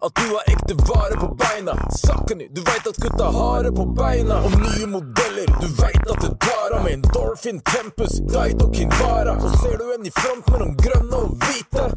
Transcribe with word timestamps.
At 0.00 0.14
du 0.14 0.22
har 0.22 0.42
ekte 0.46 0.74
vare 0.74 1.16
på 1.20 1.34
beina. 1.34 1.72
Sakene, 1.90 2.44
du 2.54 2.60
veit 2.60 2.86
at 2.86 2.96
gutta 2.96 3.24
har 3.24 3.62
det 3.62 3.72
på 3.74 3.84
beina. 3.98 4.36
Og 4.46 4.54
nye 4.60 4.86
modeller, 4.86 5.50
du 5.60 5.66
veit 5.80 6.10
at 6.12 6.20
det 6.22 6.32
tar 6.44 6.76
av 6.78 6.84
med 6.84 6.92
en 6.92 7.02
Dolphin 7.14 7.60
Tempus, 7.60 8.20
Daido 8.32 8.70
Kinvara. 8.74 9.40
Så 9.40 9.48
ser 9.62 9.78
du 9.78 9.88
en 9.94 10.06
i 10.06 10.14
front 10.20 10.52
mellom 10.54 10.76
grønne 10.78 11.24
og 11.24 11.34
hvite, 11.42 11.88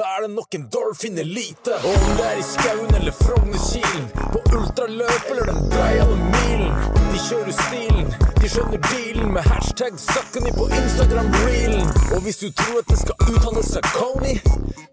da 0.00 0.06
er 0.16 0.20
det 0.26 0.30
nok 0.34 0.54
en 0.54 0.64
Dolphin 0.74 1.18
Elite. 1.18 1.72
Og 1.86 1.94
om 2.06 2.12
det 2.18 2.26
er 2.32 2.36
i 2.42 2.44
skauen 2.54 2.94
eller 2.98 3.14
Frognerkilen, 3.24 4.06
på 4.32 4.38
ultraløp 4.56 5.24
eller 5.30 5.44
den 5.50 5.60
breiale 5.72 6.16
milen. 6.34 6.72
De 7.12 7.18
kjører 7.28 7.54
stilen, 7.64 8.08
de 8.40 8.48
skjønner 8.52 8.80
dealen 8.92 9.28
med 9.34 9.42
hashtag 9.50 9.98
Sakene 10.06 10.52
på 10.58 10.64
Instagram-reelen. 10.80 11.84
Og 12.14 12.20
hvis 12.24 12.40
du 12.42 12.48
tror 12.60 12.80
at 12.80 12.88
det 12.92 12.98
skal 13.02 13.16
uttale 13.32 13.62
seg 13.72 13.84
Coney, 13.98 14.36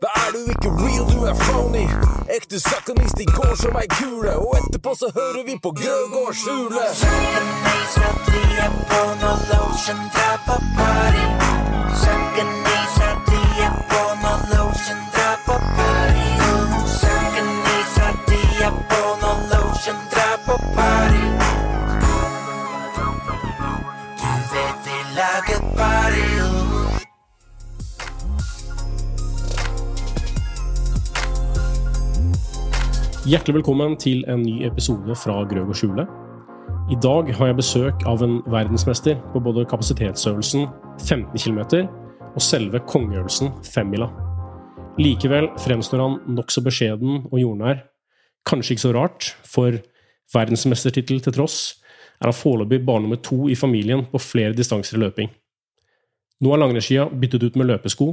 da 0.03 0.11
er 0.23 0.30
du 0.35 0.41
ikke 0.53 0.75
real, 0.83 1.05
du 1.13 1.19
er 1.31 1.35
phony. 1.45 1.85
Ekte 2.38 2.59
Sakanist, 2.59 3.16
de 3.21 3.25
går 3.38 3.55
som 3.63 3.80
ei 3.80 3.88
kule, 3.99 4.35
og 4.44 4.59
etterpå 4.59 4.91
så 5.02 5.08
hører 5.19 5.44
vi 5.47 5.55
på 5.63 5.72
Grøgaards 5.80 6.44
hule. 6.50 6.83
Hjertelig 33.28 33.56
velkommen 33.56 33.97
til 33.97 34.22
en 34.30 34.41
ny 34.45 34.62
episode 34.66 35.16
fra 35.16 35.41
Grøg 35.50 35.73
og 35.73 35.75
skjule. 35.75 36.06
I 36.94 36.95
dag 37.03 37.34
har 37.36 37.50
jeg 37.50 37.58
besøk 37.58 38.06
av 38.06 38.22
en 38.23 38.39
verdensmester 38.45 39.17
på 39.34 39.41
både 39.44 39.66
kapasitetsøvelsen 39.66 40.69
15 41.02 41.34
km 41.34 41.59
og 42.36 42.41
selve 42.41 42.80
kongeøvelsen 42.88 43.52
femmila. 43.73 44.27
Likevel 44.98 45.52
fremstår 45.62 46.02
han 46.02 46.16
nokså 46.34 46.64
beskjeden 46.66 47.28
og 47.28 47.38
jordnær. 47.38 47.84
Kanskje 48.50 48.73
ikke 48.73 48.81
så 48.81 48.94
rart, 48.95 49.28
for 49.45 49.76
verdensmestertittel 50.34 51.20
til 51.22 51.36
tross 51.36 51.58
er 52.17 52.31
han 52.31 52.34
foreløpig 52.34 52.80
bare 52.86 53.03
nummer 53.03 53.20
to 53.22 53.45
i 53.45 53.58
familien 53.58 54.08
på 54.09 54.18
flere 54.22 54.56
distanser 54.58 54.98
i 54.98 55.03
løping. 55.03 55.30
Nå 56.42 56.53
er 56.53 56.62
langrennsskia 56.64 57.06
byttet 57.14 57.45
ut 57.45 57.59
med 57.62 57.70
løpesko, 57.70 58.08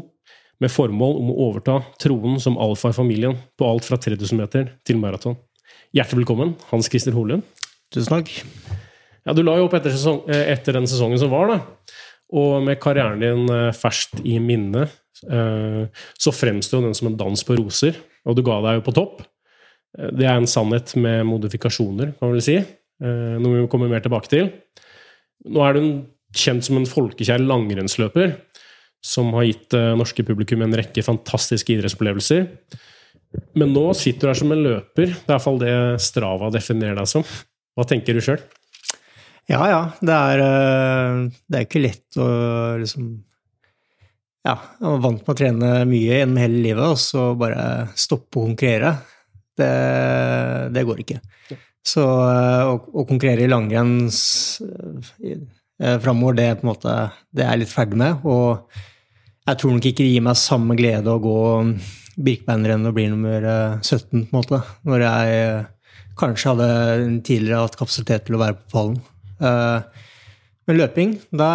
med 0.61 0.73
formål 0.73 1.17
om 1.23 1.31
å 1.33 1.37
overta 1.47 1.79
tronen 2.05 2.37
som 2.41 2.59
alfa 2.61 2.93
i 2.93 2.97
familien 2.97 3.39
på 3.57 3.69
alt 3.69 3.89
fra 3.89 3.97
3000 3.97 4.43
meter 4.43 4.75
til 4.85 5.01
maraton. 5.01 5.39
Hjertelig 5.97 6.21
velkommen, 6.21 6.53
Hans 6.69 6.91
Christer 6.93 7.17
Holund. 7.17 7.47
Tusen 7.95 8.12
takk. 8.12 8.29
Ja, 9.25 9.33
du 9.33 9.41
la 9.41 9.57
jo 9.57 9.71
opp 9.71 9.79
etter, 9.79 9.95
sesong, 9.95 10.21
eh, 10.29 10.53
etter 10.53 10.77
den 10.77 10.91
sesongen 10.91 11.21
som 11.21 11.33
var, 11.33 11.49
da. 11.49 11.97
Og 12.37 12.61
med 12.67 12.77
karrieren 12.83 13.25
din 13.25 13.49
eh, 13.49 13.73
ferskt 13.73 14.21
i 14.21 14.37
minne, 14.37 14.84
så 15.22 16.32
fremstår 16.34 16.82
den 16.82 16.94
som 16.97 17.08
en 17.12 17.16
dans 17.16 17.44
på 17.47 17.56
roser. 17.56 17.97
Og 18.26 18.36
du 18.36 18.42
ga 18.44 18.60
deg 18.64 18.78
jo 18.80 18.84
på 18.88 18.94
topp. 18.97 19.22
Eh, 19.98 20.10
Det 20.10 20.26
er 20.26 20.36
en 20.36 20.47
sannhet 20.50 20.94
med 20.97 21.25
modifikasjoner, 21.28 22.14
kan 22.19 22.28
vi 22.30 22.38
vel 22.38 22.42
si. 22.42 22.56
Eh, 22.56 23.36
Noe 23.38 23.62
vi 23.62 23.69
kommer 23.69 23.88
mer 23.88 24.00
tilbake 24.04 24.28
til. 24.28 24.50
Nå 25.44 25.60
er 25.69 25.75
du 25.75 25.84
kjent 26.34 26.64
som 26.64 26.76
en 26.80 26.88
folkekjær 26.88 27.42
langrennsløper 27.44 28.36
som 29.04 29.32
har 29.36 29.44
gitt 29.44 29.69
det 29.75 29.84
norske 30.00 30.25
publikum 30.25 30.62
en 30.64 30.72
rekke 30.75 31.02
fantastiske 31.04 31.75
idrettsopplevelser. 31.76 32.46
Men 33.58 33.75
nå 33.75 33.92
sitter 33.98 34.20
du 34.20 34.31
her 34.31 34.38
som 34.38 34.52
en 34.54 34.62
løper. 34.64 35.10
Det 35.12 35.28
er 35.28 35.34
iallfall 35.34 35.58
det 35.60 35.75
Strava 36.00 36.48
definerer 36.54 36.96
deg 36.96 37.10
som. 37.10 37.25
Hva 37.76 37.84
tenker 37.91 38.14
du 38.14 38.22
sjøl? 38.25 38.41
Ja, 39.50 39.60
ja. 39.69 39.81
Det 40.00 40.14
er, 40.14 40.41
eh, 40.41 41.28
det 41.50 41.58
er 41.58 41.66
ikke 41.66 41.82
lett 41.84 42.16
å 42.16 42.28
liksom 42.81 43.10
Ja, 44.44 44.59
jeg 44.77 44.84
var 44.84 45.03
vant 45.06 45.22
med 45.22 45.32
å 45.32 45.38
trene 45.38 45.69
mye 45.88 46.19
gjennom 46.21 46.41
hele 46.43 46.62
livet, 46.66 46.84
og 46.84 47.00
så 47.00 47.31
bare 47.41 47.88
stoppe 47.97 48.41
å 48.41 48.49
konkurrere. 48.50 48.93
Det, 49.56 49.71
det 50.75 50.82
går 50.84 51.00
ikke. 51.05 51.21
Så 51.84 52.03
eh, 52.05 52.65
å, 52.69 52.75
å 52.77 53.05
konkurrere 53.09 53.44
i 53.44 53.50
langrenn 53.50 54.09
eh, 54.09 55.97
framover, 56.03 56.37
det 56.37 56.49
på 56.59 56.66
en 56.66 56.71
måte 56.72 56.94
Det 57.31 57.44
er 57.44 57.55
jeg 57.55 57.62
litt 57.62 57.72
ferdig 57.72 58.00
med. 58.00 58.25
Og 58.28 58.75
jeg 59.44 59.60
tror 59.60 59.75
nok 59.75 59.88
ikke 59.88 60.05
det 60.05 60.12
gir 60.12 60.25
meg 60.25 60.41
samme 60.41 60.76
glede 60.78 61.12
å 61.12 61.22
gå 61.22 61.38
Birkebeinerrennet 62.15 62.93
og 62.93 62.97
bli 62.97 63.09
nummer 63.11 63.43
eh, 63.50 63.78
17, 63.82 64.11
på 64.11 64.19
en 64.22 64.37
måte, 64.37 64.61
når 64.87 65.03
jeg 65.03 65.38
eh, 65.41 65.65
kanskje 66.21 66.53
hadde 66.53 66.69
tidligere 67.26 67.65
hatt 67.65 67.78
kapasitet 67.81 68.28
til 68.28 68.37
å 68.37 68.43
være 68.44 68.59
på 68.61 68.71
pallen. 68.76 69.00
Eh, 69.41 70.05
Men 70.64 70.78
løping, 70.80 71.10
da 71.36 71.48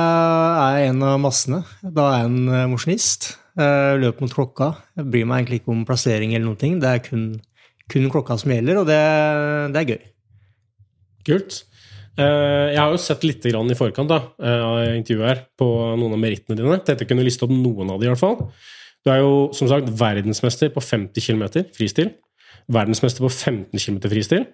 er 0.69 0.79
jeg 0.79 0.91
en 0.91 1.05
av 1.07 1.15
massene. 1.23 1.63
Da 1.81 2.09
er 2.11 2.19
jeg 2.21 2.29
en 2.29 2.51
eh, 2.53 2.65
mosjonist. 2.69 3.31
Løp 3.59 4.21
mot 4.23 4.31
klokka. 4.31 4.69
Jeg 4.95 5.09
bryr 5.11 5.25
meg 5.27 5.41
egentlig 5.41 5.57
ikke 5.59 5.73
om 5.73 5.81
plassering 5.87 6.31
eller 6.31 6.45
noen 6.47 6.59
ting. 6.61 6.77
Det 6.79 6.87
er 6.87 7.01
kun, 7.03 7.23
kun 7.91 8.05
klokka 8.13 8.37
som 8.39 8.53
gjelder, 8.53 8.79
og 8.79 8.85
det, 8.87 8.99
det 9.73 9.81
er 9.81 9.89
gøy. 9.89 10.05
Kult. 11.27 11.57
Eh, 12.19 12.73
Jeg 12.73 12.79
har 12.79 12.93
jo 12.93 12.99
sett 13.01 13.25
litt 13.27 13.45
i 13.49 13.53
forkant 13.77 14.11
eh, 14.11 14.21
av 14.45 14.95
intervjuet 14.97 15.27
her 15.29 15.41
på 15.59 15.67
noen 15.99 16.15
av 16.15 16.21
merittene 16.21 16.57
dine. 16.59 16.79
Tenkte 16.83 17.05
jeg 17.05 17.11
kunne 17.11 17.25
liste 17.27 17.45
opp 17.47 17.53
noen 17.53 17.91
av 17.93 17.99
de 17.99 18.07
i 18.07 18.11
hvert 18.11 18.21
fall. 18.21 18.37
Du 19.05 19.11
er 19.13 19.21
jo 19.23 19.49
som 19.55 19.69
sagt 19.71 19.91
verdensmester 19.99 20.71
på 20.73 20.83
50 20.83 21.23
km 21.23 21.45
fristil. 21.75 22.13
Verdensmester 22.69 23.23
på 23.23 23.31
15 23.31 23.79
km 23.79 23.99
fristil. 24.11 24.47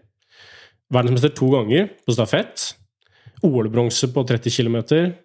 Verdensmester 0.94 1.34
to 1.34 1.50
ganger 1.54 1.90
på 2.06 2.14
stafett. 2.14 2.76
OL-bronse 3.46 4.10
på 4.14 4.24
30 4.28 4.54
km. 4.58 4.78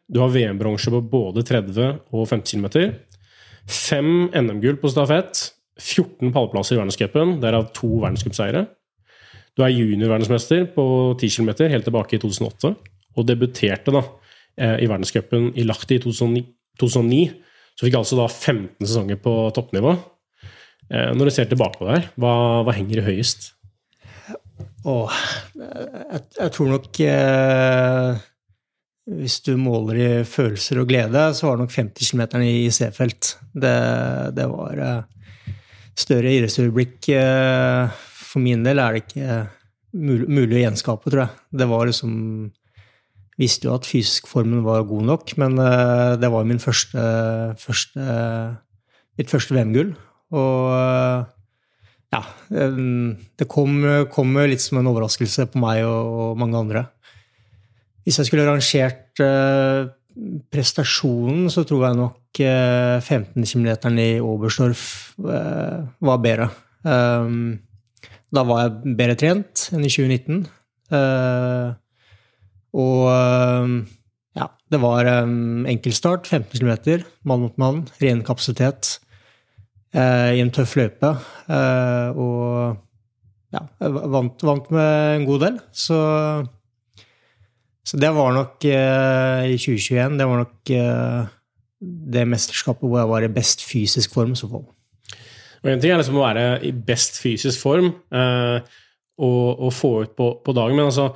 Du 0.08 0.20
har 0.22 0.32
VM-bronse 0.32 0.92
på 0.92 1.00
både 1.12 1.44
30 1.46 1.88
og 2.12 2.28
50 2.28 2.60
km. 2.60 2.92
Fem 3.70 4.28
NM-gull 4.34 4.78
på 4.80 4.90
stafett. 4.92 5.48
14 5.80 6.32
pallplasser 6.34 6.76
i 6.76 6.80
verdenscupen, 6.80 7.38
derav 7.40 7.70
to 7.76 7.88
verdenscupseiere. 8.02 8.66
Du 9.56 9.64
er 9.64 9.72
juniorverdensmester 9.72 10.66
på 10.74 10.84
10 11.18 11.30
km 11.38 11.50
helt 11.72 11.86
tilbake 11.88 12.16
i 12.16 12.20
2008, 12.22 12.74
og 13.16 13.26
debuterte 13.26 13.94
da 13.94 14.02
eh, 14.60 14.76
i 14.84 14.88
verdenscupen 14.90 15.50
i 15.58 15.64
Lahti 15.66 15.96
i 15.96 16.02
2009. 16.04 16.44
2009. 16.80 17.22
Så 17.76 17.86
fikk 17.86 17.96
altså 17.98 18.18
da 18.20 18.26
15 18.28 18.84
sesonger 18.84 19.20
på 19.24 19.34
toppnivå. 19.56 19.96
Eh, 20.90 21.10
Når 21.16 21.30
du 21.30 21.34
ser 21.34 21.48
tilbake 21.50 21.80
på 21.80 21.88
det 21.88 21.96
her, 21.96 22.10
hva, 22.20 22.34
hva 22.66 22.76
henger 22.76 23.04
høyest? 23.08 23.54
Og 24.88 25.10
jeg, 25.58 26.20
jeg 26.38 26.52
tror 26.54 26.70
nok 26.70 27.00
eh, 27.04 28.20
Hvis 29.20 29.40
du 29.44 29.52
måler 29.60 29.98
i 30.00 30.10
følelser 30.24 30.80
og 30.80 30.88
glede, 30.88 31.24
så 31.36 31.48
var 31.48 31.58
det 31.58 31.66
nok 31.66 31.74
50 31.76 32.12
km 32.12 32.44
i 32.46 32.70
C-felt. 32.72 33.34
Det, 33.52 33.74
det 34.36 34.46
var 34.48 34.84
eh, 34.86 35.56
større 35.98 36.32
idrettsøyeblikk. 36.36 37.10
Eh, 37.16 37.98
for 38.30 38.44
min 38.44 38.64
del 38.64 38.78
er 38.78 38.94
det 38.94 39.04
ikke 39.04 39.40
mulig, 39.98 40.28
mulig 40.30 40.60
å 40.60 40.64
gjenskape, 40.64 41.10
tror 41.10 41.26
jeg. 41.26 41.44
Det 41.60 41.70
var 41.70 41.90
liksom 41.90 42.16
Visste 43.40 43.70
jo 43.70 43.72
at 43.72 43.86
fysisk 43.88 44.26
formen 44.28 44.60
var 44.66 44.82
god 44.84 45.06
nok, 45.08 45.30
men 45.40 45.54
eh, 45.64 46.16
det 46.20 46.28
var 46.28 46.44
min 46.44 46.60
første, 46.60 47.00
første 47.56 48.04
mitt 49.16 49.32
første 49.32 49.56
VM-gull. 49.56 49.94
Og 50.36 50.74
eh, 50.74 51.30
ja, 52.10 52.20
eh, 52.50 52.82
det 53.38 53.48
kom, 53.50 53.80
kom 54.12 54.38
litt 54.50 54.64
som 54.64 54.80
en 54.80 54.90
overraskelse 54.90 55.48
på 55.52 55.62
meg 55.62 55.84
og, 55.86 56.38
mange 56.40 56.58
andre. 56.58 56.84
Hvis 58.04 58.18
jeg 58.20 58.30
skulle 58.30 58.48
rangert 58.48 59.20
eh, 59.22 59.90
prestasjonen, 60.50 61.48
så 61.52 61.64
tror 61.68 61.86
jeg 61.86 62.00
nok 62.00 62.40
eh, 62.42 62.98
15 63.00 63.46
km 63.46 63.98
i 64.00 64.12
Oberstdorf 64.24 64.84
eh, 65.22 65.82
var 66.00 66.22
bedre. 66.24 66.50
Da 68.30 68.42
var 68.46 68.62
jeg 68.62 68.96
bedre 68.96 69.16
trent 69.18 69.68
enn 69.74 69.84
i 69.84 69.90
2019. 69.90 70.42
Eh, 70.94 71.70
og 72.80 73.04
eh, 73.10 73.76
ja, 74.38 74.48
det 74.70 74.80
var 74.82 75.10
enkeltstart, 75.10 76.30
15 76.30 76.58
km, 76.58 77.06
mann 77.26 77.44
mot 77.44 77.56
mann, 77.60 77.84
ren 78.02 78.24
kapasitet 78.26 78.96
eh, 78.96 79.09
i 79.98 80.40
en 80.42 80.52
tøff 80.54 80.76
løype. 80.78 81.10
Eh, 81.50 82.18
og 82.20 82.76
ja, 83.50 83.64
vant, 84.14 84.42
vant 84.46 84.70
med 84.74 85.16
en 85.16 85.28
god 85.28 85.44
del. 85.46 85.60
Så, 85.72 86.00
Så 87.84 87.98
det 87.98 88.10
var 88.14 88.34
nok 88.36 88.64
eh, 88.68 89.50
i 89.50 89.56
2021 89.58 90.18
Det 90.20 90.26
var 90.28 90.42
nok 90.44 90.70
eh, 90.70 91.30
det 91.80 92.26
mesterskapet 92.28 92.86
hvor 92.86 93.00
jeg 93.00 93.08
var 93.08 93.24
i 93.24 93.32
best 93.32 93.64
fysisk 93.64 94.14
form. 94.14 94.34
så 94.36 94.48
fall. 94.48 94.68
Og 95.62 95.70
En 95.70 95.80
ting 95.80 95.92
er 95.92 95.98
liksom 96.00 96.20
å 96.20 96.26
være 96.26 96.62
i 96.64 96.72
best 96.72 97.18
fysisk 97.20 97.60
form 97.60 97.90
eh, 98.12 98.60
og, 99.20 99.60
og, 99.60 99.72
få 99.72 99.90
ut 100.04 100.12
på, 100.16 100.28
på, 100.44 100.52
dagen, 100.56 100.76
men 100.76 100.88
altså, 100.88 101.10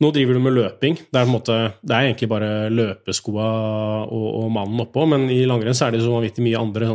nå 0.00 0.10
driver 0.16 0.36
du 0.36 0.40
med 0.40 0.54
løping. 0.56 0.96
Det 1.12 1.20
er, 1.20 1.28
måte, 1.28 1.56
det 1.84 1.92
er 1.92 2.08
egentlig 2.08 2.30
bare 2.30 2.50
løpeskoa 2.72 3.48
og, 4.06 4.28
og, 4.30 4.48
mannen 4.54 4.80
oppå, 4.86 5.04
men 5.12 5.26
i 5.32 5.42
langrenn 5.48 5.76
er 5.76 5.92
det 5.92 6.00
så 6.00 6.14
vanvittig 6.14 6.44
mye 6.46 6.60
andre 6.60 6.88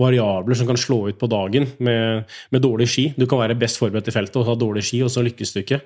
variabler 0.00 0.56
som 0.56 0.70
kan 0.70 0.80
slå 0.80 1.02
ut 1.10 1.20
på 1.20 1.28
dagen 1.30 1.68
med, 1.84 2.24
med 2.50 2.64
dårlig 2.64 2.88
ski. 2.88 3.06
Du 3.18 3.26
kan 3.28 3.42
være 3.42 3.58
best 3.60 3.80
forberedt 3.82 4.08
i 4.08 4.16
feltet 4.16 4.40
og 4.40 4.48
ha 4.48 4.56
dårlig 4.56 4.86
ski, 4.88 5.02
og 5.04 5.12
så 5.12 5.24
lykkes 5.26 5.52
du 5.52 5.60
ikke. 5.60 5.82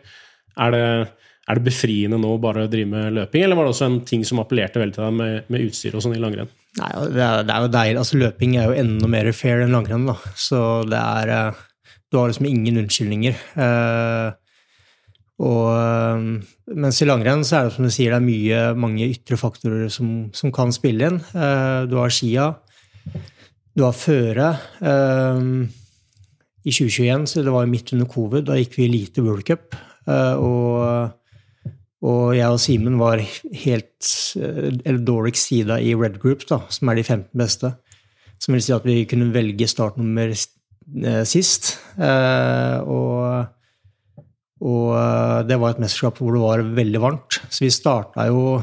Er 0.62 0.74
det, 0.76 0.84
er 1.50 1.58
det 1.58 1.66
befriende 1.66 2.20
nå 2.22 2.36
bare 2.42 2.68
å 2.68 2.70
drive 2.70 2.92
med 2.92 3.18
løping, 3.18 3.42
eller 3.42 3.58
var 3.58 3.66
det 3.66 3.74
også 3.74 3.90
en 3.90 3.98
ting 4.06 4.22
som 4.28 4.42
appellerte 4.44 4.82
veldig 4.82 4.94
til 4.94 5.08
deg 5.08 5.18
med, 5.18 5.50
med 5.50 5.66
utstyr 5.66 5.98
og 5.98 6.06
sånn 6.06 6.14
i 6.14 6.22
langrenn? 6.22 6.54
Nei, 6.78 6.92
det 7.14 7.22
er, 7.22 7.42
det 7.42 7.54
er, 7.54 7.66
jo 7.66 7.74
deilig. 7.74 7.98
Altså, 8.04 8.22
løping 8.22 8.56
er 8.58 8.70
jo 8.70 8.78
enda 8.78 9.10
mer 9.10 9.34
fair 9.34 9.66
enn 9.66 9.74
langrenn, 9.74 10.06
da. 10.10 10.16
Så 10.38 10.58
det 10.90 11.02
er 11.02 11.34
eh, 11.34 11.62
Du 12.10 12.18
har 12.20 12.30
liksom 12.30 12.46
ingen 12.46 12.78
unnskyldninger. 12.84 13.42
Eh, 13.58 14.32
og 15.42 15.66
eh, 15.74 16.26
mens 16.78 17.00
i 17.02 17.08
langrenn 17.08 17.42
så 17.46 17.58
er 17.58 17.66
det 17.66 17.74
som 17.74 17.86
du 17.86 17.90
sier, 17.92 18.12
det 18.12 18.20
er 18.20 18.26
mye, 18.28 18.60
mange 18.78 19.08
ytre 19.08 19.38
faktorer 19.38 19.88
som, 19.90 20.28
som 20.36 20.52
kan 20.54 20.70
spille 20.74 21.10
inn. 21.10 21.18
Eh, 21.34 21.80
du 21.90 21.96
har 21.98 22.14
skia, 22.14 22.52
du 23.74 23.82
har 23.82 23.96
føre. 23.98 24.52
Eh, 24.78 25.42
I 26.64 26.70
2021, 26.70 27.26
så 27.32 27.42
det 27.42 27.54
var 27.54 27.66
midt 27.70 27.92
under 27.96 28.08
covid, 28.10 28.46
da 28.46 28.60
gikk 28.60 28.78
vi 28.78 28.88
lite 28.92 29.24
World 29.24 29.46
Cup. 29.48 29.76
Og 30.06 31.12
og 32.04 32.34
jeg 32.36 32.52
og 32.52 32.58
Simen 32.60 32.98
var 33.00 33.16
helt 33.16 34.08
eller 34.36 34.98
dårligst 35.08 35.48
sida 35.48 35.78
i 35.80 35.94
Red 35.96 36.18
Group, 36.20 36.42
da, 36.50 36.58
som 36.68 36.90
er 36.92 36.98
de 36.98 37.04
15 37.06 37.30
beste. 37.40 37.70
Som 38.36 38.52
vil 38.52 38.60
si 38.60 38.74
at 38.76 38.84
vi 38.84 39.06
kunne 39.08 39.30
velge 39.32 39.64
startnummer 39.64 40.34
sist. 41.24 41.70
Og, 41.96 43.48
og 44.64 45.44
det 45.48 45.58
var 45.60 45.74
et 45.74 45.82
mesterskap 45.82 46.20
hvor 46.20 46.32
det 46.32 46.40
var 46.40 46.62
veldig 46.78 47.02
varmt. 47.02 47.40
Så 47.52 47.66
vi 47.66 47.72
starta 47.74 48.24
jo 48.30 48.62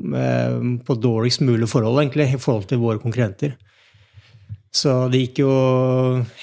på 0.00 0.94
dårligst 0.96 1.42
mulig 1.44 1.66
forhold, 1.68 1.98
egentlig, 2.00 2.28
i 2.32 2.40
forhold 2.40 2.68
til 2.70 2.80
våre 2.80 3.02
konkurrenter. 3.02 3.56
Så 4.70 5.10
det 5.10 5.24
gikk 5.24 5.40
jo 5.42 5.50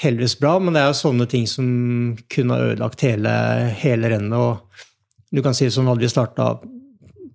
heldigvis 0.01 0.35
bra, 0.41 0.57
men 0.59 0.75
det 0.75 0.83
er 0.83 0.91
jo 0.91 0.99
sånne 0.99 1.29
ting 1.31 1.47
som 1.47 1.67
kunne 2.31 2.57
ha 2.57 2.69
ødelagt 2.73 3.05
hele, 3.07 3.33
hele 3.79 4.11
rennet. 4.11 4.35
og 4.35 4.67
du 5.31 5.43
kan 5.43 5.55
si 5.55 5.67
sånn 5.71 5.87
hadde 5.89 6.03
vi 6.03 6.11
starta 6.11 6.57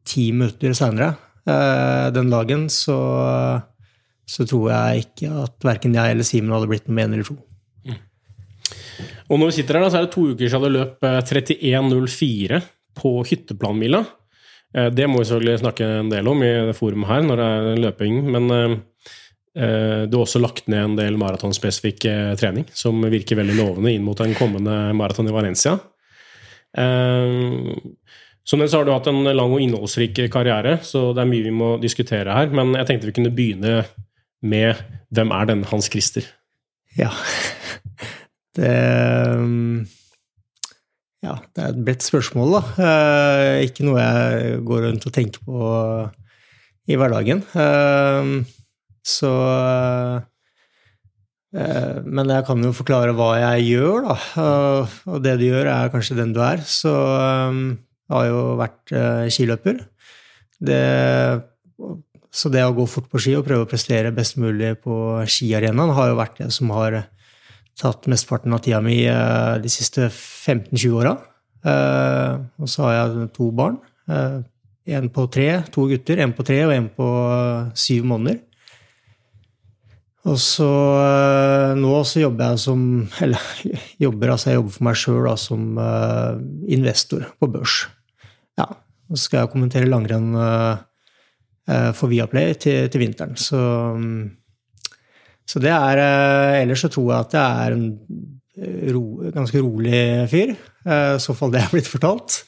ti 0.09 0.31
minutter 0.35 0.75
seinere 0.77 1.13
eh, 1.49 2.09
den 2.15 2.33
dagen, 2.33 2.67
så, 2.73 2.99
så, 4.29 4.47
tror 4.49 4.71
jeg 4.73 5.07
ikke 5.07 5.33
at 5.45 5.67
verken 5.67 5.97
jeg 5.97 6.15
eller 6.15 6.27
Simen 6.27 6.55
hadde 6.57 6.71
blitt 6.71 6.89
noe 6.89 6.99
med 6.99 7.09
én 7.09 7.17
eller 7.17 7.29
to. 7.29 7.39
Og 9.33 9.41
når 9.41 9.49
vi 9.49 9.57
sitter 9.57 9.79
her, 9.79 9.87
da, 9.87 9.91
så 9.93 9.99
er 9.99 10.07
det 10.07 10.13
to 10.13 10.27
uker 10.35 10.51
siden 10.51 10.67
det 10.67 10.73
løp 10.75 11.07
31.04 11.09 12.59
eh, 12.59 12.67
på 13.01 13.13
hytteplanmila. 13.25 14.03
Eh, 14.77 14.91
det 14.93 15.07
må 15.09 15.23
vi 15.23 15.29
selvfølgelig 15.31 15.63
snakke 15.63 15.89
en 16.03 16.11
del 16.13 16.29
om 16.29 16.43
i 16.45 16.51
det 16.69 16.77
forumet 16.77 17.09
her, 17.09 17.25
når 17.25 17.41
det 17.41 17.47
er 17.53 17.81
løping. 17.87 18.19
Men 18.35 18.51
eh, 18.53 18.75
du 20.05 20.19
har 20.19 20.27
også 20.27 20.43
lagt 20.43 20.69
ned 20.73 20.85
en 20.85 20.99
del 21.01 21.17
maratonspesifikk 21.21 22.05
trening 22.41 22.69
som 22.77 23.01
virker 23.13 23.41
veldig 23.41 23.57
lovende 23.57 23.93
inn 23.93 24.05
mot 24.05 24.21
en 24.25 24.37
kommende 24.37 24.77
maraton 24.97 25.29
i 25.29 25.35
Valencia. 25.35 25.75
Som 26.73 28.59
nevnt 28.59 28.73
så 28.73 28.81
har 28.81 28.89
du 28.89 28.95
hatt 28.95 29.11
en 29.13 29.29
lang 29.29 29.53
og 29.53 29.61
innholdsrik 29.61 30.23
karriere, 30.33 30.79
så 30.81 31.11
det 31.13 31.21
er 31.21 31.29
mye 31.29 31.45
vi 31.45 31.53
må 31.53 31.69
diskutere 31.83 32.33
her. 32.33 32.49
Men 32.49 32.73
jeg 32.79 32.89
tenkte 32.89 33.11
vi 33.11 33.17
kunne 33.19 33.35
begynne 33.37 33.83
med 34.41 34.81
hvem 35.13 35.37
er 35.37 35.53
denne 35.53 35.69
Hans 35.69 35.93
Christer? 35.93 36.25
Ja. 36.97 37.13
Det 38.59 38.73
Ja, 41.23 41.37
det 41.55 41.63
er 41.63 41.69
et 41.71 41.85
bredt 41.87 42.03
spørsmål, 42.03 42.57
da. 42.57 42.63
Eh, 42.83 43.69
ikke 43.69 43.87
noe 43.87 44.03
jeg 44.03 44.59
går 44.67 44.89
rundt 44.89 45.07
og 45.07 45.15
tenker 45.15 45.45
på 45.47 45.71
i 46.91 46.99
hverdagen. 46.99 47.45
Eh, 47.55 48.33
så 49.07 49.31
Eh, 51.53 52.01
men 52.09 52.31
jeg 52.33 52.47
kan 52.49 52.63
jo 52.65 52.73
forklare 52.73 53.13
hva 53.17 53.35
jeg 53.37 53.75
gjør, 53.75 54.07
da. 54.09 54.17
Og 55.13 55.19
det 55.25 55.37
du 55.41 55.47
gjør, 55.51 55.69
er 55.69 55.93
kanskje 55.93 56.17
den 56.19 56.33
du 56.33 56.41
er. 56.45 56.63
Så 56.65 56.93
eh, 56.93 57.59
jeg 58.09 58.17
har 58.17 58.29
jo 58.31 58.45
vært 58.61 58.95
eh, 58.97 59.27
skiløper. 59.33 59.83
Det, 60.63 60.83
så 62.33 62.53
det 62.53 62.65
å 62.65 62.75
gå 62.77 62.87
fort 62.89 63.11
på 63.13 63.21
ski 63.21 63.35
og 63.37 63.45
prøve 63.49 63.67
å 63.67 63.71
prestere 63.71 64.15
best 64.15 64.39
mulig 64.41 64.77
på 64.85 64.95
skiarenaen 65.29 65.93
har 65.97 66.13
jo 66.13 66.21
vært 66.21 66.41
det 66.41 66.53
som 66.55 66.71
har 66.73 67.03
tatt 67.81 68.09
mesteparten 68.11 68.55
av 68.55 68.63
tida 68.65 68.81
mi 68.85 69.01
de 69.05 69.71
siste 69.73 70.09
15-20 70.11 70.97
åra. 71.01 71.17
Og 72.61 72.69
så 72.71 72.85
har 72.87 72.95
jeg 72.97 73.29
to 73.37 73.49
barn. 73.57 73.79
En 74.93 75.09
på 75.15 75.27
tre, 75.33 75.49
to 75.75 75.87
gutter. 75.91 76.21
En 76.23 76.35
på 76.37 76.47
tre 76.47 76.59
og 76.67 76.75
en 76.75 76.89
på 76.93 77.09
syv 77.79 78.07
måneder. 78.13 78.41
Og 80.23 80.39
så 80.39 80.69
eh, 81.03 81.73
nå 81.79 81.97
så 82.07 82.23
jobber 82.23 82.53
jeg 82.53 82.63
som 82.63 82.83
Eller 83.25 83.43
jobber, 84.03 84.35
altså 84.35 84.53
jeg 84.53 84.61
jobber 84.61 84.77
for 84.77 84.87
meg 84.87 85.01
sjøl 85.01 85.29
som 85.41 85.81
uh, 85.81 86.39
investor 86.71 87.27
på 87.41 87.51
børs. 87.51 87.83
Ja. 88.61 88.69
Så 89.13 89.27
skal 89.27 89.43
jeg 89.43 89.53
kommentere 89.53 89.91
langrenn 89.91 90.33
uh, 90.39 90.79
for 91.95 92.11
Viaplay 92.11 92.55
til, 92.59 92.87
til 92.91 93.03
vinteren. 93.03 93.37
Så, 93.39 93.59
um, 93.59 94.31
så, 95.49 95.61
det 95.63 95.73
er 95.75 96.01
uh, 96.01 96.61
Ellers 96.61 96.85
så 96.85 96.91
tror 96.93 97.11
jeg 97.11 97.27
at 97.27 97.37
jeg 97.39 97.67
er 97.67 97.77
en 97.77 97.87
ro, 98.95 99.05
ganske 99.35 99.63
rolig 99.65 100.03
fyr. 100.31 100.55
I 100.85 101.21
så 101.23 101.35
fall 101.37 101.53
det 101.55 101.63
er 101.63 101.73
blitt 101.73 101.91
fortalt. 101.91 102.43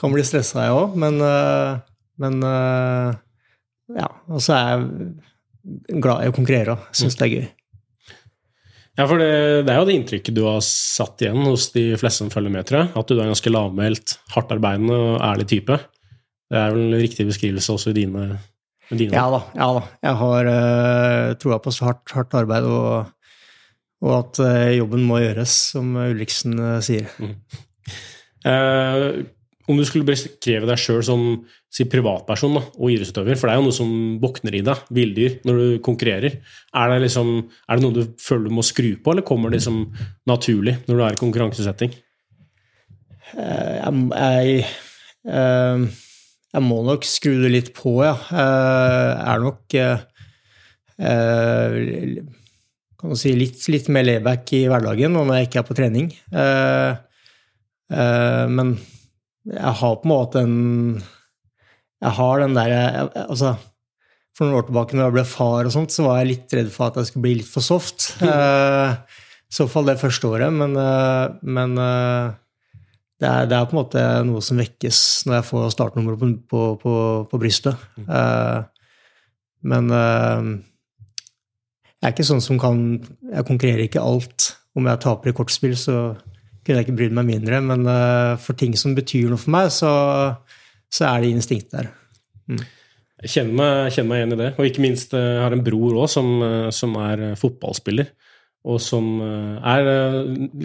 Kan 0.00 0.12
bli 0.12 0.24
stressa, 0.26 0.66
jeg 0.66 0.76
òg, 0.76 0.96
men, 1.00 1.20
men 2.20 2.42
ja. 3.94 4.08
Og 4.26 4.42
så 4.42 4.56
er 4.56 4.72
jeg 4.72 6.00
glad 6.02 6.24
i 6.24 6.32
å 6.32 6.34
konkurrere 6.34 6.74
og 6.74 6.90
syns 6.96 7.16
det 7.18 7.28
er 7.28 7.32
gøy. 7.36 7.46
Ja, 8.96 9.04
for 9.04 9.20
det, 9.20 9.28
det, 9.66 9.72
er 9.72 9.82
jo 9.82 9.88
det 9.90 9.96
inntrykket 9.98 10.36
du 10.36 10.42
har 10.46 10.62
satt 10.64 11.20
igjen 11.20 11.42
hos 11.44 11.68
de 11.74 11.90
fleste 12.00 12.22
som 12.22 12.32
følger 12.32 12.52
med, 12.52 12.64
tror 12.68 12.80
jeg. 12.80 12.92
At 12.96 13.10
du 13.10 13.18
er 13.18 13.26
en 13.26 13.32
ganske 13.34 13.52
lavmælt, 13.52 14.14
hardtarbeidende 14.32 14.96
og 14.96 15.18
ærlig 15.24 15.48
type. 15.52 15.76
Det 16.48 16.60
er 16.60 16.72
vel 16.72 16.86
en 16.86 17.02
riktig 17.02 17.26
beskrivelse 17.28 17.74
også 17.74 17.92
i 17.92 17.98
dine 17.98 18.38
ja, 18.90 19.26
da, 19.32 19.40
ja 19.56 19.68
da. 19.74 19.84
Jeg 20.06 20.18
har 20.22 20.50
uh, 20.50 21.36
troa 21.42 21.60
på 21.62 21.74
så 21.74 21.88
hardt, 21.88 22.12
hardt 22.14 22.36
arbeid, 22.38 22.66
og, 22.70 23.08
og 24.04 24.12
at 24.20 24.42
uh, 24.44 24.74
jobben 24.76 25.06
må 25.08 25.20
gjøres, 25.22 25.54
som 25.74 25.96
Ulriksen 26.04 26.58
uh, 26.60 26.76
sier. 26.84 27.08
Mm. 27.18 27.34
Uh, 28.46 29.24
om 29.66 29.78
du 29.78 29.82
skulle 29.82 30.06
beskrevet 30.06 30.68
deg 30.70 30.78
sjøl 30.78 31.02
som 31.02 31.22
si, 31.72 31.88
privatperson 31.90 32.54
da, 32.54 32.62
og 32.78 32.92
idrettsutøver, 32.92 33.38
for 33.38 33.48
det 33.48 33.56
er 33.56 33.58
jo 33.58 33.66
noe 33.66 33.74
som 33.74 33.92
våkner 34.22 34.54
i 34.54 34.62
deg, 34.66 34.84
villdyr, 34.94 35.40
når 35.48 35.58
du 35.58 35.66
konkurrerer. 35.84 36.38
Er 36.70 36.92
det, 36.92 37.00
liksom, 37.08 37.32
er 37.66 37.78
det 37.78 37.84
noe 37.84 37.96
du 37.96 38.14
føler 38.22 38.46
du 38.46 38.54
må 38.54 38.64
skru 38.66 38.92
på, 39.02 39.12
eller 39.12 39.26
kommer 39.26 39.50
det 39.50 39.58
liksom 39.58 39.82
naturlig 40.30 40.78
når 40.86 40.94
du 40.94 41.02
er 41.02 41.16
i 41.16 41.20
konkurransesetting? 41.24 41.96
Jeg, 43.34 43.90
jeg, 44.14 44.66
jeg, 46.56 46.64
må 46.64 46.80
nok 46.86 47.04
skru 47.06 47.34
det 47.44 47.52
litt 47.52 47.70
på, 47.76 47.98
ja. 48.04 48.16
Jeg 48.32 49.28
er 49.34 49.44
nok 49.44 49.76
kan 52.96 53.12
man 53.12 53.18
si, 53.20 53.34
litt, 53.36 53.60
litt 53.68 53.90
mer 53.92 54.06
layback 54.06 54.48
i 54.56 54.62
hverdagen 54.70 55.12
når 55.12 55.34
jeg 55.34 55.48
ikke 55.48 55.60
er 55.60 55.66
på 55.68 55.76
trening. 55.76 56.06
Men 57.92 58.68
jeg 59.46 59.74
har 59.80 59.98
på 60.00 60.08
en 60.08 60.10
måte 60.10 60.40
en 60.42 60.56
Jeg 62.02 62.12
har 62.16 62.40
den 62.42 62.56
derre 62.56 62.80
Altså, 63.28 63.52
for 64.34 64.48
noen 64.48 64.58
år 64.58 64.66
tilbake 64.66 64.96
når 64.96 65.04
jeg 65.06 65.16
ble 65.18 65.26
far 65.28 65.68
og 65.68 65.72
sånt, 65.76 65.92
så 65.94 66.00
var 66.08 66.18
jeg 66.20 66.30
litt 66.32 66.56
redd 66.58 66.72
for 66.72 66.88
at 66.88 66.96
jeg 67.00 67.06
skulle 67.10 67.26
bli 67.28 67.36
litt 67.42 67.52
for 67.52 67.64
soft. 67.64 67.98
Mm. 68.24 68.26
I 69.46 69.54
så 69.60 69.68
fall 69.70 69.86
det 69.88 70.00
første 70.00 70.32
året, 70.32 70.50
men, 70.52 70.74
men 71.46 71.70
det, 73.20 73.28
er, 73.28 73.48
det, 73.48 73.56
er, 73.56 73.66
på 73.66 73.76
en 73.76 73.80
måte 73.80 74.04
noe 74.28 74.42
som 74.44 74.60
vekkes 74.60 75.00
når 75.26 75.38
jeg 75.38 75.48
får 75.50 75.68
startnummeret 75.72 76.20
på, 76.20 76.30
på, 76.50 76.62
på, 76.82 76.94
på, 77.30 77.40
brystet. 77.40 77.86
Mm. 77.96 78.66
men 79.72 79.92
jeg 81.96 82.10
er 82.10 82.14
ikke 82.14 82.26
sånn 82.28 82.44
som 82.44 82.58
kan 82.60 82.80
Jeg 83.32 83.46
konkurrerer 83.48 83.86
ikke 83.86 84.04
alt. 84.04 84.52
Om 84.76 84.86
jeg 84.90 85.00
taper 85.02 85.32
i 85.32 85.36
kortspill, 85.36 85.72
så 85.80 85.96
kunne 86.66 86.80
jeg 86.80 86.86
ikke 86.86 86.98
brydd 86.98 87.14
meg 87.16 87.28
mindre. 87.30 87.60
Men 87.64 87.86
uh, 87.88 88.36
for 88.42 88.58
ting 88.58 88.76
som 88.78 88.94
betyr 88.96 89.30
noe 89.32 89.40
for 89.40 89.54
meg, 89.54 89.70
så, 89.72 89.90
så 90.92 91.08
er 91.08 91.24
det 91.24 91.32
instinkt 91.32 91.72
der. 91.72 91.88
Mm. 92.50 92.60
Jeg 93.24 93.32
kjenner 93.32 93.56
meg, 93.56 93.94
kjenner 93.94 94.10
meg, 94.10 94.20
igjen 94.20 94.36
i 94.36 94.40
det. 94.42 94.50
Og 94.58 94.68
ikke 94.68 94.84
minst 94.84 95.16
jeg 95.16 95.40
har 95.40 95.56
en 95.56 95.64
bror 95.64 95.96
òg 96.02 96.10
som, 96.12 96.28
som, 96.74 96.98
er 97.00 97.30
fotballspiller. 97.40 98.12
Og 98.66 98.80
som 98.82 99.04
eh, 99.22 99.68
er 99.70 99.88
eh, 99.90 100.16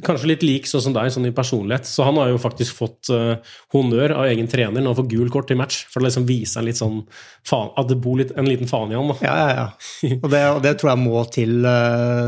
kanskje 0.01 0.31
litt 0.31 0.45
lik 0.45 0.69
sånn 0.69 0.83
som 0.87 0.95
deg, 0.95 1.11
sånn 1.13 1.27
i 1.29 1.33
personlighet. 1.35 1.85
Så 1.85 2.05
han 2.07 2.17
har 2.17 2.31
jo 2.31 2.39
faktisk 2.41 2.79
fått 2.79 3.11
uh, 3.13 3.35
honnør 3.75 4.15
av 4.17 4.29
egen 4.31 4.49
trener 4.49 4.81
han 4.81 4.97
får 4.97 5.09
gul 5.11 5.29
kort 5.33 5.53
i 5.53 5.57
match. 5.59 5.83
For 5.91 6.01
å 6.01 6.07
liksom 6.07 6.25
vise 6.29 6.57
en 6.59 6.65
litt 6.65 6.79
sånn 6.79 7.03
faen, 7.47 7.69
at 7.77 7.91
det 7.91 7.99
bor 8.01 8.17
litt, 8.17 8.33
en 8.33 8.49
liten 8.49 8.69
faen 8.69 8.93
i 8.93 8.97
han. 8.97 9.13
Da. 9.13 9.17
Ja, 9.27 9.35
ja, 9.37 9.51
ja. 9.59 10.15
Og 10.17 10.27
det, 10.33 10.41
og 10.55 10.63
det 10.65 10.73
tror 10.81 10.93
jeg 10.93 11.03
må 11.03 11.21
til. 11.33 11.69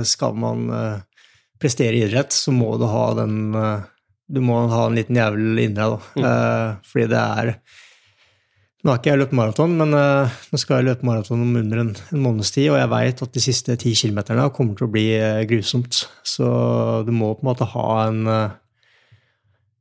Skal 0.05 0.37
man 0.37 0.67
prestere 1.61 1.97
i 1.97 2.03
idrett, 2.05 2.35
så 2.35 2.53
må 2.53 2.75
du 2.77 2.85
ha 2.89 3.05
den 3.17 3.37
Du 4.29 4.39
må 4.45 4.59
ha 4.69 4.85
en 4.87 4.97
liten 4.97 5.17
jævel 5.17 5.57
inni 5.57 5.77
deg, 5.77 5.95
da. 5.95 5.99
Mm. 6.19 6.83
fordi 6.89 7.09
det 7.11 7.23
er 7.23 7.55
Nå 8.83 8.91
har 8.91 8.99
ikke 8.99 9.13
jeg 9.13 9.19
løpt 9.21 9.35
maraton, 9.39 9.77
men 9.79 9.95
uh, 9.95 10.31
nå 10.51 10.59
skal 10.59 10.81
jeg 10.81 10.89
løpe 10.89 11.07
maraton 11.07 11.39
om 11.39 11.53
under 11.55 11.79
en, 11.85 11.91
en 11.95 12.23
måneds 12.23 12.51
tid, 12.51 12.67
og 12.73 12.81
jeg 12.81 12.91
veit 12.91 13.21
at 13.23 13.37
de 13.37 13.43
siste 13.43 13.77
ti 13.79 13.93
kilometerne 13.95 14.49
kommer 14.55 14.75
til 14.75 14.89
å 14.89 14.91
bli 14.91 15.05
uh, 15.15 15.39
grusomt. 15.47 16.01
Så 16.27 16.49
du 17.07 17.13
må 17.15 17.31
på 17.31 17.45
en 17.45 17.51
måte 17.53 17.69
ha 17.75 17.87
en 18.09 18.19
uh, 18.27 18.59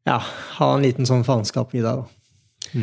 Ja, 0.07 0.21
ha 0.59 0.69
en 0.77 0.87
liten 0.87 1.07
sånn 1.07 1.27
faenskap 1.27 1.75
i 1.75 1.83
deg, 1.83 2.05
da. 2.05 2.79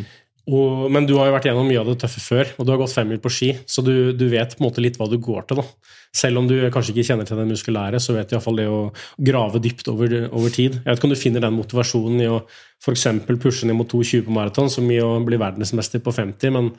Og, 0.50 0.88
men 0.90 1.06
du 1.06 1.14
har 1.20 1.30
jo 1.30 1.34
vært 1.36 1.46
gjennom 1.50 1.68
mye 1.70 1.82
av 1.82 1.90
det 1.92 2.00
tøffe 2.02 2.22
før, 2.24 2.52
og 2.58 2.66
du 2.66 2.72
har 2.74 2.80
gått 2.82 2.96
femmil 2.96 3.20
på 3.22 3.32
ski, 3.34 3.50
så 3.70 3.84
du, 3.86 4.12
du 4.18 4.26
vet 4.32 4.56
på 4.56 4.64
en 4.64 4.66
måte 4.66 4.82
litt 4.82 4.98
hva 4.98 5.06
du 5.12 5.20
går 5.22 5.46
til. 5.50 5.62
da. 5.62 5.96
Selv 6.16 6.42
om 6.42 6.48
du 6.50 6.56
kanskje 6.74 6.96
ikke 6.96 7.06
kjenner 7.12 7.28
til 7.30 7.38
det 7.38 7.46
muskulære, 7.52 8.00
så 8.02 8.16
vet 8.16 8.32
du 8.32 8.34
iallfall 8.34 8.58
det 8.58 8.66
å 8.72 8.80
grave 9.30 9.62
dypt 9.62 9.92
over, 9.92 10.16
over 10.32 10.54
tid. 10.54 10.80
Jeg 10.80 10.88
vet 10.88 10.98
ikke 10.98 11.10
om 11.10 11.14
du 11.14 11.22
finner 11.22 11.46
den 11.46 11.58
motivasjonen 11.58 12.24
i 12.26 12.30
å 12.32 12.40
f.eks. 12.82 13.06
pushe 13.30 13.70
ned 13.70 13.78
mot 13.78 13.92
2,20 13.92 14.26
på 14.26 14.34
maraton, 14.34 14.72
som 14.74 14.90
i 14.90 14.98
å 15.04 15.12
bli 15.26 15.38
verdensmester 15.42 16.02
på 16.02 16.16
50, 16.16 16.56
men, 16.56 16.72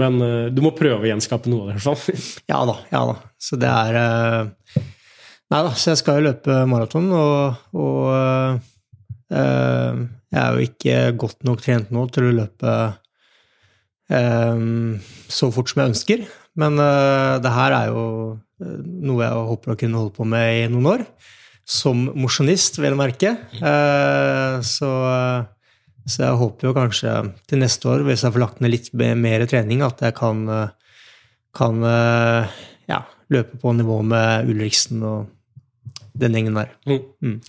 men 0.00 0.20
eh, 0.24 0.48
du 0.54 0.62
må 0.64 0.72
prøve 0.78 1.04
å 1.04 1.10
gjenskape 1.10 1.52
noe 1.52 1.66
av 1.66 1.72
det, 1.72 1.76
i 1.76 1.82
hvert 1.82 1.88
fall. 1.90 2.28
Ja 2.54 2.62
da, 2.68 2.78
ja 2.94 3.02
da. 3.10 3.18
Så 3.36 3.60
det 3.60 3.72
er 3.72 4.00
eh, 4.00 4.84
Nei 5.46 5.60
da, 5.62 5.76
så 5.78 5.92
jeg 5.92 6.00
skal 6.00 6.16
jo 6.18 6.26
løpe 6.26 6.54
maraton, 6.66 7.04
og, 7.14 7.60
og 7.78 8.56
eh, 9.30 10.00
jeg 10.34 10.42
er 10.42 10.56
jo 10.56 10.66
ikke 10.66 10.96
godt 11.22 11.46
nok 11.46 11.62
trent 11.62 11.92
nå 11.94 12.06
til 12.14 12.28
å 12.28 12.34
løpe 12.40 12.72
eh, 14.10 14.64
så 15.38 15.50
fort 15.54 15.70
som 15.70 15.82
jeg 15.82 15.92
ønsker. 15.92 16.26
Men 16.58 16.80
eh, 16.82 17.36
det 17.44 17.52
her 17.52 17.76
er 17.76 17.90
jo 17.92 18.04
eh, 18.62 18.78
noe 19.06 19.22
jeg 19.22 19.48
håper 19.50 19.74
å 19.74 19.78
kunne 19.80 20.00
holde 20.00 20.16
på 20.16 20.26
med 20.28 20.62
i 20.62 20.64
noen 20.72 20.90
år. 20.96 21.04
Som 21.66 22.06
mosjonist, 22.14 22.78
vel 22.78 22.94
å 22.94 23.00
merke. 23.00 23.34
Eh, 23.58 24.56
så, 24.66 24.90
så 26.06 26.22
jeg 26.22 26.40
håper 26.42 26.68
jo 26.68 26.74
kanskje 26.76 27.14
til 27.50 27.62
neste 27.62 27.90
år, 27.92 28.06
hvis 28.06 28.26
jeg 28.26 28.34
får 28.34 28.44
lagt 28.44 28.62
ned 28.62 28.74
litt 28.74 28.90
mer 28.94 29.46
trening, 29.50 29.82
at 29.86 30.02
jeg 30.06 30.16
kan, 30.18 30.42
eh, 30.50 31.00
kan 31.56 31.82
eh, 31.86 32.60
ja, 32.90 33.02
løpe 33.34 33.58
på 33.62 33.74
nivå 33.78 34.02
med 34.06 34.50
Ulriksen 34.50 35.02
og 35.06 35.32
den 36.16 36.38
gjengen 36.38 36.56
der. 36.56 36.70
Mm. 36.86 37.40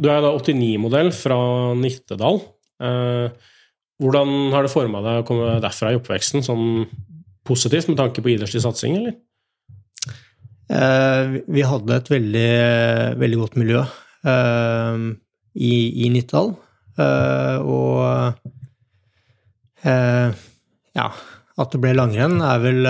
Du 0.00 0.08
er 0.08 0.22
da 0.24 0.32
89-modell 0.32 1.10
fra 1.12 1.38
Nittedal. 1.76 2.40
Eh, 2.80 3.26
hvordan 4.00 4.30
har 4.54 4.64
det 4.64 4.72
forma 4.72 5.02
deg 5.04 5.20
å 5.20 5.26
komme 5.28 5.58
derfra 5.60 5.92
i 5.92 5.98
oppveksten, 5.98 6.44
sånn 6.44 6.86
positivt 7.44 7.90
med 7.90 7.98
tanke 8.00 8.22
på 8.24 8.32
idrettslig 8.32 8.62
satsing, 8.64 8.96
eller? 8.96 9.18
Eh, 10.70 11.40
vi 11.50 11.66
hadde 11.66 11.98
et 11.98 12.08
veldig, 12.12 12.52
veldig 13.20 13.40
godt 13.42 13.58
miljø 13.60 13.82
eh, 13.82 15.04
i, 15.60 15.74
i 16.06 16.12
Nittedal. 16.14 16.54
Og 17.00 18.00
ja, 19.80 21.06
at 21.60 21.72
det 21.72 21.80
ble 21.80 21.92
langrenn, 21.96 22.40
er 22.44 22.58
vel 22.60 22.88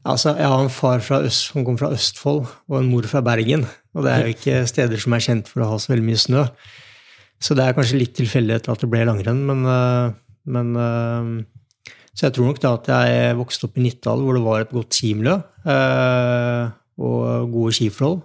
Altså, 0.00 0.32
jeg 0.36 0.48
har 0.48 0.62
en 0.64 0.72
far 0.72 1.02
fra 1.04 1.20
Øst, 1.26 1.50
som 1.50 1.64
kommer 1.64 1.80
fra 1.82 1.90
Østfold, 1.92 2.46
og 2.68 2.76
en 2.78 2.88
mor 2.88 3.04
fra 3.08 3.20
Bergen. 3.24 3.66
Og 3.96 4.06
det 4.06 4.12
er 4.12 4.22
jo 4.24 4.34
ikke 4.34 4.60
steder 4.70 5.02
som 5.02 5.16
er 5.16 5.24
kjent 5.24 5.48
for 5.50 5.64
å 5.64 5.72
ha 5.72 5.78
så 5.82 5.92
veldig 5.92 6.06
mye 6.06 6.20
snø. 6.20 6.44
Så 7.40 7.56
det 7.56 7.64
er 7.64 7.76
kanskje 7.76 8.02
litt 8.02 8.12
tilfeldighet 8.18 8.68
at 8.68 8.82
det 8.82 8.90
ble 8.92 9.00
langrenn, 9.08 9.40
men, 9.48 9.64
eh, 9.64 10.12
men 10.52 10.76
eh, 10.76 11.30
Så 12.10 12.26
jeg 12.26 12.34
tror 12.36 12.50
nok 12.50 12.58
da 12.60 12.74
at 12.76 12.88
jeg 12.90 13.36
vokste 13.38 13.68
opp 13.68 13.78
i 13.78 13.82
Nittdal, 13.84 14.20
hvor 14.20 14.36
det 14.36 14.42
var 14.44 14.60
et 14.60 14.72
godt 14.74 14.96
skimiljø 14.98 15.36
eh, 15.72 16.64
og 17.00 17.52
gode 17.54 17.72
skiforhold, 17.72 18.18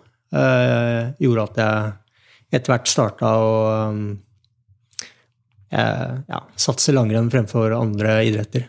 gjorde 1.22 1.44
at 1.46 1.60
jeg 1.62 2.58
etter 2.58 2.74
hvert 2.74 2.90
starta 2.92 3.30
å 3.40 3.52
ja, 5.72 6.42
satse 6.60 6.92
langrenn 6.92 7.30
fremfor 7.32 7.72
andre 7.78 8.18
idretter. 8.28 8.66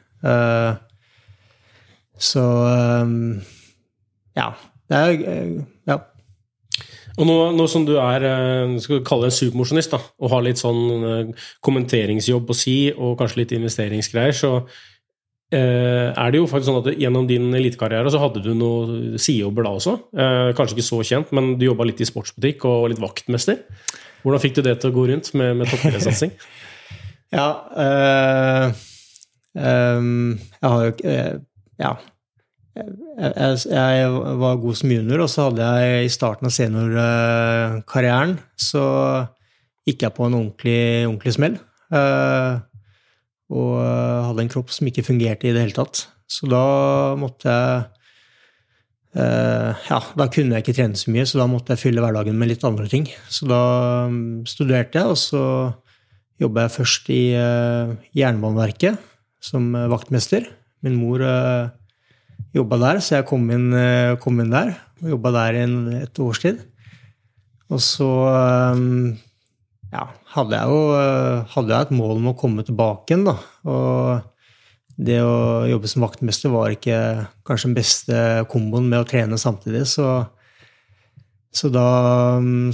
Så 2.29 2.45
ja. 4.39 4.49
Det 4.87 5.01
er 5.01 5.17
ja. 5.91 5.99
Og 7.17 7.25
nå, 7.25 7.37
nå, 7.57 7.65
som 7.71 7.87
du 7.89 7.95
er 7.97 8.27
skal 8.83 8.99
vi 8.99 9.05
kalle 9.07 9.27
det 9.27 9.33
en 9.33 9.39
supermosjonist 9.39 9.95
og 9.97 10.29
har 10.33 10.45
litt 10.45 10.61
sånn 10.61 11.33
kommenteringsjobb 11.65 12.53
å 12.53 12.57
si, 12.57 12.77
og 12.93 13.17
kanskje 13.21 13.41
litt 13.41 13.55
investeringsgreier, 13.57 14.37
så 14.37 14.51
eh, 15.55 16.11
er 16.13 16.33
det 16.33 16.41
jo 16.41 16.49
faktisk 16.51 16.71
sånn 16.71 16.81
at 16.83 17.01
gjennom 17.01 17.29
din 17.29 17.49
elitekarriere 17.57 18.13
så 18.13 18.21
hadde 18.23 18.43
du 18.45 18.53
noen 18.57 19.17
sidejobber 19.21 19.67
da 19.67 19.75
også. 19.79 19.97
Eh, 20.17 20.51
kanskje 20.59 20.77
ikke 20.77 20.89
så 20.89 21.01
kjent, 21.07 21.33
men 21.37 21.55
du 21.61 21.69
jobba 21.69 21.87
litt 21.89 22.03
i 22.03 22.09
sportsbutikk 22.09 22.67
og 22.69 22.91
litt 22.93 23.03
vaktmester. 23.03 23.63
Hvordan 24.25 24.43
fikk 24.43 24.59
du 24.59 24.65
det 24.67 24.77
til 24.83 24.91
å 24.91 24.97
gå 24.97 25.07
rundt 25.13 25.33
med, 25.39 25.55
med 25.61 25.71
toppidrettssatsing? 25.71 26.35
ja 27.37 27.47
øh, 27.83 28.67
øh, 29.59 30.05
Jeg 30.39 30.69
har 30.71 30.85
jo 30.85 30.93
ikke 30.93 31.15
Ja 31.83 31.97
jeg, 32.77 33.59
jeg, 33.73 34.11
var 34.41 34.61
god 34.61 34.77
som 34.77 34.93
junior, 34.93 35.25
og 35.25 35.31
så 35.33 35.49
hadde 35.49 35.65
jeg 35.65 36.05
i 36.05 36.13
starten 36.13 36.49
av 36.49 36.53
seniorkarrieren 36.55 38.37
så 38.61 38.85
gikk 39.87 40.05
jeg 40.05 40.15
på 40.17 40.27
en 40.27 40.37
ordentlig, 40.37 40.81
ordentlig 41.07 41.35
smell. 41.37 41.57
Og 43.57 43.73
hadde 43.81 44.45
en 44.45 44.53
kropp 44.53 44.73
som 44.75 44.89
ikke 44.91 45.07
fungerte 45.07 45.49
i 45.49 45.55
det 45.55 45.63
hele 45.63 45.77
tatt. 45.77 46.07
Så 46.29 46.49
da 46.51 46.65
måtte 47.21 47.53
jeg 47.53 47.85
Ja, 49.17 50.03
da 50.19 50.27
kunne 50.29 50.59
jeg 50.59 50.67
ikke 50.67 50.77
trene 50.77 50.99
så 51.01 51.09
mye, 51.15 51.25
så 51.25 51.39
da 51.41 51.47
måtte 51.49 51.73
jeg 51.73 51.87
fylle 51.87 52.03
hverdagen 52.05 52.37
med 52.37 52.51
litt 52.51 52.67
andre 52.69 52.85
ting. 52.93 53.07
Så 53.33 53.49
da 53.49 53.63
studerte 54.45 55.01
jeg, 55.01 55.15
og 55.15 55.17
så 55.17 55.45
jobba 56.43 56.67
jeg 56.67 56.75
først 56.75 57.09
i 57.15 57.23
Jernbaneverket 58.19 59.01
som 59.41 59.71
vaktmester. 59.95 60.51
Min 60.85 60.99
mor 61.01 61.25
jobba 62.55 62.79
der, 62.83 63.01
så 63.03 63.19
jeg 63.19 63.27
kom 63.29 63.51
inn, 63.51 63.71
kom 64.23 64.41
inn 64.41 64.53
der. 64.55 64.77
og 65.03 65.11
Jobba 65.17 65.33
der 65.35 65.59
i 65.61 65.67
et 66.03 66.21
års 66.23 66.41
tid. 66.45 66.63
Og 67.73 67.83
så 67.83 68.07
ja, 69.91 70.05
hadde 70.37 70.61
jeg 70.61 70.71
jo 70.71 70.81
hadde 71.53 71.75
jeg 71.75 71.87
et 71.89 71.97
mål 71.99 72.21
om 72.21 72.31
å 72.31 72.39
komme 72.39 72.65
tilbake 72.67 73.13
igjen, 73.13 73.27
da. 73.27 73.37
Og 73.67 74.33
det 74.97 75.19
å 75.21 75.67
jobbe 75.69 75.91
som 75.91 76.07
vaktmester 76.07 76.53
var 76.55 76.73
ikke 76.73 76.99
kanskje 77.47 77.69
den 77.69 77.77
beste 77.77 78.21
komboen 78.53 78.89
med 78.89 79.03
å 79.03 79.09
trene 79.09 79.37
samtidig, 79.41 79.85
så, 79.91 80.23
så 81.53 81.69
da 81.73 81.89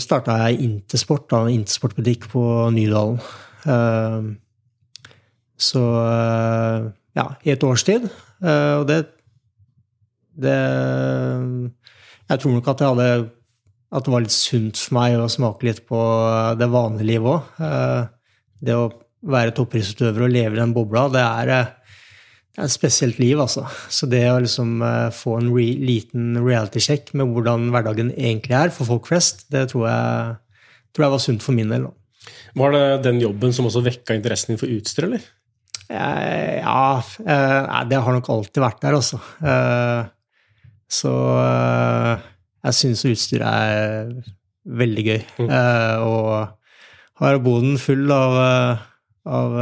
starta 0.02 0.38
jeg 0.44 0.62
Intersport, 0.68 1.26
da, 1.32 1.46
intersportbutikk 1.50 2.28
på 2.30 2.44
Nydalen. 2.74 3.18
Så 5.62 5.82
ja, 7.16 7.26
i 7.42 7.52
et 7.54 7.66
års 7.66 7.84
tid. 7.86 8.06
Og 8.42 8.86
det 8.88 9.02
det 10.38 10.58
Jeg 12.30 12.40
tror 12.40 12.52
nok 12.54 12.68
at, 12.72 12.80
hadde, 12.86 13.06
at 13.92 14.04
det 14.06 14.12
var 14.14 14.24
litt 14.24 14.32
sunt 14.34 14.78
for 14.80 14.96
meg 14.96 15.18
å 15.20 15.28
smake 15.28 15.66
litt 15.68 15.82
på 15.88 16.00
det 16.56 16.68
vanlige 16.72 17.08
livet 17.10 17.28
òg. 17.34 17.42
Det 18.62 18.74
å 18.78 18.90
være 19.22 19.52
toppidrettsutøver 19.54 20.24
og 20.24 20.32
leve 20.32 20.56
i 20.56 20.60
den 20.62 20.72
bobla, 20.74 21.08
det 21.12 21.22
er, 21.22 21.46
det 21.52 22.62
er 22.62 22.64
et 22.66 22.72
spesielt 22.72 23.18
liv, 23.20 23.38
altså. 23.42 23.66
Så 23.92 24.08
det 24.10 24.22
å 24.30 24.40
liksom 24.42 24.80
få 25.14 25.36
en 25.40 25.50
re, 25.52 25.66
liten 25.82 26.38
reality-sjekk 26.40 27.12
med 27.18 27.30
hvordan 27.34 27.68
hverdagen 27.74 28.10
egentlig 28.14 28.56
er 28.58 28.72
for 28.74 28.88
folk 28.88 29.10
flest, 29.10 29.44
det 29.52 29.68
tror 29.74 29.84
jeg, 29.90 30.32
tror 30.94 31.06
jeg 31.06 31.14
var 31.18 31.22
sunt 31.26 31.44
for 31.44 31.58
min 31.58 31.70
del. 31.74 31.86
Var 32.58 32.74
det 32.74 32.86
den 33.06 33.20
jobben 33.22 33.54
som 33.54 33.68
også 33.68 33.84
vekka 33.84 34.14
interessen 34.16 34.54
din 34.54 34.60
for 34.62 34.70
utstyr, 34.72 35.10
eller? 35.10 35.22
Ja, 35.92 37.02
det 37.90 37.98
har 38.00 38.16
nok 38.16 38.28
alltid 38.32 38.62
vært 38.62 38.82
der, 38.84 38.96
altså. 38.96 39.18
Så 40.92 41.12
jeg 42.62 42.78
syns 42.78 43.06
utstyr 43.08 43.44
er 43.46 44.10
veldig 44.62 45.06
gøy. 45.06 45.22
Mm. 45.40 45.54
Og 46.06 47.22
har 47.22 47.40
boden 47.42 47.78
full 47.80 48.12
av, 48.12 48.36
av 49.26 49.56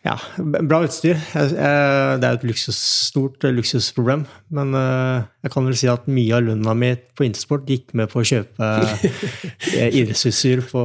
ja, 0.00 0.14
bra 0.40 0.80
utstyr. 0.86 1.18
Det 1.34 1.60
er 1.60 2.26
et 2.30 2.44
luksus, 2.48 2.78
stort 3.10 3.44
luksusproblem. 3.44 4.24
Men 4.56 4.72
jeg 4.74 5.52
kan 5.52 5.66
vel 5.68 5.76
si 5.78 5.90
at 5.92 6.08
mye 6.10 6.38
av 6.38 6.46
lønna 6.46 6.74
mi 6.78 6.94
på 6.96 7.26
Intersport 7.26 7.68
gikk 7.68 7.92
med 7.98 8.10
på 8.12 8.22
å 8.22 8.28
kjøpe 8.30 8.70
idrettsutstyr 10.00 10.64
på, 10.70 10.84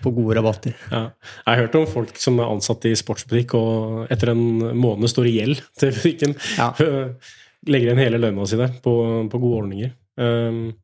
på, 0.00 0.14
gode 0.16 0.38
rabatter. 0.40 0.78
Ja. 0.88 1.10
Jeg 1.44 1.50
har 1.50 1.60
hørt 1.66 1.76
om 1.82 1.90
folk 1.90 2.16
som 2.20 2.40
er 2.40 2.48
ansatt 2.48 2.88
i 2.88 2.96
sportsbutikk, 2.98 3.58
og 3.58 4.08
etter 4.14 4.32
en 4.32 4.46
måned 4.78 5.12
står 5.12 5.28
i 5.28 5.36
gjeld 5.42 5.62
til 5.78 5.94
butikken. 5.98 6.38
Ja. 6.56 6.72
legger 7.66 7.90
igjen 7.90 8.02
hele 8.02 8.20
lønna 8.22 8.46
si 8.46 8.58
der 8.58 8.74
på, 8.82 8.92
på 9.30 9.40
gode 9.42 9.62
ordninger. 9.64 9.94
Um, 10.18 10.76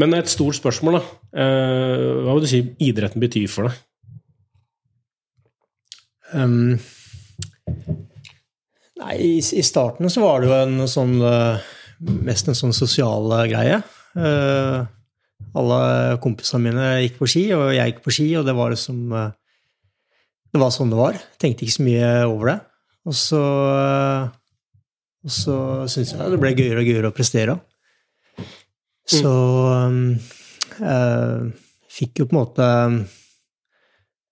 men 0.00 0.14
et 0.16 0.30
stort 0.30 0.56
spørsmål, 0.58 0.98
da. 0.98 1.02
Uh, 1.32 2.24
hva 2.24 2.36
vil 2.36 2.44
du 2.44 2.50
si 2.50 2.62
idretten 2.88 3.22
betyr 3.22 3.48
for 3.52 3.68
deg? 3.68 3.80
Um, 6.36 6.76
nei, 9.00 9.14
i, 9.16 9.32
i, 9.40 9.64
starten 9.64 10.12
så 10.12 10.20
var 10.26 10.42
det 10.42 10.50
jo 10.50 10.56
en 10.58 10.82
sånn 10.90 11.14
uh, 11.24 11.56
Mest 12.04 12.50
en 12.50 12.58
sånn 12.58 12.74
sosial 12.76 13.32
uh, 13.32 13.46
greie. 13.50 13.80
Uh, 14.12 14.84
alle 15.58 15.80
kompisene 16.22 16.68
mine 16.68 16.88
gikk 17.02 17.16
på 17.18 17.28
ski, 17.30 17.44
og 17.56 17.72
jeg 17.74 17.94
gikk 17.94 18.04
på 18.04 18.14
ski, 18.14 18.28
og 18.38 18.44
det 18.46 18.54
var 18.54 18.74
liksom 18.74 19.00
Det 19.08 20.60
var 20.60 20.70
sånn 20.74 20.92
det 20.92 21.00
var. 21.00 21.18
Tenkte 21.40 21.64
ikke 21.64 21.78
så 21.78 21.86
mye 21.86 22.10
over 22.28 22.52
det. 22.52 22.58
Og 23.08 23.16
så 23.16 23.42
og 25.26 25.34
så 25.34 25.56
syntes 25.90 26.14
jeg 26.14 26.32
det 26.32 26.40
ble 26.40 26.54
gøyere 26.54 26.82
og 26.82 26.88
gøyere 26.88 27.10
å 27.10 27.16
prestere. 27.16 27.58
Så 29.08 29.32
uh, 30.84 31.44
fikk 31.88 32.20
jo 32.20 32.28
på 32.28 32.34
en 32.34 32.38
måte 32.38 32.66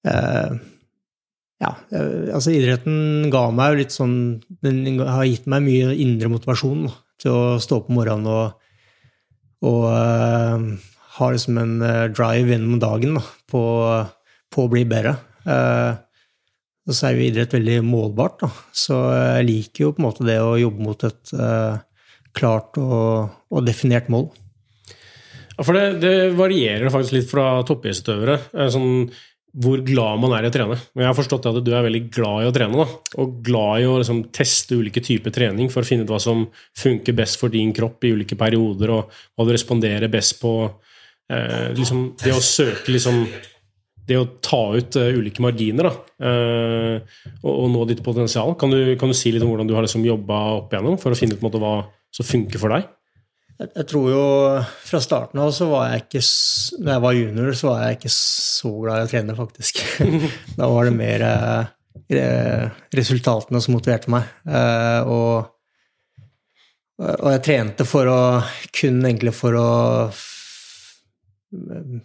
øh, 0.07 0.51
Ja, 1.65 1.71
uh, 1.73 2.27
altså 2.37 2.53
idretten 2.53 3.31
ga 3.33 3.47
meg 3.57 3.73
jo 3.73 3.81
litt 3.81 3.97
sånn 3.97 4.17
Den 4.61 5.01
har 5.01 5.25
gitt 5.25 5.49
meg 5.49 5.65
mye 5.65 5.97
indre 6.05 6.29
motivasjon 6.35 6.85
da, 6.91 6.93
til 7.25 7.33
å 7.33 7.57
stå 7.63 7.81
opp 7.81 7.89
om 7.89 7.97
morgenen 8.03 8.29
og, 8.29 8.61
og 9.65 9.87
ha 11.17 11.31
liksom 11.33 11.57
en 11.63 11.79
drive 12.13 12.53
gjennom 12.53 12.77
dagen 12.83 13.17
da, 13.17 13.25
på, 13.49 13.63
på, 14.53 14.67
å 14.67 14.71
bli 14.71 14.85
bedre. 14.85 15.17
Uh, 15.49 15.97
og 16.87 16.95
så 16.95 17.09
er 17.09 17.17
jo 17.17 17.27
idrett 17.27 17.55
veldig 17.57 17.81
målbart, 17.83 18.43
da. 18.45 18.51
Så 18.75 18.97
jeg 19.11 19.47
liker 19.49 19.87
jo 19.87 19.93
på 19.95 20.03
en 20.03 20.07
måte 20.07 20.27
det 20.27 20.39
å 20.39 20.57
jobbe 20.61 20.85
mot 20.87 21.07
et 21.09 21.33
uh, 21.35 21.79
klart 22.37 22.79
og, 22.79 23.33
og, 23.51 23.63
definert 23.67 24.11
mål. 24.13 24.29
Ja, 25.57 25.65
for 25.65 25.75
det, 25.75 25.87
det, 26.05 26.13
varierer 26.39 26.93
faktisk 26.93 27.17
litt 27.17 27.31
fra 27.31 27.49
toppidrettsutøvere. 27.67 28.37
Sånn, 28.71 29.09
hvor 29.57 29.81
glad 29.81 30.21
man 30.21 30.35
er 30.37 30.47
i 30.47 30.51
å 30.51 30.55
trene. 30.55 30.77
Men 30.93 31.07
jeg 31.07 31.11
har 31.11 31.17
forstått 31.17 31.49
at 31.49 31.59
du 31.65 31.73
er 31.73 31.87
veldig 31.87 32.03
glad 32.13 32.45
i 32.45 32.49
å 32.51 32.55
trene. 32.55 32.85
Da. 32.85 33.17
Og 33.23 33.39
glad 33.45 33.83
i 33.83 33.89
å 33.89 33.97
liksom, 34.03 34.23
teste 34.37 34.79
ulike 34.79 35.03
typer 35.03 35.35
trening 35.35 35.73
for 35.73 35.83
å 35.83 35.89
finne 35.89 36.05
ut 36.05 36.13
hva 36.13 36.21
som 36.23 36.45
funker 36.77 37.17
best 37.17 37.41
for 37.41 37.51
din 37.53 37.73
kropp 37.75 38.05
i 38.05 38.13
ulike 38.15 38.39
perioder, 38.39 38.93
og 38.93 39.17
hva 39.35 39.49
du 39.49 39.55
responderer 39.57 40.13
best 40.13 40.39
på. 40.43 40.55
Eh, 41.33 41.73
liksom, 41.75 42.13
det 42.23 42.37
å 42.37 42.45
søke 42.45 42.95
liksom 42.95 43.25
det 44.07 44.19
å 44.19 44.27
ta 44.45 44.61
ut 44.77 44.99
uh, 45.01 45.09
ulike 45.19 45.43
marginer 45.43 45.89
da, 45.89 45.95
uh, 46.23 47.23
og, 47.43 47.53
og, 47.53 47.67
nå 47.73 47.87
ditt 47.91 48.03
potensial. 48.07 48.55
Kan 48.59 48.75
du, 48.75 48.95
kan 49.01 49.11
du, 49.11 49.17
si 49.19 49.33
litt 49.35 49.45
om 49.45 49.51
hvordan 49.53 49.69
du 49.69 49.75
har 49.77 49.87
liksom 49.87 50.07
jobba 50.07 50.43
opp 50.61 50.75
igjennom 50.75 50.99
for 51.03 51.15
å 51.15 51.19
finne 51.19 51.37
ut 51.37 51.43
måte, 51.45 51.61
hva 51.63 51.81
som 52.15 52.29
funker 52.29 52.63
for 52.63 52.75
deg? 52.75 52.87
Jeg, 53.57 53.71
jeg, 53.73 53.87
tror 53.89 54.11
jo 54.13 54.25
fra 54.85 55.01
starten 55.01 55.41
av 55.41 55.51
så 55.57 55.67
var 55.71 55.87
jeg 55.89 56.03
ikke 56.03 56.21
Når 56.77 56.91
jeg 56.93 57.03
var 57.07 57.15
junior, 57.17 57.55
så 57.57 57.71
var 57.71 57.83
jeg 57.87 57.97
ikke 57.97 58.13
så 58.13 58.73
glad 58.75 59.01
i 59.01 59.07
å 59.07 59.11
trene, 59.11 59.37
faktisk. 59.39 59.83
da 60.61 60.71
var 60.71 60.87
det 60.87 60.95
mer 60.97 61.27
uh, 61.27 62.79
resultatene 62.95 63.63
som 63.65 63.75
motiverte 63.75 64.13
meg. 64.13 64.29
og, 65.11 65.49
og 67.03 67.31
jeg 67.33 67.43
trente 67.43 67.87
for 67.89 68.07
å 68.07 68.21
kun 68.71 69.01
egentlig 69.01 69.33
for 69.35 69.59
å 69.59 69.69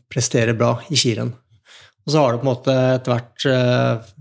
prestere 0.09 0.55
bra 0.57 0.73
i 0.89 0.97
skirenn. 0.97 1.29
Og 2.05 2.13
så 2.13 2.21
har 2.21 2.33
det 2.33 2.41
på 2.41 2.47
en 2.47 2.51
måte 2.51 2.75
etter 2.95 3.13
hvert 3.13 3.45
uh, 3.51 4.11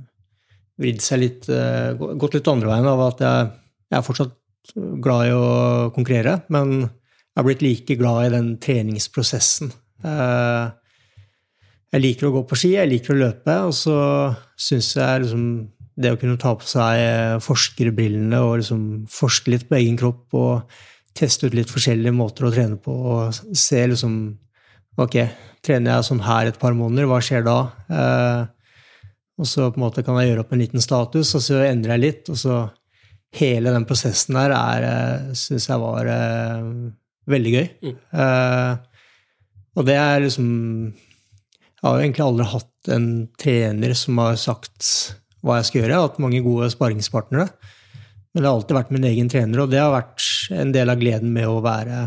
vridd 0.80 1.00
seg 1.04 1.22
litt 1.22 1.48
uh, 1.52 1.96
Gått 1.96 2.36
litt 2.36 2.50
andre 2.50 2.72
veien 2.72 2.88
av 2.90 3.04
at 3.06 3.24
jeg, 3.24 3.48
jeg, 3.88 3.98
er 3.98 4.06
fortsatt 4.06 4.36
glad 5.02 5.30
i 5.30 5.32
å 5.34 5.46
konkurrere, 5.94 6.36
men 6.52 6.82
jeg 6.84 7.38
har 7.40 7.46
blitt 7.46 7.64
like 7.64 7.96
glad 7.98 8.26
i 8.26 8.34
den 8.34 8.50
treningsprosessen. 8.62 9.72
Uh, 10.04 10.70
jeg 11.90 12.04
liker 12.04 12.28
å 12.28 12.34
gå 12.36 12.44
på 12.46 12.58
ski, 12.58 12.74
jeg 12.76 12.90
liker 12.90 13.16
å 13.16 13.20
løpe, 13.24 13.56
og 13.66 13.74
så 13.74 13.96
syns 14.60 14.92
jeg 14.98 15.24
liksom 15.24 15.46
det 16.00 16.12
å 16.14 16.20
kunne 16.20 16.38
ta 16.40 16.52
på 16.56 16.68
seg 16.68 17.42
forskerbrillene 17.44 18.38
og 18.44 18.60
liksom 18.60 18.84
forske 19.10 19.52
litt 19.52 19.66
på 19.68 19.80
egen 19.80 19.98
kropp 20.00 20.36
og 20.38 20.78
teste 21.16 21.48
ut 21.48 21.56
litt 21.58 21.72
forskjellige 21.72 22.14
måter 22.14 22.46
å 22.46 22.52
trene 22.54 22.78
på 22.80 22.94
og 23.16 23.56
se 23.56 23.82
liksom 23.90 24.20
Ok, 25.00 25.14
trener 25.64 25.96
jeg 25.96 26.08
sånn 26.08 26.24
her 26.24 26.50
et 26.50 26.58
par 26.60 26.76
måneder, 26.76 27.08
hva 27.10 27.20
skjer 27.24 27.44
da? 27.46 27.58
Eh, 27.92 28.42
og 29.40 29.48
så 29.48 29.70
på 29.70 29.80
en 29.80 29.86
måte 29.86 30.04
kan 30.04 30.18
jeg 30.20 30.30
gjøre 30.30 30.44
opp 30.44 30.52
en 30.52 30.60
liten 30.60 30.84
status, 30.84 31.32
og 31.36 31.44
så 31.44 31.62
endrer 31.64 31.96
jeg 31.96 32.04
litt. 32.04 32.30
Og 32.32 32.38
så 32.40 32.56
hele 33.36 33.72
den 33.72 33.86
prosessen 33.88 34.36
der 34.36 34.54
er 34.56 34.86
eh, 34.88 35.30
syns 35.38 35.68
jeg 35.70 35.80
var 35.80 36.10
eh, 36.10 36.66
veldig 37.30 37.54
gøy. 37.56 37.68
Mm. 37.86 37.96
Eh, 38.24 38.72
og 39.78 39.86
det 39.86 39.96
er 39.96 40.24
liksom 40.24 40.48
Jeg 40.90 41.86
har 41.86 41.96
jo 41.96 42.04
egentlig 42.04 42.24
aldri 42.26 42.46
hatt 42.50 42.90
en 42.92 43.04
trener 43.40 43.92
som 43.96 44.18
har 44.20 44.34
sagt 44.40 44.88
hva 45.40 45.56
jeg 45.56 45.68
skal 45.68 45.80
gjøre. 45.80 45.92
Jeg 45.94 46.00
har 46.02 46.08
hatt 46.10 46.20
mange 46.20 46.42
gode 46.44 46.68
sparringspartnere. 46.74 47.46
Men 48.30 48.42
det 48.42 48.46
har 48.50 48.58
alltid 48.58 48.76
vært 48.76 48.90
min 48.94 49.06
egen 49.08 49.30
trener, 49.32 49.62
og 49.62 49.70
det 49.72 49.80
har 49.80 49.90
vært 49.90 50.26
en 50.54 50.74
del 50.74 50.92
av 50.92 51.00
gleden 51.00 51.32
med 51.34 51.48
å 51.50 51.62
være 51.64 52.02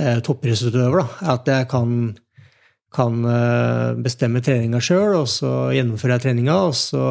eh, 0.00 0.18
toppidrettsutøver. 0.24 1.12
At 1.30 1.50
jeg 1.50 1.68
kan 1.70 2.14
kan 2.94 3.24
eh, 3.26 3.96
bestemme 4.04 4.42
treninga 4.44 4.80
sjøl, 4.82 5.16
og 5.22 5.30
så 5.30 5.50
gjennomfører 5.74 6.16
jeg 6.16 6.24
treninga, 6.28 6.58
og 6.68 6.76
så, 6.78 7.06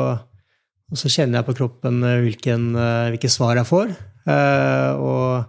og 0.89 1.00
så 1.00 1.12
kjenner 1.12 1.41
jeg 1.41 1.50
på 1.50 1.58
kroppen 1.60 2.00
eh, 2.08 2.22
hvilken, 2.24 2.69
eh, 2.80 3.10
hvilke 3.13 3.32
svar 3.32 3.60
jeg 3.60 3.69
får. 3.69 3.91
Og, 4.24 5.43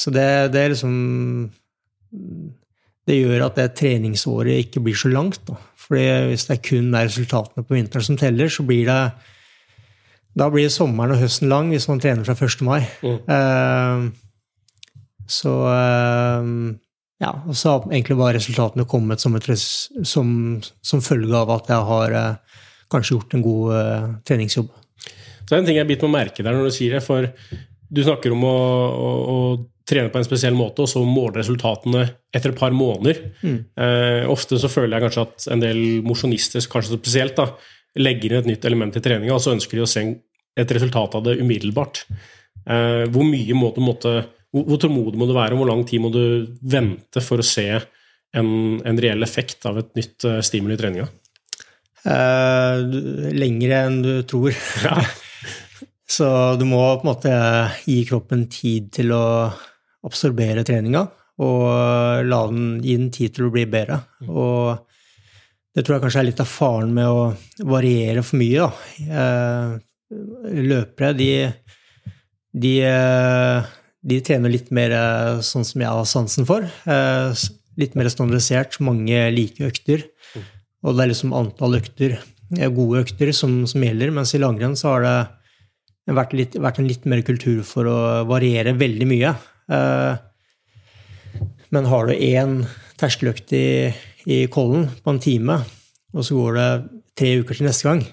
så 0.00 0.10
det, 0.10 0.28
det 0.54 0.60
er 0.62 0.70
liksom 0.72 0.94
Det 3.04 3.18
gjør 3.18 3.42
at 3.44 3.58
det 3.60 3.66
treningsåret 3.76 4.62
ikke 4.62 4.80
blir 4.80 4.96
så 4.96 5.10
langt. 5.12 5.42
Da. 5.44 5.58
Fordi 5.76 6.06
hvis 6.30 6.46
det 6.48 6.62
kun 6.64 6.88
er 6.96 7.10
resultatene 7.10 7.66
på 7.66 7.76
vinteren 7.76 8.06
som 8.06 8.16
teller, 8.16 8.48
så 8.48 8.64
blir 8.64 8.88
det 8.88 9.02
da 10.34 10.48
blir 10.50 10.72
sommeren 10.72 11.12
og 11.14 11.20
høsten 11.20 11.52
lang 11.52 11.68
hvis 11.70 11.84
man 11.86 12.00
trener 12.02 12.24
fra 12.26 12.34
1. 12.34 12.64
mai. 12.66 12.80
Mm. 13.04 14.08
så 15.30 15.52
ja, 17.22 17.30
og 17.46 17.54
så 17.56 17.74
har 17.74 17.84
egentlig 17.92 18.16
bare 18.18 18.36
resultatene 18.38 18.86
kommet 18.90 19.22
som, 19.22 19.36
som, 19.38 20.30
som 20.82 21.04
følge 21.04 21.36
av 21.38 21.52
at 21.54 21.70
jeg 21.70 21.90
har 21.90 22.16
eh, 22.18 22.56
kanskje 22.92 23.14
gjort 23.14 23.36
en 23.36 23.44
god 23.44 23.76
eh, 23.78 24.08
treningsjobb. 24.26 24.72
Så 25.44 25.50
det 25.50 25.54
er 25.56 25.62
en 25.62 25.68
ting 25.68 25.78
jeg 25.78 25.88
biter 25.88 26.10
meg 26.10 26.24
merke 26.24 26.44
der 26.44 26.56
når 26.56 26.68
du 26.68 26.74
sier 26.74 26.96
det, 26.96 27.04
for 27.04 27.28
du 27.94 28.02
snakker 28.02 28.34
om 28.34 28.44
å, 28.48 28.56
å, 28.56 29.08
å, 29.34 29.38
trene 29.84 30.08
på 30.08 30.16
en 30.16 30.24
spesiell 30.24 30.54
måte, 30.56 30.80
og 30.80 30.88
så 30.88 31.02
måle 31.04 31.42
resultatene 31.42 32.06
etter 32.32 32.54
et 32.54 32.58
par 32.58 32.72
måneder. 32.72 33.18
Mm. 33.44 33.58
Eh, 33.76 34.22
ofte 34.32 34.56
så 34.56 34.70
føler 34.72 34.96
jeg 34.96 35.04
kanskje 35.04 35.24
at 35.26 35.48
en 35.52 35.60
del 35.60 35.80
mosjonister, 36.06 36.64
kanskje 36.72 36.96
spesielt, 36.96 37.36
da, 37.36 37.50
legger 38.00 38.32
inn 38.32 38.40
et 38.40 38.48
nytt 38.48 38.64
element 38.64 38.96
i 38.96 39.02
treninga, 39.04 39.36
og 39.36 39.44
så 39.44 39.52
ønsker 39.52 39.76
de 39.76 39.84
å 39.84 39.90
se 39.90 40.06
et 40.56 40.72
resultat 40.72 41.18
av 41.18 41.26
det 41.26 41.36
umiddelbart. 41.36 42.00
Eh, 42.64 43.04
hvor 43.12 43.28
mye 43.28 43.58
må 43.58 43.74
du 43.76 43.82
måtte 43.84 44.14
hvor, 44.54 44.68
hvor 44.68 44.80
tålmodig 44.80 45.18
må 45.18 45.26
du 45.26 45.34
være, 45.34 45.56
og 45.56 45.62
hvor 45.62 45.70
lang 45.72 45.82
tid 45.88 46.02
må 46.04 46.12
du 46.14 46.24
vente 46.62 47.22
for 47.24 47.42
å 47.42 47.46
se 47.46 47.66
en, 47.74 48.48
en 48.86 49.02
reell 49.02 49.26
effekt 49.26 49.66
av 49.66 49.80
et 49.82 49.90
nytt 49.98 50.26
uh, 50.30 50.38
stimuli 50.46 50.76
i 50.76 50.80
treninga? 50.80 51.08
Uh, 52.04 52.84
lengre 53.34 53.84
enn 53.88 54.00
du 54.04 54.14
tror. 54.28 54.54
Ja. 54.84 54.98
Så 56.14 56.28
du 56.60 56.66
må 56.68 56.82
på 57.00 57.06
en 57.06 57.10
måte 57.10 57.34
gi 57.88 58.02
kroppen 58.06 58.46
tid 58.52 58.90
til 58.94 59.14
å 59.16 59.24
absorbere 60.04 60.62
treninga, 60.66 61.06
og 61.42 62.26
la 62.28 62.42
den, 62.50 62.66
gi 62.84 62.98
den 62.98 63.08
tid 63.14 63.34
til 63.34 63.48
å 63.48 63.54
bli 63.54 63.64
bedre. 63.66 64.02
Og 64.28 64.84
det 65.74 65.82
tror 65.82 65.96
jeg 65.96 66.04
kanskje 66.04 66.20
er 66.22 66.28
litt 66.28 66.42
av 66.44 66.50
faren 66.50 66.92
med 66.94 67.08
å 67.10 67.24
variere 67.66 68.22
for 68.22 68.38
mye. 68.38 68.68
Da. 68.68 68.68
Uh, 69.08 69.80
løpere, 70.54 71.14
de, 71.18 71.30
de 72.52 72.76
de 74.04 74.20
trener 74.24 74.52
litt 74.52 74.70
mer 74.74 74.92
eh, 74.92 75.40
sånn 75.44 75.64
som 75.66 75.80
jeg 75.80 75.90
har 75.90 76.08
sansen 76.08 76.48
for. 76.48 76.64
Eh, 76.64 77.44
litt 77.80 77.96
mer 77.98 78.10
standardisert, 78.12 78.76
mange 78.84 79.22
like 79.34 79.64
økter. 79.64 80.04
Og 80.84 80.92
det 80.96 81.06
er 81.06 81.10
liksom 81.14 81.32
antall 81.36 81.78
økter, 81.78 82.18
eh, 82.58 82.68
gode 82.68 83.04
økter, 83.06 83.32
som, 83.36 83.62
som 83.70 83.84
gjelder. 83.84 84.12
Mens 84.14 84.34
i 84.36 84.42
langrenn 84.42 84.76
så 84.76 84.92
har 84.92 85.06
det 85.06 86.14
vært, 86.18 86.36
litt, 86.36 86.58
vært, 86.60 86.80
en 86.82 86.90
litt 86.90 87.08
mer 87.08 87.24
kultur 87.24 87.62
for 87.66 87.88
å 87.88 87.98
variere 88.28 88.76
veldig 88.76 89.08
mye. 89.08 89.32
Men 91.72 91.88
har 91.88 92.10
du 92.10 92.12
én 92.12 92.58
terskeløkt 93.00 93.54
i, 93.56 93.88
i 94.28 94.44
Kollen 94.52 94.90
på 95.00 95.14
en 95.14 95.22
time, 95.22 95.56
og 96.12 96.28
så 96.28 96.36
går 96.36 96.58
det 96.58 96.68
tre 97.16 97.32
uker 97.40 97.56
til 97.56 97.66
neste 97.70 97.88
gang, 97.88 98.04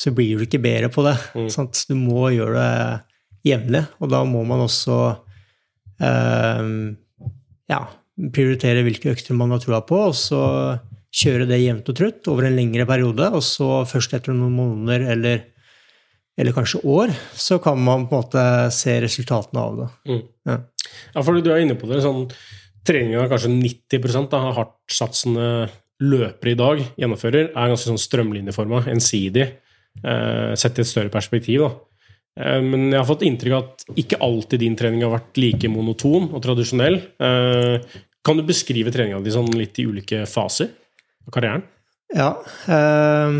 så 0.00 0.10
blir 0.16 0.40
du 0.40 0.46
ikke 0.48 0.62
bedre 0.64 0.88
på 0.90 1.04
det. 1.04 1.14
Mm. 1.36 1.68
Du 1.92 1.94
må 2.00 2.32
gjøre 2.32 2.64
det 2.64 3.52
jevnlig, 3.52 3.84
og 4.00 4.10
da 4.10 4.24
må 4.24 4.40
man 4.48 4.64
også 4.64 4.96
ja, 6.00 7.80
prioritere 8.34 8.82
hvilke 8.86 9.12
økter 9.14 9.36
man 9.38 9.54
har 9.54 9.62
troa 9.62 9.80
på, 9.86 10.00
og 10.10 10.16
så 10.18 10.42
kjøre 11.14 11.46
det 11.48 11.60
jevnt 11.62 11.88
og 11.90 11.98
trutt 11.98 12.30
over 12.32 12.48
en 12.48 12.56
lengre 12.58 12.86
periode. 12.88 13.30
Og 13.36 13.44
så 13.46 13.84
først 13.88 14.16
etter 14.16 14.34
noen 14.34 14.56
måneder 14.56 15.06
eller, 15.14 15.44
eller 16.38 16.56
kanskje 16.56 16.82
år, 16.82 17.14
så 17.38 17.60
kan 17.62 17.78
man 17.78 18.08
på 18.08 18.18
en 18.18 18.24
måte 18.24 18.44
se 18.74 18.98
resultatene 19.04 19.62
av 19.62 19.80
det. 19.80 19.88
Mm. 20.10 20.22
Ja. 20.50 20.58
Ja, 21.14 21.22
for 21.22 21.38
du 21.38 21.50
er 21.52 21.62
inne 21.62 21.78
på 21.78 21.88
det. 21.90 22.02
sånn 22.04 22.26
Treninga 22.84 23.24
kanskje 23.30 23.48
90% 23.48 24.34
av 24.36 24.50
hardtsatsende 24.58 25.46
løpere 26.04 26.52
i 26.52 26.58
dag 26.58 26.82
gjennomfører, 27.00 27.46
er 27.54 27.70
ganske 27.70 27.88
sånn 27.88 28.02
strømlinjeforma, 28.02 28.82
ensidig, 28.92 29.46
eh, 30.04 30.52
sett 30.58 30.78
i 30.78 30.82
et 30.82 30.90
større 30.90 31.08
perspektiv. 31.08 31.60
da. 31.64 31.70
Eh, 32.40 32.60
men 32.62 32.88
jeg 32.90 32.98
har 32.98 33.06
fått 33.06 33.22
inntrykk 33.26 33.54
av 33.54 33.62
at 33.68 33.84
ikke 34.00 34.18
alltid 34.24 34.60
din 34.64 34.76
trening 34.78 35.04
har 35.06 35.12
vært 35.14 35.38
like 35.38 35.68
monoton 35.70 36.30
og 36.34 36.42
tradisjonell. 36.42 36.96
Eh, 37.20 38.00
kan 38.24 38.36
du 38.40 38.42
beskrive 38.48 38.90
treninga 38.94 39.20
di 39.22 39.30
sånn 39.34 39.50
litt 39.54 39.78
i 39.78 39.86
ulike 39.86 40.24
faser 40.26 40.70
av 41.26 41.34
karrieren? 41.36 41.62
Ja. 42.14 42.32
Eh, 42.66 43.38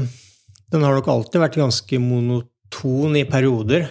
den 0.75 0.83
har 0.87 0.95
nok 0.99 1.09
alltid 1.09 1.41
vært 1.43 1.59
ganske 1.61 1.99
monoton 2.03 3.17
i 3.19 3.25
perioder. 3.29 3.89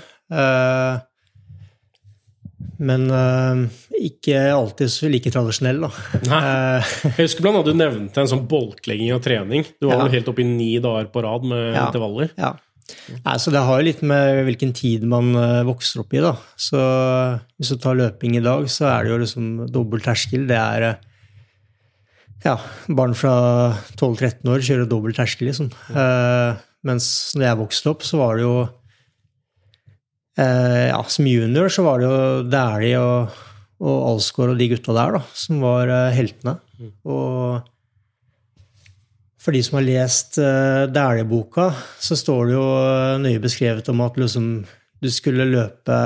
Men 2.83 3.03
ikke 3.95 4.39
alltid 4.51 4.89
så 4.91 5.07
like 5.11 5.31
tradisjonell, 5.31 5.83
da. 5.85 5.89
Nei. 6.25 6.81
Jeg 7.13 7.27
husker 7.27 7.45
blant 7.45 7.59
annet 7.59 7.69
du 7.69 7.77
nevnte 7.79 8.23
en 8.23 8.29
sånn 8.31 8.45
bolklegging 8.49 9.13
av 9.15 9.21
trening. 9.23 9.63
Du 9.79 9.87
var 9.87 9.99
Ja. 9.99 10.03
vel 10.07 10.15
helt 10.17 10.31
oppe 10.31 10.43
i 10.43 10.47
ni 10.47 10.71
dager 10.83 11.07
på 11.13 11.23
rad 11.23 11.45
med 11.47 11.75
Ja. 11.75 11.85
intervaller. 11.87 12.31
ja. 12.37 12.53
Nei, 13.23 13.37
så 13.39 13.51
det 13.53 13.61
har 13.63 13.79
jo 13.79 13.87
litt 13.87 14.01
med 14.05 14.43
hvilken 14.47 14.73
tid 14.75 15.05
man 15.09 15.31
eh, 15.39 15.63
vokser 15.67 16.03
opp 16.03 16.13
i, 16.15 16.21
da. 16.23 16.33
Så 16.59 16.79
hvis 17.57 17.71
du 17.73 17.79
tar 17.81 17.97
løping 17.99 18.37
i 18.37 18.43
dag, 18.43 18.67
så 18.71 18.89
er 18.91 19.05
det 19.05 19.13
jo 19.13 19.21
liksom 19.23 19.49
dobbel 19.71 20.03
terskel. 20.03 20.45
Det 20.49 20.59
er 20.59 20.87
eh, 20.89 21.01
ja, 22.43 22.57
barn 22.91 23.15
fra 23.15 23.33
12-13 23.95 24.51
år 24.51 24.63
kjører 24.67 24.89
dobbel 24.91 25.15
terskel, 25.15 25.49
liksom. 25.49 25.71
Eh, 25.95 26.61
mens 26.87 27.07
når 27.37 27.47
jeg 27.47 27.61
vokste 27.61 27.91
opp, 27.93 28.03
så 28.03 28.19
var 28.19 28.37
det 28.37 28.43
jo 28.45 28.55
eh, 30.35 30.89
Ja, 30.89 30.99
som 31.07 31.29
junior 31.29 31.71
så 31.71 31.85
var 31.87 32.01
det 32.01 32.09
jo 32.09 32.23
Dæhlie 32.51 32.99
og, 32.99 33.43
og 33.83 34.09
Alsgaard 34.11 34.55
og 34.55 34.59
de 34.59 34.71
gutta 34.73 34.95
der, 34.97 35.19
da, 35.19 35.23
som 35.45 35.63
var 35.63 35.91
eh, 35.91 36.15
heltene. 36.17 36.57
Og 37.07 37.63
for 39.43 39.55
de 39.55 39.59
som 39.65 39.79
har 39.79 39.87
lest 39.87 40.37
uh, 40.39 40.85
Dæhlie-boka, 40.91 41.67
så 41.99 42.15
står 42.15 42.47
det 42.47 42.55
jo 42.55 42.63
eh, 42.79 43.17
nøye 43.25 43.41
beskrevet 43.43 43.89
om 43.91 44.03
at 44.05 44.15
liksom, 44.19 44.47
du 45.03 45.09
skulle 45.11 45.49
løpe 45.49 45.97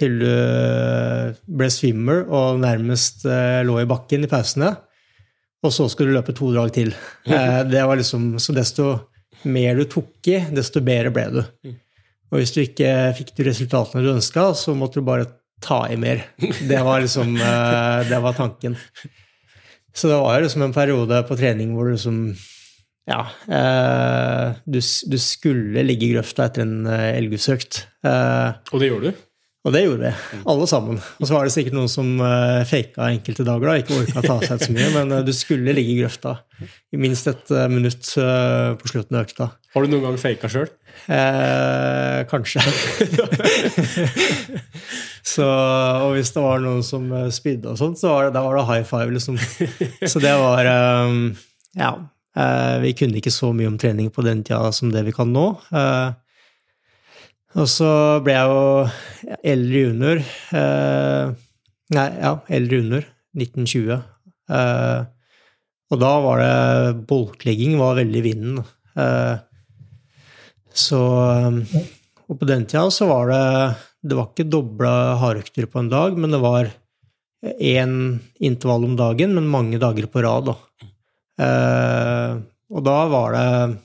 til 0.00 0.18
du 0.20 0.28
eh, 0.28 1.32
ble 1.44 1.68
swimmer 1.72 2.22
og 2.28 2.60
nærmest 2.62 3.24
uh, 3.28 3.60
lå 3.66 3.80
i 3.82 3.88
bakken 3.88 4.24
i 4.24 4.30
pausene. 4.30 4.72
Og 5.60 5.74
så 5.76 5.88
skulle 5.92 6.12
du 6.12 6.16
løpe 6.16 6.34
to 6.36 6.48
drag 6.54 6.72
til. 6.76 6.92
Uh, 7.28 7.62
det 7.68 7.84
var 7.88 8.00
liksom, 8.00 8.34
så 8.40 8.54
desto 8.56 8.92
mer 9.48 9.80
du 9.80 9.86
tok 9.88 10.30
i, 10.32 10.38
desto 10.56 10.84
bedre 10.84 11.12
ble 11.14 11.26
du. 11.34 11.40
Og 12.30 12.38
hvis 12.38 12.52
du 12.54 12.62
ikke 12.62 12.92
fikk 13.18 13.34
de 13.36 13.48
resultatene 13.48 14.04
du 14.04 14.12
ønska, 14.12 14.50
så 14.56 14.76
måtte 14.76 15.00
du 15.00 15.08
bare 15.08 15.28
ta 15.60 15.82
i 15.92 15.98
mer. 16.00 16.22
Det 16.40 16.84
var 16.84 17.02
liksom 17.04 17.34
uh, 17.36 18.00
det 18.08 18.20
var 18.24 18.36
tanken. 18.36 18.76
Så 20.00 20.08
det 20.08 20.16
var 20.16 20.38
jo 20.38 20.46
liksom 20.46 20.64
en 20.64 20.72
periode 20.76 21.20
på 21.28 21.36
trening 21.40 21.74
hvor 21.76 21.90
du 21.90 21.96
liksom 21.98 22.22
Ja. 23.10 23.24
Eh, 23.50 24.56
du, 24.70 24.78
du 24.80 25.18
skulle 25.20 25.82
ligge 25.84 26.06
i 26.08 26.12
grøfta 26.14 26.46
etter 26.48 26.64
en 26.64 26.86
eh, 26.88 27.10
elgutøkt. 27.18 27.82
Eh, 28.06 28.54
Og 28.72 28.80
det 28.80 28.88
gjorde 28.94 29.10
du? 29.12 29.26
og 29.60 29.74
det 29.74 29.82
gjorde 29.84 30.08
vi, 30.08 30.38
alle 30.48 30.64
sammen. 30.70 30.96
Og 31.20 31.26
så 31.28 31.34
var 31.36 31.44
det 31.44 31.52
sikkert 31.52 31.74
noen 31.76 31.90
som 31.92 32.14
eh, 32.24 32.62
faka 32.64 33.10
enkelte 33.12 33.44
dager, 33.44 33.68
da, 33.68 33.74
ikke 33.82 33.98
orka 33.98 34.22
å 34.22 34.24
ta 34.24 34.36
seg 34.40 34.56
ut 34.56 34.64
så 34.64 34.72
mye, 34.72 34.86
men 34.94 35.12
eh, 35.18 35.24
du 35.26 35.34
skulle 35.36 35.74
ligge 35.76 35.92
i 35.92 35.98
grøfta 35.98 36.32
i 36.64 36.96
minst 37.02 37.28
et 37.28 37.52
eh, 37.52 37.66
minutt 37.68 38.08
på 38.80 38.88
slutten 38.88 39.18
av 39.20 39.26
økta. 39.26 39.50
Har 39.74 39.84
du 39.84 39.92
noen 39.92 40.06
gang 40.06 40.16
faka 40.22 40.48
sjøl? 40.54 40.70
Eh, 41.12 42.24
kanskje. 42.32 42.64
så, 45.26 45.46
og 46.04 46.14
hvis 46.16 46.32
det 46.34 46.44
var 46.44 46.62
noen 46.64 46.80
som 46.86 47.10
eh, 47.12 47.28
spydde 47.34 47.74
og 47.74 47.78
sånt, 47.80 48.00
så 48.00 48.14
var 48.14 48.28
det, 48.28 48.34
da 48.38 48.44
var 48.46 48.56
det 48.56 48.64
high 48.70 48.86
five, 48.88 49.10
liksom. 49.12 49.36
Så 50.12 50.22
det 50.22 50.32
var 50.40 50.70
um, 51.06 51.20
Ja. 51.78 51.94
Uh, 52.30 52.78
vi 52.78 52.92
kunne 52.94 53.18
ikke 53.18 53.32
så 53.34 53.48
mye 53.50 53.66
om 53.66 53.76
trening 53.80 54.06
på 54.14 54.22
den 54.22 54.44
tida 54.46 54.70
som 54.72 54.92
det 54.94 55.02
vi 55.08 55.12
kan 55.12 55.32
nå. 55.34 55.48
Uh, 55.74 56.14
og 57.58 57.66
så 57.66 57.90
ble 58.22 58.36
jeg 58.36 58.52
jo 58.52 59.40
eldre 59.50 59.82
junior. 59.82 60.20
Uh, 60.54 61.32
nei, 61.96 62.06
ja, 62.22 62.36
eldre 62.54 62.78
junior. 62.78 63.08
1920. 63.36 63.98
Eh, 64.50 65.00
og 65.90 66.00
da 66.02 66.10
var 66.22 66.40
det 66.42 67.04
Bolklegging 67.06 67.76
var 67.78 67.98
veldig 67.98 68.22
vinden. 68.24 68.56
Så 70.74 71.00
Og 72.30 72.38
på 72.38 72.46
den 72.46 72.66
tida 72.66 72.90
så 72.94 73.06
var 73.10 73.30
det 73.30 73.44
Det 74.00 74.16
var 74.16 74.30
ikke 74.30 74.48
dobla 74.48 74.92
hardøkter 75.20 75.68
på 75.68 75.82
en 75.82 75.90
dag, 75.92 76.16
men 76.16 76.32
det 76.32 76.40
var 76.40 76.70
én 77.60 77.94
intervall 78.40 78.86
om 78.88 78.96
dagen, 78.96 79.34
men 79.36 79.48
mange 79.48 79.80
dager 79.80 80.08
på 80.12 80.22
rad, 80.24 80.50
da. 80.50 80.56
Eh, 81.40 82.40
og 82.70 82.84
da 82.84 82.98
var 83.10 83.32
det 83.34 83.78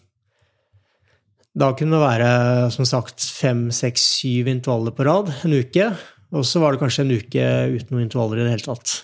Da 1.55 1.69
kunne 1.71 1.95
det 1.95 2.03
være 2.03 2.71
som 2.75 2.83
sagt 2.83 3.23
fem, 3.23 3.69
seks, 3.71 4.03
syv 4.19 4.49
intervaller 4.51 4.91
på 4.91 5.05
rad 5.07 5.31
en 5.47 5.53
uke. 5.55 5.85
Og 6.35 6.43
så 6.43 6.59
var 6.59 6.73
det 6.73 6.81
kanskje 6.81 7.05
en 7.05 7.13
uke 7.15 7.45
uten 7.71 7.93
noen 7.95 8.03
intervaller 8.03 8.41
i 8.41 8.43
det 8.43 8.57
hele 8.57 8.65
tatt. 8.65 8.95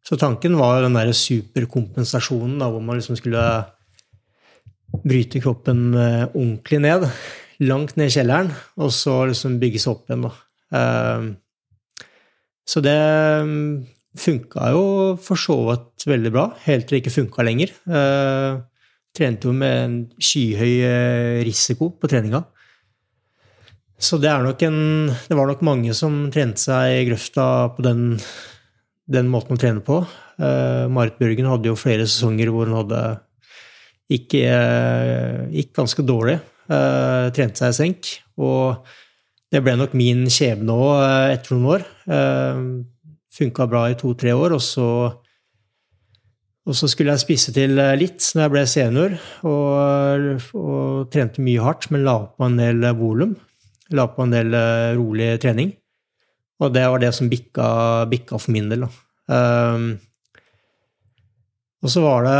Så 0.00 0.16
tanken 0.16 0.56
var 0.56 0.80
den 0.80 0.96
der 0.96 1.12
superkompensasjonen, 1.12 2.56
da, 2.62 2.70
hvor 2.72 2.80
man 2.80 2.96
liksom 2.96 3.18
skulle 3.20 3.42
bryte 5.04 5.42
kroppen 5.44 5.92
eh, 5.92 6.24
ordentlig 6.32 6.80
ned. 6.80 7.04
Langt 7.66 7.96
ned 7.98 8.10
i 8.10 8.14
kjelleren, 8.14 8.52
og 8.78 8.92
så 8.94 9.24
liksom 9.26 9.58
bygge 9.58 9.80
seg 9.82 9.96
opp 9.96 10.10
igjen, 10.10 10.26
da. 10.28 10.34
Eh, 10.78 11.28
så 12.68 12.82
det 12.84 12.98
mm, 13.48 13.70
funka 14.18 14.68
jo 14.74 14.82
for 15.24 15.40
så 15.40 15.56
vidt 15.70 16.06
veldig 16.10 16.32
bra, 16.34 16.44
helt 16.66 16.86
til 16.86 16.98
det 16.98 17.02
ikke 17.02 17.14
funka 17.16 17.46
lenger. 17.46 17.72
Eh, 17.88 18.60
trente 19.16 19.48
jo 19.48 19.56
med 19.56 19.78
en 19.82 19.96
skyhøy 20.22 20.74
eh, 20.86 21.40
risiko 21.48 21.90
på 21.98 22.10
treninga. 22.10 22.44
Så 23.98 24.20
det 24.22 24.30
en 24.30 25.08
Det 25.08 25.34
var 25.34 25.48
nok 25.48 25.62
mange 25.62 25.94
som 25.94 26.30
trente 26.30 26.60
seg 26.60 27.00
i 27.00 27.06
grøfta 27.08 27.74
på 27.74 27.82
den, 27.82 28.20
den 29.10 29.26
måten 29.26 29.56
å 29.56 29.58
trene 29.58 29.82
på. 29.82 30.06
Marit 30.38 31.18
Bjørgen 31.18 31.50
hadde 31.50 31.66
jo 31.66 31.74
flere 31.74 32.06
sesonger 32.06 32.52
hvor 32.54 32.70
hun 32.70 32.78
hadde 32.78 33.00
eh, 34.14 35.50
gikk 35.50 35.74
ganske 35.74 36.04
dårlig. 36.06 36.38
Eh, 36.68 37.28
trente 37.32 37.62
seg 37.62 37.72
i 37.72 37.78
senk. 37.78 38.10
Og 38.44 38.84
det 39.52 39.62
ble 39.64 39.78
nok 39.80 39.94
min 39.96 40.26
skjebne 40.32 40.74
òg 40.74 40.90
uh, 41.00 41.32
etter 41.32 41.56
noen 41.56 41.70
år. 41.78 41.86
Uh, 42.04 42.84
Funka 43.38 43.68
bra 43.70 43.86
i 43.88 43.96
to-tre 43.96 44.32
år, 44.34 44.56
og 44.56 44.62
så 44.64 44.88
og 46.68 46.76
så 46.76 46.84
skulle 46.90 47.14
jeg 47.14 47.22
spisse 47.22 47.52
til 47.56 47.78
eh, 47.80 47.94
litt 47.96 48.20
når 48.34 48.42
jeg 48.42 48.52
ble 48.52 48.62
senior, 48.68 49.14
og, 49.48 50.42
og 50.52 51.06
trente 51.08 51.40
mye 51.40 51.62
hardt, 51.64 51.86
men 51.94 52.04
la 52.04 52.18
på 52.28 52.44
en 52.44 52.58
del 52.60 52.84
volum. 52.98 53.32
La 53.96 54.04
på 54.12 54.26
en 54.26 54.34
del 54.34 54.52
eh, 54.52 54.92
rolig 54.98 55.30
trening. 55.40 55.72
Og 56.60 56.74
det 56.74 56.84
var 56.84 57.00
det 57.00 57.14
som 57.16 57.30
bikka, 57.32 57.68
bikka 58.10 58.36
for 58.36 58.52
min 58.52 58.68
del. 58.68 58.84
Og 61.78 61.88
så 61.88 62.02
var 62.02 62.26
det 62.26 62.38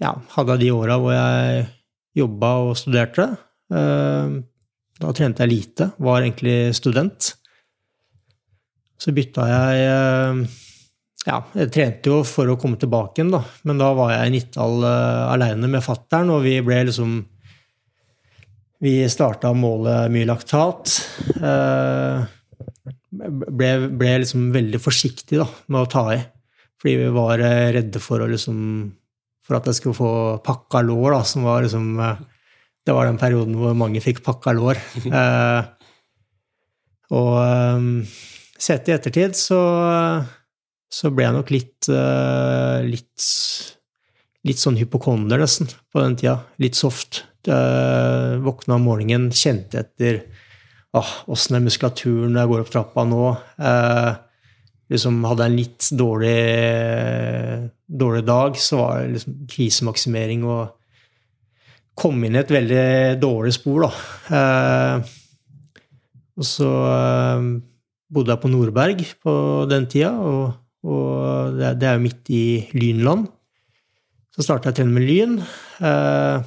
Ja, 0.00 0.14
hadde 0.36 0.54
jeg 0.54 0.62
de 0.62 0.72
åra 0.76 0.96
hvor 1.02 1.12
jeg 1.12 1.66
jobba 2.16 2.52
og 2.64 2.76
studerte. 2.78 3.28
Um, 3.72 4.38
da 4.96 5.12
trente 5.16 5.44
jeg 5.44 5.52
lite, 5.52 5.90
var 6.00 6.22
egentlig 6.22 6.74
student. 6.76 7.32
Så 8.96 9.12
bytta 9.12 9.44
jeg 9.50 9.90
um, 9.92 10.46
ja, 11.26 11.40
jeg 11.58 11.72
trente 11.74 12.12
jo 12.12 12.20
for 12.24 12.48
å 12.48 12.56
komme 12.60 12.78
tilbake 12.80 13.18
igjen, 13.18 13.34
da. 13.34 13.42
Men 13.66 13.80
da 13.82 13.90
var 13.98 14.14
jeg 14.14 14.30
i 14.30 14.34
Nittdal 14.36 14.84
uh, 14.86 15.32
aleine 15.32 15.68
med 15.70 15.84
fattern, 15.84 16.30
og 16.32 16.44
vi 16.46 16.60
ble 16.64 16.84
liksom 16.90 17.16
Vi 18.84 18.92
starta 19.08 19.48
å 19.50 19.56
måle 19.56 20.02
mye 20.12 20.26
laktat. 20.28 20.92
Ble, 23.16 23.70
ble 23.88 24.10
liksom 24.20 24.50
veldig 24.52 24.80
forsiktig 24.84 25.38
da, 25.40 25.46
med 25.72 25.80
å 25.80 25.88
ta 25.88 26.02
i. 26.12 26.18
Fordi 26.76 26.92
vi 27.00 27.06
var 27.14 27.40
redde 27.72 28.02
for 28.04 28.20
å 28.20 28.28
liksom 28.28 28.58
For 29.46 29.58
at 29.58 29.68
jeg 29.70 29.78
skulle 29.78 29.98
få 29.98 30.12
pakka 30.46 30.82
lår, 30.82 31.12
da, 31.14 31.20
som 31.26 31.46
var 31.46 31.62
liksom 31.62 32.00
uh, 32.02 32.18
Det 32.86 32.94
var 32.94 33.08
den 33.08 33.18
perioden 33.18 33.56
hvor 33.58 33.74
mange 33.78 34.02
fikk 34.04 34.24
pakka 34.26 34.56
lår. 34.56 34.82
Eh, 35.16 35.72
og 37.14 37.36
um, 37.38 38.00
sett 38.58 38.88
i 38.90 38.94
ettertid 38.96 39.36
så 39.38 39.60
så 40.90 41.10
ble 41.14 41.22
jeg 41.22 41.34
nok 41.36 41.52
litt, 41.54 41.88
uh, 41.92 42.82
litt 42.86 43.30
Litt 44.46 44.60
sånn 44.62 44.76
hypokonder, 44.78 45.40
nesten, 45.42 45.66
på 45.90 45.98
den 45.98 46.12
tida. 46.20 46.36
Litt 46.62 46.76
soft. 46.78 47.24
Uh, 47.50 48.38
våkna 48.44 48.76
om 48.76 48.84
morgenen, 48.86 49.32
kjente 49.34 49.80
etter 49.80 50.20
åssen 50.94 51.58
er 51.58 51.64
muskulaturen 51.64 52.32
når 52.32 52.40
jeg 52.40 52.50
går 52.52 52.62
opp 52.62 52.70
trappa 52.72 53.04
nå. 53.08 53.24
Uh, 53.58 54.12
liksom 54.92 55.18
hadde 55.26 55.46
en 55.48 55.58
litt 55.58 55.88
dårlig, 55.98 56.36
dårlig 57.86 58.24
dag, 58.26 58.58
så 58.60 58.80
var 58.80 59.00
det 59.00 59.16
liksom 59.16 59.38
krisemaksimering 59.50 60.44
og 60.46 60.74
kom 61.96 62.20
inn 62.26 62.36
i 62.36 62.42
et 62.42 62.52
veldig 62.52 62.88
dårlig 63.22 63.54
spor, 63.56 63.86
da. 63.86 63.90
Eh, 64.38 65.14
og 66.36 66.44
så 66.44 66.70
bodde 68.12 68.34
jeg 68.34 68.42
på 68.42 68.50
Nordberg 68.52 69.00
på 69.24 69.32
den 69.70 69.86
tida, 69.90 70.12
og, 70.20 70.58
og 70.86 71.56
det, 71.56 71.72
det 71.80 71.88
er 71.88 71.96
jo 71.96 72.04
midt 72.04 72.30
i 72.36 72.44
Lynland. 72.76 73.24
Så 74.36 74.44
starta 74.44 74.68
jeg 74.68 74.76
å 74.76 74.78
trene 74.82 74.92
med 74.92 75.06
Lyn. 75.08 75.38
Eh, 75.80 76.44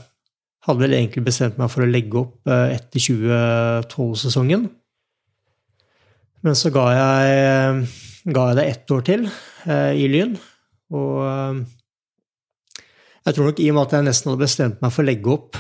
hadde 0.67 0.83
vel 0.83 0.93
egentlig 0.93 1.23
bestemt 1.25 1.57
meg 1.57 1.71
for 1.73 1.81
å 1.81 1.89
legge 1.89 2.19
opp 2.21 2.51
eh, 2.51 2.75
etter 2.75 3.01
2012-sesongen. 3.01 4.67
Men 6.45 6.55
så 6.55 6.69
ga 6.71 6.85
jeg, 6.93 7.79
ga 8.35 8.49
jeg 8.49 8.59
det 8.59 8.69
ett 8.71 8.93
år 8.95 9.03
til 9.07 9.27
eh, 9.29 9.93
i 9.97 10.07
Lyn. 10.11 10.37
Og 10.95 11.19
eh, 11.25 11.59
jeg 13.25 13.35
tror 13.35 13.49
nok 13.49 13.59
i 13.61 13.69
og 13.71 13.77
med 13.77 13.87
at 13.87 13.97
jeg 13.97 14.07
nesten 14.07 14.31
hadde 14.31 14.45
bestemt 14.45 14.83
meg 14.83 14.93
for 14.95 15.05
å 15.05 15.09
legge 15.09 15.33
opp, 15.35 15.59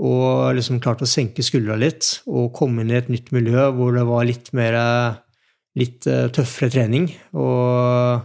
og 0.00 0.54
liksom 0.56 0.80
klart 0.80 1.02
å 1.04 1.08
senke 1.08 1.44
skuldra 1.44 1.76
litt 1.76 2.22
og 2.24 2.54
komme 2.56 2.80
inn 2.80 2.92
i 2.92 2.96
et 2.96 3.10
nytt 3.12 3.28
miljø 3.36 3.66
hvor 3.76 3.92
det 3.92 4.06
var 4.08 4.24
litt 4.24 4.48
mer 4.56 4.78
litt 5.78 6.06
eh, 6.10 6.28
tøffere 6.34 6.72
trening. 6.72 7.08
Og 7.36 8.24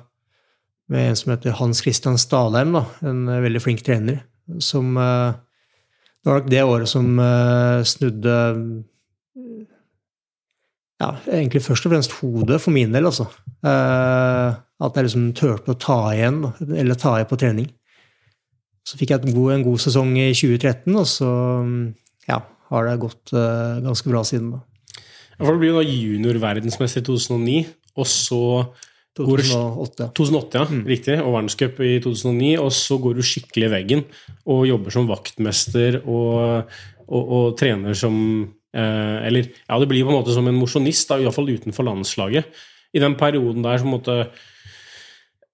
med 0.91 1.09
en 1.09 1.19
som 1.19 1.33
heter 1.33 1.57
Hans 1.59 1.81
Christian 1.83 2.19
Stalheim, 2.21 2.75
da, 2.77 2.85
en 3.05 3.25
veldig 3.43 3.61
flink 3.63 3.83
trener, 3.85 4.23
som 4.61 4.95
eh, 4.97 5.33
Det 6.25 6.31
var 6.31 6.39
nok 6.41 6.49
det 6.49 6.63
året 6.65 6.89
som 6.89 7.19
eh, 7.21 7.83
snudde 7.85 8.35
ja, 11.01 11.09
egentlig 11.27 11.63
først 11.65 11.87
og 11.87 11.93
fremst 11.93 12.15
hodet 12.21 12.61
for 12.63 12.75
min 12.75 12.93
del, 12.95 13.09
altså. 13.09 13.27
At 13.65 14.95
jeg 14.95 15.07
liksom 15.07 15.31
turte 15.37 15.73
å 15.73 15.79
ta 15.79 15.97
igjen, 16.13 16.43
eller 16.65 16.99
ta 16.99 17.17
igjen 17.17 17.31
på 17.31 17.39
trening. 17.41 17.69
Så 18.85 18.99
fikk 18.99 19.15
jeg 19.15 19.33
god, 19.33 19.51
en 19.55 19.65
god 19.65 19.81
sesong 19.81 20.13
i 20.21 20.29
2013, 20.35 20.93
og 20.93 21.07
så 21.09 21.29
ja, 22.29 22.39
har 22.69 22.87
det 22.87 22.99
gått 23.01 23.33
uh, 23.33 23.81
ganske 23.83 24.11
bra 24.11 24.21
siden 24.27 24.51
da. 24.55 24.63
For 25.39 25.57
Du 25.57 25.61
blir 25.61 25.73
jo 25.73 25.79
da 25.81 25.87
junior-verdensmester 25.89 27.01
i 27.01 27.07
2009, 27.09 27.55
og 27.99 28.07
så 28.07 28.43
2008. 29.15 30.09
2008, 30.15 30.59
ja. 30.59 30.65
Mm. 30.69 30.83
Riktig. 30.89 31.15
Og 31.23 31.33
verdenscup 31.37 31.79
i 31.83 31.95
2009. 32.03 32.51
Og 32.59 32.71
så 32.75 32.97
går 32.99 33.15
du 33.15 33.23
skikkelig 33.25 33.69
i 33.69 33.71
veggen 33.71 34.03
og 34.51 34.65
jobber 34.67 34.95
som 34.95 35.07
vaktmester 35.07 36.01
og, 36.03 36.71
og, 37.07 37.21
og 37.23 37.45
trener 37.59 37.95
som 37.97 38.17
eh, 38.43 38.54
Eller 38.75 39.47
ja, 39.47 39.77
det 39.79 39.87
blir 39.87 40.03
på 40.03 40.11
en 40.11 40.19
måte 40.19 40.35
som 40.35 40.47
en 40.49 40.57
mosjonist, 40.59 41.13
iallfall 41.15 41.53
utenfor 41.53 41.87
landslaget. 41.87 42.49
I 42.95 43.03
den 43.03 43.15
perioden 43.19 43.63
der 43.65 43.79
så 43.81 43.87
måtte 43.87 44.17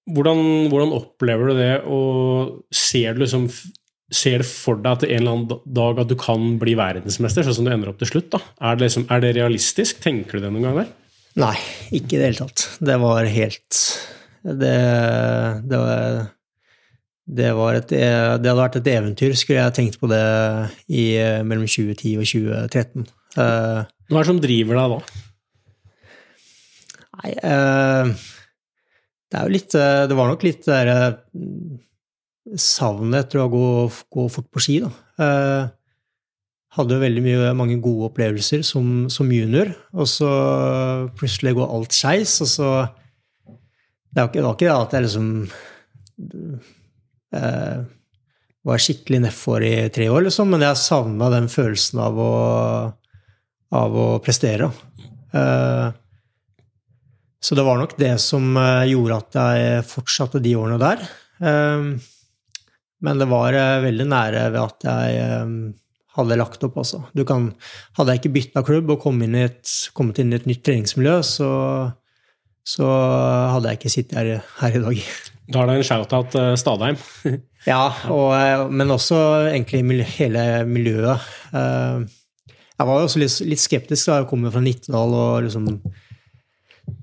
hvordan, 0.09 0.41
hvordan, 0.71 0.95
opplever 0.97 1.51
du 1.51 1.59
det, 1.59 1.75
og 1.85 2.65
ser 2.73 3.15
du 3.15 3.25
liksom 3.25 3.51
Ser 4.11 4.41
det 4.41 4.47
for 4.49 4.75
deg 4.75 4.89
at 4.91 5.03
en 5.05 5.21
eller 5.21 5.35
annen 5.37 5.59
dag 5.71 5.99
at 6.01 6.09
du 6.09 6.17
kan 6.19 6.57
bli 6.59 6.73
verdensmester, 6.75 7.45
sånn 7.47 7.55
som 7.61 7.67
du 7.67 7.69
ender 7.71 7.93
opp 7.93 8.01
til 8.01 8.09
slutt? 8.09 8.25
da? 8.33 8.41
Er 8.59 8.75
det, 8.75 8.89
liksom, 8.89 9.05
er 9.07 9.21
det 9.23 9.29
realistisk? 9.37 10.01
Tenker 10.03 10.35
du 10.35 10.43
det 10.43 10.49
noen 10.51 10.65
gang 10.67 10.79
der? 10.81 10.89
Nei, 11.39 11.53
ikke 11.95 12.17
i 12.17 12.19
det 12.19 12.25
hele 12.25 12.41
tatt. 12.41 12.65
Det 12.83 12.97
var 12.99 13.29
helt 13.31 13.79
Det, 14.43 14.73
det 15.63 15.79
var 15.79 16.19
det, 17.25 17.51
var 17.57 17.77
et, 17.77 17.91
det, 17.91 18.03
hadde 18.03 18.57
vært 18.57 18.77
et 18.79 18.91
eventyr, 18.91 19.35
skulle 19.37 19.61
jeg 19.61 19.75
tenkt 19.77 19.99
på 20.01 20.09
det 20.11 20.21
i 20.89 21.05
mellom 21.47 21.67
2010 21.69 22.15
og 22.17 22.25
2013. 22.27 23.05
Hva 23.35 23.85
er 23.85 24.17
det 24.17 24.29
som 24.29 24.41
driver 24.43 24.79
deg 24.79 24.95
da? 24.95 25.01
Nei 27.21 27.31
uh, 27.45 28.09
Det 29.29 29.37
er 29.37 29.45
jo 29.45 29.53
litt 29.53 29.75
Det 29.75 30.17
var 30.17 30.31
nok 30.31 30.43
litt 30.47 30.65
det 30.65 30.73
derre 30.73 30.97
savnet 32.57 33.27
etter 33.27 33.43
å 33.43 33.51
gå, 33.51 33.67
gå, 34.11 34.23
fort 34.33 34.47
på 34.51 34.63
ski, 34.63 34.79
da. 34.81 34.89
Uh, 35.21 35.69
hadde 36.75 36.95
jo 36.95 37.03
veldig 37.03 37.23
mye, 37.23 37.51
mange 37.57 37.77
gode 37.83 38.07
opplevelser 38.09 38.63
som, 38.65 39.05
som 39.11 39.29
junior, 39.31 39.73
og 39.91 40.07
så 40.09 40.29
plutselig 41.19 41.53
går 41.57 41.73
alt 41.75 41.95
skeis, 41.95 42.37
og 42.43 42.49
så 42.49 42.69
Det 44.11 44.19
var 44.19 44.27
ikke 44.29 44.39
det, 44.39 44.45
var 44.45 44.55
ikke 44.57 44.67
det 44.67 44.75
at 44.75 44.95
jeg 44.95 45.05
liksom 45.05 45.27
eh, 47.35 47.81
var 48.67 48.81
skikkelig 48.81 49.23
nedfor 49.25 49.63
i 49.65 49.75
tre 49.93 50.09
år, 50.11 50.27
liksom, 50.27 50.51
men 50.53 50.65
jeg 50.65 50.79
savna 50.79 51.31
den 51.33 51.49
følelsen 51.51 52.01
av 52.03 52.19
å, 52.21 52.31
av 53.81 53.97
å 53.97 54.07
prestere. 54.23 54.69
Eh, 55.33 55.89
så 57.41 57.57
det 57.57 57.65
var 57.65 57.79
nok 57.81 57.95
det 57.97 58.13
som 58.21 58.53
eh, 58.59 58.91
gjorde 58.91 59.17
at 59.17 59.37
jeg 59.39 59.85
fortsatte 59.89 60.41
de 60.43 60.55
årene 60.59 60.81
der. 60.81 61.05
Eh, 61.41 61.85
men 63.01 63.21
det 63.21 63.29
var 63.31 63.57
eh, 63.57 63.79
veldig 63.87 64.07
nære 64.11 64.43
ved 64.53 64.61
at 64.61 64.85
jeg 64.85 65.23
hadde 66.17 66.37
lagt 66.37 66.67
opp. 66.67 66.77
Kan, 67.27 67.49
hadde 67.97 68.13
jeg 68.13 68.21
ikke 68.21 68.35
bytta 68.35 68.63
klubb 68.67 68.93
og 68.93 69.01
kommet 69.07 69.29
inn, 69.29 69.39
et, 69.47 69.73
kommet 69.97 70.21
inn, 70.21 70.35
i 70.35 70.37
et 70.37 70.47
nytt 70.49 70.61
treningsmiljø, 70.67 71.17
så, 71.25 71.49
så 72.67 72.87
hadde 73.55 73.71
jeg 73.71 73.79
ikke 73.79 73.93
sittet 73.93 74.17
her, 74.19 74.49
her 74.61 74.79
i 74.79 74.83
dag. 74.85 75.05
Da 75.51 75.65
er 75.65 75.67
det 75.67 75.73
en 75.81 75.83
shout-out 75.83 76.35
uh, 76.39 76.53
Stadheim. 76.55 76.95
ja, 77.71 77.81
og, 78.13 78.29
eh, 78.37 78.61
men 78.71 78.93
også 78.93 79.17
egentlig 79.49 80.05
hele 80.13 80.43
miljøet. 80.63 81.25
Uh, 81.51 82.05
jeg 82.47 82.87
var 82.87 83.01
jo 83.01 83.07
også 83.09 83.19
litt, 83.19 83.35
litt 83.49 83.59
skeptisk 83.59 84.07
da 84.07 84.21
jeg 84.21 84.29
kom 84.29 84.45
fra 84.47 84.61
Nittedal 84.63 85.11
og 85.17 85.41
liksom 85.43 85.67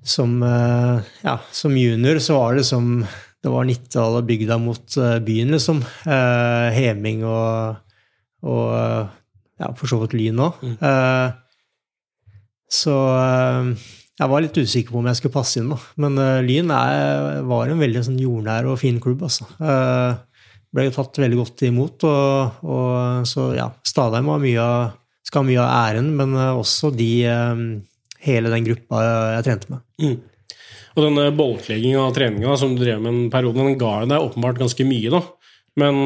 som, 0.00 0.38
uh, 0.40 1.04
ja, 1.26 1.36
som 1.52 1.76
junior 1.76 2.22
så 2.24 2.38
var 2.38 2.54
det 2.54 2.62
liksom 2.62 2.88
Det 3.44 3.52
var 3.52 3.68
Nittedal 3.68 4.16
og 4.22 4.26
bygda 4.26 4.58
mot 4.58 4.96
byen, 5.26 5.52
liksom. 5.54 5.84
Heming 6.74 7.22
og 7.28 7.84
og 8.48 8.72
ja, 9.58 9.68
for 9.74 9.90
så 9.90 10.00
vidt 10.00 10.16
Lyn 10.18 10.40
òg. 10.42 10.58
Mm. 10.62 10.74
Så 12.70 12.96
jeg 14.18 14.30
var 14.32 14.42
litt 14.42 14.56
usikker 14.58 14.94
på 14.94 15.00
om 15.00 15.08
jeg 15.10 15.18
skulle 15.20 15.36
passe 15.36 15.60
inn, 15.60 15.72
da. 15.72 15.78
Men 16.02 16.18
uh, 16.20 16.38
Lyn 16.44 16.72
er, 16.74 17.42
var 17.48 17.70
en 17.70 17.82
veldig 17.82 18.04
sånn, 18.06 18.22
jordnær 18.22 18.70
og 18.70 18.80
fin 18.80 18.98
klubb, 19.02 19.22
altså. 19.28 19.48
ble 20.74 20.88
jo 20.88 20.94
tatt 20.96 21.20
veldig 21.22 21.38
godt 21.38 21.62
imot, 21.68 22.08
og, 22.08 22.64
og 22.68 23.28
så 23.28 23.52
ja, 23.56 23.70
Stadheim 23.86 24.28
mye 24.42 24.66
skal 25.28 25.42
ha 25.42 25.48
mye 25.48 25.62
av 25.62 25.70
æren, 25.88 26.10
men 26.16 26.34
også 26.36 26.90
de 26.96 27.12
hele 28.24 28.52
den 28.52 28.66
gruppa 28.66 29.00
jeg 29.36 29.46
trente 29.46 29.72
med. 29.72 29.84
Mm. 30.02 30.16
Og 30.96 31.04
denne 31.04 31.26
bolklegginga 31.38 32.02
av 32.02 32.14
treninga 32.16 32.54
som 32.58 32.72
du 32.74 32.82
drev 32.82 33.00
med 33.04 33.12
en 33.12 33.32
periode, 33.32 33.62
den 33.62 33.80
ga 33.80 33.92
deg 34.02 34.24
åpenbart 34.24 34.58
ganske 34.60 34.86
mye, 34.88 35.12
da. 35.14 35.20
Men 35.78 36.00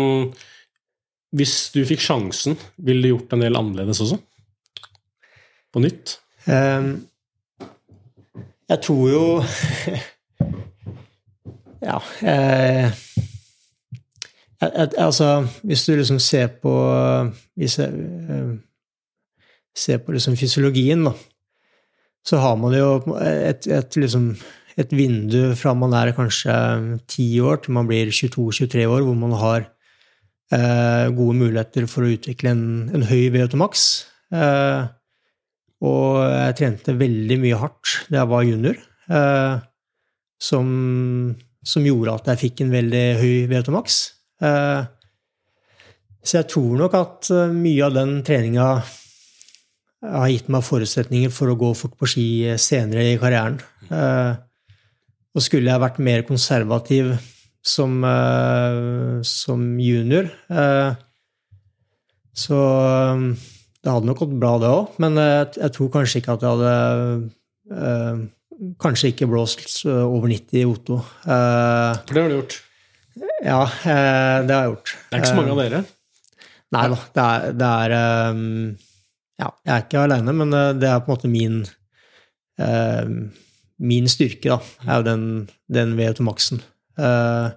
hvis 1.32 1.54
du 1.72 1.80
fikk 1.88 2.02
sjansen, 2.04 2.58
ville 2.76 3.06
du 3.06 3.14
gjort 3.14 3.32
en 3.32 3.44
del 3.44 3.56
annerledes 3.56 4.02
også? 4.04 4.18
På 5.72 5.80
nytt? 5.80 6.18
Um, 6.44 6.98
jeg 8.72 8.82
tror 8.86 9.04
jo 9.12 9.24
Ja 11.82 11.98
eh, 12.22 13.02
Altså, 14.62 15.46
hvis 15.66 15.84
du 15.86 15.96
liksom 15.96 16.20
ser 16.22 16.52
på 16.62 16.72
Hvis 17.58 17.78
jeg 17.80 17.88
eh, 17.90 18.52
ser 19.74 20.02
på 20.04 20.12
liksom 20.12 20.36
fysiologien, 20.36 21.06
da, 21.08 21.14
så 22.28 22.36
har 22.42 22.58
man 22.60 22.74
jo 22.76 23.16
et, 23.24 23.64
et, 23.66 23.96
liksom, 23.96 24.26
et 24.76 24.90
vindu 24.92 25.54
fra 25.56 25.72
man 25.72 25.94
er 25.96 26.12
kanskje 26.12 26.52
ti 27.08 27.40
år 27.40 27.62
til 27.64 27.72
man 27.78 27.88
blir 27.88 28.12
22-23 28.12 28.84
år, 28.84 29.00
hvor 29.00 29.16
man 29.16 29.32
har 29.40 29.64
eh, 30.52 31.08
gode 31.16 31.38
muligheter 31.40 31.88
for 31.88 32.04
å 32.04 32.12
utvikle 32.12 32.52
en, 32.52 32.66
en 32.92 33.06
høy 33.08 33.30
VO2 33.32 33.62
maks. 33.64 33.86
Eh, 34.28 34.92
og 35.82 36.22
jeg 36.22 36.56
trente 36.60 36.94
veldig 36.94 37.38
mye 37.42 37.58
hardt 37.58 37.94
da 38.10 38.20
jeg 38.20 38.30
var 38.30 38.46
junior, 38.46 38.78
eh, 39.10 39.54
som, 40.42 40.66
som, 41.62 41.86
gjorde 41.86 42.16
at 42.20 42.32
jeg 42.32 42.42
fikk 42.44 42.62
en 42.62 42.74
veldig 42.74 43.04
høy 43.18 43.34
VO2 43.50 43.74
max. 43.74 44.00
Eh, 44.42 44.82
så 46.22 46.38
jeg 46.38 46.50
tror 46.52 46.78
nok 46.84 46.94
at 46.98 47.32
eh, 47.34 47.54
mye 47.54 47.88
av 47.88 47.96
den 47.98 48.14
treninga 48.26 48.68
har 50.02 50.30
gitt 50.30 50.48
meg 50.50 50.66
forutsetninger 50.66 51.34
for 51.34 51.50
å 51.50 51.58
gå 51.58 51.74
fort 51.78 51.98
på 51.98 52.08
ski 52.10 52.26
senere 52.58 53.12
i 53.12 53.18
karrieren. 53.22 53.60
Og 55.30 55.44
skulle 55.44 55.70
jeg 55.70 55.78
vært 55.78 56.00
mer 56.02 56.24
konservativ 56.26 57.12
som, 57.62 58.02
som 59.22 59.62
junior. 59.78 60.26
Så 62.34 62.58
det 63.82 63.90
hadde 63.94 64.08
nok 64.08 64.20
gått 64.22 64.36
bra, 64.42 64.52
det 64.62 64.70
òg. 64.70 64.98
Men 65.02 65.18
uh, 65.18 65.42
jeg 65.58 65.74
tror 65.76 65.90
kanskje 65.96 66.22
ikke 66.22 66.36
at 66.36 66.46
jeg 66.46 66.56
hadde 66.56 66.72
Kanskje 68.82 69.08
ikke 69.10 69.26
blåst 69.26 69.80
over 69.88 70.28
90 70.30 70.58
i 70.60 70.62
Otto. 70.68 71.00
For 71.24 72.12
det 72.14 72.20
har 72.20 72.28
du 72.30 72.34
gjort? 72.36 72.56
Ja, 73.42 73.62
det 73.64 74.52
har 74.52 74.60
jeg 74.60 74.68
gjort. 74.68 74.92
Det 74.92 75.16
er 75.16 75.22
ikke 75.22 75.30
så 75.30 75.38
mange 75.38 75.54
av 75.54 75.60
dere? 75.62 75.80
Nei 76.76 76.84
da. 76.92 76.98
Det 77.16 77.24
er, 77.24 77.56
det 77.58 77.70
er 77.78 77.94
Ja, 79.40 79.48
jeg 79.64 79.72
er 79.72 79.82
ikke 79.86 80.04
aleine, 80.04 80.34
men 80.36 80.54
det 80.78 80.90
er 80.90 81.02
på 81.02 81.10
en 81.10 81.16
måte 81.16 81.32
min 81.32 81.58
Min 83.82 84.06
styrke, 84.12 84.52
da, 84.52 84.60
er 84.86 85.00
jo 85.00 85.08
den, 85.08 85.24
den 85.74 85.96
VO2-maksen. 85.98 86.62
Uh, 87.00 87.50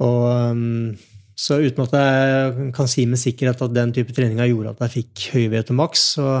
og, 0.00 0.96
så 1.40 1.56
uten 1.62 1.86
at 1.86 1.94
jeg 1.96 2.70
kan 2.76 2.88
si 2.90 3.06
med 3.08 3.20
sikkerhet 3.20 3.62
at 3.64 3.72
den 3.72 3.94
type 3.96 4.12
treninga 4.16 4.48
gjorde 4.50 4.74
at 4.74 4.82
jeg 4.84 4.96
fikk 4.98 5.28
høy 5.34 5.44
VO2 5.54 5.76
maks, 5.78 6.02
så, 6.18 6.32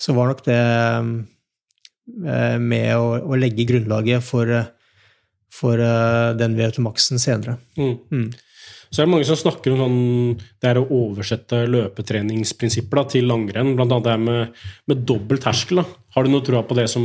så, 0.00 0.14
var 0.16 0.32
nok 0.32 0.42
det 0.48 0.58
eh, 0.58 2.56
med 2.58 2.88
å, 2.96 3.12
å 3.22 3.38
legge 3.38 3.68
grunnlaget 3.68 4.24
for, 4.26 4.50
for 5.54 5.78
eh, 5.78 6.32
den 6.40 6.58
VO2 6.58 6.82
Maxen 6.88 7.22
senere. 7.22 7.60
Mm. 7.78 7.94
Mm. 8.10 8.26
Så 8.90 9.02
er 9.02 9.08
det 9.08 9.10
mange 9.10 9.26
som 9.26 9.38
snakker 9.38 9.74
om 9.74 9.80
sånn, 9.82 10.44
det 10.62 10.70
er 10.70 10.78
å 10.78 10.86
oversette 10.86 11.64
løpetreningsprinsipper 11.66 13.00
da, 13.00 13.04
til 13.10 13.26
langrenn. 13.26 13.72
Annet 13.74 14.06
det 14.06 14.14
med, 14.22 14.60
med 14.90 15.02
dobbel 15.08 15.40
terskel. 15.42 15.82
Da. 15.82 15.86
Har 16.14 16.26
du 16.26 16.30
noe 16.30 16.46
tro 16.46 16.60
på 16.62 16.76
det 16.78 16.86
som, 16.92 17.04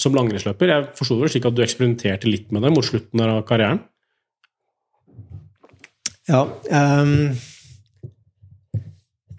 som 0.00 0.16
langrennsløper? 0.16 0.72
Jeg 0.72 0.92
forsto 0.98 1.16
det 1.22 1.32
slik 1.32 1.48
at 1.48 1.56
du 1.56 1.64
eksperimenterte 1.64 2.28
litt 2.28 2.52
med 2.52 2.64
det 2.64 2.72
mot 2.74 2.84
slutten 2.84 3.24
av 3.24 3.40
karrieren? 3.48 3.80
Ja 6.30 6.44
Um, 6.72 7.34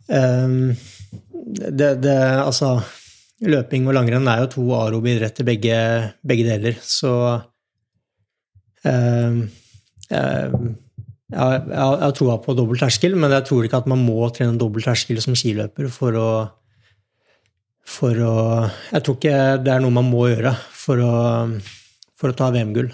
um, 0.07 0.75
det, 1.55 1.95
det, 2.03 2.15
Altså 2.45 2.77
Løping 3.45 3.87
og 3.89 3.95
langrenn 3.97 4.27
er 4.31 4.43
jo 4.43 4.51
to 4.53 4.63
arobe-idretter, 4.77 5.45
begge, 5.45 5.77
begge 6.25 6.45
deler. 6.47 6.77
Så 6.81 7.11
ehm, 8.87 9.41
jeg, 10.09 10.53
jeg, 11.35 11.81
har 11.81 12.13
troa 12.15 12.37
på 12.41 12.55
dobbel 12.55 12.79
terskel, 12.79 13.17
men 13.19 13.35
jeg 13.35 13.45
tror 13.49 13.67
ikke 13.67 13.81
at 13.83 13.89
man 13.91 14.05
må 14.07 14.29
trene 14.33 14.55
dobbel 14.61 14.87
terskel 14.87 15.19
som 15.21 15.35
skiløper 15.37 15.91
for 15.93 16.15
å 16.15 16.29
for 17.85 18.17
å 18.17 18.35
Jeg 18.95 19.03
tror 19.05 19.19
ikke 19.19 19.39
det 19.61 19.75
er 19.75 19.83
noe 19.83 19.93
man 19.93 20.07
må 20.09 20.25
gjøre 20.31 20.55
for 20.73 21.03
å, 21.03 21.15
for 22.17 22.31
å 22.31 22.37
ta 22.39 22.49
VM-gull. 22.55 22.89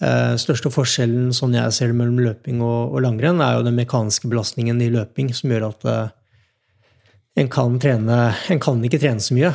Største 0.00 0.72
forskjellen 0.74 1.28
sånn 1.32 1.54
jeg 1.54 1.72
ser 1.72 1.92
det 1.92 1.96
mellom 1.96 2.18
løping 2.18 2.58
og, 2.64 2.96
og, 2.96 2.98
langrenn, 3.04 3.38
er 3.40 3.54
jo 3.54 3.66
den 3.66 3.76
mekaniske 3.78 4.26
belastningen 4.28 4.80
i 4.82 4.88
løping 4.90 5.30
som 5.32 5.52
gjør 5.52 5.68
at 5.68 5.86
uh, 5.86 6.00
en 7.38 7.48
kan 7.48 7.78
trene 7.80 8.18
En 8.50 8.60
kan 8.62 8.82
ikke 8.84 8.98
trene 9.02 9.22
så 9.22 9.36
mye. 9.38 9.52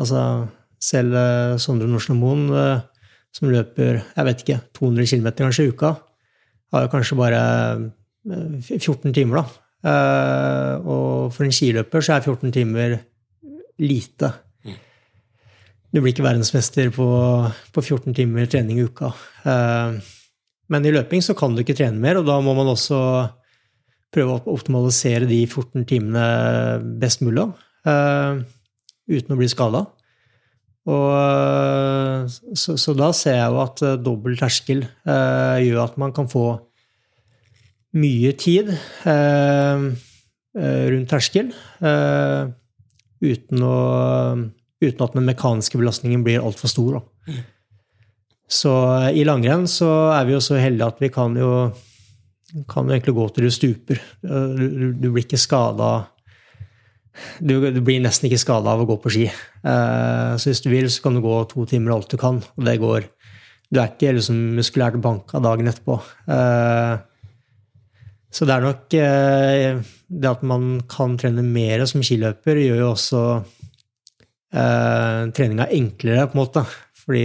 altså, 0.00 0.22
selv 0.80 1.16
Sondre 1.60 1.88
Norsen 1.92 2.16
Moen 2.18 2.48
som 3.34 3.50
løper 3.50 3.98
jeg 3.98 4.26
vet 4.28 4.42
ikke, 4.44 4.60
200 4.78 5.10
km 5.10 5.28
kanskje 5.40 5.66
i 5.66 5.72
uka, 5.74 5.94
har 6.74 6.86
jo 6.86 6.92
kanskje 6.92 7.18
bare 7.18 7.42
14 8.24 9.10
eh, 9.10 9.14
timer, 9.14 9.40
da. 9.40 9.44
Eh, 9.84 10.86
og 10.86 11.34
for 11.34 11.46
en 11.46 11.54
skiløper 11.54 12.04
så 12.04 12.16
er 12.16 12.24
14 12.24 12.54
timer 12.54 12.96
lite. 13.82 14.30
Du 15.94 16.00
blir 16.00 16.10
ikke 16.10 16.26
verdensmester 16.26 16.90
på, 16.90 17.06
på 17.70 17.84
14 17.84 18.16
timer 18.18 18.48
trening 18.50 18.80
i 18.82 18.86
uka. 18.88 19.12
Eh, 19.46 19.98
men 20.74 20.88
i 20.88 20.92
løping 20.94 21.22
så 21.22 21.36
kan 21.38 21.54
du 21.54 21.62
ikke 21.62 21.76
trene 21.78 22.02
mer, 22.02 22.18
og 22.18 22.26
da 22.26 22.40
må 22.42 22.56
man 22.58 22.72
også 22.72 22.98
prøve 24.14 24.34
å 24.34 24.54
optimalisere 24.54 25.28
de 25.30 25.44
14 25.46 25.86
timene 25.90 26.24
best 27.02 27.22
mulig, 27.22 27.46
uten 27.84 29.34
å 29.34 29.38
bli 29.38 29.48
skada. 29.50 29.84
Og, 30.84 31.06
eh, 31.16 32.24
så, 32.58 32.76
så, 32.76 32.92
da 32.96 33.08
ser 33.16 33.38
jeg 33.38 33.52
jo 33.52 33.60
at 33.62 33.82
dobbel 34.04 34.36
terskel 34.36 34.84
eh, 34.84 35.62
gjør 35.64 35.86
at 35.86 35.96
man 36.00 36.12
kan 36.16 36.28
få 36.28 36.44
mye 37.96 38.34
tid 38.36 38.74
eh, 38.74 39.86
rundt 40.54 41.08
terskel 41.10 41.52
uten, 43.24 43.62
å, 43.64 43.78
uten, 44.82 45.02
at 45.04 45.16
den 45.16 45.26
mekaniske 45.28 45.78
belastningen 45.80 46.24
blir 46.26 46.44
altfor 46.44 46.70
stor. 46.72 46.98
Da. 46.98 47.36
Så 48.50 48.72
i 49.16 49.24
langrenn 49.26 49.68
så 49.70 49.90
er 50.14 50.26
vi 50.28 50.34
jo 50.36 50.42
så 50.44 50.58
heldige 50.60 50.90
at 50.92 51.00
vi 51.02 51.10
kan 51.12 51.36
jo, 51.38 51.52
kan 52.70 52.88
jo 52.88 52.96
egentlig 52.96 53.16
gå 53.16 53.28
til 53.28 53.46
du 53.46 53.54
stuper. 53.54 54.02
Du, 54.22 54.92
du 54.92 55.08
blir 55.08 55.24
ikke 55.24 55.40
skada 55.40 55.92
du, 57.38 57.58
du, 57.70 57.80
blir 57.84 58.02
nesten 58.02 58.28
ikke 58.28 58.42
skada 58.42 58.74
av 58.74 58.82
å 58.82 58.88
gå 58.88 58.96
på 59.02 59.12
ski. 59.14 59.24
Uh, 59.62 60.34
så 60.38 60.50
hvis 60.50 60.62
du 60.64 60.70
vil, 60.72 60.88
så 60.90 61.04
kan 61.04 61.16
du 61.16 61.22
gå 61.24 61.36
to 61.50 61.66
timer 61.70 61.94
alt 61.94 62.10
du 62.10 62.18
kan, 62.20 62.40
og 62.42 62.66
det 62.66 62.80
går. 62.82 63.08
Du 63.70 63.80
er 63.80 63.92
ikke 63.92 64.14
liksom 64.16 64.40
muskulært 64.58 65.00
banka 65.02 65.40
dagen 65.42 65.70
etterpå. 65.70 65.98
Uh, 66.28 66.98
så 68.34 68.46
det 68.48 68.54
er 68.56 68.64
nok 68.64 68.96
uh, 68.98 69.92
Det 70.10 70.26
at 70.26 70.40
man 70.42 70.80
kan 70.90 71.14
trene 71.18 71.44
mer 71.46 71.84
som 71.90 72.02
skiløper, 72.04 72.58
gjør 72.64 72.82
jo 72.82 72.90
også 72.92 73.22
treninga 74.54 75.66
enklere, 75.74 76.28
på 76.30 76.36
en 76.36 76.42
måte. 76.44 76.62
Fordi 77.04 77.24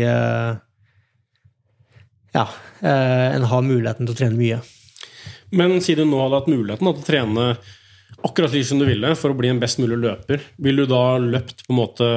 ja, 2.33 2.45
en 2.81 3.45
har 3.51 3.65
muligheten 3.65 4.07
til 4.07 4.15
å 4.15 4.19
trene 4.19 4.39
mye. 4.39 4.59
Men 5.55 5.77
siden 5.81 6.09
du 6.09 6.15
nå 6.15 6.23
hadde 6.23 6.39
hatt 6.41 6.49
muligheten 6.51 6.89
til 6.89 6.93
å 6.93 7.05
trene 7.05 7.45
akkurat 8.25 8.51
slik 8.51 8.67
som 8.67 8.81
du 8.81 8.87
ville 8.89 9.13
for 9.17 9.31
å 9.31 9.37
bli 9.37 9.51
en 9.51 9.61
best 9.61 9.79
mulig 9.81 9.97
løper, 10.01 10.43
vil 10.57 10.83
du 10.83 10.85
da 10.89 11.03
løpt 11.21 11.65
på 11.65 11.73
en 11.73 11.79
måte 11.79 12.09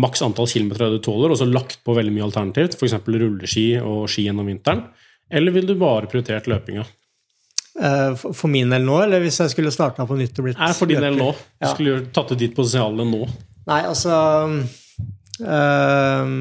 maks 0.00 0.24
antall 0.26 0.48
kilometer 0.50 0.90
du 0.90 0.98
tåler, 1.02 1.30
og 1.30 1.38
så 1.38 1.46
lagt 1.46 1.82
på 1.86 1.94
veldig 1.94 2.12
mye 2.14 2.26
alternativt, 2.26 2.74
f.eks. 2.78 2.96
rulleski 3.06 3.68
og 3.78 4.08
ski 4.10 4.26
gjennom 4.26 4.48
vinteren? 4.50 4.86
Eller 5.30 5.54
vil 5.54 5.68
du 5.68 5.74
bare 5.78 6.10
prioritert 6.10 6.48
løpinga? 6.50 6.84
Eh, 7.74 8.24
for 8.24 8.50
min 8.50 8.70
del 8.74 8.84
nå, 8.86 9.00
eller 9.06 9.22
hvis 9.22 9.40
jeg 9.42 9.54
skulle 9.54 9.72
starta 9.74 10.06
på 10.06 10.18
nytt 10.18 10.38
og 10.38 10.48
blitt 10.48 10.60
Nei, 10.60 10.72
for 10.76 10.90
din 10.90 11.02
del 11.02 11.18
nå. 11.18 11.30
Du 11.62 11.68
skulle 11.70 12.06
tatt 12.14 12.34
ut 12.34 12.40
ditt 12.40 12.56
potensial 12.56 12.98
nå. 12.98 13.22
Nei, 13.68 13.80
altså 13.88 14.14
øh, 15.40 16.32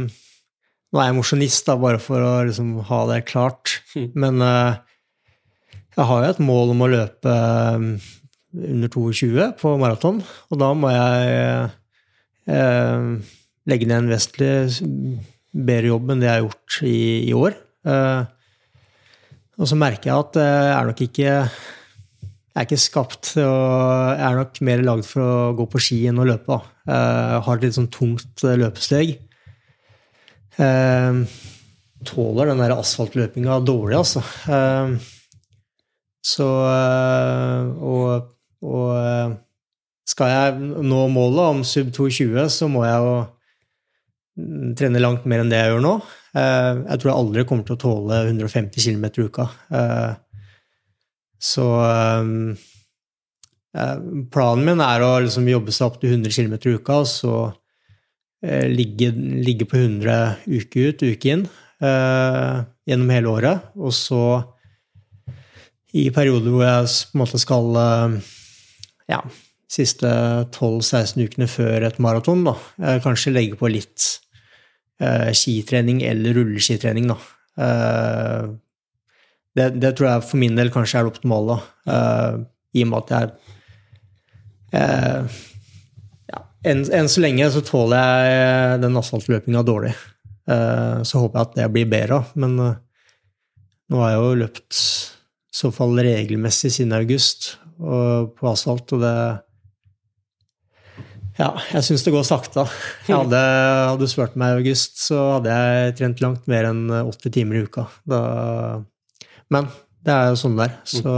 Nå 0.94 1.02
er 1.02 1.08
jeg 1.08 1.18
mosjonist, 1.18 1.70
bare 1.82 2.00
for 2.02 2.22
å 2.22 2.34
liksom 2.46 2.76
ha 2.90 3.00
det 3.10 3.24
klart. 3.30 3.80
Mm. 3.96 4.10
Men 4.14 4.44
øh, 4.46 4.74
jeg 5.96 6.10
har 6.10 6.26
jo 6.26 6.34
et 6.34 6.44
mål 6.44 6.74
om 6.76 6.84
å 6.86 6.92
løpe 6.92 7.38
under 8.54 8.92
22 8.94 9.48
på 9.58 9.78
maraton. 9.82 10.22
Og 10.52 10.60
da 10.62 10.70
må 10.78 10.92
jeg 10.94 11.72
øh, 12.54 13.08
legge 13.70 13.90
ned 13.90 14.04
en 14.04 14.12
vesentlig 14.12 15.22
bedre 15.54 15.94
jobb 15.94 16.12
enn 16.12 16.24
det 16.24 16.30
jeg 16.30 16.36
har 16.36 16.46
gjort 16.46 16.80
i, 16.90 17.00
i 17.30 17.34
år. 17.38 17.58
Uh, 17.84 18.24
og 19.60 19.68
så 19.70 19.78
merker 19.78 20.10
jeg 20.10 20.16
at 20.24 20.38
jeg 20.40 20.70
er 20.74 20.88
nok 20.88 21.02
ikke 21.04 21.26
jeg 22.54 22.62
er 22.62 22.68
ikke 22.68 22.80
skapt 22.80 23.34
og 23.42 24.14
Jeg 24.14 24.24
er 24.28 24.38
nok 24.38 24.60
mer 24.66 24.84
lagd 24.86 25.08
for 25.10 25.26
å 25.26 25.54
gå 25.58 25.66
på 25.74 25.82
ski 25.82 25.98
enn 26.10 26.22
å 26.22 26.28
løpe. 26.30 26.54
Da. 26.54 26.73
Jeg 26.84 27.44
har 27.46 27.58
et 27.58 27.64
litt 27.64 27.78
sånn 27.78 27.92
tungt 27.94 28.44
løpesteg. 28.44 29.16
Eh, 30.60 31.20
tåler 32.04 32.52
den 32.52 32.62
der 32.62 32.76
asfaltløpinga 32.76 33.62
dårlig, 33.64 33.98
altså. 34.02 34.24
Eh, 34.52 34.98
så 36.24 36.50
eh, 36.68 37.72
Og 37.84 38.30
og 38.64 38.92
eh, 38.96 39.32
skal 40.08 40.30
jeg 40.32 40.84
nå 40.88 41.06
målet 41.12 41.44
om 41.44 41.64
sub 41.68 41.90
220, 41.96 42.38
så 42.52 42.70
må 42.72 42.86
jeg 42.88 43.00
jo 43.04 43.16
mm, 44.40 44.70
trene 44.80 45.02
langt 45.04 45.26
mer 45.28 45.44
enn 45.44 45.52
det 45.52 45.60
jeg 45.60 45.74
gjør 45.74 45.84
nå. 45.84 45.94
Eh, 46.40 46.70
jeg 46.86 47.02
tror 47.02 47.12
jeg 47.12 47.18
aldri 47.18 47.46
kommer 47.50 47.68
til 47.68 47.76
å 47.76 47.82
tåle 47.84 48.22
150 48.30 48.88
km 48.88 49.10
i 49.10 49.28
uka. 49.28 49.50
Eh, 49.80 50.14
så 51.44 51.68
planen 53.74 54.68
min 54.68 54.82
er 54.86 55.02
å 55.02 55.12
liksom 55.24 55.48
jobbe 55.50 55.74
seg 55.74 55.88
opp 55.88 56.00
til 56.02 56.14
100 56.14 56.34
km 56.36 56.54
i 56.58 56.74
uka, 56.78 57.00
og 57.02 57.10
så 57.10 57.36
ligge, 58.70 59.08
ligge, 59.16 59.66
på 59.66 59.80
100 59.80 60.44
uke 60.46 60.90
ut, 60.90 61.02
uke 61.02 61.32
inn, 61.32 61.46
gjennom 61.82 63.14
hele 63.16 63.32
året. 63.32 63.72
Og 63.80 63.96
så 63.96 64.20
i 65.96 66.10
perioder 66.14 66.54
hvor 66.54 66.66
jeg 66.68 66.92
på 66.92 67.18
en 67.18 67.24
måte 67.24 67.42
skal 67.42 67.80
ja, 69.10 69.22
siste 69.74 70.12
12-16 70.54 71.24
ukene 71.24 71.48
før 71.50 71.88
et 71.88 72.02
maraton, 72.04 72.44
da. 72.46 72.58
Kanskje 73.04 73.34
legge 73.34 73.58
på 73.58 73.72
litt 73.74 74.06
eh, 75.02 75.32
skitrening 75.36 76.04
eller 76.08 76.38
rulleskitrening, 76.38 77.10
da. 77.12 77.18
Eh, 77.64 78.52
det, 79.54 79.70
det, 79.78 79.94
tror 79.98 80.10
jeg 80.10 80.28
for 80.30 80.42
min 80.42 80.58
del 80.58 80.72
kanskje 80.74 81.00
er 81.00 81.08
det 81.08 81.14
optimale, 81.14 81.60
eh, 81.90 82.42
i 82.74 82.86
og 82.86 82.92
med 82.92 83.04
at 83.04 83.14
jeg 83.16 83.43
eh, 84.74 85.38
ja, 86.32 86.42
enn, 86.70 86.84
en 86.94 87.10
så 87.12 87.24
lenge 87.24 87.50
så 87.54 87.64
tåler 87.66 88.26
jeg 88.28 88.82
den 88.84 89.00
asfaltløpinga 89.00 89.64
dårlig. 89.68 89.94
Eh, 90.50 91.00
så 91.08 91.24
håper 91.24 91.40
jeg 91.40 91.48
at 91.48 91.58
det 91.60 91.72
blir 91.76 91.90
bedre, 91.92 92.24
men 92.40 92.58
eh, 92.60 92.78
nå 93.92 94.04
har 94.04 94.14
jeg 94.14 94.22
jo 94.22 94.38
løpt 94.44 94.78
i 94.78 95.58
så 95.58 95.70
fall 95.74 95.98
regelmessig 96.02 96.74
siden 96.74 96.96
august, 96.98 97.58
på 97.84 98.48
asfalt, 98.48 98.94
og 98.96 99.02
det 99.02 99.16
Ja, 101.40 101.50
jeg 101.74 101.82
syns 101.86 102.04
det 102.06 102.14
går 102.14 102.26
sakte. 102.26 102.64
Hadde, 103.10 103.40
hadde 103.90 104.06
du 104.06 104.10
spurt 104.10 104.36
meg 104.38 104.54
i 104.54 104.62
august, 104.62 105.00
så 105.02 105.18
hadde 105.36 105.56
jeg 105.58 105.96
trent 105.98 106.22
langt 106.22 106.46
mer 106.50 106.70
enn 106.70 106.84
80 106.94 107.34
timer 107.34 107.58
i 107.58 107.64
uka. 107.66 107.88
Da, 108.06 108.20
men 109.54 109.70
det 110.06 110.14
er 110.14 110.30
jo 110.32 110.40
sånn 110.44 110.60
der. 110.60 110.78
Så 110.86 111.14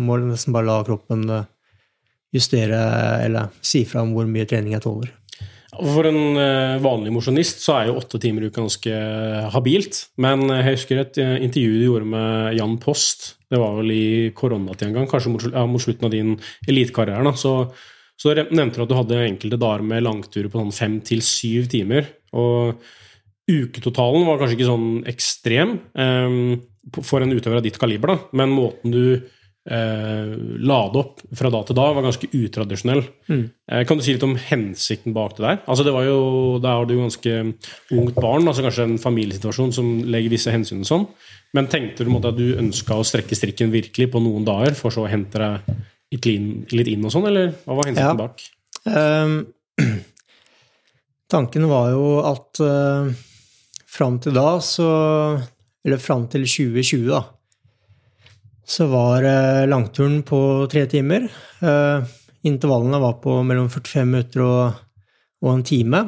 må 0.00 0.18
du 0.20 0.28
nesten 0.28 0.54
bare 0.54 0.68
la 0.68 0.78
kroppen 0.86 1.24
justere 2.34 2.80
eller 3.24 3.52
si 3.64 3.84
fra 3.88 4.02
om 4.02 4.14
hvor 4.16 4.26
mye 4.30 4.48
trening 4.50 4.74
jeg 4.74 4.84
tåler. 4.84 5.12
For 5.74 6.06
en 6.06 6.38
eh, 6.38 6.76
vanlig 6.82 7.10
mosjonist 7.14 7.64
så 7.64 7.78
er 7.78 7.88
jo 7.88 7.96
åtte 7.98 8.20
timer 8.22 8.44
i 8.44 8.50
uka 8.50 8.60
ganske 8.60 8.98
habilt. 9.54 10.04
Men 10.22 10.46
jeg 10.50 10.76
husker 10.76 11.00
et 11.02 11.18
eh, 11.18 11.40
intervju 11.46 11.80
du 11.80 11.86
gjorde 11.88 12.10
med 12.12 12.58
Jan 12.60 12.76
Post 12.82 13.32
det 13.54 13.60
var 13.62 13.76
vel 13.78 13.92
i 13.94 14.06
koronatida 14.34 14.88
en 14.88 14.96
gang, 14.98 15.08
kanskje 15.10 15.30
mot 15.30 15.82
slutten 15.82 16.08
av 16.08 16.12
din 16.14 16.34
elitekarriere. 16.66 17.34
Så, 17.38 17.54
Så 18.16 18.34
nevnte 18.34 18.78
du 18.78 18.84
at 18.84 18.90
du 18.90 18.98
hadde 18.98 19.22
enkelte 19.28 19.60
dager 19.60 19.82
med 19.82 20.04
langturer 20.06 20.50
på 20.50 20.60
sånn 20.60 20.74
fem 20.74 21.00
til 21.06 21.22
syv 21.22 21.68
timer. 21.70 22.08
Og 22.34 22.80
uketotalen 23.50 24.26
var 24.26 24.40
kanskje 24.40 24.58
ikke 24.58 24.70
sånn 24.70 24.90
ekstrem 25.10 25.76
um, 25.92 26.54
for 27.02 27.22
en 27.22 27.34
utøver 27.34 27.58
av 27.58 27.66
ditt 27.66 27.78
kaliber, 27.80 28.14
da. 28.14 28.30
men 28.38 28.54
måten 28.54 28.94
du 28.94 29.04
eh, 29.70 30.32
la 30.64 30.78
det 30.92 31.00
opp 31.00 31.22
fra 31.36 31.50
da 31.52 31.62
til 31.64 31.78
da, 31.78 31.86
var 31.96 32.04
ganske 32.06 32.28
utradisjonell. 32.36 33.02
Eh, 33.30 33.84
kan 33.88 33.98
du 33.98 34.04
si 34.04 34.14
litt 34.16 34.26
om 34.26 34.36
hensikten 34.36 35.14
bak 35.16 35.36
det 35.38 35.44
der? 35.46 35.60
Altså 35.66 35.86
det 35.86 35.94
var 35.94 36.04
jo, 36.08 36.58
Da 36.62 36.76
har 36.78 36.86
du 36.88 36.94
jo 36.96 37.04
ganske 37.06 37.36
ungt 37.96 38.18
barn, 38.20 38.46
altså 38.48 38.64
kanskje 38.66 38.88
en 38.88 38.98
familiesituasjon 39.02 39.72
som 39.72 39.94
legger 40.04 40.34
visse 40.34 40.52
hensyn 40.54 40.84
sånn. 40.84 41.06
Men 41.54 41.68
tenkte 41.70 42.04
du 42.04 42.10
måte 42.10 42.32
at 42.32 42.38
du 42.38 42.56
ønska 42.58 42.96
å 42.98 43.06
strekke 43.06 43.36
strikken 43.38 43.70
virkelig 43.74 44.10
på 44.12 44.20
noen 44.22 44.44
dager, 44.46 44.74
for 44.74 44.90
så 44.94 45.04
å 45.06 45.10
hente 45.10 45.38
deg 45.38 45.76
litt 46.14 46.26
litt 46.72 46.88
inn 46.92 47.04
og 47.06 47.10
sånn, 47.14 47.26
eller 47.26 47.54
hva 47.64 47.74
var 47.78 47.88
hensikten 47.90 48.18
Ja. 48.18 48.26
bak? 48.26 48.42
Um, 48.84 49.46
tanken 51.30 51.68
var 51.70 51.90
jo 51.94 52.04
at 52.26 52.60
uh, 52.62 53.08
fram 53.86 54.18
til 54.22 54.34
da, 54.36 54.58
så 54.60 54.88
Eller 55.84 56.00
fram 56.00 56.26
til 56.32 56.46
2020, 56.48 57.08
da, 57.10 57.18
så 58.64 58.86
var 58.88 59.24
eh, 59.28 59.66
langturen 59.68 60.22
på 60.24 60.38
tre 60.72 60.86
timer. 60.88 61.26
Eh, 61.60 62.12
intervallene 62.48 63.00
var 63.00 63.18
på 63.24 63.36
mellom 63.44 63.68
45 63.68 64.08
minutter 64.08 64.44
og, 64.44 64.78
og 65.44 65.50
en 65.52 65.66
time. 65.66 66.04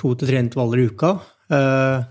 To 0.00 0.12
til 0.18 0.28
tre 0.28 0.42
intervaller 0.44 0.82
i 0.82 0.88
uka. 0.90 1.14
Eh, 1.48 2.04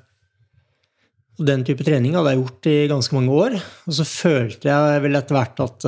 og 1.33 1.45
den 1.49 1.63
type 1.65 1.85
trening 1.85 2.17
hadde 2.17 2.33
jeg 2.33 2.41
gjort 2.41 2.69
i 2.71 2.75
ganske 2.89 3.17
mange 3.17 3.37
år. 3.37 3.57
Og 3.87 3.97
så 3.99 4.07
følte 4.07 4.69
jeg 4.69 5.05
vel 5.05 5.17
etter 5.17 5.37
hvert 5.37 5.63
at 5.65 5.87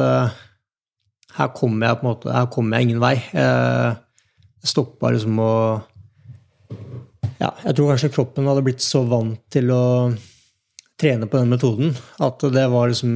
her 1.36 1.52
kommer 1.54 1.90
jeg 1.90 2.00
på 2.00 2.06
en 2.06 2.10
måte, 2.10 2.32
her 2.34 2.48
kommer 2.54 2.78
jeg 2.78 2.88
ingen 2.88 3.04
vei. 3.04 3.14
Jeg 3.30 4.72
stoppa 4.72 5.12
liksom 5.14 5.38
å 5.42 5.52
Ja, 7.36 7.52
jeg 7.62 7.76
tror 7.76 7.92
kanskje 7.92 8.10
kroppen 8.16 8.48
hadde 8.50 8.64
blitt 8.66 8.82
så 8.82 9.04
vant 9.06 9.38
til 9.54 9.70
å 9.76 9.84
trene 10.98 11.28
på 11.30 11.38
den 11.38 11.52
metoden 11.52 11.94
at 12.24 12.42
det 12.56 12.64
var 12.72 12.90
liksom 12.90 13.14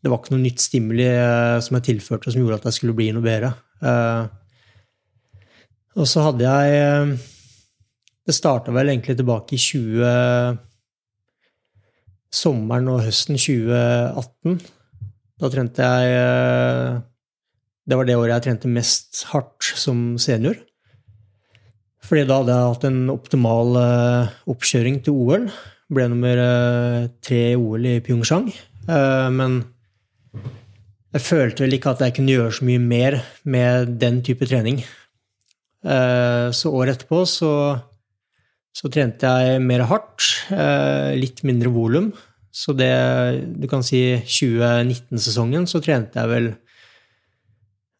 Det 0.00 0.08
var 0.08 0.22
ikke 0.22 0.32
noe 0.32 0.40
nytt 0.46 0.62
stimuli 0.64 1.04
eh, 1.04 1.58
som 1.60 1.76
jeg 1.76 1.86
tilførte 1.90 2.32
som 2.32 2.40
gjorde 2.40 2.60
at 2.62 2.70
jeg 2.70 2.78
skulle 2.78 2.96
bli 2.96 3.10
noe 3.12 3.24
bedre. 3.24 3.52
Eh, 3.84 4.22
og 6.00 6.06
så 6.08 6.24
hadde 6.24 6.46
jeg 6.46 6.80
eh, 6.80 7.12
Det 8.28 8.34
starta 8.36 8.72
vel 8.72 8.92
egentlig 8.92 9.16
tilbake 9.18 9.56
i 9.56 9.60
20 9.60 10.58
Sommeren 12.30 12.88
og 12.92 13.02
høsten 13.02 13.36
2018. 13.36 14.60
Da 15.40 15.48
trente 15.50 15.88
jeg 15.88 17.00
Det 17.90 17.98
var 17.98 18.06
det 18.06 18.16
året 18.16 18.36
jeg 18.36 18.44
trente 18.44 18.70
mest 18.70 19.24
hardt 19.32 19.72
som 19.74 20.14
senior. 20.22 20.54
Fordi 22.06 22.22
da 22.28 22.38
hadde 22.38 22.54
jeg 22.54 22.70
hatt 22.70 22.86
en 22.86 23.00
optimal 23.12 23.74
oppkjøring 24.48 25.02
til 25.04 25.18
OL. 25.18 25.50
Ble 25.90 26.06
nummer 26.12 26.44
tre 27.18 27.42
i 27.50 27.58
OL 27.58 27.90
i 27.90 27.98
Pyeongchang. 28.04 28.46
Men 29.34 29.58
jeg 31.10 31.26
følte 31.26 31.64
vel 31.64 31.76
ikke 31.76 31.94
at 31.94 32.02
jeg 32.04 32.14
kunne 32.16 32.34
gjøre 32.34 32.54
så 32.54 32.66
mye 32.68 32.82
mer 32.82 33.18
med 33.42 33.96
den 34.00 34.20
type 34.26 34.46
trening. 34.46 34.80
Eh, 35.82 36.48
så 36.54 36.72
året 36.76 36.98
etterpå 36.98 37.24
så, 37.28 37.52
så 38.76 38.90
trente 38.92 39.26
jeg 39.26 39.62
mer 39.64 39.86
hardt, 39.90 40.26
eh, 40.54 41.16
litt 41.18 41.42
mindre 41.46 41.72
volum. 41.74 42.10
Så 42.50 42.74
det 42.74 42.90
du 43.58 43.66
kan 43.70 43.82
si 43.86 44.02
2019-sesongen, 44.22 45.66
så 45.70 45.82
trente 45.82 46.18
jeg 46.18 46.30
vel 46.30 46.48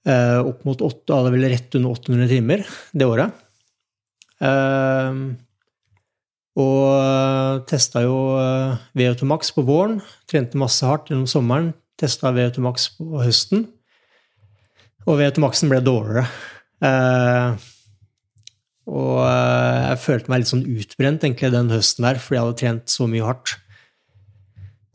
eh, 0.07 0.41
opp 0.41 0.65
mot 0.67 0.83
8, 0.91 1.15
alle 1.15 1.35
vel 1.35 1.47
rett 1.51 1.79
under 1.79 1.95
800 1.95 2.31
timer 2.31 2.67
det 2.95 3.07
året. 3.07 3.39
Og 6.61 7.67
testa 7.71 8.03
jo 8.05 8.17
eh, 8.41 8.81
VO2 8.99 9.29
Max 9.29 9.53
på 9.55 9.65
våren. 9.67 10.01
Trente 10.31 10.59
masse 10.61 10.87
hardt 10.87 11.11
gjennom 11.11 11.29
sommeren. 11.31 11.73
Testa 12.01 12.33
VO2 12.35 12.65
Max 12.65 12.89
på 12.97 13.21
høsten. 13.21 13.67
Og 15.09 15.21
VO2 15.21 15.43
Maxen 15.45 15.73
ble 15.73 15.81
dårligere. 15.85 16.27
Eh, 16.85 17.67
og 18.91 19.19
eh, 19.23 19.81
jeg 19.91 20.03
følte 20.05 20.33
meg 20.33 20.43
litt 20.43 20.53
sånn 20.53 20.67
utbrent 20.67 21.27
egentlig 21.27 21.53
den 21.55 21.73
høsten 21.73 22.07
der, 22.09 22.21
fordi 22.21 22.39
jeg 22.39 22.47
hadde 22.47 22.61
trent 22.63 22.95
så 22.95 23.09
mye 23.11 23.27
hardt. 23.27 23.57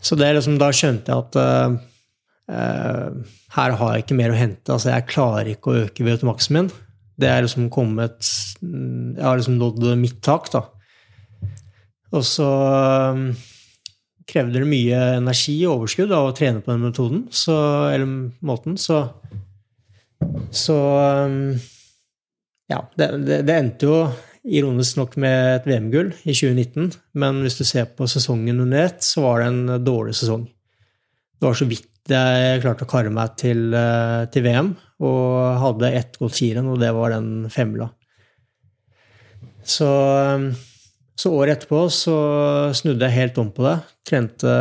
Så 0.06 0.18
det 0.20 0.28
er 0.28 0.38
liksom, 0.38 0.58
da 0.62 0.70
skjønte 0.76 1.14
jeg 1.14 1.26
at 1.26 1.39
eh, 1.41 3.20
her 3.56 3.78
har 3.80 3.95
jeg 3.95 4.06
ikke 4.06 4.18
mer 4.20 4.34
å 4.34 4.39
hente. 4.39 4.70
Altså, 4.70 4.91
jeg 4.91 5.10
klarer 5.10 5.49
ikke 5.53 5.72
å 5.72 5.84
øke 5.86 6.06
VO2 6.06 6.30
Maxen 6.30 6.60
min. 6.60 6.72
Det 7.16 7.30
er 7.32 7.45
liksom 7.45 7.70
kommet 7.72 8.28
Jeg 8.60 9.24
har 9.24 9.38
liksom 9.39 9.56
nådd 9.56 9.86
mitt 10.01 10.18
tak, 10.26 10.49
da. 10.51 10.66
Og 12.16 12.24
så 12.28 12.47
um, 13.16 13.30
krevde 14.30 14.62
det 14.62 14.70
mye 14.70 15.00
energi 15.20 15.56
og 15.66 15.82
overskudd 15.82 16.14
av 16.16 16.30
å 16.30 16.36
trene 16.38 16.64
på 16.64 16.74
den 16.74 16.86
metoden, 16.88 17.26
så, 17.30 17.56
eller 17.94 18.32
måten, 18.46 18.78
så 18.78 19.08
Så 20.52 20.76
Ja, 22.72 22.80
det, 22.98 23.08
det, 23.28 23.42
det 23.46 23.56
endte 23.56 23.86
jo 23.86 23.98
ironisk 24.46 24.98
nok 24.98 25.18
med 25.22 25.60
et 25.60 25.68
VM-gull 25.70 26.12
i 26.24 26.34
2019, 26.34 26.92
men 27.22 27.42
hvis 27.44 27.60
du 27.60 27.66
ser 27.66 27.90
på 27.98 28.08
sesongen 28.10 28.62
under 28.64 28.88
ett, 28.88 29.04
så 29.06 29.26
var 29.26 29.42
det 29.42 29.50
en 29.52 29.84
dårlig 29.86 30.16
sesong. 30.18 30.48
Det 31.36 31.46
var 31.46 31.58
så 31.58 31.68
vidt 31.70 31.92
jeg 32.10 32.62
klarte 32.62 32.86
å 32.86 32.90
karre 32.90 33.10
meg 33.14 33.34
til, 33.42 33.74
eh, 33.74 34.26
til 34.34 34.46
VM, 34.46 34.76
og 35.02 35.60
hadde 35.62 35.94
ett 35.98 36.18
godt 36.22 36.38
firen, 36.38 36.70
og 36.70 36.80
det 36.80 36.92
var 36.94 37.16
den 37.16 37.50
femmila. 37.50 37.90
Så, 39.66 39.88
um, 40.38 40.52
så 41.16 41.32
året 41.32 41.55
etterpå 41.55 41.86
så 41.93 42.16
snudde 42.76 43.07
jeg 43.07 43.16
helt 43.16 43.39
om 43.39 43.51
på 43.55 43.63
det. 43.63 43.78
Trente 44.07 44.55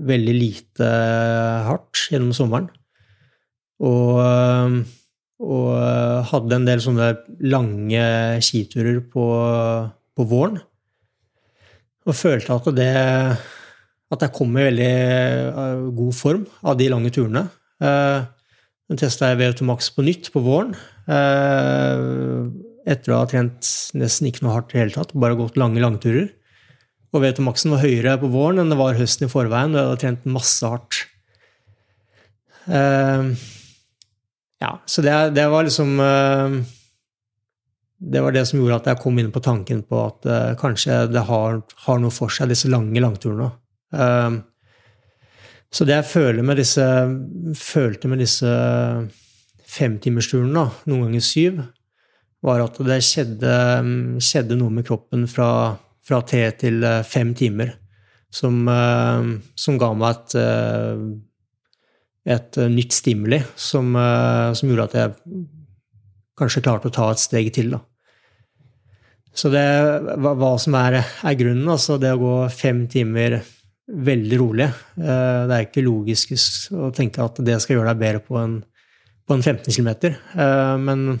veldig 0.00 0.34
lite 0.36 0.88
hardt 1.66 2.06
gjennom 2.12 2.32
sommeren. 2.36 2.70
Og, 3.82 4.20
um, 4.20 4.80
og 5.40 5.70
hadde 6.30 6.58
en 6.58 6.68
del 6.68 6.82
sånne 6.84 7.12
lange 7.42 8.04
skiturer 8.44 9.00
på, 9.12 9.26
på 10.14 10.28
våren. 10.30 10.60
Og 12.06 12.16
følte 12.16 12.56
at 12.56 12.70
det 12.76 12.92
at 14.10 14.24
jeg 14.24 14.34
kom 14.34 14.56
i 14.58 14.66
veldig 14.66 15.94
god 15.94 16.14
form 16.18 16.46
av 16.66 16.78
de 16.78 16.88
lange 16.90 17.12
turene. 17.14 17.44
men 17.80 18.98
testa 18.98 19.30
jeg 19.30 19.38
VO2 19.38 19.66
Max 19.68 19.90
på 19.94 20.02
nytt 20.02 20.32
på 20.34 20.42
våren. 20.42 20.74
Etter 22.88 23.12
å 23.12 23.20
ha 23.20 23.28
trent 23.28 23.66
nesten 23.98 24.30
ikke 24.30 24.44
noe 24.44 24.56
hardt 24.56 24.74
i 24.74 24.80
hele 24.80 24.94
tatt, 24.94 25.12
bare 25.12 25.36
gått 25.38 25.58
lange 25.60 25.82
langturer. 25.82 26.30
Og 27.10 27.24
VO2 27.24 27.44
Maxen 27.44 27.72
var 27.74 27.82
høyere 27.82 28.18
på 28.22 28.30
våren 28.30 28.62
enn 28.62 28.70
det 28.70 28.78
var 28.78 28.98
høsten 28.98 29.26
i 29.26 29.30
forveien, 29.30 29.74
da 29.74 29.82
jeg 29.82 29.88
hadde 29.90 30.02
trent 30.04 30.28
masse 30.30 30.66
hardt. 30.66 31.00
Uh, 32.70 33.32
ja, 34.62 34.76
så 34.86 35.02
det, 35.02 35.14
det, 35.34 35.46
var 35.50 35.64
liksom 35.64 35.94
uh, 35.98 36.58
Det 37.96 38.20
var 38.20 38.34
det 38.36 38.44
som 38.46 38.60
gjorde 38.60 38.76
at 38.82 38.90
jeg 38.92 39.00
kom 39.00 39.16
inn 39.18 39.32
på 39.32 39.42
tanken 39.42 39.80
på 39.88 40.02
at 40.04 40.28
uh, 40.28 40.52
kanskje 40.60 41.00
det 41.10 41.24
har, 41.26 41.58
har, 41.86 41.98
noe 41.98 42.14
for 42.14 42.30
seg, 42.30 42.52
disse 42.52 42.70
lange 42.70 43.02
langturene. 43.02 43.50
så 45.70 45.84
det 45.84 45.96
jeg 45.96 46.06
føler 46.12 46.46
med 46.46 46.60
disse, 46.60 46.84
følte 47.58 48.08
med 48.08 48.20
disse 48.22 48.52
femtimersturene, 49.66 50.68
noen 50.86 51.08
ganger 51.08 51.24
syv, 51.26 51.58
var 52.44 52.62
at 52.64 52.78
det 52.88 53.00
skjedde, 53.04 53.54
skjedde 54.22 54.56
noe 54.58 54.72
med 54.72 54.86
kroppen 54.88 55.26
fra, 55.28 55.76
fra 56.04 56.22
tre 56.26 56.46
til 56.60 56.84
fem 57.06 57.34
timer 57.36 57.74
som, 58.32 58.62
som 59.58 59.78
ga 59.80 59.90
meg 59.98 60.16
et, 60.16 60.36
et 62.36 62.60
nytt 62.70 62.96
stimuli 62.96 63.42
som, 63.58 63.92
som, 64.54 64.70
gjorde 64.70 64.88
at 64.88 64.98
jeg 65.00 65.44
kanskje 66.40 66.64
klarte 66.64 66.88
å 66.88 66.94
ta 66.94 67.10
et 67.12 67.20
steg 67.20 67.50
til. 67.52 67.74
Da. 67.74 67.82
Så 69.36 69.50
det, 69.52 69.64
hva 70.16 70.52
som 70.62 70.76
er, 70.78 71.00
er, 71.02 71.38
grunnen, 71.38 71.68
altså 71.68 71.98
det 72.00 72.14
å 72.14 72.22
gå 72.22 72.36
fem 72.54 72.86
timer 72.90 73.40
veldig 73.90 74.36
rolig 74.38 74.68
Det 74.94 75.50
er 75.50 75.64
ikke 75.64 75.82
logisk 75.82 76.30
å 76.70 76.92
tenke 76.94 77.24
at 77.24 77.40
det 77.42 77.56
skal 77.58 77.76
gjøre 77.76 77.90
deg 77.90 78.02
bedre 78.04 78.22
på 78.22 78.38
en, 78.38 78.60
på 79.26 79.34
en 79.34 79.42
15 79.42 79.74
km. 79.74 79.90
Men 80.78 81.18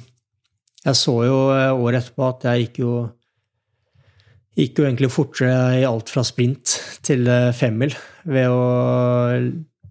jeg 0.86 0.96
så 0.96 1.14
jo 1.26 1.38
året 1.52 2.00
etterpå 2.00 2.28
at 2.28 2.46
jeg 2.48 2.66
gikk 2.66 2.78
jo, 2.82 2.92
gikk 4.56 4.80
jo 4.80 4.86
egentlig 4.86 5.10
fortere 5.12 5.80
i 5.80 5.86
alt 5.88 6.12
fra 6.12 6.24
sprint 6.26 6.78
til 7.06 7.28
femmil 7.56 7.92
ved 8.24 8.48
å 8.48 8.62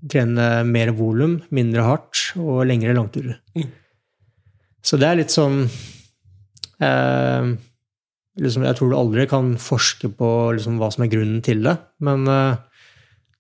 trene 0.10 0.48
mer 0.68 0.94
volum, 0.96 1.40
mindre 1.54 1.84
hardt 1.86 2.30
og 2.40 2.64
lengre 2.70 2.96
langturer. 2.96 3.40
Mm. 3.58 3.68
Så 4.86 5.00
det 5.00 5.10
er 5.10 5.20
litt 5.20 5.34
sånn 5.34 5.66
eh, 6.80 7.50
liksom, 8.40 8.64
Jeg 8.64 8.78
tror 8.80 8.92
du 8.92 8.96
aldri 8.96 9.26
kan 9.30 9.52
forske 9.60 10.12
på 10.16 10.30
liksom, 10.56 10.80
hva 10.80 10.88
som 10.94 11.04
er 11.04 11.12
grunnen 11.12 11.44
til 11.46 11.66
det, 11.66 11.76
men 12.06 12.24
eh, 12.32 12.56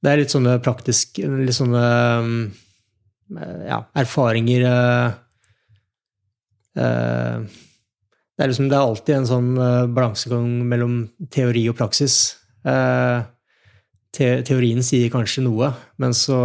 det 0.03 0.11
er 0.11 0.21
litt 0.21 0.31
sånne 0.35 0.59
praktiske 0.63 1.27
Litt 1.27 1.57
sånne 1.57 1.85
ja, 3.69 3.83
erfaringer 3.99 4.65
eh, 4.65 5.07
eh, 5.07 5.17
det, 6.77 8.43
er 8.43 8.51
liksom, 8.51 8.69
det 8.69 8.77
er 8.77 8.85
alltid 8.85 9.15
en 9.15 9.29
sånn 9.29 9.49
eh, 9.59 9.89
balansegang 9.91 10.47
mellom 10.69 10.99
teori 11.33 11.65
og 11.71 11.77
praksis. 11.79 12.17
Eh, 12.67 13.23
te, 14.15 14.29
teorien 14.47 14.83
sier 14.85 15.11
kanskje 15.13 15.43
noe, 15.47 15.71
men 16.01 16.15
så 16.17 16.37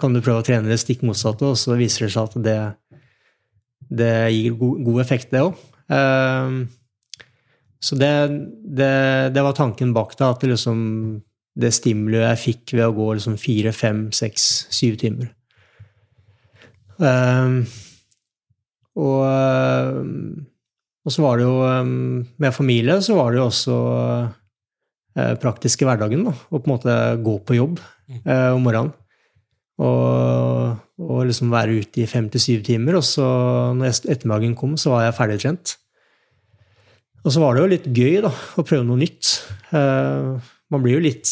kan 0.00 0.14
du 0.14 0.22
prøve 0.22 0.40
å 0.40 0.46
trene 0.46 0.70
det 0.70 0.80
stikk 0.82 1.04
motsatte, 1.06 1.52
og 1.52 1.58
så 1.60 1.76
viser 1.80 2.06
det 2.06 2.14
seg 2.14 2.30
at 2.30 2.38
det, 2.46 2.60
det 4.02 4.14
gir 4.36 4.56
god, 4.60 4.80
god 4.86 5.04
effekt, 5.04 5.34
det 5.34 5.44
òg. 5.48 5.60
Så 7.82 7.98
det, 7.98 8.14
det, 8.62 8.94
det, 9.34 9.42
var 9.42 9.56
tanken 9.58 9.92
bak 9.94 10.14
det, 10.14 10.26
at 10.26 10.42
det, 10.44 10.52
liksom, 10.52 10.82
det 11.58 11.72
stimuliet 11.74 12.28
jeg 12.28 12.42
fikk 12.44 12.74
ved 12.76 12.84
å 12.86 12.94
gå 12.94 13.08
liksom 13.18 13.34
fire, 13.42 13.72
fem, 13.74 14.04
seks, 14.14 14.68
syv 14.70 15.00
timer. 15.02 15.32
Um, 17.02 17.64
og, 19.00 19.22
og, 21.02 21.10
så 21.12 21.22
var 21.24 21.38
det 21.40 21.46
jo 21.46 21.54
Med 22.36 22.52
familie 22.52 22.98
så 23.00 23.14
var 23.16 23.32
det 23.32 23.38
jo 23.40 23.46
også 23.46 23.76
uh, 25.16 25.34
praktisk 25.40 25.82
i 25.82 25.88
hverdagen. 25.88 26.26
Da, 26.28 26.34
å 26.36 26.58
på 26.60 26.68
en 26.68 26.74
måte 26.74 26.96
gå 27.24 27.38
på 27.46 27.56
jobb 27.56 27.80
uh, 27.80 28.52
om 28.52 28.60
morgenen. 28.64 28.92
Og, 29.82 30.76
og, 31.00 31.22
liksom 31.26 31.50
være 31.50 31.80
ute 31.80 32.04
i 32.04 32.10
fem 32.10 32.28
til 32.30 32.42
syv 32.42 32.66
timer. 32.66 32.98
Og 33.00 33.06
så 33.06 33.24
når 33.78 33.94
ettermiddagen 34.12 34.56
kom, 34.58 34.76
så 34.78 34.94
var 34.94 35.06
jeg 35.06 35.16
ferdigtrent. 35.18 35.76
Og 37.22 37.30
så 37.30 37.42
var 37.42 37.54
det 37.54 37.62
jo 37.62 37.70
litt 37.70 37.88
gøy 37.94 38.20
da, 38.24 38.30
å 38.30 38.66
prøve 38.66 38.86
noe 38.86 39.00
nytt. 39.00 39.34
Uh, 39.72 40.38
man 40.72 40.84
blir 40.84 40.98
jo 40.98 41.04
litt 41.04 41.28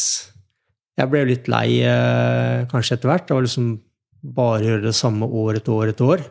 Jeg 0.99 1.09
ble 1.09 1.23
jo 1.23 1.31
litt 1.31 1.47
lei 1.51 1.81
uh, 1.87 2.67
kanskje 2.71 2.97
etter 2.97 3.11
hvert. 3.11 3.27
Det 3.27 3.37
var 3.37 3.47
liksom 3.47 3.71
bare 4.21 4.67
gjøre 4.67 4.85
det 4.85 4.97
samme 4.97 5.25
år 5.25 5.59
etter 5.59 5.73
år 5.73 5.91
etter 5.93 6.13
år. 6.15 6.23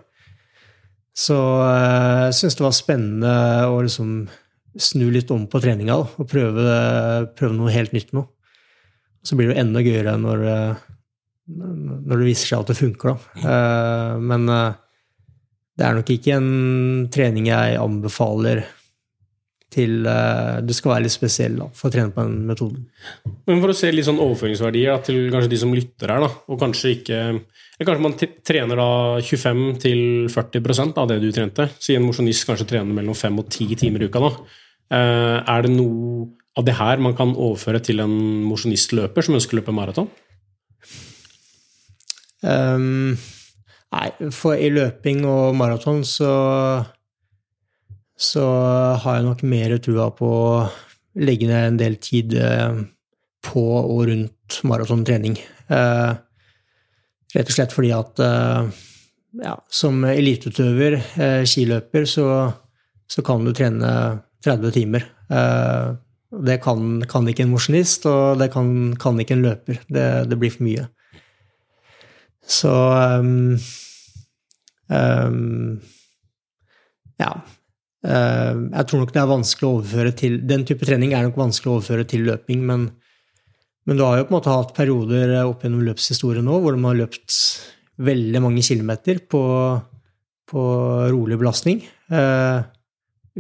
Så 1.21 1.37
uh, 1.37 2.29
jeg 2.31 2.37
syns 2.39 2.57
det 2.57 2.65
var 2.65 2.77
spennende 2.77 3.35
å 3.69 3.81
liksom 3.85 4.13
snu 4.81 5.09
litt 5.13 5.31
om 5.35 5.47
på 5.51 5.61
treninga 5.61 5.97
da, 5.99 6.07
og 6.23 6.29
prøve, 6.31 6.65
prøve, 7.37 7.57
noe 7.59 7.75
helt 7.75 7.93
nytt 7.97 8.15
nå. 8.17 8.23
Så 9.27 9.37
blir 9.37 9.51
det 9.51 9.57
jo 9.57 9.63
enda 9.65 9.83
gøyere 9.85 10.15
når, 10.17 10.45
når 11.51 12.13
det 12.15 12.29
viser 12.29 12.53
seg 12.53 12.63
at 12.63 12.71
det 12.71 12.77
funker, 12.79 13.11
da. 13.11 14.21
Men 14.23 14.47
det 14.47 15.85
er 15.85 15.99
nok 15.99 16.13
ikke 16.15 16.39
en 16.39 16.53
trening 17.13 17.51
jeg 17.51 17.81
anbefaler 17.83 18.63
til 19.75 20.07
Du 20.07 20.73
skal 20.75 20.95
være 20.95 21.05
litt 21.05 21.15
spesiell 21.19 21.59
da, 21.61 21.67
for 21.75 21.91
å 21.91 21.95
trene 21.95 22.15
på 22.15 22.25
den 22.25 22.47
metoden. 22.49 22.87
Men 23.51 23.61
for 23.61 23.75
å 23.75 23.77
se 23.77 23.91
litt 23.93 24.07
sånn 24.09 24.23
overføringsverdier 24.23 24.95
da, 24.95 25.03
til 25.11 25.29
kanskje 25.35 25.53
de 25.53 25.61
som 25.67 25.75
lytter 25.77 26.15
her, 26.15 26.25
da, 26.25 26.31
og 26.47 26.63
kanskje 26.63 26.95
ikke 26.97 27.21
Kanskje 27.81 28.05
man 28.05 28.17
trener 28.45 28.77
da 28.77 28.89
25-40% 29.25 30.99
av 31.01 31.09
det 31.09 31.17
du 31.23 31.31
trente. 31.33 31.71
Si 31.81 31.97
en 31.97 32.05
mosjonist 32.05 32.45
kanskje 32.49 32.69
trener 32.75 32.93
mellom 32.93 33.17
5 33.17 33.41
og 33.41 33.49
10 33.49 33.81
timer 33.81 34.05
i 34.05 34.11
uka. 34.11 34.21
da. 34.21 34.33
Uh, 34.91 35.39
er 35.49 35.65
det 35.65 35.71
noe 35.73 36.27
av 36.59 36.67
det 36.67 36.75
her 36.77 37.01
man 37.01 37.15
kan 37.17 37.33
overføre 37.33 37.81
til 37.81 38.03
en 38.03 38.13
mosjonistløper 38.45 39.25
som 39.25 39.39
ønsker 39.39 39.57
å 39.57 39.61
løpe 39.61 39.75
maraton? 39.75 40.11
Um, 42.41 43.17
nei, 43.95 44.09
for 44.35 44.57
i 44.57 44.69
løping 44.73 45.25
og 45.29 45.57
maraton 45.57 46.03
så 46.09 46.33
så 48.21 48.45
har 49.01 49.17
jeg 49.17 49.25
nok 49.25 49.43
mer 49.49 49.77
trua 49.81 50.11
på 50.13 50.29
å 50.29 50.49
legge 51.25 51.49
ned 51.49 51.71
en 51.71 51.79
del 51.81 51.97
tid 52.03 52.35
eh, 52.37 52.83
på 53.47 53.63
og 53.81 54.03
rundt 54.11 54.59
maratontrening. 54.69 55.39
Eh, 55.73 56.11
rett 57.35 57.51
og 57.51 57.57
slett 57.57 57.75
fordi 57.75 57.93
at 57.95 58.23
eh, 58.25 58.81
ja, 59.45 59.55
som 59.71 60.03
eliteutøver, 60.05 60.97
skiløper, 61.47 62.07
så, 62.11 62.25
så, 63.07 63.23
kan 63.23 63.45
du 63.47 63.53
trene 63.55 63.93
30 64.43 64.73
timer. 64.75 65.05
Det 66.31 66.57
kan, 66.63 67.03
kan 67.11 67.29
ikke 67.31 67.45
en 67.47 67.53
mosjonist, 67.53 68.07
og 68.07 68.39
det 68.39 68.53
kan, 68.55 68.97
kan, 68.99 69.19
ikke 69.23 69.35
en 69.35 69.45
løper. 69.45 69.79
Det, 69.91 70.07
det, 70.31 70.39
blir 70.39 70.53
for 70.55 70.67
mye. 70.67 70.89
Så 72.47 72.75
um, 73.21 73.59
um, 74.89 75.81
Ja. 77.21 77.33
Uh, 78.01 78.71
jeg 78.73 78.87
tror 78.89 79.03
nok 79.03 79.11
det 79.13 79.21
er 79.21 79.29
vanskelig 79.29 79.67
å 79.69 79.73
overføre 79.77 80.13
til 80.17 80.39
Den 80.49 80.63
type 80.65 80.87
trening 80.89 81.11
er 81.13 81.27
nok 81.27 81.37
vanskelig 81.37 81.69
å 81.69 81.75
overføre 81.75 82.07
til 82.09 82.23
løping, 82.31 82.63
men, 82.65 82.87
men 83.89 83.97
du 83.97 84.05
har 84.05 84.19
jo 84.19 84.27
på 84.27 84.35
en 84.35 84.37
måte 84.39 84.53
hatt 84.55 84.75
perioder 84.77 85.33
opp 85.43 85.65
gjennom 85.65 85.85
løpshistorien 85.87 86.45
nå 86.47 86.59
hvor 86.61 86.77
de 86.77 86.85
har 86.85 86.99
løpt 86.99 87.37
veldig 88.01 88.43
mange 88.45 88.65
kilometer 88.65 89.23
på, 89.31 89.43
på 90.49 90.63
rolig 91.13 91.39
belastning. 91.41 91.83
Uh, 92.13 92.63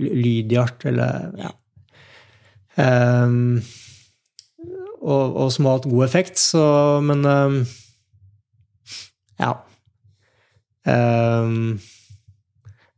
Lydiart 0.01 0.85
eller 0.89 1.31
ja. 1.41 1.53
Um, 2.81 3.61
og, 5.01 5.25
og, 5.25 5.47
som 5.53 5.67
har 5.67 5.79
hatt 5.79 5.89
god 5.91 6.05
effekt, 6.07 6.39
så 6.39 6.63
Men 7.05 7.25
um, 7.27 7.57
ja. 9.41 9.55
Um, 10.85 11.81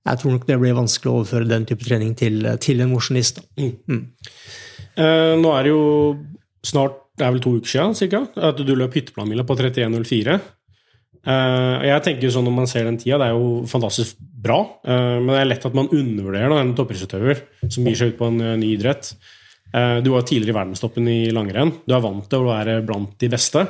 jeg 0.03 0.19
tror 0.19 0.35
nok 0.35 0.47
det 0.49 0.59
blir 0.59 0.75
vanskelig 0.75 1.11
å 1.11 1.21
overføre 1.21 1.47
den 1.51 1.67
type 1.69 1.87
trening 1.87 2.17
til, 2.19 2.43
til 2.63 2.83
en 2.83 2.91
mosjonist. 2.91 3.39
Mm. 3.59 3.77
Mm. 3.87 4.03
Eh, 4.99 5.35
nå 5.39 5.53
er 5.55 5.63
det 5.63 5.71
jo 5.71 5.85
snart 6.67 6.99
det 7.19 7.27
er 7.27 7.35
vel 7.35 7.45
to 7.45 7.55
uker 7.59 7.69
siden 7.69 7.97
cirka, 7.99 8.25
at 8.37 8.59
du 8.59 8.75
løp 8.75 8.97
hytteplanmila 8.97 9.45
på 9.49 9.57
31,04. 9.59 10.41
Uh, 11.23 11.79
jeg 11.87 12.03
tenker 12.03 12.33
sånn 12.35 12.49
Når 12.49 12.55
man 12.57 12.67
ser 12.67 12.89
den 12.89 12.97
tida, 12.99 13.15
det 13.21 13.29
er 13.29 13.37
jo 13.37 13.61
fantastisk 13.71 14.17
bra, 14.19 14.57
uh, 14.89 15.21
men 15.21 15.31
det 15.31 15.39
er 15.39 15.51
lett 15.53 15.69
at 15.69 15.77
man 15.79 15.93
undervurderer 15.93 16.51
da, 16.51 16.59
en 16.59 16.73
toppidrettsutøver 16.75 17.45
som 17.69 17.87
gir 17.87 17.99
seg 18.01 18.15
ut 18.15 18.19
på 18.19 18.31
en 18.33 18.41
uh, 18.43 18.57
ny 18.59 18.73
idrett. 18.75 19.13
Eh, 19.73 19.99
du 20.05 20.13
var 20.13 20.27
tidligere 20.29 20.53
i 20.53 20.59
verdenstoppen 20.59 21.09
i 21.09 21.21
langrenn. 21.33 21.73
Du 21.87 21.95
er 21.97 22.05
vant 22.05 22.27
til 22.29 22.45
å 22.45 22.51
være 22.51 22.81
blant 22.85 23.15
de 23.21 23.31
beste. 23.33 23.65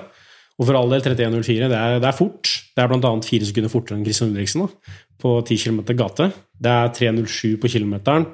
Og 0.59 0.67
for 0.69 0.77
all 0.77 0.91
del 0.93 1.05
31,04, 1.05 1.69
det, 1.71 1.83
det, 2.03 2.09
er 2.09 2.17
fort. 2.17 2.51
Det 2.75 2.83
er 2.83 2.91
bl.a. 2.91 3.13
fire 3.25 3.49
sekunder 3.49 3.73
fortere 3.73 3.99
enn 3.99 4.07
Kristian 4.07 4.35
Ulriksen 4.35 4.67
da, 4.67 4.97
på 5.23 5.37
10 5.41 5.63
km 5.63 5.81
gate. 5.99 6.29
Det 6.63 6.75
er 6.75 6.93
3,07 6.99 7.57
på 7.63 7.71
kilometeren. 7.73 8.27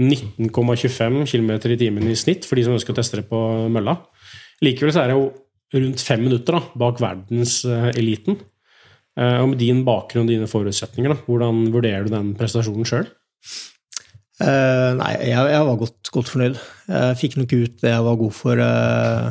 19,25 0.00 1.26
km 1.28 1.50
i 1.74 1.76
timen 1.76 2.08
i 2.08 2.16
snitt 2.16 2.46
for 2.48 2.56
de 2.56 2.64
som 2.64 2.76
ønsker 2.76 2.94
å 2.94 3.00
teste 3.00 3.20
det 3.20 3.26
på 3.28 3.40
mølla. 3.72 3.98
Likevel 4.64 4.92
så 4.92 5.04
er 5.04 5.10
det 5.10 5.16
jo 5.18 5.28
rundt 5.80 6.02
fem 6.04 6.24
minutter 6.26 6.56
da, 6.58 6.62
bak 6.82 7.00
verdenseliten. 7.02 8.38
Eh, 9.18 9.36
og 9.40 9.52
med 9.52 9.60
din 9.60 9.82
bakgrunn 9.86 10.26
og 10.26 10.32
dine 10.32 10.48
forutsetninger, 10.50 11.12
da, 11.12 11.18
hvordan 11.26 11.66
vurderer 11.74 12.06
du 12.06 12.14
den 12.14 12.32
prestasjonen 12.38 12.88
sjøl? 12.88 13.08
Uh, 14.40 14.48
eh, 14.48 14.90
nei, 14.96 15.10
jeg, 15.28 15.48
jeg 15.52 15.64
var 15.68 15.78
godt, 15.82 16.10
godt, 16.14 16.30
fornøyd. 16.32 16.58
Jeg 16.88 17.16
fikk 17.20 17.36
nok 17.36 17.54
ut 17.58 17.82
det 17.82 17.92
jeg 17.92 18.04
var 18.06 18.20
god 18.22 18.36
for. 18.36 18.62
Uh, 18.64 19.30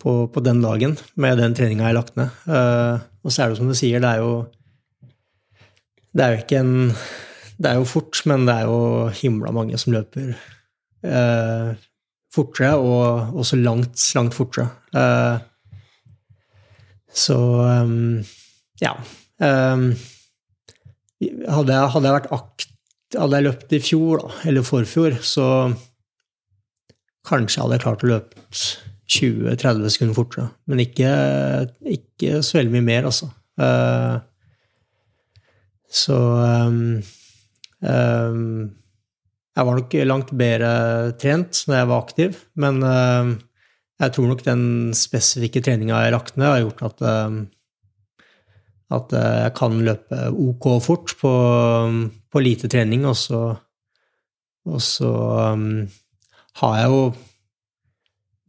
på, 0.00 0.14
på, 0.32 0.40
den 0.40 0.62
dagen 0.64 0.94
med 1.20 1.36
den 1.42 1.52
treninga 1.56 1.90
jeg 1.90 1.98
lagt 1.98 2.14
ned. 2.16 2.30
Uh, 2.46 3.02
og 3.26 3.34
så 3.34 3.42
er 3.42 3.50
det 3.50 3.58
som 3.58 3.68
du 3.68 3.76
sier, 3.76 4.00
det 4.00 4.14
er 4.14 4.22
jo 4.22 4.30
Det 6.16 6.24
er 6.24 6.32
jo 6.32 6.38
ikke 6.40 6.62
en 6.62 6.72
Det 7.60 7.68
er 7.68 7.76
jo 7.76 7.90
fort, 7.90 8.22
men 8.30 8.46
det 8.48 8.54
er 8.54 8.70
jo 8.70 9.10
himla 9.18 9.52
mange 9.52 9.78
som 9.82 9.92
løper 9.92 10.32
fortere, 12.34 12.76
og 12.78 13.36
også 13.42 13.58
langt, 13.60 13.98
langt 14.14 14.36
fortere. 14.36 14.68
Uh, 14.94 15.38
så 17.10 17.36
um, 17.82 18.20
ja. 18.82 18.94
Um, 19.40 19.90
hadde, 21.20 21.72
jeg, 21.74 21.90
hadde 21.94 22.06
jeg 22.06 22.16
vært 22.20 22.30
akt 22.34 22.68
hadde 23.10 23.40
jeg 23.40 23.46
løpt 23.48 23.72
i 23.74 23.80
fjor, 23.82 24.22
da, 24.22 24.34
eller 24.46 24.66
forfjor, 24.66 25.16
så 25.26 25.46
kanskje 27.26 27.64
hadde 27.64 27.76
jeg 27.76 27.84
klart 27.84 28.04
å 28.06 28.10
løpe 28.10 28.44
20-30 29.10 29.94
sekunder 29.94 30.14
fortere. 30.16 30.50
Men 30.70 30.82
ikke, 30.84 31.10
ikke, 31.96 32.38
så 32.46 32.60
veldig 32.60 32.74
mye 32.76 32.86
mer, 32.86 33.08
altså. 33.10 33.30
Så 35.90 36.16
um, 36.16 37.00
um, 37.82 38.44
Jeg 39.56 39.66
var 39.66 39.78
nok 39.78 39.94
langt 40.06 40.34
bedre 40.38 40.72
trent 41.20 41.64
når 41.66 41.80
jeg 41.80 41.88
var 41.90 42.04
aktiv, 42.04 42.36
men 42.62 42.82
uh, 42.86 43.32
jeg 44.00 44.14
tror 44.14 44.28
nok 44.30 44.44
den 44.46 44.62
spesifikke 44.96 45.62
treninga 45.64 46.04
jeg 46.04 46.14
lagt 46.14 46.38
ned, 46.38 46.46
har 46.48 46.62
gjort 46.62 46.84
at, 46.86 47.02
uh, 47.02 48.28
at 48.98 49.16
jeg 49.16 49.56
kan 49.58 49.80
løpe 49.86 50.28
ok 50.30 50.70
fort 50.84 51.16
på, 51.18 51.32
på 52.30 52.44
lite 52.44 52.70
trening, 52.70 53.04
og 53.10 53.18
så, 53.18 53.42
og 54.70 54.80
så 54.86 55.10
um, 55.56 55.66
har 56.62 56.78
jeg 56.78 56.94
jo 56.94 57.02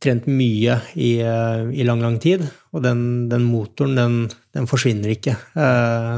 trent 0.02 0.26
mye 0.30 0.80
i, 0.98 1.12
eh, 1.22 1.68
i, 1.78 1.84
lang, 1.86 2.02
lang 2.02 2.18
tid. 2.22 2.44
Og 2.74 2.82
den, 2.82 3.30
den 3.30 3.46
motoren, 3.46 3.94
den, 3.98 4.16
den, 4.56 4.68
forsvinner 4.70 5.14
ikke. 5.14 5.36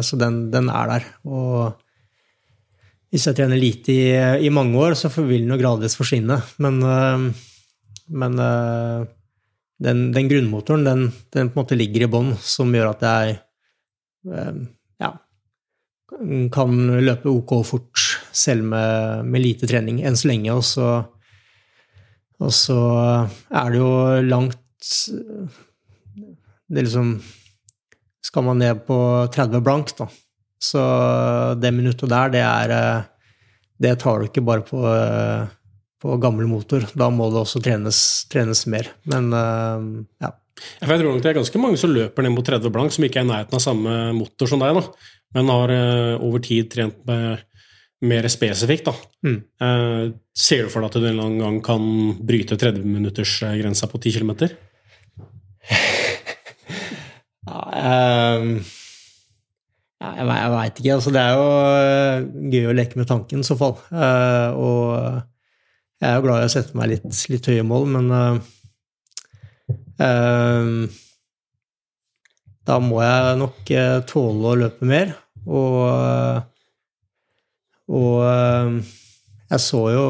Så 0.07 0.19
den, 0.19 0.45
den, 0.53 0.69
er 0.71 0.87
der. 0.87 1.07
Og 1.27 1.82
hvis 3.13 3.27
jeg 3.29 3.37
trener 3.37 3.59
lite 3.61 3.93
i, 3.93 4.05
i 4.47 4.49
mange 4.49 4.79
år, 4.81 4.95
så 4.97 5.11
vil 5.21 5.43
den 5.43 5.53
jo 5.53 5.59
gradvis 5.61 5.93
forsvinne. 5.99 6.39
Men, 6.65 6.79
uh, 6.81 7.27
men 8.09 8.39
den, 9.83 9.99
den, 10.15 10.29
grunnmotoren, 10.31 10.83
den, 10.87 11.03
på 11.29 11.43
en 11.43 11.51
måte 11.53 11.77
ligger 11.77 12.07
i 12.07 12.09
bånn, 12.09 12.33
som 12.41 12.73
gjør 12.73 12.89
at 12.95 13.05
jeg 13.05 13.37
ja, 15.01 15.09
kan 16.53 16.73
løpe 17.03 17.31
ok 17.31 17.53
fort 17.67 18.03
selv 18.31 18.65
med, 18.73 19.25
med 19.27 19.43
lite 19.43 19.69
trening 19.69 20.01
enn 20.05 20.17
så 20.19 20.29
lenge. 20.29 20.55
Og 20.55 20.63
så, 20.67 20.89
og 22.43 22.53
så 22.55 22.79
er 23.49 23.71
det 23.73 23.81
jo 23.81 23.93
langt 24.27 24.59
Det 26.67 26.81
liksom 26.83 27.13
Skal 28.23 28.43
man 28.43 28.59
ned 28.59 28.81
på 28.87 28.97
30 29.31 29.61
blank, 29.63 29.93
da. 29.97 30.07
Så 30.63 30.83
det 31.59 31.73
minuttet 31.75 32.07
der, 32.11 32.31
det 32.31 32.43
er 32.43 33.03
Det 33.83 33.97
tar 33.99 34.19
du 34.19 34.29
ikke 34.29 34.45
bare 34.45 34.63
på, 34.63 34.79
på 35.99 36.17
gammel 36.23 36.47
motor. 36.47 36.85
Da 36.95 37.09
må 37.11 37.27
det 37.33 37.41
også 37.41 37.59
trenes, 37.63 37.99
trenes 38.31 38.63
mer. 38.71 38.87
Men 39.03 39.27
ja. 39.33 40.31
Jeg 40.79 40.87
tror 40.87 41.09
nok 41.09 41.23
det 41.23 41.31
er 41.33 41.39
ganske 41.41 41.59
mange 41.59 41.79
som 41.81 41.91
løper 41.91 42.23
ned 42.23 42.31
mot 42.31 42.45
30 42.47 42.71
blank, 42.71 42.93
som 42.93 43.03
ikke 43.03 43.19
er 43.19 43.25
i 43.25 43.31
nærheten 43.31 43.57
av 43.57 43.63
samme 43.63 44.13
motor 44.15 44.47
som 44.47 44.61
deg, 44.61 44.77
da. 44.77 45.09
men 45.35 45.49
har 45.51 45.73
over 46.21 46.43
tid 46.45 46.69
trent 46.71 47.01
med 47.09 47.41
mer 48.03 48.27
spesifikt. 48.31 48.85
Da. 48.89 48.93
Mm. 49.25 49.39
Ser 50.35 50.65
du 50.65 50.71
for 50.73 50.83
deg 50.83 50.89
at 50.89 50.97
du 50.97 51.05
en 51.05 51.09
eller 51.13 51.27
annen 51.27 51.43
gang 51.43 51.57
kan 51.65 51.83
bryte 52.25 52.59
30-minuttersgrensa 52.59 53.89
på 53.91 54.01
10 54.01 54.19
km? 54.19 54.31
ja, 57.47 57.59
um, 58.41 58.57
jeg, 60.03 60.25
jeg 60.29 60.53
veit 60.53 60.81
ikke. 60.81 60.95
Altså, 60.97 61.13
det 61.15 61.21
er 61.21 61.37
jo 61.37 61.45
eh, 61.83 62.25
gøy 62.55 62.71
å 62.71 62.75
leke 62.77 62.99
med 62.99 63.09
tanken, 63.09 63.43
i 63.43 63.47
så 63.47 63.57
fall. 63.59 63.77
Uh, 63.91 64.49
og 64.59 64.83
jeg 66.03 66.09
er 66.09 66.17
jo 66.17 66.25
glad 66.25 66.43
i 66.43 66.49
å 66.49 66.53
sette 66.53 66.75
meg 66.77 66.91
litt, 66.91 67.07
litt 67.31 67.47
høye 67.47 67.63
mål, 67.67 67.87
men 67.95 68.11
Ehm, 70.01 70.87
da 72.65 72.79
må 72.81 73.01
jeg 73.03 73.37
nok 73.41 73.73
tåle 74.09 74.53
å 74.53 74.59
løpe 74.63 74.87
mer. 74.87 75.13
Og, 75.43 76.43
og 77.91 78.19
jeg 78.23 79.59
så 79.59 79.83
jo 79.91 80.05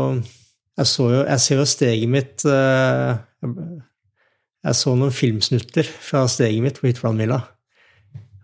jeg, 0.73 0.89
så 0.89 1.07
jo, 1.09 1.21
jeg 1.21 1.41
ser 1.41 1.59
jo 1.59 1.65
steget 1.69 2.09
mitt 2.09 2.43
eh, 2.49 3.11
Jeg 4.63 4.77
så 4.77 4.93
noen 4.97 5.13
filmsnutter 5.13 5.85
fra 5.85 6.23
steget 6.29 6.63
mitt 6.65 6.79
på 6.79 6.87
Hitflandmila. 6.89 7.41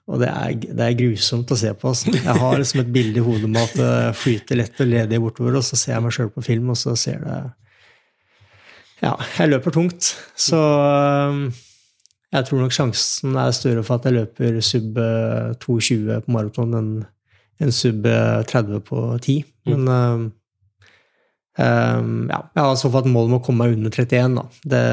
Og 0.10 0.18
det 0.24 0.30
er, 0.32 0.54
det 0.58 0.86
er, 0.86 0.98
grusomt 0.98 1.52
å 1.54 1.58
se 1.60 1.70
på. 1.78 1.92
Altså. 1.92 2.12
Jeg 2.16 2.42
har 2.42 2.58
liksom 2.58 2.82
et 2.82 2.94
bilde 2.94 3.22
i 3.22 3.24
hodet 3.24 3.50
med 3.50 3.62
at 3.62 3.76
det 3.78 4.18
flyter 4.18 4.58
lett 4.58 4.82
og 4.82 4.90
ledig 4.90 5.20
bortover, 5.22 5.60
og 5.60 5.66
så 5.66 5.78
ser 5.78 5.94
jeg 5.96 6.06
meg 6.06 6.16
sjøl 6.16 6.32
på 6.34 6.46
film, 6.48 6.72
og 6.74 6.80
så 6.82 6.96
ser 6.98 7.22
det 7.26 7.40
ja, 9.00 9.14
jeg 9.38 9.54
løper 9.54 9.72
tungt. 9.72 10.10
Så 10.36 10.58
um, 10.60 11.46
jeg 12.34 12.46
tror 12.46 12.64
nok 12.64 12.76
sjansen 12.76 13.38
er 13.40 13.54
større 13.56 13.84
for 13.86 14.00
at 14.00 14.10
jeg 14.10 14.18
løper 14.18 14.60
sub 14.66 15.00
2,20 15.00 16.10
eh, 16.12 16.20
på 16.26 16.34
maraton 16.36 16.76
enn 16.78 16.92
en 17.60 17.72
sub 17.76 18.06
30 18.06 18.76
eh, 18.76 18.84
på 18.86 19.04
10. 19.18 19.38
Mm. 19.68 19.72
Men 19.72 19.86
mm. 19.88 20.26
um, 21.64 22.28
ja, 22.30 22.42
jeg 22.56 22.66
har 22.66 22.74
i 22.74 22.82
så 22.82 22.92
fall 22.92 23.08
et 23.08 23.14
mål 23.14 23.32
om 23.32 23.38
å 23.40 23.44
komme 23.46 23.66
meg 23.66 23.80
under 23.80 23.96
31, 23.96 24.36
da. 24.40 24.46
Det, 24.74 24.84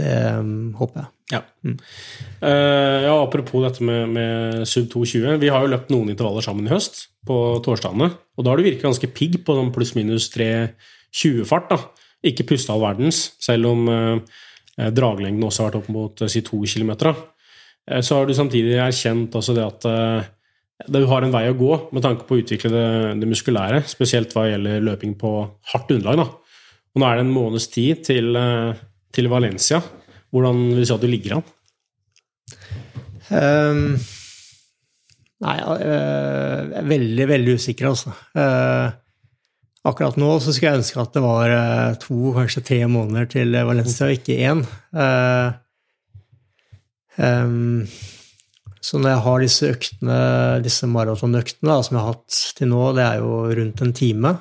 det 0.00 0.16
um, 0.40 0.56
håper 0.80 1.04
jeg. 1.04 1.12
Ja. 1.32 1.42
Uh, 1.66 3.02
ja. 3.02 3.14
apropos 3.18 3.64
dette 3.64 3.82
med, 3.82 4.12
med 4.14 4.64
sub 4.70 4.86
2,20. 4.92 5.40
Vi 5.42 5.50
har 5.50 5.64
jo 5.64 5.72
løpt 5.72 5.90
noen 5.90 6.12
intervaller 6.12 6.44
sammen 6.44 6.68
i 6.68 6.72
høst, 6.72 7.08
på 7.26 7.36
torsdagene. 7.66 8.12
Og 8.38 8.44
da 8.44 8.52
har 8.52 8.60
du 8.60 8.66
virket 8.66 8.86
ganske 8.86 9.10
pigg 9.10 9.40
på 9.42 9.56
sånn 9.56 9.72
pluss-minus 9.74 10.30
3,20-fart. 10.36 11.72
da 11.74 11.80
ikke 12.26 12.46
pusta 12.48 12.74
all 12.74 12.84
verdens, 12.84 13.30
selv 13.42 13.70
om 13.70 13.88
uh, 13.90 14.38
draglengden 14.76 15.44
også 15.46 15.64
har 15.64 15.70
vært 15.70 15.82
opp 15.82 15.90
mot 15.92 16.22
uh, 16.22 16.30
si 16.30 16.42
to 16.46 16.62
kilometer. 16.68 17.12
Uh, 17.86 18.00
så 18.00 18.20
har 18.20 18.26
du 18.26 18.34
samtidig 18.36 18.78
erkjent 18.82 19.36
altså 19.36 19.56
det 19.56 19.66
at 19.66 19.86
du 20.92 20.98
har 21.08 21.24
en 21.24 21.32
vei 21.32 21.46
å 21.48 21.56
gå 21.56 21.76
med 21.96 22.04
tanke 22.04 22.26
på 22.28 22.36
å 22.36 22.40
utvikle 22.42 22.68
det, 22.68 22.88
det 23.22 23.28
muskulære, 23.30 23.80
spesielt 23.88 24.34
hva 24.36 24.44
gjelder 24.50 24.82
løping 24.84 25.14
på 25.16 25.30
hardt 25.72 25.94
underlag. 25.94 26.20
Da. 26.20 26.58
Og 26.92 27.00
nå 27.00 27.06
er 27.08 27.16
det 27.16 27.24
en 27.24 27.32
måneds 27.32 27.70
tid 27.72 28.02
til, 28.04 28.36
til 29.16 29.30
Valencia. 29.32 29.80
Hvordan 30.34 30.62
vil 30.72 30.82
du 30.82 30.88
si 30.88 30.94
at 30.94 31.04
du 31.04 31.10
ligger 31.10 31.38
an? 31.38 31.48
Um, 33.26 33.96
nei, 35.42 35.56
jeg 35.58 35.90
er 35.96 36.86
veldig, 36.94 37.26
veldig 37.32 37.58
usikker, 37.58 37.90
altså. 37.90 38.14
Uh, 38.36 38.94
Akkurat 39.86 40.16
nå 40.18 40.32
så 40.42 40.50
skulle 40.50 40.72
jeg 40.72 40.80
ønske 40.80 40.98
at 40.98 41.14
det 41.14 41.22
var 41.22 41.52
eh, 41.54 41.92
to, 42.02 42.16
kanskje 42.34 42.64
tre 42.66 42.80
måneder 42.90 43.28
til 43.30 43.54
Valencia, 43.68 44.08
og 44.08 44.16
ikke 44.16 44.38
én. 44.42 44.64
Um, 47.16 47.86
så 48.82 48.98
når 48.98 49.12
jeg 49.12 49.22
har 49.26 49.44
disse 49.44 49.70
øktene, 49.76 50.16
disse 50.64 50.88
maratonøktene 50.90 51.78
som 51.86 51.96
jeg 51.96 52.02
har 52.02 52.16
hatt 52.16 52.40
til 52.58 52.70
nå, 52.72 52.82
det 52.98 53.04
er 53.06 53.22
jo 53.22 53.38
rundt 53.60 53.84
en 53.86 53.94
time 53.96 54.34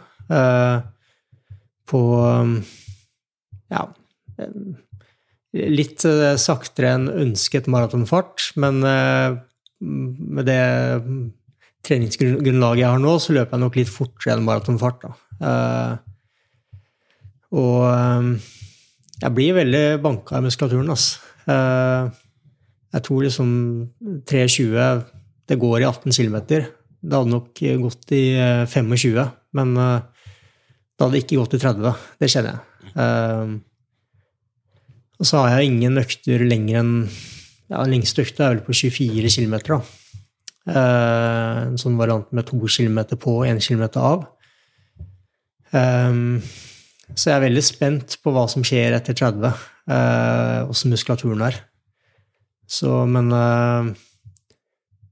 på 1.86 2.02
um, 2.26 2.58
ja 3.70 3.86
Litt 5.56 6.04
saktere 6.42 6.90
enn 6.98 7.06
ønsket 7.08 7.70
maratonfart, 7.72 8.50
men 8.60 8.82
med 8.84 10.48
det 10.50 10.64
treningsgrunnlaget 11.86 12.82
jeg 12.82 12.90
har 12.90 13.02
nå, 13.02 13.14
så 13.22 13.36
løper 13.36 13.56
jeg 13.56 13.64
nok 13.64 13.78
litt 13.80 13.92
fortere 13.92 14.36
enn 14.36 14.46
maratonfart. 14.48 15.06
Uh, 15.40 15.96
og 17.56 17.86
jeg 19.22 19.36
blir 19.38 19.58
veldig 19.62 19.84
banka 20.04 20.40
i 20.40 20.46
muskulaturen, 20.46 20.92
altså. 20.92 21.22
Jeg 22.96 23.04
tror 23.06 23.26
liksom 23.26 23.50
3,20 24.32 25.04
Det 25.46 25.58
går 25.60 25.84
i 25.84 25.86
18 25.86 26.12
km. 26.16 26.38
Det 26.48 27.14
hadde 27.14 27.30
nok 27.30 27.60
gått 27.84 28.12
i 28.16 28.24
25, 28.72 29.20
men 29.60 29.74
det 29.76 31.04
hadde 31.04 31.22
ikke 31.22 31.38
gått 31.38 31.56
i 31.58 31.62
30. 31.62 31.94
Det 32.20 32.32
kjenner 32.34 32.56
jeg. 32.56 33.60
Og 35.20 35.30
så 35.30 35.42
har 35.44 35.56
jeg 35.60 35.72
ingen 35.72 36.02
økter 36.02 36.44
lenger 36.44 36.82
enn 36.82 36.94
ja, 37.66 37.82
Den 37.82 37.96
lengste 37.96 38.22
økta 38.22 38.46
er 38.46 38.56
vel 38.56 38.66
på 38.68 38.76
24 38.78 39.32
km. 39.34 39.80
En 40.70 41.78
sånn 41.82 41.98
variant 41.98 42.30
med 42.36 42.46
2 42.46 42.60
km 42.62 43.00
på 43.18 43.40
og 43.40 43.48
1 43.50 43.62
km 43.66 43.88
av. 44.02 44.28
Um, 45.76 46.42
så 47.14 47.30
jeg 47.30 47.36
er 47.36 47.46
veldig 47.48 47.64
spent 47.66 48.18
på 48.24 48.34
hva 48.34 48.46
som 48.52 48.64
skjer 48.66 48.96
etter 48.96 49.18
30, 49.18 49.50
uh, 49.92 50.70
åssen 50.70 50.94
muskulaturen 50.94 51.42
er. 51.46 51.58
Så, 52.70 53.06
men 53.10 53.32
uh, 53.34 53.94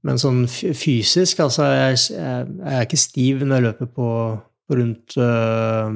Men 0.04 0.18
sånn 0.20 0.42
fysisk, 0.50 1.38
altså 1.40 1.64
Jeg, 1.64 1.98
jeg, 2.12 2.48
jeg 2.60 2.74
er 2.76 2.82
ikke 2.84 2.98
stiv 3.00 3.40
når 3.40 3.56
jeg 3.56 3.64
løper 3.64 3.88
på, 3.88 4.08
på 4.68 4.76
rundt 4.76 5.14
uh, 5.16 5.88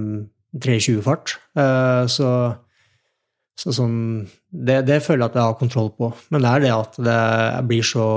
3,20 0.56 1.02
fart. 1.04 1.34
Uh, 1.59 2.06
så, 2.09 2.30
så 3.59 3.72
sånn 3.74 3.98
det, 4.48 4.84
det, 4.86 5.00
føler 5.02 5.24
jeg 5.24 5.32
at 5.32 5.38
jeg 5.38 5.48
har 5.48 5.59
kontroll 5.59 5.88
på. 5.98 6.12
Men 6.30 6.44
det 6.44 6.50
er 6.50 6.64
det 6.64 6.74
at 6.76 6.98
det, 7.02 7.20
jeg 7.56 7.68
blir 7.72 7.86
så 7.86 8.09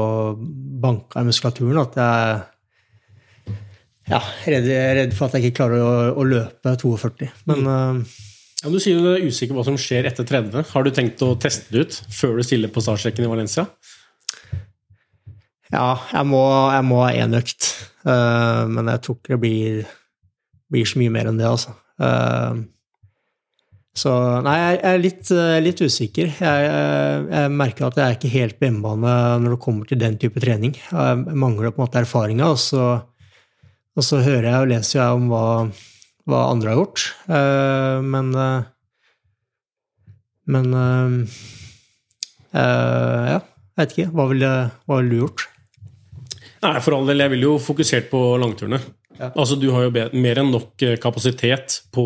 banka 0.83 1.21
i 1.23 1.29
muskulaturen 1.29 1.81
at 1.81 1.97
jeg 1.97 2.41
ja, 4.11 4.19
redd, 4.49 4.67
redd, 4.97 5.15
for 5.15 5.29
at 5.29 5.37
jeg 5.37 5.49
ikke 5.49 5.61
klarer 5.61 5.81
å, 5.85 5.93
å 6.19 6.25
løpe 6.27 6.73
42. 6.81 7.29
Men 7.49 7.63
mm. 7.63 8.01
uh, 8.03 8.19
ja, 8.61 8.73
Du 8.73 8.77
sier 8.83 8.99
du 8.99 9.07
er 9.13 9.23
usikker 9.25 9.55
på 9.55 9.61
hva 9.61 9.69
som 9.69 9.79
skjer 9.79 10.09
etter 10.09 10.27
30. 10.27 10.67
Har 10.73 10.85
du 10.85 10.91
tenkt 10.93 11.23
å 11.25 11.33
teste 11.41 11.73
det 11.73 11.85
ut 11.85 11.97
før 12.13 12.37
du 12.37 12.45
stiller 12.45 12.73
på 12.73 12.83
startstreken 12.83 13.25
i 13.25 13.31
Valencia? 13.31 13.65
Ja, 15.71 15.95
jeg 16.11 16.27
må, 16.27 16.43
jeg 16.75 16.85
må 16.85 16.99
ha 17.05 17.13
én 17.15 17.37
økt. 17.37 17.71
Uh, 18.03 18.67
men 18.69 18.91
jeg 18.91 19.03
tror 19.05 19.17
ikke 19.17 19.35
det 19.37 19.41
blir, 19.45 19.81
blir, 20.73 20.89
så 20.89 20.99
mye 20.99 21.13
mer 21.13 21.31
enn 21.31 21.39
det, 21.39 21.47
altså. 21.47 21.73
Uh, 22.01 22.61
så 23.97 24.11
nei, 24.45 24.55
jeg 24.55 24.77
er 24.87 24.99
litt, 25.03 25.29
litt 25.65 25.81
usikker. 25.83 26.29
Jeg, 26.39 26.67
jeg, 27.27 27.51
merker 27.51 27.89
at 27.89 27.97
jeg 27.99 28.05
er 28.05 28.15
ikke 28.15 28.31
helt 28.31 28.55
på 28.57 28.69
hjemmebane 28.69 29.15
når 29.43 29.55
det 29.55 29.63
kommer 29.65 29.89
til 29.89 29.99
den 29.99 30.15
type 30.21 30.39
trening. 30.39 30.77
Jeg 30.79 31.35
mangler 31.35 31.73
på 31.73 31.81
en 31.81 31.85
måte 31.89 31.99
erfaringa, 31.99 32.53
og 32.53 32.61
så 32.61 32.85
og 33.97 34.05
så 34.07 34.21
hører 34.23 34.47
jeg 34.47 34.63
og 34.63 34.69
leser 34.71 34.97
jeg 34.97 35.17
om 35.17 35.25
hva, 35.31 35.45
hva 36.29 36.41
andre 36.51 36.71
har 36.71 36.79
gjort. 36.79 37.07
Uh, 37.27 37.99
men 38.05 38.31
uh, 38.35 38.61
Men 40.51 40.73
ja, 42.51 43.37
jeg 43.37 43.77
vet 43.79 43.93
ikke. 43.93 44.07
Hva 44.11 44.25
ville, 44.31 44.47
ville 44.89 45.11
du 45.11 45.19
gjort? 45.21 45.43
Nei, 46.65 46.73
for 46.83 46.97
all 46.97 47.05
del. 47.07 47.21
Jeg 47.23 47.31
ville 47.31 47.47
jo 47.47 47.59
fokusert 47.61 48.09
på 48.11 48.19
langturene. 48.41 48.81
Ja. 49.19 49.29
Altså, 49.29 49.55
du 49.55 49.69
har 49.71 49.85
jo 49.85 49.93
mer 49.93 50.41
enn 50.41 50.51
nok 50.51 50.83
kapasitet 50.99 51.77
på 51.93 52.03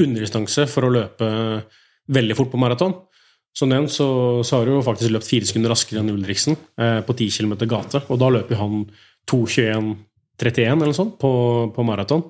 underdistanse 0.00 0.66
for 0.70 0.86
å 0.86 0.92
løpe 0.94 1.28
veldig 2.14 2.36
fort 2.38 2.52
på 2.52 2.60
maraton. 2.60 2.94
Som 3.54 3.70
nevnt 3.70 3.92
så, 3.94 4.06
så, 4.42 4.58
har 4.58 4.66
du 4.66 4.74
jo 4.74 4.84
faktisk 4.84 5.12
løpt 5.14 5.28
fire 5.30 5.46
sekunder 5.46 5.70
raskere 5.70 6.02
enn 6.02 6.10
Ulriksen 6.10 6.56
eh, 6.80 7.00
på 7.06 7.14
10 7.14 7.36
km 7.38 7.54
gate, 7.70 8.02
og 8.10 8.18
da 8.18 8.30
løper 8.34 8.58
han 8.58 8.80
2.21,31 9.30 10.72
eller 10.72 10.96
sånt 10.96 11.14
på, 11.20 11.30
på 11.74 11.86
maraton. 11.86 12.24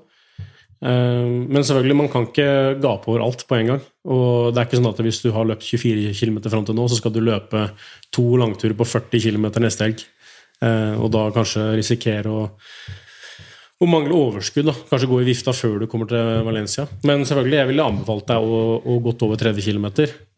Eh, 0.84 1.30
men 1.48 1.64
selvfølgelig, 1.64 1.96
man 1.96 2.10
kan 2.12 2.28
ikke 2.28 2.48
gape 2.82 3.08
over 3.08 3.24
alt 3.24 3.46
på 3.48 3.56
en 3.56 3.72
gang. 3.72 3.86
Og 4.04 4.52
det 4.52 4.60
er 4.60 4.68
ikke 4.68 4.82
sånn 4.82 4.90
at 4.90 5.00
hvis 5.06 5.22
du 5.24 5.30
har 5.32 5.48
løpt 5.48 5.64
24 5.64 6.12
km 6.18 6.42
fram 6.52 6.68
til 6.68 6.76
nå, 6.76 6.84
så 6.92 7.00
skal 7.00 7.14
du 7.14 7.22
løpe 7.24 7.70
to 8.12 8.26
langturer 8.40 8.76
på 8.76 8.88
40 8.92 9.24
km 9.24 9.48
neste 9.64 9.88
helg. 9.88 10.04
Eh, 10.60 10.92
og 11.00 11.08
da 11.14 11.30
kanskje 11.34 11.70
risikere 11.80 12.30
å, 12.30 12.44
å 13.84 13.90
mangle 13.90 14.16
overskudd. 14.16 14.66
da. 14.70 14.74
Kanskje 14.90 15.08
gå 15.10 15.20
i 15.22 15.26
vifta 15.28 15.52
før 15.56 15.76
du 15.82 15.86
kommer 15.90 16.08
til 16.10 16.40
Valencia. 16.46 16.86
Men 17.06 17.22
selvfølgelig, 17.28 17.60
jeg 17.60 17.70
ville 17.70 17.86
anbefalt 17.90 18.26
deg 18.30 18.48
å, 18.56 18.62
å 18.80 18.96
gått 19.04 19.22
over 19.26 19.40
30 19.40 19.62
km. 19.68 19.86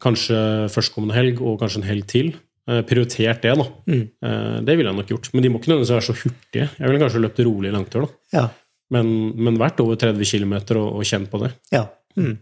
Kanskje 0.02 0.40
førstkommende 0.74 1.16
helg 1.16 1.40
og 1.42 1.58
kanskje 1.62 1.82
en 1.82 1.88
helg 1.88 2.06
til. 2.10 2.34
Eh, 2.66 2.82
prioritert 2.88 3.44
det, 3.46 3.54
da. 3.62 3.66
Eh, 3.94 4.60
det 4.66 4.74
ville 4.78 4.90
jeg 4.90 4.98
nok 4.98 5.12
gjort. 5.14 5.30
Men 5.32 5.46
de 5.46 5.50
må 5.54 5.60
ikke 5.62 5.70
nødvendigvis 5.72 5.94
være 5.96 6.06
så 6.08 6.16
hurtige. 6.20 6.68
Jeg 6.80 6.90
ville 6.90 7.02
kanskje 7.04 7.22
løpt 7.22 7.42
rolig 7.46 7.72
langtur, 7.74 8.06
da. 8.08 8.20
Ja. 8.40 8.46
Men, 8.94 9.12
men 9.38 9.58
vært 9.58 9.80
over 9.82 9.98
30 9.98 10.26
km 10.30 10.56
og, 10.78 10.86
og 11.00 11.06
kjent 11.06 11.30
på 11.32 11.40
det. 11.42 11.52
Ja. 11.74 11.86
Mm. 12.18 12.36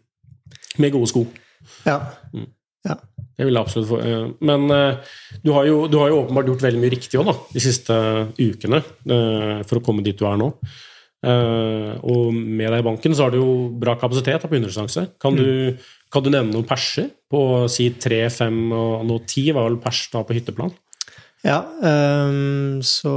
Med 0.83 0.93
gode 0.97 1.09
sko. 1.13 1.27
ja. 1.87 1.99
ja. 2.89 2.97
Det 3.35 3.49
vil 3.49 3.57
jeg 3.57 3.65
absolutt 3.65 3.89
få. 3.91 3.97
eh, 4.07 4.25
Men 4.47 4.65
eh, 4.71 5.15
du 5.43 5.49
har, 5.57 5.65
jo, 5.67 5.79
du 5.91 5.97
har 5.99 6.13
jo 6.13 6.21
åpenbart 6.23 6.47
gjort 6.53 6.65
veldig 6.69 6.81
mye 6.85 6.93
riktig 6.93 7.19
også, 7.19 7.33
da, 7.33 7.55
de 7.57 7.63
siste 7.65 7.97
ukene 8.39 8.79
eh, 8.79 9.63
for 9.67 9.81
å 9.81 9.83
komme 9.83 10.05
dit 10.07 10.15
du 10.21 10.23
er 10.29 10.37
nå. 10.39 10.53
Eh, 11.25 11.91
Og 12.05 12.35
med 12.35 12.69
deg 12.71 12.83
i 12.83 12.87
banken 12.87 13.15
så 13.17 13.25
har 13.27 13.33
du 13.35 13.39
jo 13.41 13.53
bra 13.81 13.95
kapasitet 14.01 14.43
på 14.45 14.51
underdistanse. 14.59 15.07
Kan, 15.23 15.37
du- 15.39 15.77
kan 16.13 16.23
du 16.23 16.29
nevne 16.31 16.53
noen 16.53 16.67
perser 16.69 17.09
på 17.33 17.41
si 17.73 17.89
3, 17.91 18.27
5 18.31 18.59
og 18.77 19.07
nå 19.09 19.19
10? 19.25 19.53
Var 19.57 19.69
vel 19.71 19.79
pers 19.83 20.03
da 20.13 20.23
på 20.27 20.37
hytteplan? 20.37 20.73
Ja, 21.45 21.59
um, 21.85 22.81
så 22.85 23.15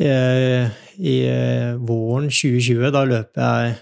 jeg, 0.00 0.70
i 1.00 1.14
eh, 1.28 1.74
våren 1.76 2.28
2020, 2.32 2.90
da 2.94 3.04
løper 3.08 3.44
jeg 3.44 3.78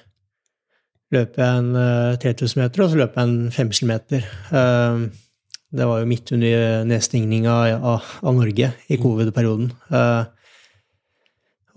løper 1.15 1.41
jeg 1.41 1.63
en 1.63 1.71
eh, 1.81 2.17
3000 2.21 2.61
meter, 2.63 2.83
og 2.85 2.91
så 2.93 2.99
løper 3.01 3.23
jeg 3.23 3.29
en 3.29 3.53
5 3.55 3.71
km. 3.79 3.93
Um, 4.53 5.07
det 5.79 5.85
var 5.89 6.01
jo 6.03 6.09
midt 6.09 6.33
under 6.33 6.85
nedstengninga 6.89 7.55
av, 7.77 8.05
av 8.25 8.35
Norge 8.37 8.71
i 8.89 8.99
covid-perioden. 9.01 9.71
Eh, 9.93 10.25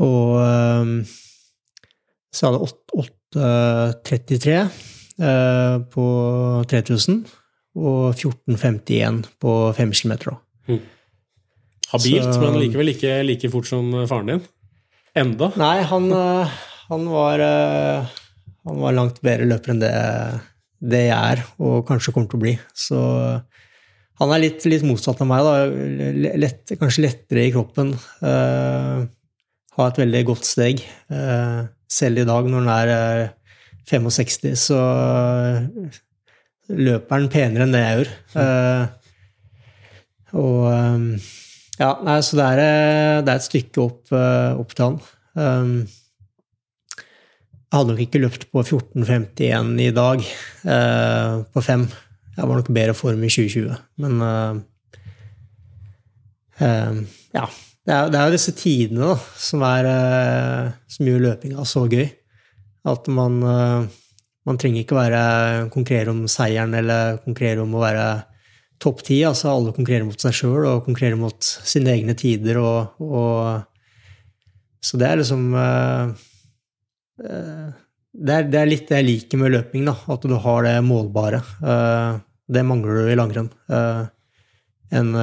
og 0.02 0.38
ehm, 0.42 0.94
så 2.34 2.48
hadde 2.48 2.62
jeg 2.64 3.10
8.33 3.36 4.56
eh, 4.58 5.76
på 5.94 6.06
3000 6.72 7.22
og 7.82 8.16
14.51 8.18 9.22
på 9.42 9.54
5 9.78 9.94
km. 10.00 10.14
Habilt, 11.92 12.34
Så- 12.34 12.40
men 12.42 12.58
likevel 12.60 12.94
ikke 12.94 13.14
like 13.28 13.50
fort 13.52 13.68
som 13.68 13.92
faren 14.08 14.28
din. 14.32 14.42
Enda. 15.16 15.52
Nei, 15.60 15.82
han, 15.84 16.06
eh, 16.12 16.50
han 16.90 17.06
var 17.12 17.40
eh, 17.44 18.06
Han 18.64 18.78
var 18.80 18.94
langt 18.94 19.18
bedre 19.26 19.48
løper 19.50 19.72
enn 19.74 19.80
det, 19.82 19.90
det 20.86 21.00
jeg 21.08 21.18
er, 21.18 21.40
og 21.60 21.80
kanskje 21.88 22.14
kommer 22.14 22.30
til 22.30 22.38
å 22.38 22.42
bli. 22.44 22.52
Så 22.78 22.98
han 24.22 24.34
er 24.36 24.40
litt, 24.44 24.62
litt 24.70 24.84
motsatt 24.86 25.20
av 25.24 25.26
meg, 25.32 25.42
da. 25.42 26.36
Lett, 26.38 26.70
kanskje 26.78 27.08
lettere 27.08 27.48
i 27.48 27.52
kroppen. 27.56 27.96
Uh, 28.22 29.08
har 29.78 29.92
et 29.92 30.02
veldig 30.02 30.24
godt 30.32 30.48
steg. 30.48 30.82
Eh, 31.12 31.62
selv 31.92 32.22
i 32.22 32.28
dag, 32.28 32.48
når 32.48 32.66
han 32.66 32.74
er 32.76 32.88
eh, 32.96 33.30
65, 33.92 34.56
så 34.60 34.82
løper 36.72 37.18
han 37.18 37.32
penere 37.32 37.68
enn 37.68 37.76
det 37.76 37.84
jeg 37.84 37.96
gjør. 38.00 38.12
Eh, 38.44 38.84
og 40.42 40.60
eh, 40.72 41.30
ja, 41.82 41.96
nei, 42.06 42.20
så 42.24 42.38
det 42.40 42.46
er, 42.52 42.62
eh, 42.66 43.18
det 43.26 43.34
er 43.34 43.42
et 43.42 43.48
stykke 43.48 43.84
opp, 43.88 44.04
eh, 44.16 44.52
opp 44.62 44.76
til 44.76 44.88
han. 44.88 45.02
Jeg 47.72 47.80
hadde 47.80 47.94
nok 47.94 48.02
ikke 48.04 48.20
løpt 48.20 48.50
på 48.52 48.64
14,51 48.68 49.78
i 49.80 49.92
dag, 49.96 50.24
eh, 50.68 51.36
på 51.56 51.64
fem. 51.64 51.88
Jeg 52.36 52.48
var 52.48 52.60
nok 52.60 52.72
bedre 52.76 52.96
form 52.98 53.24
i 53.24 53.32
2020, 53.32 53.78
men 54.04 54.22
eh, 54.28 54.56
eh, 56.68 57.04
ja. 57.38 57.46
Det 57.82 57.94
er, 57.94 58.12
det 58.14 58.18
er 58.20 58.30
jo 58.30 58.36
disse 58.36 58.54
tidene 58.54 59.08
da, 59.10 59.14
som, 59.42 59.64
er, 59.66 59.88
eh, 59.90 60.74
som 60.92 61.08
gjør 61.08 61.24
løpinga 61.24 61.64
så 61.66 61.88
gøy. 61.90 62.06
At 62.92 63.08
man, 63.10 63.40
eh, 63.42 63.88
man 64.46 64.60
trenger 64.62 64.84
ikke 64.84 65.00
være 65.00 65.24
konkurrere 65.74 66.14
om 66.14 66.28
seieren 66.30 66.78
eller 66.78 67.18
konkurrere 67.26 67.66
om 67.66 67.74
å 67.74 67.82
være 67.82 68.06
topp 68.82 69.02
ti. 69.08 69.24
Altså 69.26 69.50
alle 69.50 69.74
konkurrerer 69.74 70.06
mot 70.06 70.22
seg 70.22 70.38
sjøl 70.38 70.68
og 70.70 70.86
konkurrerer 70.86 71.18
mot 71.18 71.42
sine 71.42 71.96
egne 71.96 72.18
tider. 72.18 72.62
Og, 72.62 73.02
og, 73.02 73.66
så 74.82 75.02
det 75.02 75.10
er 75.10 75.22
liksom 75.24 75.50
eh, 75.58 76.14
det, 77.18 78.36
er, 78.38 78.46
det 78.46 78.62
er 78.62 78.70
litt 78.70 78.88
det 78.90 79.02
jeg 79.02 79.10
liker 79.10 79.42
med 79.42 79.56
løping, 79.58 79.90
da, 79.90 79.98
at 80.14 80.30
du 80.30 80.38
har 80.38 80.70
det 80.70 80.78
målbare. 80.86 81.42
Det 82.52 82.64
mangler 82.68 82.98
du 82.98 83.10
i 83.10 83.18
langrenn. 83.18 83.50
Eh, 84.92 85.00
en 85.00 85.14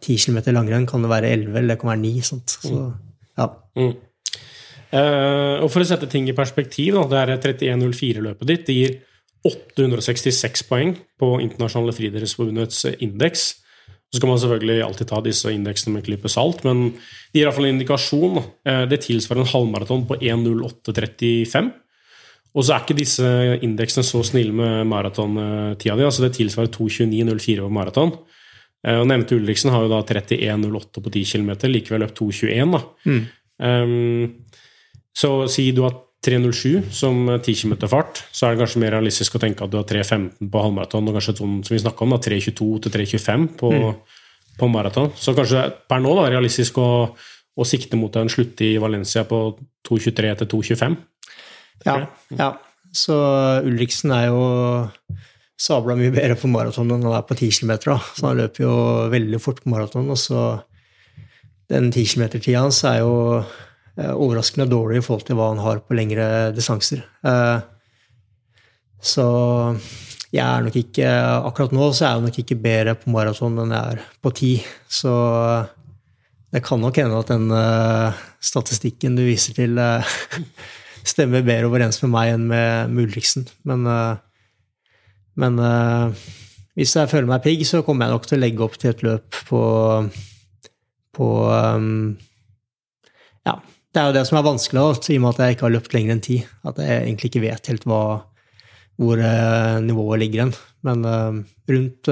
ti 0.00 0.16
10 0.16 0.24
kilometer 0.24 0.56
langrenn 0.56 0.86
kan 0.88 1.04
det 1.04 1.12
være 1.12 1.32
11, 1.36 1.58
eller 1.58 1.74
det 1.74 1.80
kan 1.80 1.92
være 1.92 2.04
9. 2.04 2.12
Sant? 2.22 2.58
Så, 2.64 2.84
ja. 3.38 3.48
Mm. 3.76 3.96
Uh, 4.88 5.60
og 5.60 5.68
for 5.68 5.84
å 5.84 5.86
sette 5.88 6.08
ting 6.08 6.24
i 6.30 6.36
perspektiv, 6.36 6.96
da, 6.96 7.04
det 7.04 7.18
er 7.20 7.32
31.04-løpet 7.36 8.48
ditt. 8.48 8.64
Det 8.64 8.76
gir 8.76 8.94
866 9.48 10.64
poeng 10.68 10.94
på 11.20 11.34
Internasjonale 11.44 11.92
friidrettsforbundets 11.94 12.86
indeks. 12.96 13.50
Så 14.08 14.16
skal 14.16 14.30
man 14.30 14.40
selvfølgelig 14.40 14.78
alltid 14.86 15.10
ta 15.10 15.20
disse 15.20 15.52
indeksene 15.52 15.92
med 15.92 16.00
en 16.00 16.06
klype 16.06 16.30
salt, 16.32 16.62
men 16.64 16.86
det 16.94 17.36
gir 17.36 17.44
iallfall 17.44 17.68
en 17.68 17.76
indikasjon. 17.76 18.40
Eh, 18.64 18.86
Det 18.88 19.02
tilsvarer 19.04 19.44
en 19.44 19.52
halvmaraton 19.52 20.06
på 20.08 20.16
1.08,35. 20.16 21.68
Og 22.56 22.64
så 22.64 22.74
er 22.74 22.80
ikke 22.80 22.96
disse 22.96 23.28
indeksene 23.62 24.06
så 24.08 24.22
snille 24.24 24.56
med 24.56 24.88
maratontida 24.88 25.96
di. 25.96 26.02
altså 26.02 26.24
Det 26.24 26.32
tilsvarer 26.40 26.72
2.29,04 26.72 27.60
på 27.60 27.68
maraton. 27.68 28.16
Eh, 28.86 28.98
Og 29.00 29.08
nevnte 29.10 29.34
Ulriksen 29.38 29.72
har 29.74 29.82
jo 29.84 29.90
da 29.90 30.02
31,08 30.06 31.02
på 31.02 31.10
10 31.10 31.24
km, 31.32 31.50
likevel 31.70 32.04
løpt 32.04 32.20
2,21. 32.20 32.76
da. 32.76 32.82
Um, 33.58 34.34
så 35.18 35.48
si 35.50 35.72
du 35.74 35.82
har 35.82 35.96
3,07 36.22 36.90
som 36.94 37.24
10 37.42 37.54
km 37.62 37.88
fart, 37.90 38.20
så 38.34 38.46
er 38.46 38.54
det 38.54 38.62
kanskje 38.62 38.82
mer 38.82 38.94
realistisk 38.94 39.34
å 39.34 39.40
tenke 39.42 39.64
at 39.64 39.70
du 39.72 39.78
har 39.78 39.86
3,15 39.86 40.50
på 40.50 40.62
halvmaraton, 40.62 41.08
og 41.10 41.18
kanskje 41.18 41.36
sånn 41.40 41.58
som 41.66 41.74
vi 41.74 41.82
snakka 41.82 42.04
om, 42.06 42.14
da, 42.14 42.20
3,22 42.22 42.68
til 42.86 42.94
3,25 42.94 43.48
på, 43.58 43.72
på 44.58 44.70
maraton. 44.70 45.10
Så 45.18 45.34
kanskje 45.38 45.64
per 45.90 46.02
nå 46.02 46.14
da, 46.18 46.26
er 46.26 46.36
realistisk 46.36 46.78
å, 46.82 46.88
å 47.58 47.66
sikte 47.66 47.98
mot 47.98 48.14
en 48.18 48.30
slutt 48.30 48.62
i 48.66 48.76
Valencia 48.82 49.24
på 49.26 49.42
2,23 49.88 50.34
til 50.42 50.50
2,25. 50.54 50.98
Ja, 51.86 52.00
ja. 52.34 52.52
Så 52.94 53.14
Ulriksen 53.68 54.14
er 54.16 54.30
jo 54.30 54.42
sabla 55.58 55.96
mye 55.98 56.12
bedre 56.14 56.36
på 56.38 56.50
maraton 56.50 56.90
enn 56.94 57.02
han 57.06 57.16
er 57.18 57.24
på 57.26 57.34
10 57.36 57.48
km. 57.60 57.72
Så 58.14 58.26
han 58.28 58.38
løper 58.38 58.62
jo 58.64 58.74
veldig 59.12 59.40
fort 59.42 59.62
på 59.64 59.72
maraton. 59.72 60.10
Og 60.14 60.18
så 60.20 60.42
den 61.68 61.90
10 61.90 62.04
km-tida 62.14 62.62
hans 62.62 62.78
er 62.88 63.00
jo 63.02 63.14
eh, 63.40 64.12
overraskende 64.14 64.68
dårlig 64.70 65.00
i 65.00 65.04
forhold 65.04 65.26
til 65.28 65.36
hva 65.38 65.50
han 65.50 65.64
har 65.64 65.82
på 65.84 65.98
lengre 65.98 66.28
distanser. 66.56 67.02
Eh, 67.26 67.58
Så 69.00 69.24
jeg 70.34 70.42
er 70.42 70.64
nok 70.66 70.74
ikke 70.76 71.06
Akkurat 71.46 71.70
nå 71.72 71.84
så 71.94 72.04
er 72.04 72.16
jeg 72.16 72.24
nok 72.24 72.38
ikke 72.42 72.56
bedre 72.64 72.96
på 72.98 73.12
maraton 73.14 73.60
enn 73.62 73.70
jeg 73.74 73.98
er 73.98 74.00
på 74.22 74.32
10. 74.34 74.48
Så 74.90 75.12
det 76.54 76.62
kan 76.64 76.80
nok 76.80 76.96
hende 76.96 77.18
at 77.20 77.28
den 77.30 77.50
eh, 77.52 78.18
statistikken 78.40 79.18
du 79.18 79.22
viser 79.26 79.54
til, 79.58 79.76
eh, 79.78 80.14
stemmer 81.12 81.44
bedre 81.44 81.68
overens 81.68 82.00
med 82.02 82.14
meg 82.14 82.32
enn 82.32 82.46
med 82.48 83.02
Ulriksen. 83.04 83.44
Men, 83.68 83.84
eh, 83.86 84.16
men 85.38 85.58
uh, 85.62 86.28
hvis 86.78 86.94
jeg 86.94 87.10
føler 87.10 87.26
meg 87.26 87.42
pigg, 87.42 87.64
så 87.66 87.82
kommer 87.82 88.06
jeg 88.06 88.14
nok 88.14 88.26
til 88.28 88.38
å 88.38 88.42
legge 88.44 88.62
opp 88.62 88.76
til 88.78 88.92
et 88.92 89.00
løp 89.02 89.38
på, 89.48 89.62
på 91.18 91.28
um, 91.50 92.14
Ja, 93.46 93.56
det 93.58 93.98
er 93.98 94.06
jo 94.06 94.14
det 94.14 94.22
som 94.28 94.38
er 94.38 94.46
vanskelig, 94.46 94.84
i 95.10 95.18
og 95.18 95.24
med 95.24 95.32
at 95.32 95.42
jeg 95.42 95.56
ikke 95.56 95.66
har 95.66 95.74
løpt 95.74 95.96
lenger 95.96 96.14
enn 96.14 96.22
ti. 96.22 96.38
At 96.62 96.78
jeg 96.78 97.00
egentlig 97.00 97.32
ikke 97.32 97.42
vet 97.48 97.70
helt 97.72 97.88
hva, 97.90 98.02
hvor 98.98 99.18
uh, 99.18 99.82
nivået 99.82 100.22
ligger 100.22 100.46
hen. 100.46 100.54
Men 100.86 101.02
uh, 101.02 101.42
rundt 101.74 102.10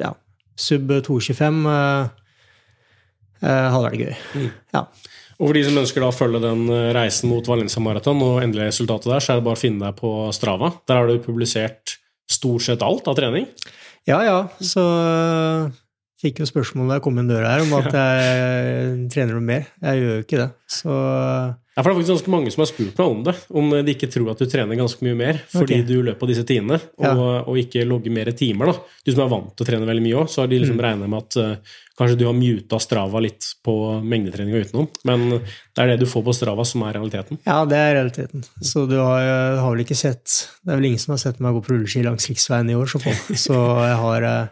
ja, 0.00 0.10
sub 0.58 0.90
2,25 0.90 1.62
uh, 1.70 2.06
hadde 3.44 3.84
vært 3.86 4.00
gøy. 4.00 4.14
Ja. 4.74 4.88
Og 5.34 5.48
for 5.50 5.54
de 5.54 5.62
som 5.66 5.78
ønsker 5.78 6.02
å 6.02 6.14
følge 6.14 6.40
den 6.42 6.66
reisen 6.94 7.30
mot 7.30 7.46
Valencia 7.50 7.82
Marathon 7.82 8.22
og 8.22 8.40
endelig 8.42 8.72
resultatet 8.72 9.10
der, 9.10 9.22
så 9.22 9.34
er 9.34 9.40
det 9.40 9.46
bare 9.46 9.58
å 9.58 9.62
finne 9.62 9.86
deg 9.86 9.98
på 9.98 10.10
Strava. 10.34 10.70
Der 10.86 11.00
har 11.00 11.10
du 11.10 11.18
publisert 11.22 11.98
stort 12.30 12.62
sett 12.66 12.82
alt 12.82 13.08
av 13.10 13.16
trening. 13.18 13.46
Ja, 14.08 14.20
ja. 14.24 14.38
Så 14.60 14.80
øh, 14.84 15.70
fikk 16.20 16.40
jo 16.42 16.48
spørsmål 16.48 16.88
da 16.88 16.98
jeg 16.98 17.04
kom 17.06 17.18
inn 17.20 17.28
døra 17.30 17.54
her 17.56 17.64
om 17.66 17.74
at 17.80 17.90
jeg 18.00 19.10
trener 19.12 19.36
noe 19.36 19.44
mer. 19.44 19.68
Jeg 19.84 20.00
gjør 20.02 20.16
jo 20.18 20.24
ikke 20.26 20.40
det. 20.44 20.48
Så 20.80 20.94
Ja, 21.74 21.82
for 21.82 21.90
Det 21.90 21.90
er 21.90 21.96
faktisk 21.98 22.12
ganske 22.14 22.30
mange 22.30 22.50
som 22.54 22.60
har 22.62 22.68
spurt 22.70 22.98
meg 23.00 23.08
om 23.10 23.22
det. 23.26 23.32
Om 23.50 23.70
de 23.82 23.94
ikke 23.96 24.06
tror 24.14 24.28
at 24.30 24.38
du 24.38 24.46
trener 24.46 24.78
ganske 24.78 25.02
mye 25.02 25.16
mer 25.18 25.40
fordi 25.50 25.80
okay. 25.80 25.86
du 25.88 25.96
løper 26.06 26.20
på 26.20 26.28
disse 26.30 26.44
tidene, 26.46 26.78
og, 27.00 27.04
Ja. 27.08 27.14
og 27.42 27.56
ikke 27.58 27.82
logger 27.88 28.14
mer 28.14 28.30
timer. 28.30 28.70
da. 28.70 28.76
Du 29.04 29.10
som 29.10 29.24
er 29.24 29.32
vant 29.32 29.50
til 29.56 29.66
å 29.66 29.68
trene 29.72 29.88
veldig 29.88 30.04
mye 30.04 30.20
òg, 30.22 30.28
så 30.30 30.44
har 30.44 30.52
de 30.52 30.60
Mm. 30.64 30.78
regna 30.86 31.08
med 31.10 31.18
at 31.24 31.36
eh, 31.42 31.56
kanskje 31.98 32.18
du 32.18 32.24
har 32.26 32.34
muta 32.34 32.78
Strava 32.82 33.20
litt 33.22 33.46
på 33.64 33.74
mengdetreninga 34.02 34.64
utenom. 34.66 34.88
Men 35.06 35.26
det 35.38 35.78
er 35.78 35.92
det 35.92 36.00
du 36.02 36.06
får 36.10 36.24
på 36.26 36.34
Strava 36.36 36.64
som 36.66 36.82
er 36.86 36.96
realiteten. 36.98 37.38
ja, 37.46 37.60
det 37.70 37.78
er 37.78 37.94
realiteten. 38.00 38.44
Så 38.62 38.86
du 38.90 38.96
har, 38.98 39.20
øh, 39.22 39.60
har 39.62 39.70
vel 39.70 39.84
ikke 39.84 39.98
sett 39.98 40.50
Det 40.64 40.72
er 40.72 40.80
vel 40.80 40.90
ingen 40.90 41.02
som 41.02 41.12
har 41.14 41.22
sett 41.22 41.40
meg 41.40 41.54
gå 41.54 41.62
på 41.64 41.74
rulleski 41.74 42.02
langs 42.02 42.28
riksveien 42.30 42.70
i 42.70 42.74
år, 42.78 42.86
så, 42.90 42.98
så 43.46 43.60
jeg 43.84 44.00
har 44.04 44.28
øh, 44.32 44.48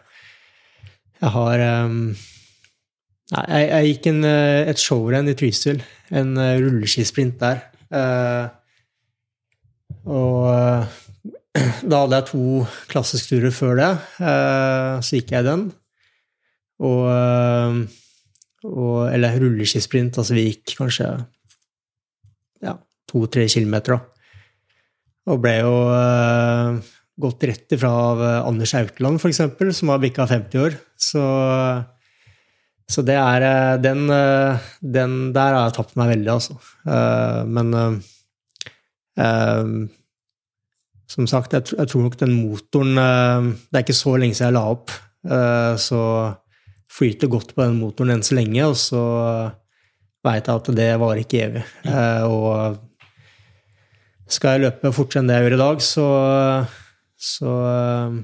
Jeg 1.21 1.29
har 1.37 1.65
Nei, 3.33 3.45
jeg, 3.49 3.69
jeg 3.69 3.85
gikk 3.93 4.07
en, 4.11 4.23
eh, 4.27 4.69
et 4.69 4.77
showrenn 4.77 5.29
i 5.31 5.33
Trysil. 5.33 5.79
En 6.13 6.35
rulleskisprint 6.37 7.39
der. 7.41 7.63
Eh, 7.93 8.49
og 10.09 10.49
eh, 10.51 10.99
da 11.89 12.01
hadde 12.03 12.19
jeg 12.19 12.27
to 12.31 12.43
klassiske 12.91 13.29
turer 13.31 13.53
før 13.55 13.79
det. 13.79 13.91
eh, 14.25 14.99
så 15.05 15.19
gikk 15.19 15.33
jeg 15.35 15.47
den. 15.47 15.71
Og, 16.81 17.03
eh, 17.11 17.83
og 18.63 19.13
Eller 19.13 19.37
rulleskisprint. 19.41 20.17
Altså 20.17 20.33
vi 20.37 20.47
gikk 20.47 20.77
kanskje 20.79 21.11
ja, 22.63 22.77
to-tre 23.09 23.47
kilometer, 23.51 23.97
da. 23.97 23.99
Og 25.33 25.39
ble 25.43 25.53
jo 25.61 25.75
uh, 25.87 26.75
gått 27.23 27.45
rett 27.47 27.71
ifra 27.75 27.89
av 28.09 28.21
eh, 28.23 28.39
Anders 28.43 28.73
Aukland, 28.75 29.21
eksempel, 29.29 29.69
som 29.75 29.91
har 29.93 30.01
bikka 30.03 30.25
50 30.27 30.63
år. 30.65 30.77
Så 30.99 31.23
så 32.93 33.01
det 33.07 33.15
er 33.15 33.77
den, 33.79 34.01
den 34.83 35.13
der 35.33 35.55
har 35.55 35.69
jeg 35.69 35.75
tapt 35.77 35.95
meg 35.97 36.09
veldig, 36.11 36.31
altså. 36.33 36.57
Uh, 36.83 37.47
Men 37.47 37.71
uh, 39.15 39.87
som 41.07 41.29
sagt, 41.31 41.55
jeg, 41.55 41.63
tr- 41.69 41.79
jeg 41.79 41.87
tror 41.89 42.03
nok 42.03 42.19
den 42.19 42.33
motoren 42.35 42.95
Det 42.97 43.77
er 43.77 43.85
ikke 43.85 43.95
så 43.95 44.17
lenge 44.17 44.35
siden 44.35 44.49
jeg 44.49 44.57
la 44.57 44.63
opp, 44.73 44.91
så 45.79 45.99
flyter 46.93 47.31
godt 47.31 47.55
på 47.55 47.63
den 47.65 47.79
motoren 47.81 48.17
enn 48.17 48.25
så 48.25 48.37
lenge, 48.37 48.65
og 48.69 48.77
så 48.77 49.03
veit 50.23 50.47
jeg 50.47 50.61
at 50.61 50.71
det 50.77 50.89
varer 51.01 51.23
ikke 51.23 51.41
evig. 51.47 51.63
Eh, 51.89 52.23
Og 52.27 52.77
skal 54.33 54.55
jeg 54.55 54.63
løpe 54.67 54.93
fortere 54.95 55.21
enn 55.23 55.29
det 55.29 55.37
jeg 55.37 55.45
gjør 55.47 55.57
i 55.57 55.63
dag, 55.63 55.81
så, 55.83 56.05
så 57.19 57.55
eh, 57.71 58.21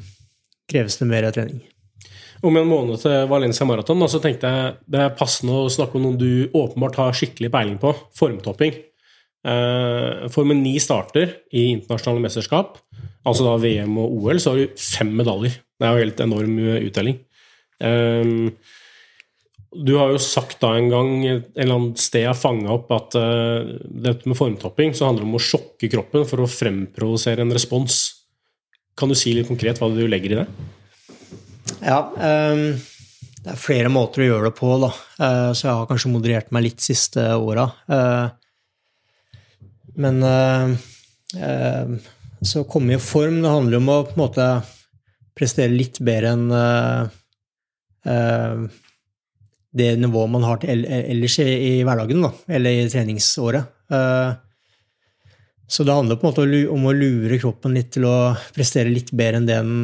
kreves 0.69 0.99
det 1.01 1.09
mer 1.09 1.29
trening. 1.35 1.63
Om 2.39 2.55
en 2.55 2.69
måned 2.69 3.01
til 3.01 3.25
Valencia 3.27 3.65
Marathon 3.67 3.99
da, 3.99 4.07
så 4.07 4.21
tenkte 4.23 4.47
jeg 4.47 4.75
det 4.87 5.01
er 5.03 5.17
passende 5.17 5.57
å 5.59 5.71
snakke 5.71 5.97
om 5.99 6.05
noen 6.05 6.19
du 6.21 6.47
åpenbart 6.55 6.95
har 7.01 7.17
skikkelig 7.17 7.49
peiling 7.51 7.79
på. 7.81 7.91
Formtopping. 8.15 8.77
Eh, 9.49 10.27
for 10.31 10.47
med 10.47 10.61
ni 10.61 10.77
starter 10.79 11.33
i 11.51 11.71
internasjonale 11.73 12.23
mesterskap, 12.23 12.77
altså 13.27 13.43
da 13.43 13.57
VM 13.59 13.97
og 13.99 14.21
OL, 14.21 14.39
så 14.39 14.53
har 14.53 14.61
du 14.61 14.79
fem 14.79 15.11
medaljer. 15.19 15.59
Det 15.79 15.87
er 15.87 15.95
jo 15.95 16.05
helt 16.05 16.23
enorm 16.23 16.55
uttelling. 16.79 17.19
Eh, 17.79 18.51
du 19.69 19.91
har 19.99 20.13
jo 20.13 20.21
sagt 20.21 20.57
da 20.63 20.73
en 20.75 20.89
gang 20.89 21.11
en 21.21 21.43
eller 21.53 21.75
annen 21.75 21.97
sted 22.01 22.25
jeg 22.25 22.39
fanga 22.39 22.71
opp 22.73 22.89
at 22.95 23.13
uh, 23.21 23.67
dette 23.85 24.25
med 24.25 24.33
formtopping 24.33 24.95
så 24.97 25.05
handler 25.05 25.21
det 25.21 25.29
om 25.29 25.37
å 25.37 25.41
sjokke 25.45 25.91
kroppen 25.93 26.25
for 26.25 26.41
å 26.41 26.49
fremprovosere 26.49 27.45
en 27.45 27.53
respons. 27.53 27.99
Kan 28.97 29.13
du 29.13 29.17
si 29.19 29.35
litt 29.37 29.45
konkret 29.47 29.77
hva 29.77 29.91
du 29.93 30.01
legger 30.09 30.33
i 30.33 30.39
det? 30.39 30.47
Ja, 31.85 31.99
um, 32.09 32.65
det 33.45 33.53
er 33.53 33.61
flere 33.61 33.93
måter 33.93 34.25
å 34.25 34.31
gjøre 34.31 34.49
det 34.49 34.57
på, 34.57 34.73
da. 34.81 34.89
Uh, 35.21 35.51
så 35.53 35.67
jeg 35.67 35.77
har 35.83 35.87
kanskje 35.93 36.15
moderert 36.17 36.49
meg 36.55 36.65
litt 36.65 36.81
siste 36.81 37.29
åra. 37.37 37.69
Uh, 37.85 38.33
men 39.99 40.23
eh, 40.23 40.69
eh, 41.43 41.95
så 42.41 42.63
å 42.63 42.69
komme 42.69 42.95
i 42.95 43.01
form, 43.03 43.41
det 43.43 43.51
handler 43.51 43.75
jo 43.77 43.81
om 43.83 43.91
å 43.91 44.03
på 44.07 44.15
en 44.15 44.21
måte 44.21 44.45
prestere 45.35 45.75
litt 45.75 45.99
bedre 46.03 46.35
enn 46.35 46.45
det 49.69 49.89
nivået 50.01 50.31
man 50.33 50.45
har 50.47 50.63
ellers 50.65 51.39
i, 51.43 51.81
hverdagen, 51.85 52.23
da, 52.25 52.31
eller 52.49 52.77
i 52.77 52.87
treningsåret. 52.89 53.69
Eh, 53.93 54.31
så 55.69 55.85
det 55.85 55.93
handler 55.93 56.17
på 56.17 56.25
en 56.25 56.33
måte 56.33 56.61
om 56.73 56.87
å 56.89 56.95
lure 56.97 57.37
kroppen 57.41 57.75
litt 57.77 57.91
til 57.93 58.07
å 58.09 58.33
prestere 58.55 58.89
litt 58.89 59.11
bedre 59.13 59.37
enn 59.37 59.49
det 59.49 59.59
den 59.59 59.75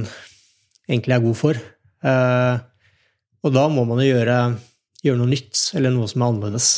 egentlig 0.89 1.17
er 1.17 1.25
god 1.27 1.37
for. 1.37 1.61
Eh, 2.05 2.55
og 3.45 3.53
da 3.53 3.67
må 3.69 3.85
man 3.85 4.01
jo 4.01 4.09
gjøre, 4.09 4.39
gjøre 5.05 5.21
noe 5.21 5.33
nytt, 5.35 5.67
eller 5.77 5.93
noe 5.93 6.09
som 6.09 6.23
er 6.23 6.31
annerledes. 6.31 6.69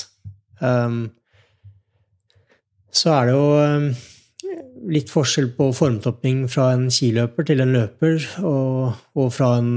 Så 2.97 3.11
er 3.13 3.29
det 3.29 3.35
jo 3.37 4.89
litt 4.91 5.11
forskjell 5.13 5.53
på 5.55 5.69
formtopping 5.75 6.41
fra 6.51 6.73
en 6.75 6.89
skiløper 6.91 7.47
til 7.47 7.63
en 7.63 7.71
løper, 7.71 8.19
og, 8.43 8.97
og 9.15 9.29
fra 9.31 9.53
en 9.61 9.71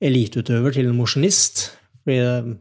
eliteutøver 0.00 0.74
til 0.74 0.88
en 0.88 0.98
mosjonist. 0.98 1.64
Fordi 2.02 2.18
det, 2.22 2.58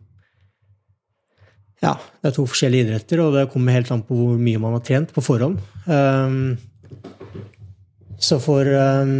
ja, 1.83 1.93
det 1.93 2.31
er 2.31 2.35
to 2.35 2.47
forskjellige 2.49 2.87
idretter, 2.87 3.21
og 3.21 3.35
det 3.37 3.49
kommer 3.53 3.77
helt 3.77 3.91
an 3.93 4.05
på 4.05 4.17
hvor 4.17 4.39
mye 4.41 4.61
man 4.61 4.77
har 4.77 4.85
trent 4.85 5.13
på 5.13 5.23
forhånd. 5.23 5.59
Um, 5.85 6.57
så 8.17 8.39
for 8.41 8.65
um, 8.65 9.13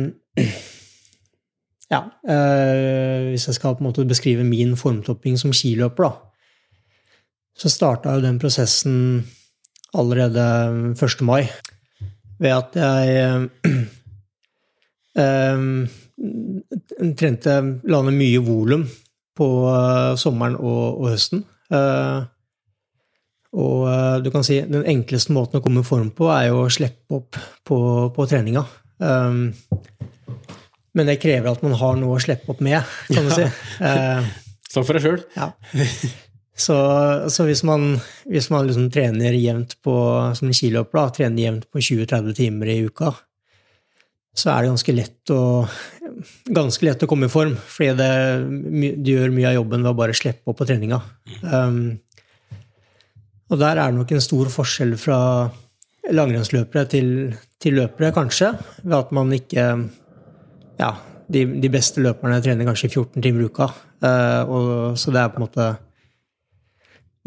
ja, 1.93 2.01
uh, 2.01 3.29
hvis 3.29 3.47
jeg 3.47 3.59
skal 3.59 3.77
på 3.77 3.83
en 3.83 3.89
måte 3.91 4.07
beskrive 4.09 4.45
min 4.47 4.73
formtopping 4.79 5.37
som 5.37 5.53
skiløper, 5.53 6.07
da, 6.07 6.11
så 7.57 7.69
starta 7.73 8.17
jo 8.17 8.25
den 8.25 8.39
prosessen 8.41 9.25
allerede 9.97 10.43
1. 10.93 11.21
mai 11.25 11.47
ved 12.37 12.53
at 12.53 12.75
jeg 12.77 13.49
eh, 15.23 15.63
trente 17.17 17.59
landet 17.83 18.15
mye 18.17 18.41
volum 18.41 18.87
på 19.37 19.47
eh, 19.69 20.15
sommeren 20.19 20.57
og, 20.57 20.97
og 20.97 21.11
høsten. 21.13 21.43
Eh, 21.73 22.25
og 23.57 23.85
eh, 23.91 24.15
du 24.25 24.31
kan 24.33 24.45
si 24.45 24.59
den 24.65 24.85
enkleste 24.89 25.35
måten 25.35 25.59
å 25.59 25.63
komme 25.65 25.83
i 25.83 25.87
form 25.87 26.09
på, 26.15 26.29
er 26.33 26.49
jo 26.49 26.63
å 26.65 26.73
slippe 26.73 27.21
opp 27.21 27.39
på, 27.67 27.79
på 28.15 28.29
treninga. 28.29 28.65
Um, 28.97 29.51
men 30.97 31.09
det 31.09 31.19
krever 31.21 31.51
at 31.51 31.61
man 31.61 31.75
har 31.77 31.99
noe 31.99 32.17
å 32.17 32.21
slippe 32.21 32.49
opp 32.49 32.63
med, 32.65 32.81
kan 33.13 33.27
du 33.27 33.35
si. 33.35 33.45
Uh, 33.77 34.25
Snakk 34.67 34.87
for 34.87 34.97
deg 34.97 35.05
sjøl. 35.05 35.21
ja. 35.37 35.51
Så, 36.57 36.73
så 37.29 37.43
hvis 37.45 37.61
man, 37.61 37.99
hvis 38.25 38.47
man 38.49 38.65
liksom 38.65 38.87
trener 38.89 39.35
jevnt 39.37 39.75
på, 39.85 39.93
som 40.33 40.47
en 40.49 40.55
skiløper, 40.57 40.97
da, 40.97 41.11
trener 41.13 41.43
jevnt 41.43 41.67
på 41.69 41.83
20-30 41.85 42.33
timer 42.39 42.71
i 42.73 42.79
uka, 42.87 43.11
så 44.37 44.49
er 44.53 44.63
det 44.63 44.71
ganske 44.71 44.95
lett 44.97 45.33
å, 45.33 45.41
ganske 46.53 46.85
lett 46.85 47.03
å 47.03 47.09
komme 47.09 47.27
i 47.27 47.31
form. 47.31 47.55
Fordi 47.57 47.93
det, 47.99 48.11
du 49.03 49.11
gjør 49.13 49.33
mye 49.33 49.51
av 49.51 49.57
jobben 49.59 49.85
ved 49.85 49.91
å 49.91 49.97
bare 49.97 50.17
slippe 50.17 50.51
opp 50.51 50.59
på 50.61 50.67
treninga. 50.69 50.99
Um, 51.43 51.97
og 53.47 53.61
der 53.61 53.79
er 53.79 53.91
det 53.91 53.99
nok 53.99 54.11
en 54.11 54.23
stor 54.23 54.51
forskjell 54.51 54.95
fra 54.99 55.19
langrennsløpere 56.07 56.87
til, 56.91 57.09
til 57.61 57.77
løpere, 57.79 58.13
kanskje, 58.15 58.53
ved 58.83 58.97
at 58.99 59.11
man 59.15 59.33
ikke 59.35 59.65
ja, 60.77 60.91
de, 61.27 61.43
de 61.59 61.71
beste 61.71 62.03
løperne 62.03 62.39
trener 62.43 62.67
kanskje 62.67 62.91
14 62.93 63.23
timer 63.23 63.43
i 63.43 63.49
uka. 63.51 63.69
uh, 64.05 64.43
og, 64.45 64.71
så 64.99 65.13
det 65.13 65.23
er 65.23 65.33
på 65.33 65.41
en 65.41 65.47
måte 65.47 65.67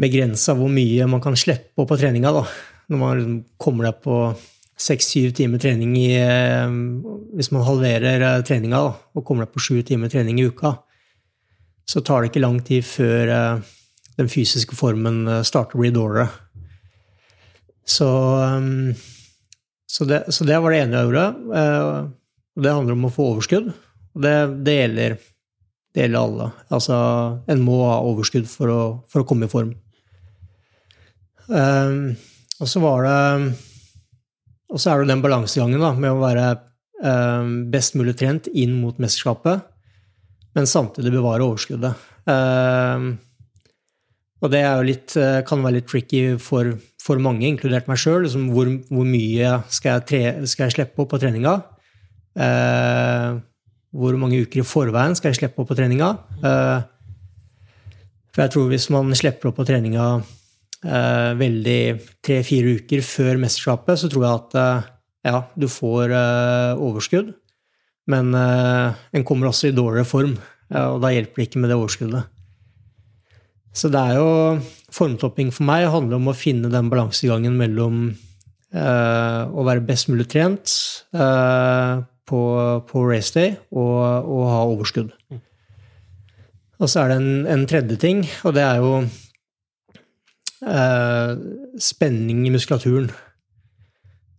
begrensa 0.01 0.55
hvor 0.57 0.70
mye 0.72 1.09
man 1.11 1.20
kan 1.20 1.36
slippe 1.36 1.82
opp 1.82 1.91
på 1.93 1.99
treninga. 2.01 2.32
Da. 2.32 2.45
Når 2.91 3.01
man 3.01 3.18
liksom 3.18 3.43
kommer 3.61 3.91
deg 3.91 4.01
på 4.05 4.16
seks-syv 4.81 5.35
timer 5.37 5.61
trening 5.61 5.95
i 5.99 6.09
eh, 6.16 6.70
Hvis 7.37 7.51
man 7.55 7.66
halverer 7.66 8.24
eh, 8.24 8.45
treninga 8.47 8.81
og 8.89 9.24
kommer 9.26 9.47
deg 9.47 9.55
på 9.55 9.62
sju 9.62 9.83
timer 9.87 10.12
trening 10.12 10.41
i 10.41 10.47
uka, 10.49 10.74
så 11.89 12.03
tar 12.07 12.22
det 12.22 12.31
ikke 12.31 12.45
lang 12.45 12.61
tid 12.64 12.87
før 12.87 13.33
eh, 13.35 13.74
den 14.20 14.31
fysiske 14.31 14.76
formen 14.76 15.24
starter 15.47 15.78
å 15.78 15.83
bli 15.83 15.93
dårligere. 15.95 16.28
Så, 17.89 18.09
så, 19.89 20.07
det, 20.07 20.18
så 20.28 20.45
det 20.47 20.59
var 20.61 20.74
det 20.74 20.83
ene 20.83 20.99
jeg 20.99 21.09
gjorde. 21.09 21.22
Og 22.53 22.66
det 22.66 22.74
handler 22.74 22.99
om 22.99 23.07
å 23.09 23.12
få 23.14 23.28
overskudd. 23.31 23.70
Og 24.12 24.20
det, 24.26 24.35
det, 24.66 24.74
gjelder, 24.76 25.16
det 25.97 26.05
gjelder 26.05 26.20
alle. 26.20 26.51
Altså, 26.68 26.99
en 27.49 27.64
må 27.64 27.78
ha 27.87 27.97
overskudd 28.11 28.45
for 28.51 28.74
å, 28.74 28.83
for 29.09 29.24
å 29.24 29.28
komme 29.31 29.49
i 29.49 29.55
form. 29.55 29.72
Og 31.49 32.68
så 32.68 32.85
var 32.85 33.09
det 33.09 33.16
Og 34.71 34.81
så 34.81 34.93
er 34.93 35.03
det 35.03 35.11
den 35.11 35.25
balansegangen 35.25 35.83
da, 35.83 35.91
med 35.99 36.12
å 36.14 36.21
være 36.23 36.47
eh, 37.03 37.49
best 37.73 37.97
mulig 37.99 38.14
trent 38.21 38.47
inn 38.53 38.77
mot 38.79 39.01
mesterskapet, 39.03 39.66
men 40.55 40.71
samtidig 40.71 41.12
bevare 41.14 41.47
overskuddet. 41.47 42.07
Eh, 42.31 43.11
og 44.41 44.53
det 44.55 44.62
litt, 44.89 45.16
eh, 45.21 45.43
kan 45.47 45.61
være 45.64 45.81
litt 45.81 45.91
tricky 45.91 46.39
for, 46.41 46.73
for 47.03 47.21
mange, 47.21 47.45
inkludert 47.49 47.91
meg 47.91 48.01
sjøl. 48.01 48.23
Liksom 48.25 48.49
hvor, 48.55 48.71
hvor 48.89 49.07
mye 49.09 49.59
skal 49.68 49.99
jeg, 49.99 50.07
tre, 50.09 50.23
skal 50.49 50.68
jeg 50.68 50.79
slippe 50.79 51.05
opp 51.05 51.12
på 51.12 51.21
treninga? 51.21 51.59
Eh, 52.41 53.41
hvor 53.91 54.16
mange 54.16 54.41
uker 54.41 54.62
i 54.62 54.66
forveien 54.66 55.16
skal 55.18 55.33
jeg 55.33 55.43
slippe 55.43 55.61
opp 55.61 55.68
på 55.73 55.77
treninga? 55.77 56.14
Eh, 56.41 56.79
for 58.31 58.45
jeg 58.47 58.55
tror 58.55 58.71
hvis 58.71 58.87
man 58.95 59.11
slipper 59.18 59.51
opp 59.51 59.59
på 59.59 59.66
treninga 59.68 60.07
eh, 60.85 61.33
veldig 61.41 61.83
tre-fire 62.24 62.78
uker 62.81 63.05
før 63.05 63.41
mesterskapet, 63.43 64.01
så 64.01 64.11
tror 64.11 64.26
jeg 64.26 64.41
at 64.41 64.59
eh, 64.61 64.89
ja, 65.28 65.43
du 65.55 65.68
får 65.68 66.14
eh, 66.16 66.81
overskudd, 66.81 67.35
men 68.11 68.35
eh, 68.37 69.01
en 69.16 69.26
kommer 69.26 69.51
også 69.51 69.68
i 69.68 69.76
dårligere 69.76 70.09
form, 70.09 70.37
eh, 70.72 70.87
og 70.87 71.01
da 71.05 71.12
hjelper 71.12 71.43
det 71.43 71.49
ikke 71.49 71.62
med 71.62 71.72
det 71.72 71.78
overskuddet. 71.81 72.37
Så 73.76 73.91
det 73.93 74.01
er 74.01 74.18
jo 74.18 74.31
Formtopping 74.91 75.53
for 75.55 75.62
meg 75.68 75.85
handler 75.93 76.18
om 76.18 76.33
å 76.33 76.35
finne 76.35 76.72
den 76.72 76.89
balansegangen 76.91 77.55
mellom 77.55 78.09
å 78.70 79.62
være 79.66 79.83
best 79.83 80.07
mulig 80.11 80.28
trent 80.31 80.72
på, 81.11 82.41
på 82.87 83.03
raceday 83.07 83.53
og, 83.70 84.26
og 84.26 84.43
ha 84.47 84.61
overskudd. 84.62 85.09
Og 86.78 86.91
så 86.91 87.03
er 87.03 87.11
det 87.11 87.16
en, 87.18 87.33
en 87.51 87.64
tredje 87.70 87.99
ting, 88.03 88.22
og 88.47 88.55
det 88.59 88.62
er 88.66 88.83
jo 88.83 88.93
eh, 90.66 91.32
spenning 91.80 92.46
i 92.46 92.52
muskulaturen. 92.54 93.11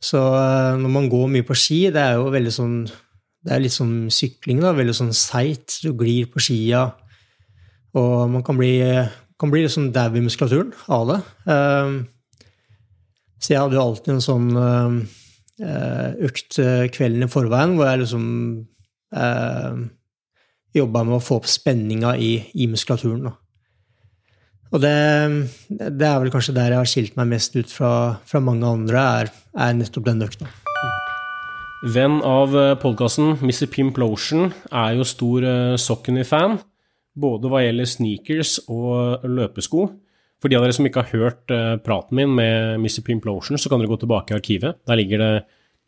Så 0.01 0.19
eh, 0.19 0.78
når 0.82 0.93
man 0.93 1.09
går 1.11 1.30
mye 1.36 1.47
på 1.47 1.57
ski, 1.57 1.84
det 1.93 2.01
er 2.01 2.19
jo 2.19 2.34
veldig 2.34 2.53
sånn 2.55 2.76
Det 3.41 3.55
er 3.55 3.61
litt 3.63 3.74
sånn 3.74 4.11
sykling, 4.13 4.59
da. 4.61 4.69
Veldig 4.78 4.93
sånn 4.93 5.15
seigt. 5.17 5.80
Du 5.82 5.95
glir 5.97 6.28
på 6.30 6.41
skia. 6.45 6.84
Og 7.97 8.30
man 8.30 8.43
kan 8.45 8.53
bli, 8.59 8.76
kan 9.41 9.49
bli 9.49 9.63
sånn 9.65 9.89
dau 9.95 10.13
i 10.13 10.22
muskulaturen 10.22 10.69
av 10.93 11.07
det. 11.09 11.17
Eh, 11.49 11.95
så 13.41 13.55
jeg 13.55 13.63
hadde 13.63 13.80
jo 13.80 13.82
alltid 13.88 14.13
en 14.13 14.22
sånn 14.22 14.51
eh, 15.65 16.09
økt 16.28 16.59
eh, 16.61 16.86
kvelden 16.93 17.26
i 17.26 17.32
forveien 17.32 17.74
hvor 17.78 17.89
jeg 17.89 18.03
liksom 18.03 18.26
eh, 19.17 19.80
jobba 20.78 21.03
med 21.07 21.17
å 21.17 21.24
få 21.24 21.39
opp 21.41 21.49
spenninga 21.49 22.13
i, 22.22 22.36
i 22.53 22.69
muskulaturen. 22.69 23.26
Da. 23.26 23.34
Og 24.72 24.80
det, 24.80 24.95
det, 25.67 26.07
er 26.07 26.19
vel 26.24 26.32
kanskje 26.32 26.55
der 26.55 26.72
jeg 26.72 26.80
har 26.80 26.89
skilt 26.89 27.17
meg 27.19 27.32
mest 27.34 27.55
ut 27.57 27.72
fra, 27.72 27.93
fra 28.28 28.39
mange 28.43 28.67
andre, 28.67 29.01
er, 29.22 29.32
er, 29.51 29.74
nettopp 29.76 30.07
den 30.07 30.24
økta. 30.24 30.47
Venn 31.91 32.22
av 32.24 32.55
eh, 32.55 32.76
podkasten, 32.80 33.34
Mr. 33.41 33.65
Pimp 33.74 33.99
Lotion, 33.99 34.51
er 34.69 34.95
jo 34.95 35.07
stor 35.07 35.43
uh, 35.43 35.80
Socony-fan. 35.82 36.59
Både 37.19 37.51
hva 37.51 37.65
gjelder 37.65 37.89
sneakers 37.89 38.61
og 38.72 39.26
løpesko. 39.28 39.89
For 40.41 40.49
de 40.49 40.57
av 40.57 40.63
dere 40.63 40.78
som 40.78 40.88
ikke 40.88 41.03
har 41.03 41.19
hørt 41.19 41.51
praten 41.84 42.17
min 42.17 42.32
med 42.34 42.80
Mr. 42.80 43.01
Pimp 43.05 43.28
Lotion, 43.28 43.59
så 43.59 43.69
kan 43.69 43.82
dere 43.82 43.91
gå 43.91 43.99
tilbake 44.01 44.32
i 44.32 44.38
arkivet. 44.39 44.80
Der 44.88 44.97
ligger 44.97 45.22
det 45.22 45.34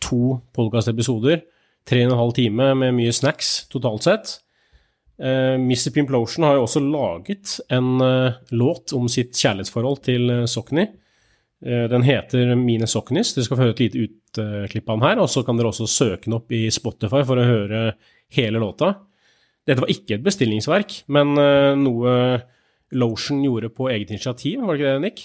to 0.04 0.42
podkastepisoder. 0.54 1.40
Tre 1.88 2.04
og 2.04 2.12
en 2.12 2.20
halv 2.20 2.36
time 2.36 2.68
med 2.78 2.94
mye 3.00 3.16
snacks 3.16 3.64
totalt 3.72 4.06
sett. 4.06 4.36
Uh, 5.22 5.56
Mr. 5.62 5.92
Pimplotion 5.94 6.46
har 6.48 6.58
jo 6.58 6.66
også 6.66 6.82
laget 6.84 7.58
en 7.74 8.02
uh, 8.02 8.40
låt 8.56 8.96
om 8.98 9.06
sitt 9.12 9.38
kjærlighetsforhold 9.38 10.02
til 10.08 10.32
uh, 10.32 10.46
Sokny. 10.50 10.88
Uh, 11.64 11.86
den 11.92 12.06
heter 12.08 12.56
Mine 12.60 12.90
Soknis. 12.90 13.36
Dere 13.36 13.48
skal 13.48 13.60
få 13.60 13.68
høre 13.68 13.76
et 13.78 13.84
lite 13.86 14.08
utklipp 14.08 14.90
av 14.90 14.98
den 14.98 15.08
her. 15.08 15.22
Og 15.24 15.30
så 15.32 15.46
kan 15.46 15.60
dere 15.60 15.70
også 15.70 15.90
søke 15.90 16.28
den 16.28 16.38
opp 16.40 16.54
i 16.56 16.66
Spotify 16.74 17.22
for 17.28 17.40
å 17.40 17.48
høre 17.48 17.84
hele 18.34 18.64
låta. 18.64 18.96
Dette 19.64 19.86
var 19.86 19.94
ikke 19.94 20.18
et 20.18 20.26
bestillingsverk, 20.26 21.06
men 21.14 21.38
noe 21.80 22.16
Lotion 22.94 23.40
gjorde 23.46 23.70
på 23.72 23.88
eget 23.94 24.12
initiativ, 24.12 24.60
var 24.60 24.76
det 24.76 24.82
ikke 24.82 24.90
det, 24.90 25.04
Nick? 25.06 25.22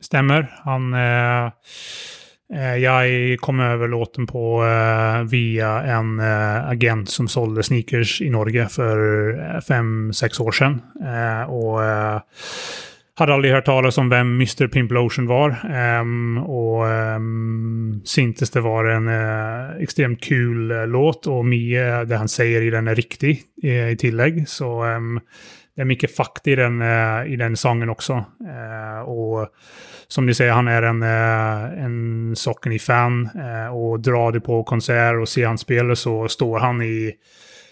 Stemmer. 0.00 0.46
Han 0.64 0.94
Eh, 0.96 1.50
jeg 2.50 3.36
kom 3.38 3.60
over 3.62 3.88
låten 3.88 4.26
på 4.26 4.58
uh, 4.64 5.22
via 5.30 5.70
en 5.94 6.16
uh, 6.18 6.66
agent 6.70 7.10
som 7.10 7.28
solgte 7.30 7.62
sneakers 7.68 8.16
i 8.24 8.30
Norge 8.34 8.66
for 8.74 9.60
fem-seks 9.66 10.40
år 10.42 10.56
siden. 10.58 10.80
Uh, 10.98 11.44
og 11.46 11.78
hadde 13.20 13.36
aldri 13.36 13.52
hørt 13.54 13.68
tale 13.68 13.92
om 14.02 14.10
hvem 14.10 14.34
Mr. 14.40 14.66
Pimplotion 14.72 15.28
var. 15.30 15.60
Um, 16.00 16.40
syntes 18.02 18.50
det 18.50 18.64
var 18.64 18.88
en 18.96 19.10
ekstremt 19.78 20.22
kul 20.24 20.72
låt, 20.88 21.28
og 21.28 21.44
mye 21.46 22.02
det 22.08 22.18
han 22.18 22.32
sier 22.32 22.64
i 22.64 22.72
den, 22.72 22.88
er 22.88 22.98
riktig 22.98 23.34
i, 23.60 23.94
tillegg. 24.00 24.46
Så 24.48 24.72
det 25.80 25.86
er 25.86 25.88
mye 25.88 26.08
fakt 26.12 26.48
i 26.52 26.54
den, 26.60 26.82
i 27.24 27.36
den 27.40 27.54
sangen 27.56 27.88
også. 27.88 28.18
och 29.06 29.48
som 30.12 30.26
ni 30.26 30.34
sier, 30.34 30.50
han 30.50 30.68
er 30.68 30.82
en, 30.88 31.02
eh, 31.02 31.84
en 31.84 32.36
Sockeny-fan. 32.36 33.20
Eh, 33.30 33.68
og 33.70 34.00
drar 34.02 34.32
du 34.34 34.40
på 34.42 34.62
konsert 34.66 35.20
og 35.20 35.28
ser 35.30 35.46
han 35.46 35.60
spille, 35.60 35.94
så 35.96 36.24
står 36.28 36.58
han 36.58 36.82
i 36.82 37.12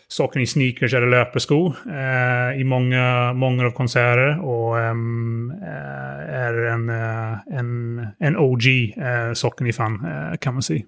Sockeny 0.09 0.47
sneakers 0.47 0.95
eller 0.95 1.11
løpesko 1.13 1.59
eh, 1.91 2.61
i 2.61 2.65
mange, 2.65 3.03
många 3.35 3.67
av 3.67 3.75
konserter. 3.77 4.39
Och 4.41 4.77
um, 4.77 5.51
er 5.61 6.63
en, 6.73 6.89
en, 7.59 8.07
en 8.19 8.37
OG 8.37 8.67
uh, 8.97 9.35
Sockeny-fan, 9.35 9.99
kan 10.41 10.55
man 10.55 10.63
si. 10.63 10.85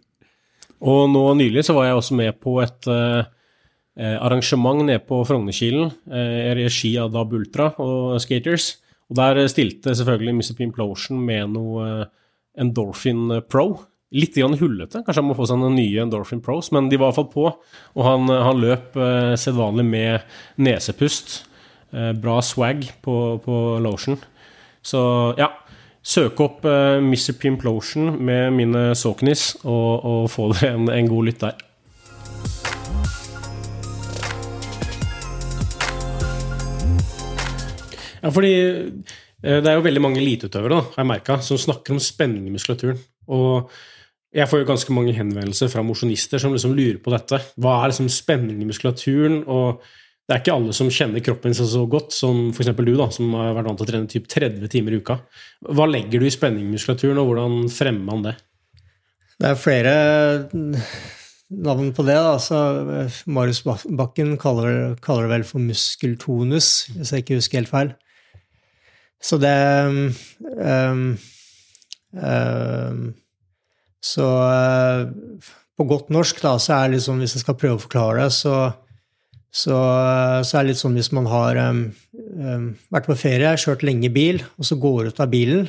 Och 0.79 1.11
nå 1.11 1.35
nylig 1.35 1.65
så 1.65 1.75
var 1.75 1.85
jeg 1.85 1.95
også 1.95 2.15
med 2.15 2.41
på 2.41 2.61
et 2.63 2.87
uh, 3.99 4.17
arrangement 4.21 4.85
nede 4.87 5.03
på 5.07 5.23
Frognerkilen 5.27 5.91
i 6.11 6.55
regi 6.59 6.95
av 7.01 7.11
DAB 7.15 7.35
Ultra 7.41 7.73
og 7.83 8.21
Skaters. 8.23 8.75
Og 9.11 9.19
der 9.19 9.43
stilte 9.51 9.95
selvfølgelig 9.99 10.37
Mr. 10.39 10.57
Pimplotion 10.59 11.21
med 11.27 11.55
noe 11.57 11.87
eh, 11.87 12.11
Endorphin 12.63 13.41
Pro. 13.51 13.83
Litt 14.15 14.39
grann 14.39 14.57
hullete. 14.59 15.03
Kanskje 15.07 15.23
han 15.23 15.29
må 15.29 15.37
få 15.39 15.47
seg 15.51 15.59
noen 15.61 15.77
nye 15.79 16.03
Endorphin 16.05 16.43
Pros, 16.43 16.71
men 16.75 16.89
de 16.91 16.99
var 16.99 17.11
i 17.11 17.15
hvert 17.15 17.19
fall 17.19 17.31
på. 17.35 17.47
Og 17.99 18.07
han, 18.07 18.31
han 18.31 18.63
løp 18.63 18.99
eh, 18.99 19.35
sedvanlig 19.39 19.87
med 19.87 20.37
nesepust. 20.63 21.41
Eh, 21.91 22.13
bra 22.19 22.39
swag 22.43 22.87
på, 23.03 23.17
på, 23.45 23.63
lotion. 23.83 24.21
Så 24.83 25.03
ja. 25.41 25.53
Søk 26.01 26.39
opp 26.41 26.63
eh, 26.65 26.97
Mr. 27.03 27.35
Pimplotion 27.37 28.15
med 28.25 28.55
mine 28.57 28.87
Sawknis 28.97 29.51
og, 29.67 30.07
og 30.07 30.31
få 30.33 30.49
dere 30.55 30.79
en, 30.79 30.89
en 30.95 31.11
god 31.11 31.27
lytt 31.29 31.43
der. 31.43 31.59
Ja, 38.21 38.33
fordi 38.33 38.53
eh, 38.61 39.61
det 39.61 39.69
er 39.69 39.79
jo 39.79 39.87
veldig 39.87 40.03
mange 40.05 40.21
eliteutøvere 40.23 40.83
har 40.91 41.01
jeg 41.03 41.11
merket, 41.11 41.47
som 41.47 41.61
snakker 41.61 41.97
om 41.97 42.03
spenning 42.03 42.49
i 42.49 42.55
muskulaturen. 42.55 43.01
Og 43.31 43.71
jeg 44.35 44.47
får 44.47 44.63
jo 44.63 44.69
ganske 44.69 44.95
mange 44.95 45.15
henvendelser 45.17 45.71
fra 45.73 45.83
mosjonister 45.83 46.39
som 46.39 46.53
liksom 46.55 46.77
lurer 46.77 47.01
på 47.03 47.13
dette. 47.15 47.41
Hva 47.59 47.81
er 47.81 47.91
liksom 47.91 48.11
spenning 48.13 48.61
i 48.63 48.69
muskulaturen? 48.69 49.41
Og 49.51 49.81
det 50.31 50.37
er 50.37 50.43
ikke 50.45 50.55
alle 50.55 50.75
som 50.77 50.91
kjenner 50.95 51.25
kroppen 51.27 51.57
sin 51.57 51.67
så 51.67 51.81
godt 51.91 52.15
som 52.15 52.53
f.eks. 52.53 52.71
du, 52.79 52.93
da, 52.95 53.09
som 53.11 53.33
har 53.35 53.57
vært 53.57 53.67
vant 53.67 53.81
til 53.81 53.89
å 53.89 53.91
trene 53.91 54.11
typ 54.11 54.29
30 54.31 54.71
timer 54.71 54.95
i 54.95 55.01
uka. 55.03 55.17
Hva 55.67 55.89
legger 55.91 56.23
du 56.23 56.29
i 56.29 56.31
spenning 56.31 56.69
i 56.69 56.77
muskulaturen, 56.77 57.19
og 57.19 57.33
hvordan 57.33 57.65
fremmer 57.75 58.07
man 58.07 58.29
det? 58.29 58.37
Det 59.41 59.49
er 59.49 59.59
flere 59.59 59.95
navn 61.51 61.91
på 61.97 62.05
det. 62.07 62.15
Da. 62.15 63.09
Marius 63.27 63.65
Bakken 63.65 64.37
kaller, 64.39 64.95
kaller, 65.03 65.27
det 65.27 65.35
vel 65.35 65.49
for 65.49 65.65
muskeltonus, 65.65 66.71
hvis 66.95 67.11
jeg 67.11 67.25
ikke 67.25 67.41
husker 67.41 67.63
helt 67.65 67.73
feil. 67.73 67.93
Så 69.21 69.37
det 69.41 69.57
um, 69.87 71.17
um, 72.17 73.09
Så 74.01 74.27
uh, 74.27 75.09
på 75.81 75.87
godt 75.89 76.13
norsk, 76.13 76.41
da, 76.45 76.55
så 76.61 76.77
er 76.77 76.89
det 76.89 76.99
litt 76.99 77.07
sånn, 77.07 77.21
hvis 77.23 77.37
jeg 77.37 77.45
skal 77.45 77.57
prøve 77.61 77.79
å 77.79 77.83
forklare 77.83 78.25
det, 78.25 78.33
så, 78.37 78.55
så, 79.49 79.77
så 80.45 80.57
er 80.57 80.65
det 80.65 80.73
litt 80.75 80.81
sånn 80.81 80.97
hvis 80.99 81.13
man 81.17 81.29
har 81.31 81.61
um, 81.71 81.85
vært 82.93 83.09
på 83.09 83.17
ferie, 83.17 83.55
kjørt 83.61 83.85
lenge 83.89 84.11
bil, 84.13 84.43
og 84.61 84.69
så 84.69 84.77
går 84.81 85.09
ut 85.09 85.23
av 85.25 85.31
bilen, 85.33 85.69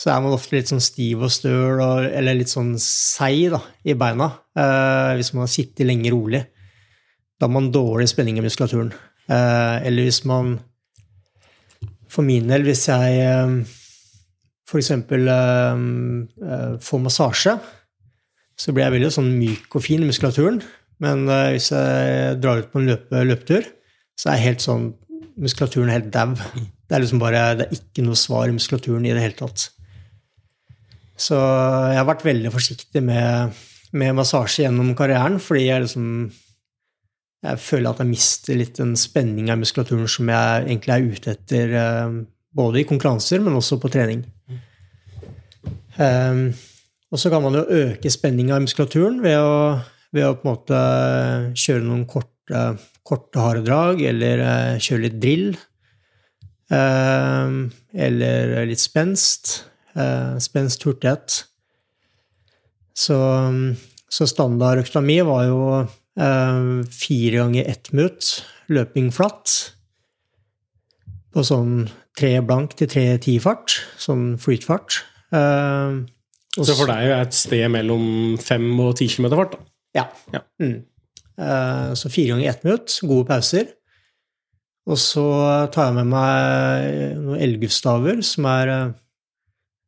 så 0.00 0.12
er 0.12 0.22
man 0.24 0.32
ofte 0.32 0.56
litt 0.56 0.70
sånn 0.70 0.80
stiv 0.80 1.24
og 1.26 1.32
støl 1.32 1.80
og, 1.84 2.06
eller 2.08 2.38
litt 2.38 2.52
sånn 2.52 2.72
seig 2.80 3.52
i 3.84 3.96
beina 3.96 4.30
uh, 4.32 5.12
hvis 5.18 5.34
man 5.34 5.44
har 5.44 5.52
sittet 5.52 5.88
lenge 5.88 6.12
rolig. 6.12 6.40
Da 7.36 7.48
har 7.48 7.52
man 7.52 7.72
dårlig 7.72 8.08
spenning 8.12 8.40
i 8.40 8.44
muskulaturen. 8.44 8.94
Uh, 9.28 9.76
eller 9.84 10.08
hvis 10.08 10.22
man 10.28 10.58
for 12.10 12.26
min 12.26 12.50
del, 12.50 12.66
hvis 12.66 12.88
jeg 12.90 13.20
f.eks. 14.70 14.90
Uh, 15.10 16.76
får 16.82 17.02
massasje, 17.04 17.56
så 18.60 18.74
blir 18.74 18.86
jeg 18.86 18.96
veldig 18.98 19.12
sånn 19.14 19.30
myk 19.38 19.74
og 19.78 19.84
fin 19.86 20.02
i 20.04 20.08
muskulaturen. 20.08 20.60
Men 21.00 21.24
hvis 21.24 21.70
jeg 21.72 22.34
drar 22.42 22.60
ut 22.60 22.68
på 22.68 22.82
en 22.82 22.90
løpe, 22.90 23.22
løpetur, 23.24 23.64
så 24.20 24.34
er 24.34 24.42
helt 24.42 24.60
sånn 24.60 24.90
muskulaturen 25.40 25.92
helt 25.92 26.10
dau. 26.12 26.34
Det 26.36 26.96
er 26.96 27.04
liksom 27.04 27.22
bare, 27.22 27.42
det 27.56 27.66
er 27.68 27.78
ikke 27.78 28.04
noe 28.04 28.18
svar 28.18 28.50
i 28.50 28.54
muskulaturen 28.56 29.06
i 29.06 29.14
det 29.14 29.22
hele 29.22 29.38
tatt. 29.38 29.70
Så 31.20 31.36
jeg 31.36 31.98
har 32.00 32.08
vært 32.08 32.24
veldig 32.24 32.52
forsiktig 32.52 33.02
med, 33.04 33.56
med 33.92 34.16
massasje 34.16 34.64
gjennom 34.64 34.94
karrieren, 34.98 35.38
fordi 35.42 35.66
jeg 35.66 35.84
liksom 35.86 36.06
jeg 37.40 37.60
føler 37.62 37.88
at 37.88 38.02
jeg 38.02 38.10
mister 38.10 38.58
litt 38.58 38.76
den 38.76 38.92
spenninga 39.00 39.54
i 39.56 39.60
muskulaturen 39.62 40.08
som 40.10 40.28
jeg 40.28 40.64
egentlig 40.66 40.92
er 40.92 41.06
ute 41.14 41.32
etter, 41.32 41.72
eh, 41.80 42.18
både 42.56 42.82
i 42.82 42.88
konkurranser, 42.88 43.40
men 43.40 43.56
også 43.56 43.78
på 43.80 43.90
trening. 43.92 44.26
Um, 46.00 46.50
og 47.10 47.20
så 47.20 47.30
kan 47.32 47.42
man 47.44 47.56
jo 47.58 47.62
øke 47.64 48.10
spenninga 48.12 48.56
i 48.56 48.64
muskulaturen 48.64 49.18
ved 49.22 49.36
å, 49.38 49.78
ved 50.14 50.26
å, 50.26 50.36
på 50.38 50.46
en 50.46 50.50
måte 50.50 50.80
kjøre 51.58 51.84
noen 51.84 52.04
korte, 52.08 52.62
korte 53.06 53.42
harde 53.42 53.64
drag, 53.66 54.02
eller 54.10 54.44
uh, 54.44 54.80
kjøre 54.82 55.06
litt 55.06 55.18
drill. 55.22 55.48
Um, 56.70 57.70
eller 57.94 58.60
litt 58.68 58.82
spenst. 58.82 59.62
Uh, 59.94 60.36
spenst, 60.42 60.84
hurtighet. 60.86 61.44
Så, 62.96 63.16
så 64.10 64.28
standardøkta 64.28 65.02
var 65.26 65.46
jo 65.48 65.62
Eh, 65.80 65.99
fire 66.20 67.38
ganger 67.38 67.68
ett 67.70 67.92
minutt 67.96 68.42
løping 68.70 69.10
flatt. 69.14 69.54
På 71.30 71.44
sånn 71.46 71.88
tre 72.18 72.32
blank 72.44 72.76
til 72.78 72.90
tre 72.90 73.04
ti-fart. 73.22 73.78
Sånn 74.00 74.34
flytfart. 74.40 75.02
Uh, 75.30 76.06
så 76.58 76.74
for 76.74 76.90
deg 76.90 77.06
er 77.06 77.20
et 77.22 77.36
sted 77.36 77.68
mellom 77.70 78.38
fem 78.42 78.72
og 78.82 78.96
ti 78.98 79.06
kilometer 79.10 79.38
fart? 79.38 79.54
da? 79.54 79.66
Ja. 80.00 80.06
ja. 80.34 80.42
Mm. 80.62 80.80
Uh, 81.40 81.92
så 81.98 82.10
fire 82.10 82.34
ganger 82.34 82.50
ett 82.50 82.66
minutt, 82.66 82.96
gode 83.06 83.28
pauser. 83.30 83.70
Og 84.90 84.98
så 84.98 85.24
tar 85.70 85.90
jeg 85.90 85.98
med 86.00 86.10
meg 86.10 87.20
noen 87.20 87.42
elgufstaver, 87.44 88.22
som 88.26 88.46
er, 88.48 88.70
eh, 88.72 88.94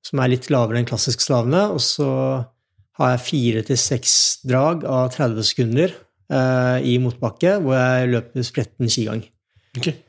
som 0.07 0.21
er 0.23 0.31
litt 0.31 0.51
lavere 0.53 0.79
enn 0.79 0.87
klassisk 0.87 1.25
stavene. 1.25 1.65
Og 1.75 1.81
så 1.83 2.09
har 3.01 3.15
jeg 3.15 3.25
fire 3.25 3.63
til 3.67 3.81
seks 3.81 4.15
drag 4.47 4.85
av 4.87 5.09
30 5.17 5.49
sekunder 5.49 5.97
eh, 6.33 6.89
i 6.89 6.97
motbakke, 7.03 7.59
hvor 7.63 7.77
jeg 7.77 8.11
løper 8.15 8.47
spretten 8.47 8.91
skigang. 8.93 9.23
Okay. 9.79 10.01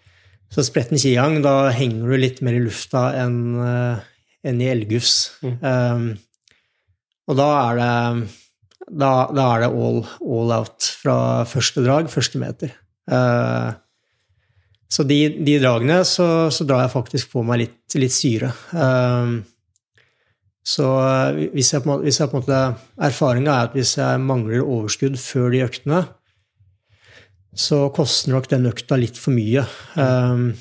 Så 0.54 0.66
spretten 0.68 1.02
skigang, 1.02 1.40
da 1.44 1.72
henger 1.74 2.10
du 2.10 2.20
litt 2.20 2.42
mer 2.46 2.58
i 2.58 2.64
lufta 2.64 3.08
enn 3.24 3.38
uh, 3.58 4.02
enn 4.44 4.62
i 4.62 4.70
elgufs. 4.70 5.16
Mm. 5.42 5.56
Um, 5.64 6.08
og 7.32 7.40
da 7.40 7.48
er 7.62 7.80
det 7.80 7.92
da, 8.92 9.12
da 9.32 9.46
er 9.54 9.64
det 9.64 9.70
all, 9.72 10.02
all 10.20 10.52
out 10.60 10.90
fra 11.00 11.16
første 11.48 11.84
drag, 11.86 12.12
første 12.12 12.42
meter. 12.42 12.74
Uh, 13.10 13.72
så 14.92 15.06
de, 15.08 15.20
de 15.42 15.58
dragene 15.64 16.04
så, 16.06 16.28
så 16.54 16.68
drar 16.68 16.84
jeg 16.84 16.94
faktisk 16.94 17.32
på 17.34 17.42
meg 17.48 17.64
litt, 17.64 17.96
litt 17.98 18.14
syre. 18.14 18.52
Um, 18.76 19.40
så 20.64 20.88
eh, 21.04 21.50
hvis 21.54 21.74
jeg, 21.74 21.84
på 21.84 21.92
måte- 21.92 22.08
hvis 22.08 22.20
jeg 22.22 22.32
på 22.32 22.38
en 22.40 22.44
måte 22.44 22.60
Erfaringa 23.04 23.52
er 23.54 23.70
at 23.70 23.78
hvis 23.78 23.98
jeg 24.00 24.22
mangler 24.24 24.64
overskudd 24.64 25.18
før 25.20 25.52
de 25.52 25.64
øktene, 25.66 26.04
så 27.54 27.86
koster 27.94 28.34
nok 28.34 28.48
den 28.50 28.66
økta 28.66 28.98
litt 28.98 29.20
for 29.20 29.36
mye. 29.36 29.62
Um, 29.94 30.54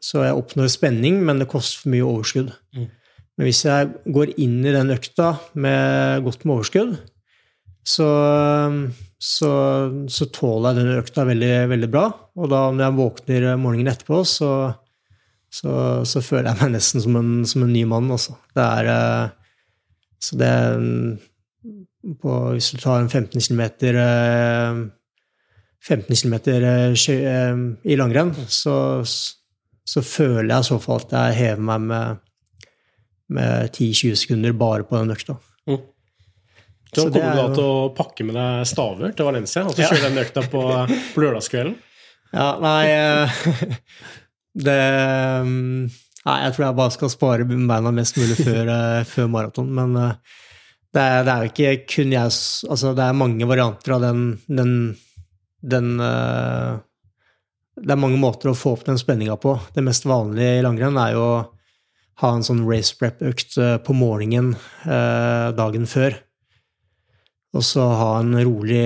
så 0.00 0.22
jeg 0.22 0.36
oppnår 0.38 0.68
spenning, 0.70 1.18
men 1.26 1.40
det 1.40 1.48
koster 1.50 1.82
for 1.82 1.90
mye 1.90 2.06
overskudd. 2.06 2.52
Mm. 2.76 2.86
Men 3.34 3.48
hvis 3.48 3.64
jeg 3.64 3.88
går 4.14 4.34
inn 4.38 4.60
i 4.62 4.74
den 4.76 4.92
økta 4.94 5.32
med 5.58 6.22
godt 6.26 6.44
med 6.44 6.54
overskudd, 6.54 6.92
så, 7.90 8.08
så, 9.16 9.50
så 10.12 10.28
tåler 10.36 10.76
jeg 10.76 10.84
den 10.84 11.00
økta 11.00 11.24
veldig, 11.26 11.54
veldig 11.72 11.90
bra. 11.90 12.04
Og 12.36 12.52
da 12.52 12.66
når 12.70 12.84
jeg 12.84 12.98
våkner 13.00 13.48
morgenen 13.58 13.90
etterpå, 13.90 14.20
så, 14.28 14.50
så, 15.50 15.72
så 16.06 16.20
føler 16.22 16.50
jeg 16.52 16.60
meg 16.62 16.72
nesten 16.76 17.02
som 17.02 17.16
en, 17.18 17.30
som 17.48 17.64
en 17.66 17.72
ny 17.74 17.82
mann, 17.90 18.10
altså. 18.14 18.36
Det 18.54 18.62
er 18.64 18.90
eh, 18.94 19.28
Så 20.22 20.36
det 20.38 20.50
på, 22.22 22.34
Hvis 22.54 22.70
du 22.72 22.78
tar 22.80 23.00
en 23.02 23.08
15 23.10 23.40
km 23.40 23.62
15 25.80 26.16
km 26.16 26.34
i 27.84 27.96
langrenn, 27.96 28.34
så, 28.52 28.74
så 29.04 30.02
føler 30.04 30.50
jeg 30.54 30.60
i 30.66 30.68
så 30.68 30.78
fall 30.82 31.00
at 31.06 31.14
jeg 31.16 31.38
hever 31.40 31.62
meg 31.70 31.86
med, 31.88 32.20
med 33.36 33.70
10-20 33.72 34.18
sekunder 34.24 34.56
bare 34.60 34.84
på 34.88 35.00
den 35.00 35.14
økta. 35.14 35.38
Mm. 35.68 35.80
Så, 36.90 37.04
Så 37.04 37.06
kommer 37.14 37.28
er 37.30 37.36
du 37.36 37.40
da 37.40 37.54
til 37.54 37.64
å 37.70 37.90
pakke 37.96 38.26
med 38.26 38.34
deg 38.36 38.66
staver 38.68 39.12
til 39.16 39.28
Valencia 39.28 39.62
og 39.64 39.76
så 39.76 39.84
Ja. 39.84 39.90
kjøre 39.92 40.08
den 40.10 40.24
økta 40.24 40.42
på, 40.52 40.62
på 41.14 41.22
lørdagskvelden? 41.24 41.76
Ja, 42.34 42.48
nei 42.62 42.82
eh, 42.90 43.40
Det 44.54 44.78
Nei, 46.20 46.36
jeg 46.44 46.52
tror 46.52 46.66
jeg 46.66 46.76
bare 46.76 46.92
skal 46.92 47.12
spare 47.12 47.46
beina 47.48 47.92
mest 47.96 48.18
mulig 48.20 48.36
før, 48.42 48.68
eh, 48.76 49.08
før 49.08 49.30
maraton. 49.32 49.70
Men 49.76 49.96
eh, 49.96 50.40
det 50.94 51.04
er, 51.04 51.24
det 51.24 51.32
er 51.32 51.44
jo 51.44 51.52
ikke 51.52 51.94
kun 51.94 52.12
jeg 52.16 52.34
Altså, 52.74 52.92
det 52.98 53.06
er 53.06 53.16
mange 53.16 53.48
varianter 53.48 53.96
av 53.96 54.04
den, 54.04 54.24
den, 54.50 54.74
den 55.62 55.94
eh, 56.04 56.74
Det 57.80 57.94
er 57.94 58.02
mange 58.02 58.20
måter 58.20 58.52
å 58.52 58.58
få 58.58 58.74
opp 58.76 58.84
den 58.88 59.00
spenninga 59.00 59.38
på. 59.40 59.56
Det 59.72 59.84
mest 59.86 60.08
vanlige 60.08 60.58
i 60.58 60.66
langrenn 60.66 61.00
er 61.00 61.16
jo 61.16 61.24
å 61.24 61.40
ha 62.20 62.34
en 62.36 62.44
sånn 62.44 62.66
race 62.68 62.92
prep-økt 63.00 63.54
på 63.80 63.94
morgenen 63.96 64.50
dagen 65.56 65.86
før. 65.88 66.18
Og 67.56 67.64
så 67.64 67.86
ha 67.96 68.10
en 68.18 68.34
rolig 68.36 68.82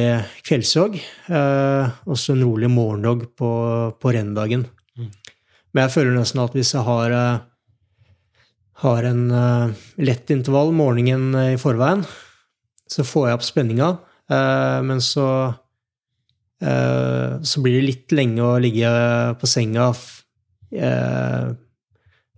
kveldsjogg, 0.46 1.00
og 1.34 2.14
så 2.14 2.36
en 2.36 2.44
rolig 2.46 2.70
morgenjogg 2.70 3.24
på, 3.34 3.50
på 3.98 4.14
renndagen. 4.14 4.68
Men 5.74 5.88
jeg 5.88 5.94
føler 5.96 6.14
nesten 6.14 6.42
at 6.44 6.54
hvis 6.54 6.70
jeg 6.76 6.86
har, 6.86 7.12
eh, 7.18 7.42
har 8.84 9.08
en 9.10 9.24
eh, 9.34 9.86
lett 10.06 10.30
intervall 10.30 10.70
morgenen 10.76 11.34
eh, 11.34 11.52
i 11.56 11.60
forveien, 11.60 12.04
så 12.90 13.06
får 13.06 13.28
jeg 13.28 13.38
opp 13.40 13.46
spenninga, 13.46 13.92
men 14.84 15.00
så 15.04 15.26
så 16.64 17.60
blir 17.60 17.74
det 17.76 17.86
litt 17.88 18.12
lenge 18.14 18.40
å 18.40 18.60
ligge 18.62 18.88
på 19.36 19.48
senga 19.50 19.88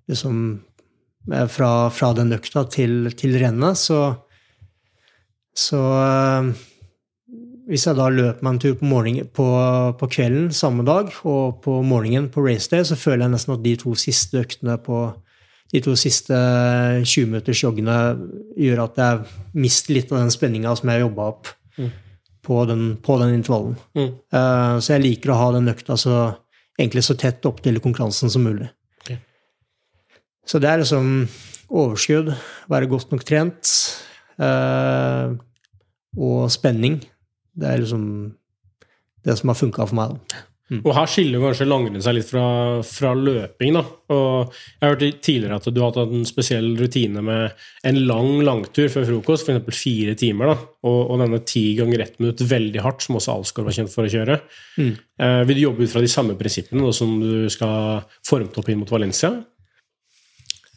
liksom 0.08 0.38
fra, 1.52 1.68
fra 1.94 2.08
den 2.16 2.34
økta 2.34 2.64
til, 2.72 3.12
til 3.14 3.36
rennet, 3.38 3.78
så 3.78 4.00
så 5.54 5.82
hvis 7.66 7.86
jeg 7.88 7.98
da 7.98 8.06
løper 8.12 8.46
meg 8.46 8.54
en 8.54 8.62
tur 8.62 8.74
på, 8.78 8.86
morgenen, 8.86 9.28
på, 9.34 9.46
på 9.98 10.08
kvelden 10.12 10.50
samme 10.54 10.84
dag, 10.86 11.10
og 11.26 11.60
på 11.64 11.80
morgenen 11.82 12.30
på 12.30 12.44
raceday, 12.46 12.84
så 12.86 12.98
føler 12.98 13.26
jeg 13.26 13.34
nesten 13.34 13.56
at 13.56 13.64
de 13.64 13.76
to 13.80 13.94
siste 13.98 14.38
øktene 14.44 14.78
på 14.82 15.00
de 15.74 15.80
to 15.82 15.96
siste 15.98 16.36
20-minuttersjoggene 17.02 17.96
gjør 18.62 18.84
at 18.84 19.00
jeg 19.02 19.56
mister 19.58 19.96
litt 19.96 20.12
av 20.14 20.20
den 20.22 20.30
spenninga 20.30 20.76
som 20.78 20.92
jeg 20.92 21.02
jobba 21.02 21.30
opp 21.32 21.50
Mm. 21.76 21.90
på, 22.42 22.64
den, 22.64 22.96
på 23.02 23.18
den 23.20 23.34
intervallen. 23.34 23.76
Mm. 23.92 24.12
Uh, 24.32 24.78
så 24.80 24.94
jeg 24.94 25.02
liker 25.02 25.32
å 25.32 25.40
ha 25.40 25.48
den 25.56 25.68
økta 25.68 25.96
så, 26.00 26.14
egentlig 26.78 27.02
så 27.04 27.16
tett 27.18 27.44
opp 27.48 27.60
til 27.64 27.80
konkurransen 27.84 28.32
som 28.32 28.46
mulig. 28.46 28.70
Okay. 29.02 29.18
Så 30.46 30.60
det 30.62 30.70
er 30.70 30.80
liksom 30.80 31.26
overskudd, 31.68 32.30
være 32.72 32.88
godt 32.88 33.12
nok 33.12 33.26
trent, 33.28 33.74
uh, 34.40 35.34
og 36.16 36.46
spenning. 36.54 37.02
Det 37.56 37.70
er 37.70 37.80
liksom 37.80 38.04
det 39.26 39.34
som 39.38 39.50
har 39.50 39.58
funka 39.58 39.88
for 39.88 39.98
meg. 39.98 40.14
Da. 40.14 40.44
Og 40.82 40.88
her 40.96 41.06
skiller 41.06 41.42
kanskje 41.44 41.66
langrenn 41.68 42.02
seg 42.02 42.16
litt 42.16 42.26
fra, 42.26 42.44
fra 42.82 43.12
løping. 43.14 43.76
da. 43.76 43.82
Og 44.10 44.50
Jeg 44.50 44.82
har 44.82 44.94
hørt 44.96 45.20
tidligere 45.22 45.58
at 45.60 45.68
du 45.70 45.78
har 45.78 45.92
hatt 45.92 46.14
en 46.14 46.26
spesiell 46.26 46.72
rutine 46.80 47.22
med 47.22 47.54
en 47.86 48.00
lang 48.08 48.42
langtur 48.46 48.90
før 48.90 49.06
frokost, 49.06 49.46
f.eks. 49.46 49.78
fire 49.78 50.16
timer. 50.18 50.50
da, 50.50 50.56
og, 50.90 51.00
og 51.12 51.22
denne 51.22 51.38
ti 51.46 51.68
ganger 51.78 52.02
ett 52.02 52.18
minutt 52.18 52.42
veldig 52.42 52.82
hardt, 52.82 53.06
som 53.06 53.20
også 53.20 53.36
Alsgaard 53.36 53.70
var 53.70 53.78
kjent 53.78 53.94
for 53.94 54.08
å 54.08 54.10
kjøre. 54.10 54.40
Mm. 54.82 54.92
Eh, 55.22 55.42
vil 55.46 55.60
du 55.60 55.64
jobbe 55.68 55.86
ut 55.86 55.94
fra 55.94 56.02
de 56.02 56.10
samme 56.10 56.38
prinsippene 56.38 56.82
da, 56.82 56.94
som 56.98 57.14
du 57.22 57.46
skal 57.52 58.02
forme 58.26 58.50
opp 58.50 58.72
inn 58.72 58.82
mot 58.82 58.90
Valencia? 58.90 59.36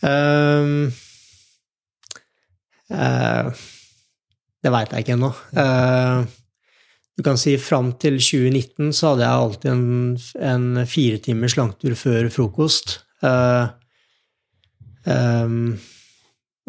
Um, 0.06 0.86
uh, 2.94 3.50
det 4.64 4.72
veit 4.76 4.94
jeg 4.94 5.08
ikke 5.08 5.18
ennå. 5.18 5.34
Eh, 5.58 6.38
du 7.20 7.24
kan 7.26 7.36
si 7.40 7.58
fram 7.60 7.92
til 8.00 8.16
2019 8.16 8.94
så 8.96 9.12
hadde 9.12 9.26
jeg 9.26 9.44
alltid 9.44 9.72
en, 9.74 9.86
en 10.54 10.88
fire 10.88 11.20
timers 11.26 11.58
langtur 11.60 11.96
før 12.00 12.30
frokost. 12.32 13.02
Uh, 13.20 13.68
um, 15.04 15.74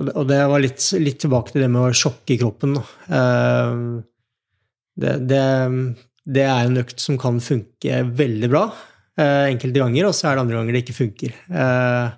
og 0.01 0.25
det, 0.29 0.39
var 0.49 0.63
litt, 0.63 0.83
litt 1.01 1.21
tilbake 1.23 1.53
til 1.53 1.65
det 1.65 1.71
med 1.73 1.91
å 1.91 1.97
sjokke 1.97 2.39
kroppen. 2.41 2.79
Ehm, 3.13 4.01
det, 5.01 5.17
det, 5.29 5.43
det 6.25 6.47
er 6.47 6.65
en 6.65 6.81
økt 6.81 7.03
som 7.03 7.19
kan 7.21 7.41
funke 7.45 8.01
veldig 8.17 8.51
bra 8.53 8.65
eh, 9.21 9.51
enkelte 9.51 9.83
ganger, 9.83 10.09
og 10.09 10.17
så 10.17 10.31
er 10.31 10.37
det 10.37 10.45
andre 10.45 10.59
ganger 10.59 10.77
det 10.77 10.83
ikke 10.85 10.99
funker. 11.03 11.37
Eh, 11.53 12.09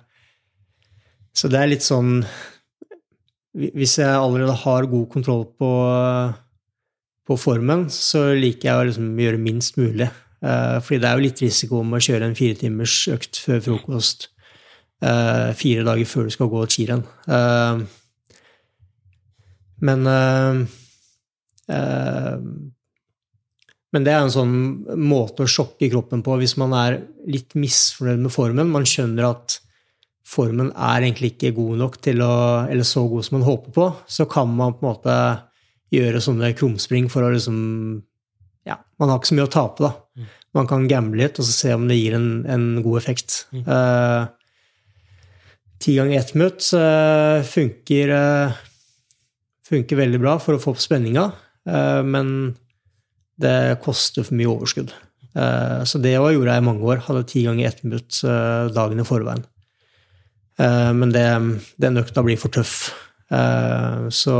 så 1.33 1.51
det 1.51 1.59
er 1.59 1.71
litt 1.71 1.85
sånn 1.85 2.19
Hvis 3.53 3.95
jeg 3.99 4.09
allerede 4.09 4.53
har 4.63 4.89
god 4.89 5.07
kontroll 5.13 5.43
på, 5.57 5.69
på 7.27 7.37
formen, 7.39 7.87
så 7.93 8.33
liker 8.35 8.69
jeg 8.69 8.75
å 8.77 8.85
liksom 8.89 9.19
gjøre 9.23 9.39
minst 9.41 9.79
mulig. 9.79 10.09
Uh, 10.43 10.79
fordi 10.83 10.99
det 10.99 11.09
er 11.09 11.15
jo 11.15 11.23
litt 11.23 11.41
risiko 11.45 11.79
om 11.79 11.95
å 11.95 12.03
kjøre 12.03 12.27
en 12.27 12.35
fire 12.35 12.57
timers 12.59 12.97
økt 13.13 13.39
før 13.45 13.61
frokost 13.63 14.27
uh, 15.05 15.55
fire 15.55 15.85
dager 15.87 16.09
før 16.09 16.27
du 16.27 16.35
skal 16.35 16.51
gå 16.51 16.63
et 16.65 16.75
skirenn. 16.75 17.05
Uh, 17.29 17.83
men 19.83 20.07
men 23.93 24.05
det 24.05 24.11
er 24.11 24.23
en 24.23 24.31
sånn 24.33 24.55
måte 24.99 25.45
å 25.45 25.49
sjokke 25.49 25.87
kroppen 25.91 26.23
på 26.25 26.35
hvis 26.41 26.55
man 26.59 26.73
er 26.75 26.97
litt 27.29 27.55
misfornøyd 27.55 28.23
med 28.25 28.33
formen. 28.33 28.71
Man 28.73 28.87
skjønner 28.89 29.27
at 29.29 29.57
formen 30.27 30.71
er 30.71 31.03
egentlig 31.03 31.33
ikke 31.33 31.53
god 31.57 31.81
nok 31.83 31.97
til 32.03 32.23
å, 32.25 32.35
eller 32.67 32.87
så 32.87 33.05
god 33.09 33.27
som 33.27 33.37
man 33.37 33.47
håper 33.47 33.75
på, 33.75 33.87
så 34.07 34.25
kan 34.29 34.51
man 34.55 34.75
på 34.75 34.83
en 34.83 34.89
måte 34.89 35.17
gjøre 35.93 36.21
sånne 36.23 36.53
krumspring 36.57 37.09
for 37.11 37.25
å 37.25 37.33
liksom 37.33 37.59
Ja, 38.67 38.77
man 38.99 39.11
har 39.11 39.19
ikke 39.19 39.33
så 39.33 39.35
mye 39.37 39.49
å 39.49 39.51
tape, 39.51 39.83
da. 39.83 40.27
Man 40.55 40.69
kan 40.69 40.87
gamble 40.87 41.19
litt 41.19 41.39
og 41.41 41.45
så 41.47 41.51
se 41.51 41.73
om 41.75 41.87
det 41.89 41.97
gir 41.97 42.15
en, 42.15 42.45
en 42.47 42.65
god 42.85 43.01
effekt. 43.01 43.41
Eh, 43.57 44.27
Ti 45.83 45.95
ganger 45.97 46.19
ett 46.19 46.33
minutt 46.33 46.63
uh, 46.73 47.43
funker, 47.43 48.09
uh, 48.09 48.51
funker 49.67 49.99
veldig 49.99 50.19
bra 50.21 50.37
for 50.39 50.55
å 50.55 50.61
få 50.61 50.71
opp 50.71 50.79
spenninga, 50.79 51.25
eh, 51.67 52.01
men 52.07 52.27
det 53.41 53.81
koster 53.83 54.23
for 54.23 54.37
mye 54.37 54.51
overskudd. 54.51 54.93
Så 55.33 55.97
det 55.97 56.11
jeg 56.11 56.35
gjorde 56.35 56.53
jeg 56.53 56.61
i 56.61 56.65
mange 56.67 56.85
år. 56.85 56.99
Hadde 57.07 57.23
ti 57.25 57.41
ganger 57.41 57.65
ett 57.65 57.79
minutt 57.81 58.19
dagen 58.75 58.99
i 59.01 59.05
forveien. 59.07 59.41
Men 60.61 61.09
det, 61.09 61.23
den 61.81 61.97
økta 61.97 62.21
blir 62.21 62.37
for 62.37 62.53
tøff. 62.53 62.75
Så 64.13 64.35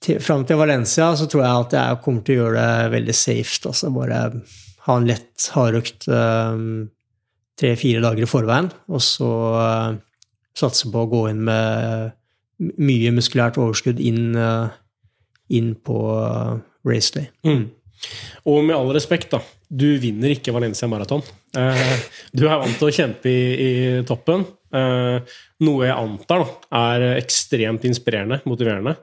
til, 0.00 0.20
fram 0.24 0.46
til 0.48 0.58
Valencia 0.60 1.10
så 1.16 1.26
tror 1.28 1.44
jeg 1.44 1.66
at 1.66 1.76
jeg 1.78 2.00
kommer 2.04 2.24
til 2.24 2.38
å 2.38 2.44
gjøre 2.44 2.64
det 2.64 2.92
veldig 2.94 3.16
safe. 3.16 3.60
Altså 3.68 3.92
bare 3.94 4.22
ha 4.86 4.96
en 4.96 5.08
lett 5.08 5.50
hardøkt 5.54 6.08
tre-fire 7.60 8.02
dager 8.04 8.24
i 8.24 8.30
forveien, 8.30 8.70
og 8.90 9.02
så 9.04 9.30
eh, 9.60 9.98
satse 10.56 10.90
på 10.90 11.02
å 11.02 11.10
gå 11.10 11.24
inn 11.32 11.42
med 11.48 12.16
mye 12.80 13.12
muskulært 13.16 13.58
overskudd 13.60 14.00
inn, 14.04 14.32
eh, 14.36 14.72
inn 15.56 15.74
på 15.76 16.00
eh, 16.16 16.54
race 16.88 17.14
day. 17.16 17.28
Mm. 17.46 17.68
Og 18.48 18.62
med 18.64 18.76
all 18.76 18.92
respekt, 18.96 19.32
da. 19.34 19.42
Du 19.70 19.86
vinner 20.02 20.32
ikke 20.32 20.54
Valencia 20.56 20.88
Marathon. 20.90 21.22
Eh, 21.56 22.08
du 22.36 22.46
er 22.48 22.58
vant 22.62 22.80
til 22.80 22.88
å 22.88 22.96
kjempe 22.96 23.30
i, 23.30 23.44
i 23.60 23.70
toppen. 24.08 24.46
Eh, 24.70 25.36
noe 25.66 25.86
jeg 25.86 25.96
antar 25.96 26.44
da, 26.44 26.50
er 26.80 27.06
ekstremt 27.18 27.84
inspirerende, 27.88 28.40
motiverende. 28.48 28.96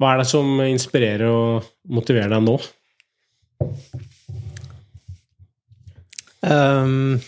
Hva 0.00 0.14
er 0.14 0.22
det 0.22 0.30
som 0.30 0.48
inspirerer 0.64 1.28
og 1.28 1.66
motiverer 1.92 2.32
deg 2.32 2.46
nå? 2.46 2.56
Um, 6.40 7.18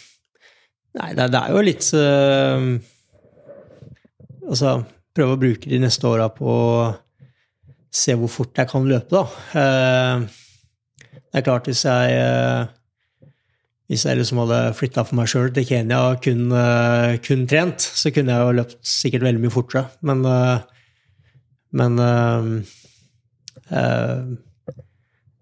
nei, 0.96 1.10
det, 1.12 1.26
det, 1.34 1.40
er 1.42 1.52
jo 1.52 1.64
litt 1.66 1.84
uh, 1.92 2.62
Altså, 4.48 4.78
prøve 5.12 5.34
å 5.36 5.40
bruke 5.42 5.68
de 5.68 5.82
neste 5.82 6.08
åra 6.08 6.30
på 6.32 6.48
å 6.48 6.86
se 7.92 8.16
hvor 8.16 8.32
fort 8.32 8.56
jeg 8.56 8.70
kan 8.70 8.88
løpe, 8.88 9.20
da. 9.20 9.24
Uh, 9.52 11.12
det 11.12 11.42
er 11.42 11.44
klart, 11.44 11.68
hvis 11.68 11.84
jeg 11.84 12.16
uh, 12.16 12.64
hvis 13.92 14.06
jeg 14.08 14.16
liksom 14.16 14.40
hadde 14.46 14.60
flytta 14.78 15.04
for 15.04 15.18
meg 15.18 15.28
sjøl 15.28 15.50
til 15.52 15.66
Kenya 15.68 15.98
og 16.08 16.22
kun, 16.24 16.46
uh, 16.56 17.12
kun, 17.20 17.44
trent, 17.44 17.84
så 17.84 18.08
kunne 18.16 18.32
jeg 18.32 18.46
jo 18.48 18.54
løpt 18.62 18.78
sikkert 18.88 19.26
veldig 19.28 19.42
mye 19.42 19.52
fortere. 19.52 19.82
Men, 20.08 20.24
uh, 20.24 20.81
men 21.72 21.98
uh, 21.98 22.42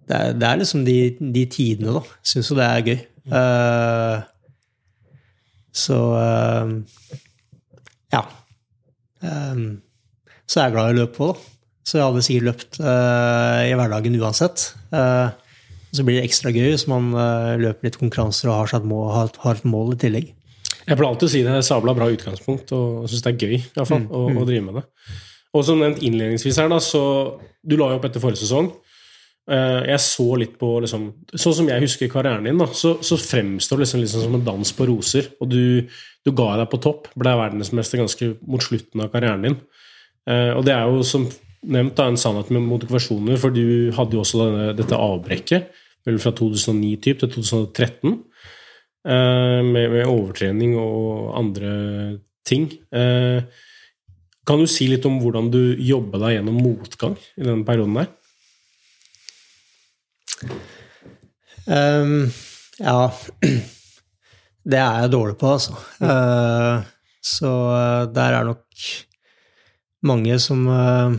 det, 0.07 0.17
er, 0.17 0.33
det, 0.35 0.47
er, 0.47 0.61
liksom 0.61 0.85
de, 0.87 0.97
de 1.21 1.45
tidene, 1.51 1.95
da. 1.99 2.03
Syns 2.27 2.51
jo 2.53 2.59
det 2.59 2.67
er 2.67 2.87
gøy. 2.87 3.01
så 5.81 5.99
ja. 8.11 8.23
så 9.21 10.61
er 10.61 10.65
jeg 10.65 10.75
glad 10.75 10.89
i 10.89 10.95
å 10.95 10.99
løpe 11.03 11.17
på, 11.19 11.31
da. 11.31 11.47
Så 11.87 11.99
jeg 11.99 12.07
hadde 12.07 12.25
sikkert 12.27 12.49
løpt 12.49 12.81
i 12.81 13.75
hverdagen 13.79 14.19
uansett. 14.21 14.67
Uh, 14.95 15.31
så 15.91 16.05
blir 16.07 16.21
det 16.21 16.29
ekstra 16.29 16.53
gøy 16.55 16.71
hvis 16.71 16.87
man 16.91 17.11
uh, 17.17 17.57
løper 17.59 17.89
litt 17.89 17.99
konkurranser 17.99 18.51
og 18.51 18.61
har, 18.61 18.85
mål, 18.87 19.09
har, 19.15 19.33
har, 19.43 19.59
et 19.59 19.67
mål 19.67 19.97
i 19.97 19.99
tillegg. 20.05 20.31
Jeg 20.87 20.97
pleier 20.97 21.09
alltid 21.09 21.27
å 21.27 21.33
si 21.33 21.43
det 21.47 21.55
er 21.55 21.67
sabla 21.67 21.95
bra 21.95 22.07
utgangspunkt, 22.11 22.71
og 22.75 23.11
syns 23.11 23.25
det 23.27 23.33
er 23.33 23.43
gøy 23.43 23.57
i 23.59 23.65
hvert 23.75 23.91
fall, 23.91 24.05
mm, 24.05 24.13
å, 24.15 24.23
mm. 24.31 24.39
å, 24.39 24.47
drive 24.49 24.67
med 24.67 24.79
det. 24.79 24.85
Og 25.57 25.67
som 25.67 25.81
nevnt 25.83 26.03
innledningsvis 26.05 26.61
her, 26.63 26.71
da, 26.71 26.79
så 26.83 27.03
Du 27.61 27.77
la 27.77 27.91
jo 27.91 27.99
opp 27.99 28.07
etter 28.09 28.23
forrige 28.23 28.45
sesong. 28.45 28.71
Uh, 29.51 29.83
jeg 29.89 30.01
så 30.05 30.27
litt 30.39 30.53
på 30.61 30.69
liksom, 30.85 31.09
Sånn 31.35 31.57
som 31.59 31.69
jeg 31.69 31.83
husker 31.83 32.09
karrieren 32.13 32.47
din, 32.47 32.61
da, 32.61 32.69
så, 32.77 32.95
så 33.05 33.19
fremstår 33.19 33.81
det 33.81 33.87
liksom, 33.87 34.01
liksom 34.05 34.25
som 34.25 34.39
en 34.39 34.47
dans 34.47 34.73
på 34.77 34.87
roser. 34.89 35.29
Og 35.43 35.51
du, 35.51 35.63
du 36.25 36.33
ga 36.37 36.55
deg 36.61 36.71
på 36.73 36.81
topp, 36.81 37.11
ble 37.19 37.35
verdensmester 37.43 38.01
ganske 38.01 38.33
mot 38.47 38.65
slutten 38.65 39.05
av 39.05 39.13
karrieren 39.13 39.49
din. 39.49 39.61
Uh, 40.29 40.55
og 40.55 40.65
det 40.69 40.77
er 40.77 40.89
jo 40.89 41.05
som 41.05 41.29
nevnt 41.61 41.99
da, 41.99 42.09
en 42.09 42.21
sannhet 42.21 42.53
med 42.55 42.65
motivasjoner, 42.65 43.37
for 43.41 43.53
du 43.53 43.91
hadde 43.97 44.17
jo 44.17 44.23
også 44.23 44.41
denne, 44.41 44.73
dette 44.79 44.97
avbrekket 44.97 45.69
vel 46.09 46.17
fra 46.23 46.33
2009 46.33 46.95
typ 47.05 47.21
til 47.21 47.33
2013. 47.35 48.15
Eh, 49.09 49.61
med, 49.65 49.87
med, 49.89 50.05
overtrening 50.05 50.77
og 50.77 51.33
andre 51.39 51.71
ting. 52.45 52.67
Eh, 52.93 53.41
kan 54.51 54.59
du 54.59 54.67
si 54.67 54.89
litt 54.91 55.05
om 55.07 55.21
hvordan 55.23 55.47
du 55.53 55.61
jobba 55.79 56.19
deg 56.25 56.33
gjennom 56.35 56.57
motgang 56.59 57.13
i 57.39 57.45
denne 57.47 57.63
perioden 57.67 58.01
der? 58.01 58.09
Um, 61.71 62.33
ja 62.81 63.13
Det 64.71 64.79
er 64.81 65.05
jeg 65.05 65.13
dårlig 65.13 65.37
på, 65.39 65.53
altså. 65.55 65.77
Uh, 66.03 66.83
så 67.23 67.53
uh, 67.71 68.09
der 68.11 68.37
er 68.41 68.49
nok 68.49 68.89
mange 70.11 70.39
som 70.43 70.67
uh, 70.67 71.15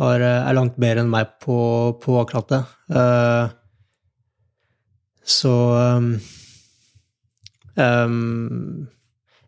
har, 0.00 0.24
eh, 0.24 0.48
er 0.48 0.56
langt 0.56 0.78
bedre 0.80 1.04
enn 1.04 1.12
meg 1.12 1.36
på, 1.42 1.56
på 2.02 2.16
akkurat 2.22 2.48
det. 2.50 2.62
Uh, 2.90 3.46
så 5.22 5.54
um, 6.00 6.08
um, 7.76 8.88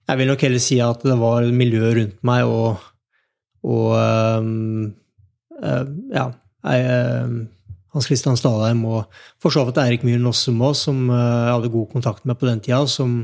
Jeg 0.04 0.20
vil 0.20 0.28
nok 0.28 0.42
heller 0.44 0.60
si 0.60 0.78
at 0.84 1.04
det 1.06 1.16
var 1.20 1.46
miljøet 1.56 1.96
rundt 1.98 2.18
meg 2.28 2.44
og, 2.44 2.82
og 3.64 3.94
um, 3.96 4.90
uh, 5.62 5.84
ja, 6.12 6.26
jeg, 6.64 7.46
Hans 7.94 8.08
Christian 8.08 8.36
Stalheim 8.36 8.82
og 8.90 9.06
for 9.40 9.54
så 9.54 9.64
vidt 9.64 9.78
Eirik 9.80 10.04
Myhren 10.04 10.24
Nossum 10.26 10.60
òg, 10.66 10.74
som 10.76 11.06
jeg 11.08 11.52
hadde 11.52 11.72
god 11.72 11.92
kontakt 11.92 12.24
med 12.26 12.36
på 12.40 12.48
den 12.48 12.60
tida, 12.64 12.80
som, 12.90 13.20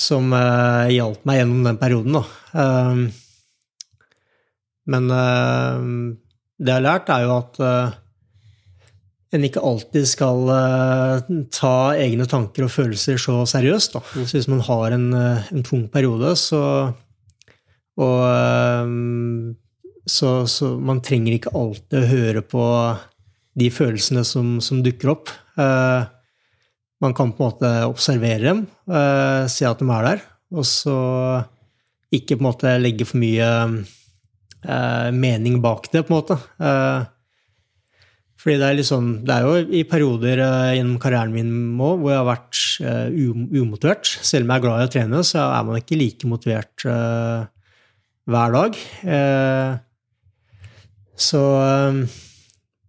som 0.00 0.32
hjalp 0.32 1.26
meg 1.28 1.42
gjennom 1.42 1.66
den 1.68 1.80
perioden. 1.82 2.16
da. 2.16 2.22
Men 4.88 5.10
uh, 5.12 6.16
det 6.60 6.72
jeg 6.72 6.78
har 6.78 6.86
lært, 6.86 7.12
er 7.12 7.26
jo 7.26 7.36
at 7.36 7.60
uh, 7.60 8.00
en 9.34 9.46
ikke 9.46 9.62
alltid 9.66 10.06
skal 10.08 10.48
uh, 10.48 11.32
ta 11.54 11.76
egne 11.98 12.26
tanker 12.30 12.66
og 12.66 12.72
følelser 12.74 13.18
så 13.20 13.40
seriøst. 13.50 13.96
Da. 13.96 14.02
Så 14.14 14.38
hvis 14.38 14.50
man 14.50 14.62
har 14.66 14.94
en, 14.96 15.08
en 15.14 15.66
tung 15.66 15.88
periode, 15.92 16.36
så 16.40 16.92
Og 17.94 18.26
så, 20.10 20.30
så, 20.50 20.68
man 20.82 20.98
trenger 21.00 21.36
ikke 21.36 21.52
alltid 21.54 22.00
å 22.00 22.08
høre 22.10 22.40
på 22.42 22.64
de 23.54 23.68
følelsene 23.70 24.24
som, 24.26 24.56
som 24.60 24.82
dukker 24.82 25.12
opp. 25.12 25.30
man 25.54 27.14
kan 27.14 27.30
på 27.30 27.38
en 27.38 27.52
måte 27.52 27.70
observere 27.86 28.42
dem, 28.48 28.64
se 29.46 29.68
at 29.70 29.78
de 29.78 29.86
er 29.86 30.08
der, 30.08 30.24
og 30.58 30.66
så 30.66 30.98
ikke 32.14 32.36
på 32.36 32.42
en 32.42 32.48
måte 32.48 32.74
legge 32.80 33.06
for 33.08 33.20
mye 33.22 33.48
eh, 34.64 35.10
mening 35.14 35.60
bak 35.64 35.90
det, 35.92 36.04
på 36.04 36.12
en 36.12 36.18
måte. 36.18 36.38
Eh, 38.44 38.50
fordi 38.50 38.58
det 38.60 38.68
er, 38.68 38.76
liksom, 38.76 39.24
det 39.24 39.34
er 39.34 39.42
jo 39.46 39.54
i 39.72 39.84
perioder 39.88 40.38
eh, 40.44 40.74
gjennom 40.76 40.98
karrieren 41.00 41.32
min 41.32 41.80
òg 41.80 42.00
hvor 42.00 42.12
jeg 42.12 42.20
har 42.20 42.28
vært 42.28 42.60
uh, 42.84 43.08
umotivert. 43.62 44.06
Selv 44.22 44.44
om 44.44 44.50
jeg 44.52 44.56
er 44.56 44.64
glad 44.64 44.80
i 44.80 44.84
å 44.84 44.92
trene, 44.92 45.24
så 45.24 45.38
er 45.48 45.64
man 45.64 45.80
ikke 45.80 45.98
like 45.98 46.28
motivert 46.28 46.84
uh, 46.84 47.46
hver 48.28 48.54
dag. 48.54 48.78
Uh, 49.04 49.80
så 51.16 51.40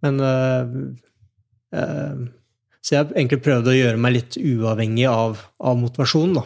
Men 0.02 0.18
Så 2.82 2.94
jeg 2.94 3.00
har 3.00 3.12
egentlig 3.16 3.42
prøvd 3.42 3.68
å 3.70 3.76
gjøre 3.76 4.00
meg 4.02 4.14
litt 4.16 4.38
uavhengig 4.38 5.06
av, 5.10 5.40
av 5.60 5.78
motivasjonen, 5.78 6.38
da. 6.38 6.44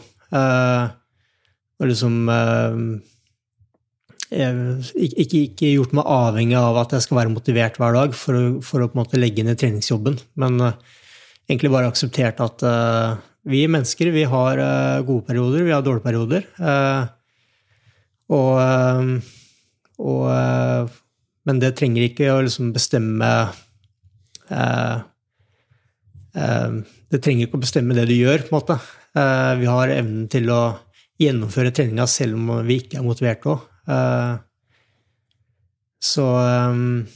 og 1.80 1.88
liksom 1.88 2.30
ikke, 4.30 5.40
ikke, 5.48 5.72
gjort 5.74 5.94
meg 5.98 6.06
avhengig 6.06 6.58
av 6.60 6.78
at 6.84 6.92
jeg 6.94 7.06
skal 7.06 7.18
være 7.24 7.34
motivert 7.34 7.80
hver 7.82 7.96
dag 7.98 8.14
for 8.18 8.38
å, 8.38 8.42
for 8.62 8.84
å 8.84 8.90
på 8.90 8.98
en 8.98 9.02
måte 9.02 9.18
legge 9.18 9.46
ned 9.46 9.58
treningsjobben, 9.58 10.20
men 10.42 10.62
uh, 10.62 10.78
egentlig 11.50 11.72
bare 11.74 11.90
akseptert 11.90 12.42
at 12.46 12.62
uh, 12.62 13.18
vi 13.50 13.64
mennesker 13.72 14.12
vi 14.14 14.28
har 14.30 14.62
uh, 14.62 15.02
gode 15.08 15.26
perioder, 15.26 15.66
vi 15.66 15.74
har 15.74 15.82
dårlige 15.86 16.06
perioder. 16.06 16.46
og, 18.30 18.54
og 19.98 20.26
Men 21.50 21.62
det 21.64 21.72
trenger 21.80 22.06
ikke 22.06 22.30
å 22.36 22.44
liksom 22.46 22.70
bestemme 22.76 23.30
Det 27.10 27.22
trenger 27.24 27.48
ikke 27.48 27.58
å 27.58 27.64
bestemme 27.64 27.98
det 27.98 28.06
du 28.12 28.14
gjør, 28.14 28.46
på 28.46 28.52
en 28.52 28.58
måte. 28.60 28.78
vi 29.64 29.66
har 29.72 29.96
evnen 29.96 30.28
til 30.30 30.52
å 30.54 30.62
gjennomføre 31.18 31.74
treninga 31.74 32.06
selv 32.06 32.38
om 32.38 32.68
vi 32.68 32.84
ikke 32.84 33.00
er 33.00 33.08
motiverte 33.08 33.56
òg. 33.56 33.69
Eh, 33.90 34.34
så 36.00 36.26
um, 36.70 37.08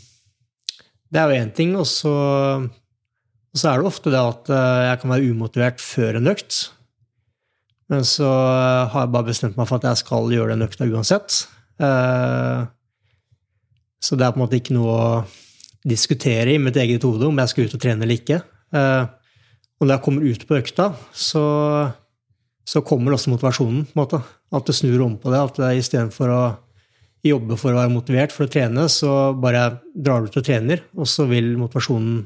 det 1.13 1.21
er 1.21 1.29
jo 1.29 1.41
én 1.43 1.53
ting. 1.55 1.75
Og 1.79 1.87
så, 1.89 2.13
og 2.13 3.57
så, 3.57 3.69
er 3.69 3.77
det 3.77 3.89
ofte 3.89 4.13
det 4.13 4.21
at 4.21 4.49
eh, 4.53 4.83
jeg 4.89 5.01
kan 5.01 5.13
være 5.13 5.29
umotivert 5.31 5.79
før 5.83 6.19
en 6.19 6.31
økt. 6.33 6.53
Men 7.91 8.01
så 8.07 8.29
har 8.89 9.05
jeg 9.05 9.13
bare 9.13 9.29
bestemt 9.29 9.57
meg 9.59 9.67
for 9.69 9.77
at 9.77 9.87
jeg 9.91 10.01
skal 10.01 10.31
gjøre 10.33 10.55
den 10.55 10.65
økta 10.65 10.87
uansett. 10.87 11.29
Så 14.03 14.15
det 14.17 14.23
er 14.25 14.31
på 14.33 14.39
en 14.39 14.43
måte 14.45 14.57
ikke 14.57 14.73
noe 14.73 14.93
å 14.93 15.25
diskutere 15.85 16.55
i 16.55 16.61
mitt 16.63 16.79
eget 16.79 17.03
hode 17.03 17.27
om 17.27 17.41
jeg 17.43 17.51
skal 17.51 17.67
ut 17.67 17.75
og 17.75 17.81
trene 17.83 18.07
eller 18.07 18.17
ikke. 18.17 18.39
Og 18.71 19.83
når 19.83 19.93
jeg 19.97 20.03
kommer 20.07 20.23
ut 20.31 20.47
på 20.47 20.57
økta, 20.57 20.85
så, 21.11 21.43
så 22.65 22.81
kommer 22.85 23.15
også 23.15 23.31
motivasjonen. 23.33 23.85
på 23.85 23.95
en 23.95 24.01
måte. 24.03 24.21
At 24.53 24.67
du 24.67 24.73
snur 24.73 25.01
om 25.05 25.17
på 25.17 25.31
det. 25.33 25.41
At 25.41 25.59
istedenfor 25.77 26.31
å 26.31 26.43
jobbe 27.23 27.57
for 27.59 27.71
å 27.71 27.79
være 27.79 27.93
motivert 27.93 28.35
for 28.35 28.47
å 28.47 28.51
trene, 28.51 28.87
så 28.91 29.33
bare 29.39 29.79
drar 29.95 30.23
du 30.23 30.31
til 30.31 30.41
og 30.41 30.47
trener, 30.47 30.83
og 30.95 31.07
så 31.07 31.25
vil 31.29 31.53
motivasjonen 31.59 32.23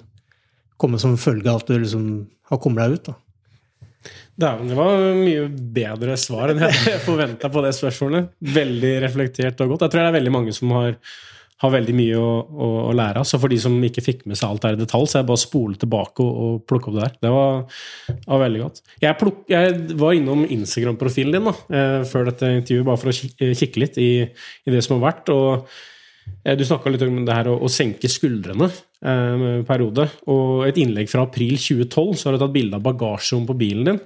komme 0.78 1.00
som 1.02 1.18
følge 1.22 1.50
av 1.52 1.62
at 1.62 1.70
du 1.70 1.78
liksom 1.78 2.10
har 2.50 2.62
kommet 2.62 2.84
deg 2.84 2.98
ut. 2.98 3.10
da. 3.12 3.16
Det 4.38 4.78
var 4.78 5.00
mye 5.18 5.48
bedre 5.50 6.18
svar 6.22 6.54
enn 6.54 6.62
jeg 6.62 7.02
forventa 7.08 7.50
på 7.54 7.64
det 7.66 7.74
spørsmålet. 7.78 8.30
Veldig 8.58 8.94
reflektert 9.06 9.64
og 9.66 9.74
godt. 9.74 9.88
Jeg 9.88 9.94
tror 9.94 10.04
det 10.04 10.12
er 10.12 10.20
veldig 10.20 10.34
mange 10.34 10.54
som 10.56 10.74
har, 10.78 10.98
har 11.64 11.74
veldig 11.74 11.94
mye 11.98 12.18
å, 12.22 12.30
å, 12.46 12.68
å 12.92 12.94
lære 12.96 13.22
av. 13.22 13.28
Så 13.28 13.40
for 13.42 13.52
de 13.52 13.58
som 13.62 13.76
ikke 13.84 14.04
fikk 14.06 14.24
med 14.30 14.38
seg 14.38 14.52
alt 14.52 14.66
der 14.66 14.78
i 14.78 14.80
detalj, 14.80 15.10
så 15.10 15.18
er 15.18 15.26
det 15.26 15.32
bare 15.32 15.42
å 15.42 15.44
spole 15.44 15.82
tilbake 15.82 16.24
og, 16.24 16.40
og 16.46 16.64
plukke 16.70 16.92
opp 16.92 16.98
det 17.00 17.04
der. 17.04 17.18
Det 17.26 17.34
var, 17.34 17.82
var 18.28 18.44
veldig 18.44 18.64
godt. 18.64 18.82
Jeg, 19.02 19.18
pluk, 19.22 19.44
jeg 19.50 19.76
var 19.98 20.18
innom 20.18 20.46
Instagram-profilen 20.46 21.38
din 21.38 21.50
da, 21.50 21.56
eh, 21.80 22.00
før 22.10 22.30
dette 22.30 22.54
intervjuet, 22.60 22.88
bare 22.92 23.02
for 23.02 23.14
å 23.14 23.52
kikke 23.64 23.84
litt 23.84 24.02
i, 24.04 24.12
i 24.28 24.76
det 24.76 24.84
som 24.86 24.98
har 24.98 25.08
vært. 25.10 25.34
og 25.34 25.68
eh, 26.46 26.54
Du 26.60 26.66
snakka 26.68 26.94
litt 26.94 27.10
om 27.10 27.20
det 27.26 27.42
her 27.42 27.50
å, 27.50 27.58
å 27.66 27.74
senke 27.74 28.12
skuldrene 28.12 28.70
eh, 28.70 29.50
periode. 29.66 30.10
Og 30.30 30.68
et 30.70 30.82
innlegg 30.84 31.10
fra 31.10 31.26
april 31.26 31.58
2012, 31.58 32.18
så 32.22 32.30
har 32.30 32.38
du 32.38 32.46
tatt 32.46 32.58
bilde 32.58 32.78
av 32.78 32.86
bagasjerommet 32.86 33.50
på 33.50 33.62
bilen 33.66 33.94
din. 33.96 34.04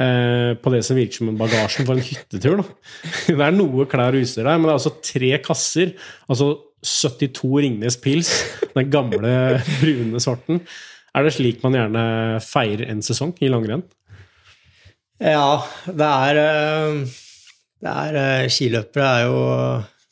Eh, 0.00 0.54
på 0.56 0.70
det 0.72 0.80
som 0.86 0.96
virker 0.96 1.20
som 1.20 1.28
en 1.28 1.38
bagasjen 1.38 1.84
for 1.84 1.98
en 1.98 2.06
hyttetur. 2.06 2.62
Da. 2.62 2.64
Det 3.26 3.42
er 3.42 3.56
noe 3.58 3.90
klær 3.90 4.16
og 4.16 4.24
utstyr 4.24 4.46
der, 4.46 4.54
men 4.54 4.70
det 4.70 4.72
er 4.72 4.78
altså 4.78 4.94
tre 5.04 5.32
kasser. 5.44 5.98
Altså 6.30 6.54
72 6.82 7.50
Ringnes 7.62 7.96
Pils, 8.02 8.30
den 8.76 8.90
gamle 8.90 9.60
brune 9.80 10.22
sorten. 10.22 10.62
Er 11.12 11.26
det 11.26 11.34
slik 11.36 11.62
man 11.64 11.76
gjerne 11.76 12.04
feirer 12.44 12.88
en 12.90 13.02
sesong 13.04 13.34
i 13.44 13.50
langrenn? 13.52 13.84
Ja, 15.22 15.62
det 15.86 16.08
er, 16.08 16.38
eh, 16.42 17.18
det 17.82 17.96
er 18.06 18.20
eh, 18.22 18.48
Skiløpere 18.50 19.10
er 19.18 19.26
jo 19.28 19.42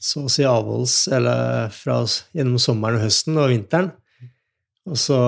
så 0.00 0.24
å 0.24 0.30
si 0.32 0.44
avholds 0.48 0.94
eller 1.12 1.72
fra, 1.74 1.98
gjennom 2.36 2.60
sommeren 2.62 3.00
og 3.00 3.04
høsten 3.08 3.40
og 3.40 3.50
vinteren. 3.52 3.90
Og 4.88 4.96
så, 4.98 5.18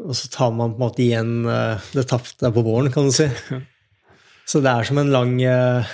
og 0.00 0.14
så 0.16 0.30
tar 0.32 0.54
man 0.56 0.72
på 0.72 0.78
en 0.78 0.84
måte 0.86 1.04
igjen 1.04 1.32
eh, 1.50 1.88
det 1.94 2.06
tapte 2.10 2.52
på 2.54 2.64
våren, 2.66 2.92
kan 2.94 3.10
du 3.10 3.14
si. 3.14 3.28
Så 4.48 4.62
det 4.64 4.72
er 4.72 4.88
som 4.88 5.00
en 5.02 5.12
lang 5.12 5.34
eh, 5.44 5.90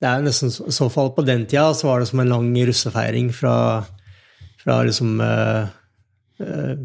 Det 0.00 0.08
er 0.08 0.22
nesten 0.24 0.48
i 0.48 0.72
så 0.72 0.88
fall 0.92 1.10
på 1.12 1.24
den 1.28 1.44
tida 1.48 1.74
så 1.76 1.90
var 1.90 2.00
det 2.00 2.08
som 2.08 2.22
en 2.22 2.32
lang 2.32 2.48
russefeiring 2.56 3.28
fra, 3.36 3.54
fra 4.62 4.78
liksom 4.88 5.20
uh, 5.20 5.68
uh, 6.40 6.80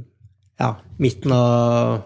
ja, 0.60 0.70
midten 1.00 1.32
av 1.36 2.04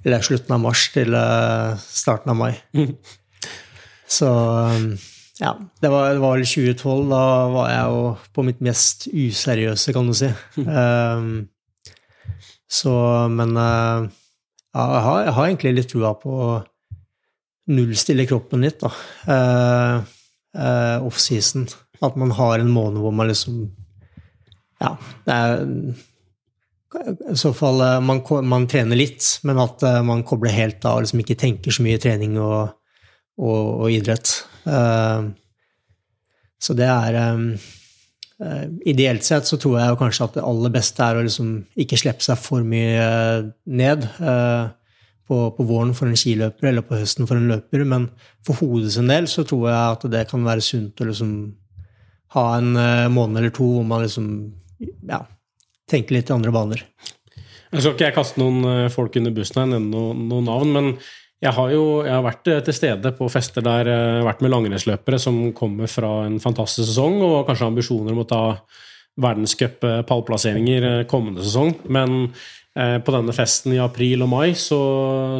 Eller 0.00 0.24
slutten 0.24 0.54
av 0.56 0.62
mars 0.62 0.86
til 0.94 1.12
uh, 1.12 1.76
starten 1.76 2.32
av 2.32 2.38
mai. 2.40 2.54
Så 4.10 4.26
um, 4.26 4.94
ja, 5.36 5.52
det 5.84 5.90
var, 5.92 6.14
det 6.16 6.22
var 6.22 6.38
vel 6.38 6.48
2012. 6.48 7.04
Da 7.12 7.20
var 7.52 7.68
jeg 7.68 7.92
jo 7.92 8.00
på 8.32 8.44
mitt 8.48 8.64
mest 8.64 9.04
useriøse, 9.12 9.92
kan 9.92 10.08
du 10.08 10.16
si. 10.16 10.32
Um, 10.56 11.28
så, 12.80 12.94
men 13.28 13.52
ja, 13.60 14.08
jeg, 14.72 15.04
har, 15.04 15.22
jeg 15.26 15.36
har 15.36 15.46
egentlig 15.50 15.76
litt 15.76 15.92
trua 15.92 16.14
på 16.16 16.34
nullstille 17.70 18.26
kroppen 18.28 18.64
litt, 18.66 18.82
da. 18.82 18.90
Uh, 19.30 20.02
uh, 20.58 21.06
Offseason. 21.06 21.68
At 22.00 22.16
man 22.20 22.32
har 22.36 22.58
en 22.58 22.72
måned 22.72 23.02
hvor 23.02 23.12
man 23.14 23.28
liksom 23.30 23.66
Ja, 24.80 24.94
det 25.26 25.34
er 25.36 25.58
i 27.30 27.36
så 27.38 27.52
fall 27.54 27.82
uh, 27.84 27.98
man, 28.02 28.22
man 28.48 28.64
trener 28.70 28.98
litt, 28.98 29.22
men 29.46 29.60
at 29.62 29.84
man 30.06 30.24
kobler 30.26 30.54
helt 30.56 30.84
av 30.88 30.98
og 30.98 31.04
liksom 31.04 31.20
ikke 31.22 31.38
tenker 31.38 31.74
så 31.74 31.84
mye 31.86 32.00
trening 32.02 32.38
og, 32.40 32.72
og, 33.38 33.84
og 33.84 33.92
idrett. 33.94 34.32
Uh, 34.64 35.30
så 36.60 36.76
det 36.76 36.88
er 36.88 37.20
um, 37.32 37.52
Ideelt 38.88 39.20
sett 39.20 39.44
så 39.44 39.58
tror 39.60 39.74
jeg 39.76 39.96
kanskje 40.00 40.24
at 40.24 40.36
det 40.38 40.42
aller 40.48 40.72
beste 40.72 41.04
er 41.04 41.18
å 41.18 41.24
liksom 41.26 41.48
ikke 41.84 41.98
slippe 42.00 42.24
seg 42.24 42.38
for 42.40 42.64
mye 42.64 43.02
ned 43.68 44.06
uh, 44.16 44.70
på, 45.30 45.38
på 45.54 45.66
våren 45.68 45.94
for 45.94 46.10
en 46.10 46.18
skiløper 46.18 46.72
eller 46.72 46.84
på 46.86 46.98
høsten 46.98 47.28
for 47.30 47.38
en 47.38 47.50
løper, 47.52 47.86
men 47.86 48.08
for 48.46 48.58
hodet 48.58 48.90
sin 48.96 49.10
del 49.10 49.28
så 49.30 49.46
tror 49.46 49.68
jeg 49.70 49.78
at 49.78 50.08
det 50.10 50.26
kan 50.30 50.46
være 50.46 50.64
sunt 50.66 51.00
å 51.00 51.06
liksom 51.06 51.36
ha 52.34 52.44
en 52.58 52.74
uh, 52.74 53.06
måned 53.10 53.40
eller 53.40 53.54
to 53.54 53.68
hvor 53.76 53.86
man 53.86 54.04
liksom 54.04 54.28
ja, 55.06 55.22
tenker 55.90 56.18
litt 56.18 56.30
i 56.30 56.36
andre 56.36 56.54
baner. 56.54 56.84
Jeg 57.70 57.82
skal 57.84 57.94
ikke 57.94 58.08
jeg 58.08 58.16
kaste 58.16 58.40
noen 58.42 58.64
eh, 58.66 58.90
folk 58.90 59.14
under 59.20 59.34
bussen 59.34 59.60
her, 59.60 59.68
nevne 59.70 59.92
noen, 59.94 60.22
noen 60.26 60.48
navn, 60.48 60.72
men 60.74 60.88
jeg 61.40 61.54
har 61.56 61.70
jo 61.72 61.84
jeg 62.04 62.12
har 62.12 62.24
vært 62.24 62.50
eh, 62.50 62.62
til 62.66 62.76
stede 62.76 63.12
på 63.16 63.28
fester 63.32 63.64
der 63.64 63.88
jeg 63.88 64.08
har 64.18 64.26
vært 64.26 64.42
med 64.44 64.52
langrennsløpere 64.52 65.20
som 65.22 65.38
kommer 65.56 65.90
fra 65.90 66.24
en 66.26 66.40
fantastisk 66.42 66.90
sesong 66.90 67.20
og 67.24 67.44
kanskje 67.48 67.68
ambisjoner 67.70 68.16
om 68.16 68.24
å 68.24 68.28
ta 68.28 68.42
verdenscup-pallplasseringer 69.20 70.88
eh, 70.88 71.06
kommende 71.10 71.44
sesong. 71.46 71.72
Men 71.92 72.18
eh, 72.26 72.48
på 73.02 73.14
denne 73.14 73.34
festen 73.34 73.74
i 73.74 73.80
april 73.82 74.22
og 74.22 74.30
mai 74.30 74.52
så, 74.58 74.78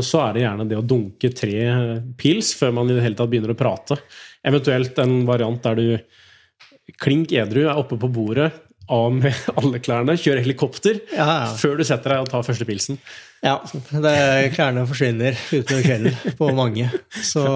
så 0.02 0.24
er 0.24 0.34
det 0.34 0.42
gjerne 0.42 0.66
det 0.70 0.78
å 0.80 0.86
dunke 0.86 1.30
tre 1.36 1.60
eh, 1.62 1.92
pils 2.18 2.50
før 2.58 2.74
man 2.80 2.90
i 2.90 2.96
det 2.96 3.04
hele 3.04 3.18
tatt 3.18 3.30
begynner 3.30 3.54
å 3.54 3.58
prate. 3.58 4.00
Eventuelt 4.46 4.98
en 4.98 5.20
variant 5.28 5.62
der 5.62 5.78
du 5.78 6.96
klink 6.98 7.30
edru 7.30 7.62
er 7.68 7.78
oppe 7.78 7.98
på 8.00 8.10
bordet 8.10 8.50
av 8.90 9.14
med 9.14 9.30
alle 9.60 9.78
klærne, 9.82 10.18
kjører 10.18 10.42
helikopter 10.42 10.98
Ja, 11.14 11.28
ja. 11.28 11.52
før 11.60 11.78
du 11.78 11.86
setter 11.86 12.16
deg 12.16 12.24
og 12.24 12.32
tar 12.32 12.46
første 12.46 12.66
pilsen. 12.66 12.98
Ja, 13.46 13.60
det, 13.94 14.16
klærne 14.56 14.84
forsvinner 14.90 15.38
utover 15.54 15.86
kvelden 15.86 16.36
på 16.36 16.50
mange. 16.56 16.90
Så, 17.24 17.46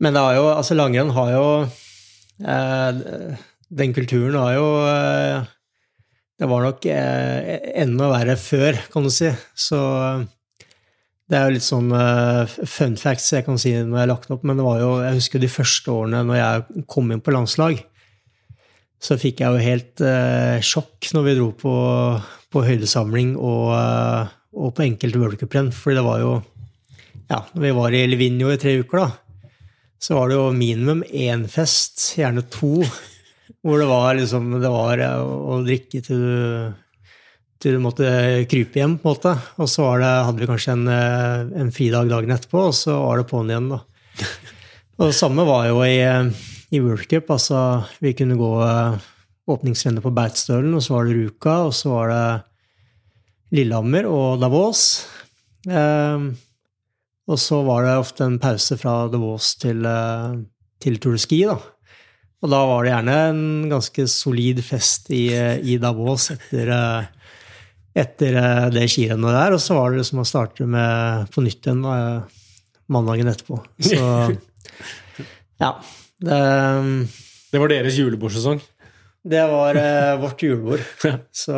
men 0.00 0.16
det 0.16 0.24
har 0.24 0.40
jo, 0.40 0.48
altså 0.56 0.74
langrenn 0.78 1.12
har 1.14 1.30
jo 1.36 1.46
eh, 2.40 3.36
Den 3.68 3.94
kulturen 3.94 4.40
har 4.40 4.56
jo 4.56 4.68
eh, 4.88 5.50
Det 6.40 6.48
var 6.48 6.64
nok 6.64 6.86
eh, 6.88 7.56
enda 7.82 8.06
verre 8.08 8.36
før, 8.40 8.78
kan 8.92 9.04
du 9.04 9.10
si. 9.12 9.28
Så 9.52 9.76
det 11.30 11.36
er 11.38 11.46
jo 11.46 11.54
litt 11.58 11.66
sånn 11.66 11.92
eh, 11.94 12.54
fun 12.66 12.96
facts 12.98 13.28
jeg 13.34 13.44
kan 13.46 13.60
si 13.60 13.70
når 13.76 13.92
jeg 13.92 14.02
har 14.02 14.10
lagt 14.10 14.32
opp, 14.34 14.46
men 14.48 14.58
det 14.58 14.64
var 14.66 14.80
jo, 14.80 14.90
jeg 15.04 15.18
husker 15.20 15.42
de 15.42 15.50
første 15.52 15.92
årene 15.92 16.24
når 16.26 16.38
jeg 16.40 16.84
kom 16.90 17.12
inn 17.12 17.20
på 17.22 17.34
landslag, 17.36 17.82
så 19.00 19.18
fikk 19.20 19.44
jeg 19.44 19.52
jo 19.52 19.66
helt 19.68 20.02
eh, 20.04 20.58
sjokk 20.64 21.12
når 21.14 21.26
vi 21.28 21.36
dro 21.38 21.50
på, 21.60 21.74
på 22.50 22.64
høydesamling 22.66 23.36
og, 23.36 23.68
eh, 23.76 24.32
og 24.58 24.74
på 24.74 24.86
enkelte 24.88 25.22
worldcuprenn, 25.22 25.70
fordi 25.76 26.00
det 26.00 26.06
var 26.08 26.24
jo 26.24 26.38
Ja, 27.30 27.44
når 27.54 27.62
vi 27.62 27.70
var 27.76 27.94
i 27.94 28.02
Livigno 28.10 28.48
i 28.50 28.58
tre 28.58 28.72
uker, 28.80 29.04
da, 29.04 29.52
så 30.02 30.16
var 30.16 30.32
det 30.32 30.40
jo 30.40 30.48
minimum 30.56 31.04
én 31.06 31.44
fest, 31.52 32.00
gjerne 32.18 32.42
to, 32.50 32.80
hvor 33.64 33.80
det 33.80 33.88
var 33.90 34.14
liksom 34.16 34.52
Det 34.60 34.70
var 34.72 35.02
eh, 35.04 35.20
å 35.20 35.60
drikke 35.64 36.00
til 36.04 36.22
du, 36.22 36.70
til 37.60 37.76
du 37.76 37.82
måtte 37.84 38.08
krype 38.50 38.80
hjem, 38.80 38.96
på 39.00 39.10
en 39.10 39.14
måte. 39.14 39.34
Og 39.60 39.68
så 39.68 39.84
var 39.84 40.02
det, 40.02 40.12
hadde 40.28 40.42
vi 40.42 40.50
kanskje 40.50 40.76
en, 40.78 40.86
eh, 40.94 41.42
en 41.60 41.72
fridag 41.74 42.10
dagen 42.12 42.32
etterpå, 42.36 42.68
og 42.70 42.76
så 42.76 42.96
var 42.96 43.20
det 43.20 43.28
på'n 43.30 43.52
igjen, 43.52 43.70
da. 43.74 43.82
Og 45.00 45.08
det 45.08 45.16
samme 45.16 45.46
var 45.48 45.64
jo 45.64 45.80
i, 45.84 45.96
eh, 46.04 46.46
i 46.76 46.80
World 46.84 47.06
Cup. 47.08 47.32
Altså, 47.32 47.60
vi 48.04 48.12
kunne 48.16 48.36
gå 48.36 48.52
åpningsrennet 49.50 50.04
på 50.04 50.12
Beitstølen, 50.14 50.74
og 50.76 50.84
så 50.84 50.98
var 50.98 51.08
det 51.08 51.16
Ruka, 51.16 51.54
og 51.66 51.72
så 51.74 51.92
var 51.94 52.12
det 52.12 53.56
Lillehammer 53.56 54.06
og 54.08 54.42
Davos. 54.42 54.84
Eh, 55.68 56.28
og 57.30 57.40
så 57.40 57.60
var 57.64 57.84
det 57.86 57.96
ofte 58.00 58.28
en 58.28 58.40
pause 58.42 58.76
fra 58.80 58.94
Davos 59.08 59.54
til, 59.60 59.84
til 60.82 61.00
Tour 61.00 61.16
de 61.16 61.22
Ski, 61.24 61.42
da. 61.48 61.56
Og 62.40 62.48
da 62.48 62.60
var 62.64 62.84
det 62.84 62.92
gjerne 62.94 63.16
en 63.28 63.42
ganske 63.68 64.06
solid 64.08 64.62
fest 64.64 65.10
i, 65.12 65.26
i 65.60 65.76
Davos 65.80 66.30
etter, 66.32 66.70
eh, 66.72 67.34
etter 68.00 68.38
eh, 68.40 68.68
det 68.72 68.86
skirennet 68.88 69.36
der. 69.36 69.56
Og 69.56 69.60
så 69.60 69.76
var 69.76 69.92
det 69.92 70.06
som 70.08 70.22
å 70.22 70.28
starte 70.28 70.64
med 70.64 71.28
på 71.34 71.44
nytt 71.44 71.68
igjen 71.68 71.84
mandagen 72.90 73.28
etterpå. 73.30 73.60
Så 73.84 74.00
ja. 75.64 75.74
Det, 76.20 76.40
Det 77.52 77.60
var 77.60 77.72
deres 77.72 77.96
julebordsesong. 77.96 78.60
det 79.24 79.44
var 79.52 79.76
eh, 79.76 80.16
vårt 80.20 80.42
julebord. 80.42 80.82
Så 81.44 81.54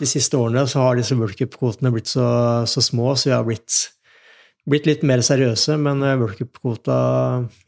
de 0.00 0.08
siste 0.08 0.36
årene 0.36 0.64
så 0.68 0.84
har 0.84 0.96
disse 0.98 1.16
World 1.16 1.36
Cup-kvotene 1.38 1.92
blitt 1.94 2.10
så, 2.10 2.26
så 2.66 2.82
små, 2.82 3.12
så 3.14 3.28
vi 3.28 3.34
har 3.36 3.44
blitt, 3.46 3.76
blitt 4.70 4.88
litt 4.88 5.04
mer 5.06 5.22
seriøse. 5.24 5.76
Men 5.80 6.02
eh, 6.04 6.16
World 6.20 6.38
Cup-kvota 6.40 6.98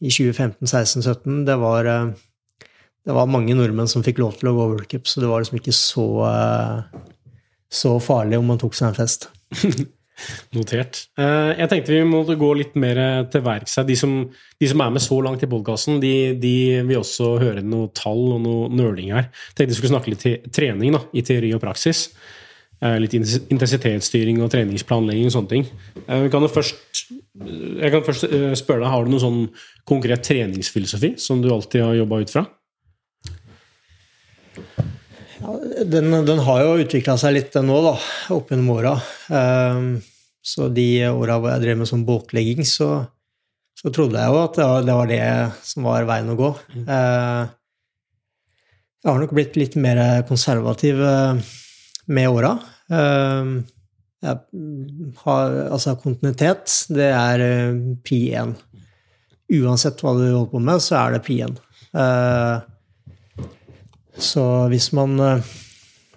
i 0.00 0.12
2015, 0.12 0.62
16, 0.64 1.04
17, 1.04 1.42
det 1.48 1.58
var, 1.62 1.90
eh, 1.90 2.70
det 3.06 3.16
var 3.16 3.30
mange 3.30 3.56
nordmenn 3.56 3.90
som 3.90 4.04
fikk 4.06 4.22
lov 4.22 4.38
til 4.40 4.52
å 4.52 4.56
gå 4.56 4.70
World 4.72 4.88
Cup, 4.92 5.08
så 5.08 5.22
det 5.22 5.30
var 5.30 5.42
liksom 5.42 5.60
ikke 5.60 5.76
så, 5.76 6.06
eh, 6.30 7.02
så 7.82 7.98
farlig 8.02 8.40
om 8.40 8.48
man 8.52 8.62
tok 8.62 8.76
seg 8.78 8.90
en 8.90 8.98
fest. 8.98 9.28
Notert. 10.56 11.02
Jeg 11.20 11.68
tenkte 11.68 11.92
vi 11.92 11.98
måtte 12.08 12.38
gå 12.40 12.46
litt 12.56 12.72
mer 12.80 12.96
til 13.28 13.42
verks 13.44 13.74
her. 13.76 13.84
De 13.84 13.92
de 13.92 14.68
som 14.70 14.80
er 14.80 14.94
med 14.94 15.04
så 15.04 15.18
langt 15.20 15.42
i 15.44 15.48
podkasten, 15.50 15.98
de, 16.00 16.32
de 16.40 16.80
vil 16.88 17.02
også 17.02 17.34
høre 17.42 17.60
noe 17.60 17.90
tall 17.92 18.22
og 18.38 18.40
noe 18.40 18.70
nøling 18.72 19.12
her. 19.12 19.28
Tenkte 19.52 19.74
vi 19.74 19.76
skulle 19.76 19.92
snakke 19.92 20.14
litt 20.14 20.24
til 20.24 20.48
trening 20.48 20.96
da, 20.96 21.02
i 21.12 21.20
teori 21.20 21.52
og 21.52 21.60
praksis. 21.60 22.06
Eh, 22.84 22.98
Litt 23.00 23.14
intensitetsstyring 23.16 24.42
og 24.44 24.50
treningsplanlegging 24.52 25.30
og 25.30 25.32
sånne 25.32 25.52
ting. 25.52 25.64
Jeg 26.04 26.32
kan 26.32 26.44
først, 26.52 27.06
jeg 27.40 27.92
kan 27.94 28.04
først 28.04 28.26
eh, 28.28 28.52
spørre 28.58 28.84
deg, 28.84 28.90
Har 28.92 29.06
du 29.06 29.12
noen 29.14 29.24
sånn 29.24 29.40
konkret 29.88 30.26
treningsfilosofi 30.26 31.14
som 31.20 31.40
du 31.40 31.48
alltid 31.52 31.86
har 31.86 31.96
jobba 32.02 32.20
ut 32.20 32.34
fra? 32.36 32.44
Den, 35.86 36.10
den 36.26 36.40
har 36.44 36.62
jo 36.64 36.78
utvikla 36.82 37.16
seg 37.20 37.36
litt 37.36 37.56
nå, 37.60 37.80
da, 37.84 37.96
opp 38.34 38.50
gjennom 38.50 38.70
åra. 38.72 38.94
Så 40.46 40.68
de 40.72 40.88
åra 41.10 41.36
hvor 41.38 41.52
jeg 41.52 41.62
drev 41.62 41.78
med 41.80 41.90
sånn 41.90 42.06
båtlegging, 42.08 42.64
så, 42.66 43.04
så 43.76 43.92
trodde 43.94 44.20
jeg 44.20 44.32
jo 44.32 44.40
at 44.40 44.56
det 44.86 44.96
var, 44.96 45.10
det 45.10 45.20
som 45.66 45.86
var 45.86 46.08
veien 46.08 46.32
å 46.32 46.38
gå. 46.38 46.50
Uh, 46.88 47.44
jeg 49.04 49.12
har 49.12 49.22
nok 49.22 49.34
blitt 49.36 49.58
litt 49.60 49.76
mer 49.78 50.00
konservativ 50.26 50.98
eh, 50.98 51.44
med 52.06 52.30
åra. 52.30 52.52
Eh, 52.90 53.50
har, 55.22 55.58
altså 55.70 55.96
kontinuitet, 56.00 56.72
det 56.94 57.10
er 57.12 57.44
pi 58.06 58.20
1. 58.34 58.56
Uansett 59.60 60.00
hva 60.02 60.16
du 60.16 60.24
holder 60.24 60.50
på 60.50 60.62
med, 60.62 60.82
så 60.82 60.98
er 61.02 61.14
det 61.14 61.22
pi 61.26 61.36
1. 61.46 61.60
Så 64.16 64.42
hvis 64.72 64.90
man 64.96 65.14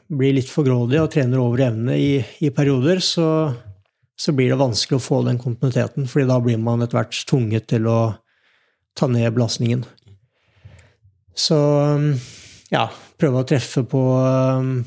blir 0.10 0.34
litt 0.34 0.50
for 0.50 0.66
grådig 0.66 1.00
og 1.02 1.12
trener 1.14 1.42
over 1.42 1.68
evne 1.68 1.98
i, 2.00 2.12
i 2.42 2.50
perioder, 2.54 3.02
så, 3.04 3.28
så, 4.18 4.34
blir 4.34 4.52
det 4.52 4.60
vanskelig 4.62 4.98
å 4.98 5.04
få 5.04 5.22
den 5.28 5.40
kontinuiteten, 5.42 6.10
fordi 6.10 6.28
da 6.30 6.40
blir 6.44 6.60
man 6.62 6.82
etter 6.84 7.00
hvert 7.00 7.22
tvunget 7.30 7.70
til 7.70 7.90
å 7.90 8.00
ta 8.98 9.10
ned 9.12 9.30
belastningen. 9.36 9.86
Så 11.38 11.60
ja, 12.74 12.88
prøve 13.20 13.44
å 13.44 13.48
treffe 13.48 13.86
på 13.88 14.02
um, 14.18 14.80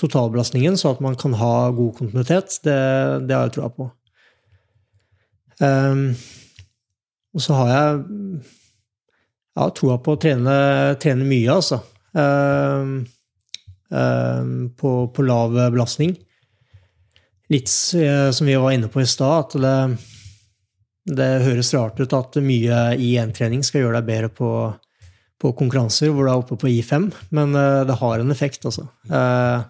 totalbelastningen, 0.00 0.78
så 0.78 0.94
at 0.94 1.02
man 1.04 1.16
kan 1.18 1.34
ha 1.38 1.70
god 1.76 1.96
kontinuitet, 1.98 2.60
det, 2.64 2.78
det 3.28 3.36
har 3.36 3.48
jeg 3.48 3.56
troa 3.58 3.70
på. 3.74 3.88
Um, 5.60 6.06
og 7.36 7.44
så 7.44 7.56
har 7.58 7.70
jeg 7.70 8.02
ja, 9.60 9.68
troa 9.76 9.98
på 10.00 10.16
å 10.16 10.20
trene, 10.20 10.56
trene 11.02 11.26
mye, 11.28 11.52
altså. 11.52 11.82
Um, 12.16 12.94
um, 13.92 14.54
på, 14.76 14.94
på, 15.14 15.26
lav 15.26 15.54
belastning. 15.74 16.16
Litt 17.52 17.70
uh, 17.98 18.30
som 18.34 18.48
vi 18.48 18.56
var 18.56 18.74
inne 18.74 18.90
på 18.90 19.02
i 19.02 19.08
stad, 19.08 19.50
at 19.50 19.58
det, 19.62 21.16
det 21.20 21.32
høres 21.44 21.74
rart 21.76 22.00
ut 22.00 22.16
at 22.16 22.40
mye 22.42 22.86
i 22.96 23.12
gentrening 23.18 23.66
skal 23.66 23.84
gjøre 23.84 24.00
deg 24.00 24.14
bedre 24.14 24.32
på 24.34 24.52
på 25.40 25.54
konkurranser 25.56 26.12
hvor 26.12 26.26
du 26.26 26.30
er 26.30 26.40
oppe 26.40 26.58
på 26.60 26.68
I5, 26.68 27.10
men 27.36 27.56
uh, 27.56 27.82
det 27.88 27.96
har 28.00 28.20
en 28.20 28.32
effekt, 28.32 28.66
altså. 28.68 28.86
Uh, 29.08 29.64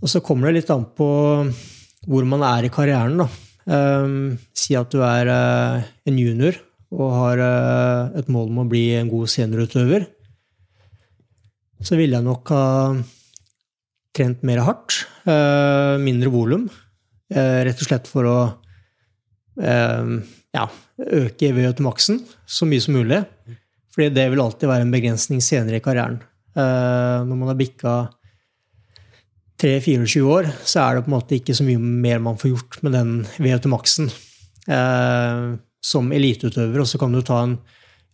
og 0.00 0.10
så 0.10 0.22
kommer 0.24 0.48
det 0.48 0.60
litt 0.60 0.72
an 0.74 0.84
på 0.96 1.08
hvor 2.06 2.26
man 2.28 2.44
er 2.46 2.66
i 2.66 2.72
karrieren, 2.72 3.18
da. 3.22 3.28
Um, 3.66 4.36
si 4.54 4.76
at 4.78 4.92
du 4.94 5.00
er 5.02 5.26
uh, 5.26 5.86
en 6.06 6.18
junior 6.20 6.54
og 6.94 7.14
har 7.16 7.40
et 8.20 8.28
mål 8.30 8.52
om 8.52 8.60
å 8.62 8.68
bli 8.70 8.84
en 8.94 9.08
god 9.10 9.26
seniorutøver. 9.28 10.04
Så 11.82 11.98
ville 11.98 12.14
jeg 12.14 12.24
nok 12.24 12.52
ha 12.54 12.66
trent 14.16 14.44
mer 14.46 14.62
hardt, 14.64 15.00
mindre 16.00 16.30
volum, 16.32 16.68
rett 17.28 17.82
og 17.82 17.88
slett 17.90 18.06
for 18.08 18.30
å 18.30 18.38
ja, 19.58 20.64
øke 21.18 21.50
EVØ 21.50 21.74
til 21.74 21.88
maksen 21.90 22.22
så 22.46 22.70
mye 22.70 22.86
som 22.86 22.96
mulig. 22.96 23.20
Fordi 23.96 24.10
det 24.12 24.26
vil 24.28 24.42
alltid 24.44 24.68
være 24.68 24.84
en 24.84 24.92
begrensning 24.92 25.40
senere 25.44 25.80
i 25.80 25.84
karrieren. 25.84 26.18
Uh, 26.56 27.24
når 27.24 27.34
man 27.34 27.48
har 27.50 27.56
bikka 27.56 27.92
3-24 29.60 30.22
år, 30.28 30.48
så 30.68 30.82
er 30.82 30.96
det 30.96 31.06
på 31.06 31.10
en 31.10 31.16
måte 31.16 31.36
ikke 31.38 31.54
så 31.56 31.64
mye 31.64 31.80
mer 31.80 32.20
man 32.22 32.36
får 32.40 32.52
gjort 32.52 32.78
med 32.84 32.92
den 32.96 33.12
VO 33.40 33.58
til 33.62 33.72
maksen 33.72 34.10
eh, 34.68 35.44
som 35.80 36.12
eliteutøver. 36.12 36.82
Og 36.82 36.88
så 36.90 37.00
kan 37.00 37.14
du 37.14 37.22
ta 37.24 37.42
en, 37.46 37.56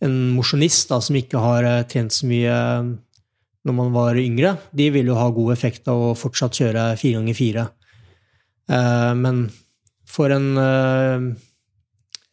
en 0.03 0.17
mosjonist 0.37 0.93
som 0.93 1.19
ikke 1.19 1.41
har 1.43 1.67
uh, 1.67 1.85
trent 1.89 2.15
så 2.15 2.27
mye 2.29 2.55
når 3.63 3.75
man 3.75 3.91
var 3.95 4.19
yngre. 4.19 4.55
De 4.75 4.89
vil 4.95 5.11
jo 5.11 5.19
ha 5.19 5.29
god 5.35 5.53
effekt 5.55 5.87
av 5.91 6.09
å 6.09 6.15
fortsatt 6.19 6.59
kjøre 6.59 6.89
fire 6.99 7.19
ganger 7.19 7.37
fire. 7.37 7.63
Men 9.15 9.45
for 10.09 10.33
en, 10.35 10.49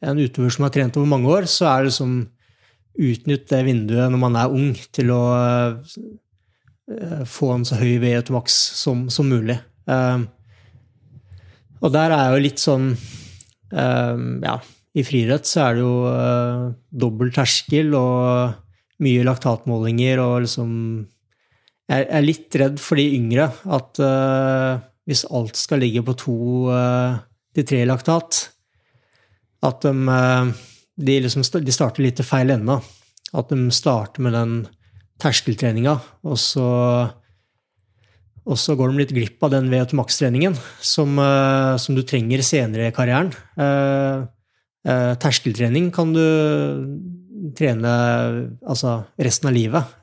en 0.02 0.22
utøver 0.24 0.50
som 0.50 0.66
har 0.66 0.72
trent 0.74 0.98
over 0.98 1.06
mange 1.12 1.30
år, 1.30 1.46
så 1.50 1.68
er 1.70 1.86
det 1.86 1.94
som 1.94 2.16
utnytte 2.98 3.54
det 3.54 3.62
vinduet 3.68 4.10
når 4.10 4.22
man 4.26 4.40
er 4.42 4.58
ung, 4.58 4.74
til 4.90 5.14
å 5.14 5.22
få 7.28 7.52
en 7.54 7.66
så 7.66 7.78
høy 7.80 7.98
VO2-maks 8.02 8.56
som, 8.80 9.06
som 9.12 9.28
mulig. 9.30 9.58
Uh, 9.90 10.26
og 11.80 11.92
der 11.94 12.12
er 12.14 12.34
jo 12.34 12.42
litt 12.44 12.60
sånn 12.60 12.90
uh, 12.92 14.16
Ja, 14.44 14.58
i 14.92 15.04
friidrett 15.06 15.48
så 15.48 15.62
er 15.64 15.78
det 15.78 15.84
jo 15.86 15.94
dobbel 17.02 17.30
terskel 17.34 17.94
og 17.96 18.56
mye 19.00 19.24
laktatmålinger 19.24 20.20
og 20.20 20.34
liksom 20.44 20.72
Jeg 21.90 22.08
er 22.10 22.26
litt 22.26 22.58
redd 22.60 22.82
for 22.82 23.00
de 23.00 23.06
yngre 23.16 23.46
at 23.70 24.02
hvis 25.08 25.24
alt 25.30 25.56
skal 25.58 25.80
ligge 25.82 26.02
på 26.06 26.16
to 26.18 26.36
til 27.56 27.66
tre 27.66 27.80
laktat, 27.88 28.42
at 29.66 29.86
de 29.86 29.94
de, 31.00 31.20
liksom, 31.24 31.44
de 31.64 31.74
starter 31.74 32.04
litt 32.04 32.18
til 32.20 32.28
feil 32.28 32.52
ende. 32.54 32.78
At 33.36 33.52
de 33.52 33.70
starter 33.74 34.24
med 34.24 34.36
den 34.36 34.54
terskeltreninga, 35.20 35.96
og 36.26 36.38
så, 36.40 36.66
og 38.46 38.58
så 38.60 38.76
går 38.78 38.90
de 38.90 39.02
litt 39.02 39.14
glipp 39.16 39.46
av 39.46 39.52
den 39.54 39.70
VO2 39.72 39.98
max-treningen 39.98 40.56
som, 40.80 41.18
uh, 41.20 41.76
som, 41.80 41.96
du 41.96 42.02
trenger 42.06 42.42
senere 42.46 42.88
i 42.88 42.94
karrieren. 42.96 43.32
Uh, 43.58 44.26
uh, 44.88 45.12
terskeltrening 45.20 45.90
kan 45.94 46.14
du 46.16 46.24
trene 47.56 47.92
altså 48.60 49.00
resten 49.18 49.48
av 49.48 49.54
livet. 49.56 49.94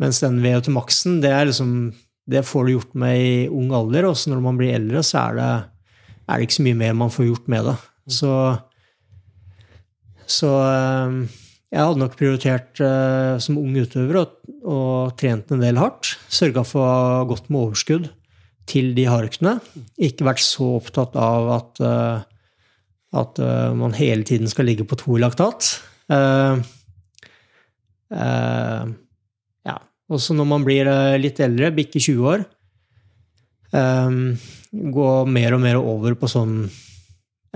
mens 0.00 0.20
den 0.24 0.38
ved 0.42 0.70
maksen, 0.72 1.20
det, 1.20 1.32
liksom, 1.50 1.92
det 2.26 2.40
får 2.48 2.64
du 2.64 2.72
gjort 2.72 2.94
med 2.98 3.18
i 3.20 3.34
ung 3.52 3.68
alder, 3.76 4.08
og 4.08 4.16
når 4.26 4.40
man 4.40 4.56
blir 4.56 4.74
eldre, 4.74 5.02
så 5.04 5.26
er 5.26 5.36
det, 5.36 5.50
er 6.24 6.34
det 6.40 6.48
ikke 6.48 6.56
så 6.56 6.64
mye 6.64 6.80
mer 6.80 6.96
man 6.96 7.12
får 7.12 7.28
gjort 7.28 7.52
med 7.52 7.68
det. 7.68 7.76
Så 8.16 8.32
så 10.30 10.50
jeg 11.70 11.86
hadde 11.86 12.00
nok 12.02 12.16
prioritert 12.18 12.80
uh, 12.82 13.38
som 13.42 13.58
ung 13.60 13.76
utøver 13.78 14.16
og, 14.24 14.32
og, 14.66 15.12
trent 15.20 15.52
en 15.54 15.62
del 15.62 15.78
hardt. 15.78 16.16
Sørga 16.26 16.64
for 16.66 17.28
godt 17.30 17.46
med 17.46 17.60
overskudd 17.62 18.08
til 18.70 18.90
de 18.96 19.06
hardøktene. 19.06 19.60
Ikke 20.02 20.26
vært 20.26 20.42
så 20.42 20.66
opptatt 20.80 21.14
av 21.18 21.50
at, 21.54 21.80
uh, 21.84 22.18
at 23.22 23.38
uh, 23.38 23.70
man 23.78 23.94
hele 23.94 24.26
tiden 24.26 24.50
skal 24.50 24.66
ligge 24.66 24.86
på 24.88 24.98
to 24.98 25.14
i 25.18 25.22
laktat. 25.22 25.76
ja. 28.10 29.76
Også 30.10 30.34
når 30.34 30.46
man 30.50 30.64
blir 30.66 30.90
litt 31.22 31.38
eldre, 31.38 31.70
bikker 31.70 32.02
20 32.02 32.24
år, 32.26 32.40
gå 34.96 35.10
mer 35.30 35.54
og 35.54 35.62
mer 35.62 35.78
over 35.78 36.16
på 36.18 36.26
sånn 36.32 36.64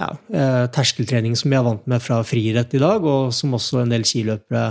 ja, 0.01 0.11
eh, 0.35 0.65
terskeltrening 0.75 1.37
som 1.39 1.53
jeg 1.53 1.61
er 1.61 1.67
vant 1.69 1.87
med 1.91 2.03
fra 2.03 2.21
friidrett 2.27 2.75
i 2.75 2.83
dag, 2.83 3.05
og 3.05 3.33
som 3.35 3.55
også 3.55 3.83
en 3.83 3.95
del 3.95 4.07
skiløpere 4.09 4.67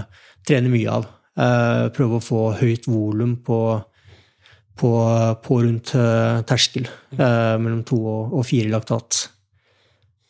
trener 0.48 0.74
mye 0.74 1.00
av. 1.00 1.08
Eh, 1.34 1.88
prøve 1.96 2.20
å 2.20 2.24
få 2.24 2.44
høyt 2.60 2.90
volum 2.92 3.38
på, 3.46 3.60
på, 4.80 4.92
på, 5.46 5.60
rundt 5.64 5.96
eh, 6.00 6.44
terskel, 6.50 6.90
mellom 7.16 7.84
to 7.88 8.00
og, 8.04 8.38
og 8.40 8.48
fire 8.50 8.72
laktat. 8.74 9.28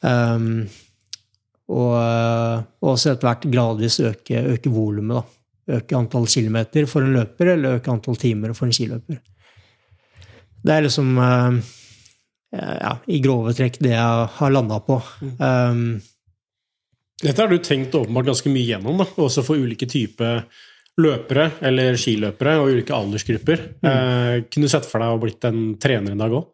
Um, 0.04 0.66
og, 1.72 1.94
og 1.96 2.90
også 2.92 3.14
etter 3.14 3.30
hvert 3.30 3.46
gradvis 3.48 4.02
øke, 4.04 4.42
øke 4.56 4.72
volumet. 4.72 5.32
Øke 5.74 5.96
antall 5.96 6.26
kilometer 6.28 6.84
for 6.92 7.06
en 7.06 7.16
løper, 7.16 7.54
eller 7.54 7.78
øke 7.80 7.92
antall 7.94 8.18
timer 8.20 8.52
for 8.52 8.68
en 8.68 8.76
skiløper. 8.76 9.22
Det 10.64 10.74
er 10.76 10.84
liksom 10.84 11.16
Eh, 11.24 11.62
ja, 12.54 12.98
i 13.10 13.20
grove 13.24 13.54
trekk 13.58 13.80
det 13.82 13.96
jeg 13.96 14.28
har 14.38 14.54
landa 14.54 14.78
på. 14.86 15.00
Um, 15.40 16.02
Dette 17.24 17.40
har 17.42 17.50
du 17.50 17.58
tenkt 17.64 17.96
åpenbart 17.96 18.28
ganske 18.30 18.52
mye 18.52 18.68
gjennom, 18.68 19.00
da. 19.02 19.08
også 19.26 19.46
for 19.48 19.58
ulike 19.58 19.88
typer 19.90 20.44
løpere 21.02 21.48
eller 21.66 21.98
skiløpere 21.98 22.58
og 22.62 22.70
ulike 22.76 22.94
aldersgrupper. 22.94 23.64
Mm. 23.82 23.88
Uh, 23.90 24.36
kunne 24.50 24.68
du 24.68 24.74
sett 24.74 24.88
for 24.90 25.02
deg 25.02 25.16
å 25.16 25.22
blitt 25.22 25.50
en 25.50 25.74
trener 25.82 26.14
en 26.14 26.22
dag 26.22 26.36
òg? 26.38 26.50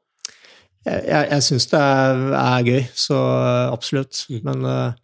Jeg, 0.88 1.04
jeg, 1.10 1.28
jeg 1.34 1.46
syns 1.50 1.68
det 1.74 1.84
er, 1.84 2.24
er, 2.40 2.68
gøy, 2.70 2.82
så 2.96 3.20
absolutt. 3.68 4.24
Mm. 4.32 4.42
Men 4.48 4.68
uh, 4.68 4.98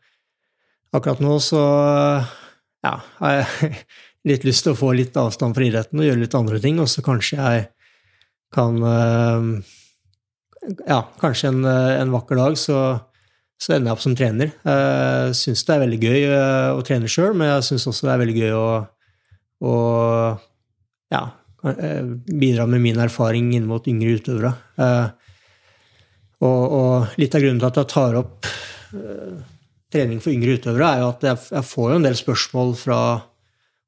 akkurat 0.96 1.24
nå 1.24 1.38
så 1.44 1.64
ja, 2.86 2.96
har 3.22 3.40
jeg 3.42 3.82
litt 4.32 4.48
lyst 4.48 4.66
til 4.66 4.74
å 4.76 4.80
få 4.80 4.94
litt 4.96 5.18
avstand 5.20 5.58
fra 5.58 5.68
idretten 5.68 6.02
og 6.02 6.08
gjøre 6.08 6.24
litt 6.24 6.38
andre 6.38 6.62
ting, 6.64 6.80
og 6.82 6.90
så 6.92 7.04
kanskje 7.06 7.42
jeg 7.42 7.66
kan 8.56 8.80
uh, 8.80 9.52
ja, 10.88 11.02
kanskje 11.20 11.52
en, 11.52 11.66
eh, 11.66 12.02
en 12.02 12.12
vakker 12.14 12.40
dag 12.40 12.58
så, 12.58 12.80
så, 13.58 13.74
ender 13.74 13.90
jeg 13.90 13.96
opp 13.96 14.04
som 14.04 14.18
trener. 14.18 14.52
Jeg 14.66 15.30
eh, 15.30 15.34
syns 15.38 15.64
det 15.66 15.76
er 15.76 15.84
veldig 15.86 16.02
gøy 16.02 16.20
eh, 16.26 16.70
å 16.76 16.84
trene 16.86 17.12
sjøl, 17.12 17.34
men 17.38 17.52
jeg 17.54 17.68
syns 17.70 17.88
også 17.92 18.08
det 18.08 18.14
er 18.14 18.22
veldig 18.24 18.38
gøy 18.40 18.56
å, 18.58 18.70
å 19.66 19.76
ja, 21.14 21.24
bidra 21.66 22.68
med 22.70 22.84
min 22.84 23.02
erfaring 23.02 23.54
inn 23.58 23.70
mot 23.70 23.86
yngre 23.90 24.18
utøvere. 24.20 24.52
Og, 26.46 26.64
og, 26.78 27.16
litt 27.18 27.34
av 27.34 27.42
grunnen 27.42 27.62
til 27.62 27.72
at 27.72 27.80
jeg 27.80 27.90
tar 27.94 28.18
opp 28.20 28.50
trening 29.96 30.20
for 30.22 30.34
yngre 30.34 30.58
utøvere, 30.60 30.90
er 30.92 31.02
jo 31.02 31.08
at 31.14 31.24
jeg, 31.26 31.64
får 31.72 31.90
jo 31.90 31.98
en 31.98 32.06
del 32.06 32.18
spørsmål 32.20 32.76
fra 32.78 33.00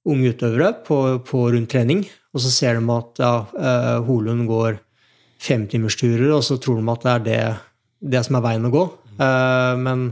unge 0.07 0.31
utøvere 0.33 0.71
på, 0.87 0.97
på 1.27 1.43
rundt 1.53 1.69
trening, 1.73 2.05
og 2.33 2.41
så 2.41 2.53
ser 2.53 2.79
de 2.79 2.95
at 2.95 3.21
ja, 3.21 3.33
Holund 4.07 4.47
går 4.49 4.79
femtimersturer, 5.41 6.29
og 6.35 6.43
så 6.45 6.57
tror 6.61 6.79
de 6.79 6.93
at 6.93 7.03
det 7.03 7.11
er 7.13 7.25
det, 7.27 7.41
det 8.15 8.23
som 8.25 8.37
er 8.39 8.45
veien 8.47 8.65
å 8.69 8.73
gå. 8.73 8.85
Uh, 9.17 9.75
men 9.81 10.07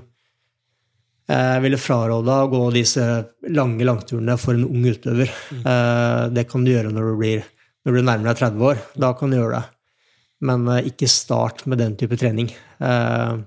Jeg 1.25 1.61
ville 1.63 1.77
fraråda 1.81 2.35
å 2.43 2.49
gå 2.51 2.59
disse 2.75 3.01
lange 3.49 3.81
langturene 3.87 4.35
for 4.37 4.53
en 4.53 4.67
ung 4.67 4.83
utøver. 4.85 5.31
Eh, 5.57 6.27
Det 6.29 6.43
kan 6.51 6.61
du 6.61 6.69
gjøre 6.69 6.91
når 6.93 7.07
du 7.09 7.15
blir 7.17 7.47
når 7.85 7.95
du 7.97 8.01
nærmer 8.05 8.27
deg 8.29 8.37
30 8.43 8.61
år. 8.69 8.83
Da 8.93 9.09
kan 9.17 9.33
du 9.33 9.37
gjøre 9.39 9.57
det. 9.57 9.65
Men 10.45 10.67
eh, 10.69 10.85
ikke 10.91 11.09
start 11.09 11.65
med 11.65 11.81
den 11.81 11.95
type 11.97 12.13
trening. 12.21 12.51
Eh, 12.77 13.41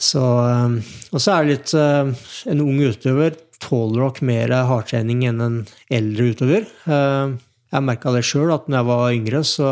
Så, 0.00 0.24
eh, 0.24 0.80
og 1.12 1.20
så 1.20 1.34
er 1.34 1.44
det 1.44 1.52
litt 1.52 1.74
eh, 1.76 2.14
En 2.54 2.64
ung 2.64 2.80
utøver 2.80 3.36
tåler 3.60 4.00
nok 4.00 4.22
mer 4.24 4.48
hardtrening 4.70 5.26
enn 5.28 5.40
en 5.44 5.58
eldre 5.92 6.30
utøver. 6.32 6.64
Eh, 6.88 7.36
Jeg 7.70 7.86
merka 7.86 8.10
det 8.14 8.24
sjøl, 8.26 8.50
at 8.54 8.66
når 8.68 8.80
jeg 8.80 8.88
var 8.88 9.12
yngre, 9.14 9.40
så 9.46 9.70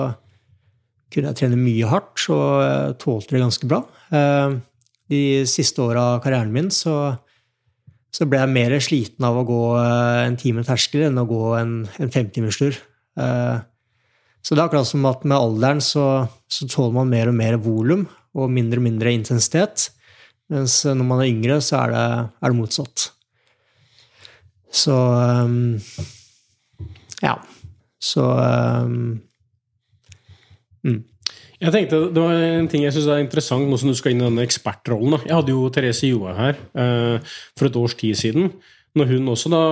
kunne 1.12 1.30
jeg 1.32 1.38
trene 1.40 1.56
mye 1.58 1.88
hardt 1.88 2.26
og 2.34 2.98
tålte 3.02 3.34
det 3.34 3.40
ganske 3.42 3.70
bra. 3.70 3.82
Eh, 4.12 4.58
De 5.08 5.20
siste 5.48 5.80
åra 5.80 6.02
av 6.14 6.18
karrieren 6.20 6.52
min 6.52 6.68
så, 6.70 7.16
så 8.12 8.26
ble 8.28 8.42
jeg 8.42 8.52
mer 8.52 8.74
sliten 8.84 9.24
av 9.24 9.38
å 9.40 9.46
gå 9.48 9.62
eh, 9.80 10.26
en 10.26 10.36
time 10.36 10.62
terskel 10.68 11.06
enn 11.08 11.18
å 11.22 11.24
gå 11.26 11.42
en, 11.56 11.72
en 11.98 12.12
femtimerstur. 12.12 12.76
Eh, 13.18 13.56
Så 14.44 14.54
det 14.54 14.60
er 14.62 14.68
akkurat 14.68 14.86
som 14.86 15.04
at 15.08 15.24
med 15.26 15.36
alderen 15.38 15.80
så, 15.82 16.28
så 16.48 16.68
tåler 16.70 16.94
man 17.00 17.10
mer 17.10 17.32
og 17.32 17.34
mer 17.40 17.56
volum 17.58 18.04
og 18.38 18.52
mindre 18.52 18.78
og 18.78 18.84
mindre 18.86 19.10
intensitet. 19.16 19.88
Mens 20.52 20.84
når 20.86 21.04
man 21.08 21.20
er 21.24 21.32
yngre, 21.32 21.58
så 21.64 21.80
er 21.82 21.90
det, 21.96 22.04
er 22.44 22.52
det 22.52 22.60
motsatt. 22.60 23.08
Så 24.70 24.94
Ja. 27.24 27.34
Så 27.98 28.22
um, 28.22 29.18
Jeg 31.58 31.74
tenkte, 31.74 32.00
Det 32.14 32.22
var 32.22 32.34
en 32.38 32.68
ting 32.70 32.84
jeg 32.84 32.94
synes 32.94 33.08
er 33.10 33.22
interessant 33.24 33.66
nå 33.66 33.78
som 33.80 33.90
du 33.90 33.98
skal 33.98 34.14
inn 34.14 34.22
i 34.22 34.28
denne 34.28 34.46
ekspertrollen. 34.46 35.18
Jeg 35.26 35.34
hadde 35.34 35.54
jo 35.54 35.68
Therese 35.74 36.10
Johaug 36.10 36.38
her 36.38 36.60
uh, 36.78 37.38
for 37.58 37.68
et 37.68 37.78
års 37.80 37.96
tid 37.98 38.18
siden. 38.18 38.52
Når 38.96 39.10
hun 39.12 39.30
også 39.30 39.50
da 39.52 39.62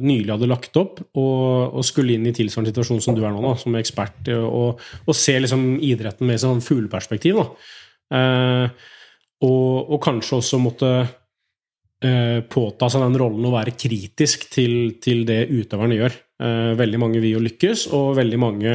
nylig 0.00 0.32
hadde 0.32 0.48
lagt 0.50 0.76
opp 0.80 0.98
og, 1.16 1.76
og 1.78 1.84
skulle 1.86 2.16
inn 2.16 2.26
i 2.28 2.34
tilsvarende 2.34 2.72
situasjon 2.72 3.04
som 3.04 3.16
du 3.16 3.22
er 3.24 3.32
nå, 3.32 3.40
da, 3.44 3.54
som 3.60 3.76
ekspert, 3.78 4.26
eh, 4.32 4.42
og, 4.42 4.82
og 5.06 5.16
se 5.16 5.36
liksom 5.38 5.78
idretten 5.86 6.26
med 6.28 6.42
sånn 6.42 6.60
fugleperspektiv. 6.64 7.38
Eh, 8.12 8.66
og, 9.46 9.70
og 9.92 10.02
kanskje 10.02 10.40
også 10.40 10.60
måtte 10.60 10.90
uh, 11.04 12.38
påta 12.48 12.88
seg 12.88 13.02
den 13.04 13.18
rollen 13.20 13.44
å 13.44 13.52
være 13.52 13.74
kritisk 13.76 14.48
til, 14.52 14.96
til 15.02 15.26
det 15.28 15.42
utøverne 15.52 15.98
gjør. 15.98 16.16
Eh, 16.42 16.72
veldig 16.76 16.98
mange 17.00 17.20
vil 17.22 17.36
jo 17.38 17.42
lykkes, 17.44 17.86
og 17.96 18.16
veldig 18.18 18.38
mange 18.42 18.74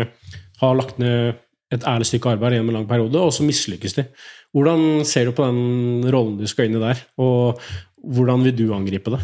har 0.61 0.77
lagt 0.77 0.97
ned 1.01 1.35
et 1.71 1.85
ærlig 1.87 2.07
stykke 2.09 2.33
arbeid 2.33 2.55
gjennom 2.57 2.71
en 2.73 2.79
lang 2.81 2.87
periode, 2.89 3.19
og 3.21 3.31
så 3.35 3.45
mislykkes 3.47 3.93
de. 3.99 4.03
Hvordan 4.51 5.05
ser 5.07 5.29
du 5.29 5.31
på 5.37 5.45
den 5.47 6.09
rollen 6.11 6.39
du 6.39 6.47
skal 6.49 6.67
inn 6.67 6.75
i 6.79 6.81
der, 6.81 6.99
og 7.21 7.61
hvordan 8.01 8.43
vil 8.43 8.55
du 8.57 8.65
angripe 8.75 9.13
det? 9.13 9.21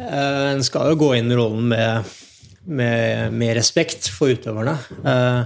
Eh, 0.00 0.48
En 0.56 0.64
skal 0.64 0.90
jo 0.92 1.00
gå 1.04 1.10
inn 1.18 1.30
i 1.30 1.36
rollen 1.38 1.68
med, 1.68 2.08
med, 2.64 3.32
med 3.36 3.56
respekt 3.60 4.08
for 4.10 4.32
utøverne. 4.32 4.78
Eh, 5.04 5.42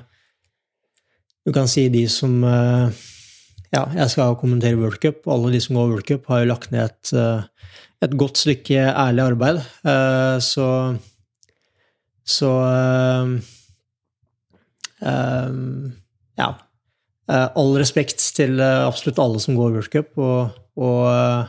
Du 1.46 1.52
kan 1.54 1.68
si 1.70 1.84
de 1.88 2.08
som 2.10 2.40
Ja, 2.42 3.84
jeg 3.94 4.10
skal 4.10 4.34
kommentere 4.38 4.78
World 4.78 4.98
Cup, 5.02 5.26
alle 5.30 5.52
de 5.52 5.60
som 5.60 5.76
går 5.76 5.90
World 5.90 6.06
Cup, 6.08 6.24
har 6.26 6.40
jo 6.42 6.48
lagt 6.50 6.70
ned 6.72 6.88
et, 6.88 7.12
et 8.02 8.16
godt 8.18 8.38
stykke 8.38 8.78
ærlig 8.94 9.22
arbeid. 9.22 9.60
Så 10.42 10.66
Så 12.26 12.50
eh, 12.66 13.34
eh, 15.00 15.50
Ja. 16.36 16.48
Eh, 17.26 17.48
All 17.58 17.74
respekt 17.78 18.22
til 18.36 18.60
eh, 18.60 18.86
absolutt 18.86 19.18
alle 19.22 19.42
som 19.42 19.56
går 19.58 19.72
World 19.74 19.90
Cup, 19.92 20.12
og, 20.18 20.56
og 20.78 21.02
eh, 21.10 21.44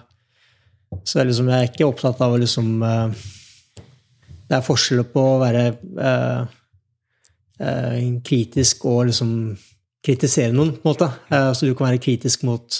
så 1.03 1.25
liksom, 1.25 1.49
jeg 1.51 1.59
er 1.59 1.71
ikke 1.71 1.87
opptatt 1.89 2.21
av 2.23 2.33
å 2.33 2.39
liksom 2.39 2.79
Det 2.79 4.55
er 4.55 4.63
forskjeller 4.63 5.03
på 5.11 5.19
å 5.19 5.39
være 5.41 5.63
kritisk 8.23 8.85
og 8.87 9.09
liksom 9.09 9.31
kritisere 10.07 10.55
noen, 10.55 10.71
på 10.77 10.87
en 10.87 10.93
måte. 10.93 11.09
Så 11.27 11.67
du 11.67 11.73
kan 11.75 11.89
være 11.89 11.99
kritisk 11.99 12.45
mot 12.47 12.77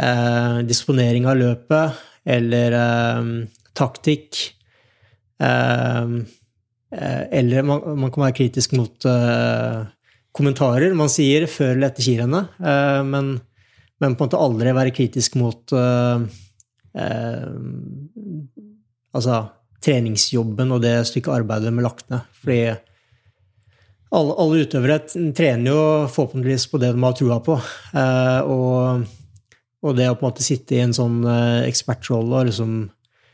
eh, 0.00 0.58
disponering 0.64 1.28
av 1.28 1.36
løpet 1.36 2.00
eller 2.24 2.76
eh, 2.78 3.28
taktikk. 3.76 4.40
Eh, 5.42 6.16
eller 6.92 7.64
man, 7.64 7.84
man 7.96 8.12
kan 8.12 8.26
være 8.26 8.36
kritisk 8.36 8.74
mot 8.76 9.06
uh, 9.08 9.86
kommentarer 10.36 10.92
man 10.96 11.08
sier 11.12 11.46
før 11.48 11.74
eller 11.74 11.88
etter 11.88 12.04
skirennet, 12.04 12.52
Uh, 12.60 13.00
men, 13.08 13.30
men 14.02 14.16
på 14.16 14.26
en 14.26 14.28
måte 14.28 14.40
aldri 14.40 14.74
være 14.76 14.92
kritisk 14.92 15.38
mot 15.40 15.72
uh, 15.72 16.26
eh, 16.98 17.48
altså 19.12 19.42
treningsjobben 19.82 20.72
og 20.74 20.82
det 20.84 20.94
stykket 21.08 21.40
arbeidet 21.40 21.72
med 21.74 21.86
lagt 21.86 22.08
ned. 22.12 22.26
Fordi 22.42 22.60
alle, 24.12 24.36
alle 24.36 24.62
utøvere 24.66 24.98
trener 25.34 25.72
jo 25.72 25.82
forhåpentligvis 26.12 26.68
på 26.70 26.80
det 26.82 26.92
de 26.94 27.02
har 27.02 27.16
trua 27.18 27.40
på. 27.44 27.58
Eh, 27.96 28.40
og, 28.52 29.06
og 29.82 29.96
det 29.98 30.10
å 30.10 30.16
på 30.16 30.26
en 30.26 30.30
måte 30.30 30.46
sitte 30.46 30.76
i 30.76 30.82
en 30.84 30.94
sånn 30.96 31.22
eh, 31.24 31.62
ekspertrolle 31.70 32.42
og 32.42 32.50
liksom 32.50 32.76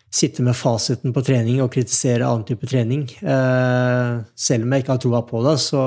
sitte 0.09 0.43
med 0.44 0.56
fasiten 0.56 1.12
på 1.12 1.22
trening 1.24 1.60
og 1.62 1.72
kritisere 1.74 2.26
annen 2.26 2.47
type 2.48 2.68
trening 2.68 3.05
eh, 3.20 4.20
Selv 4.39 4.64
om 4.64 4.72
jeg 4.72 4.85
ikke 4.85 4.94
har 4.94 5.02
troa 5.02 5.22
på 5.28 5.43
det, 5.44 5.56
så, 5.60 5.85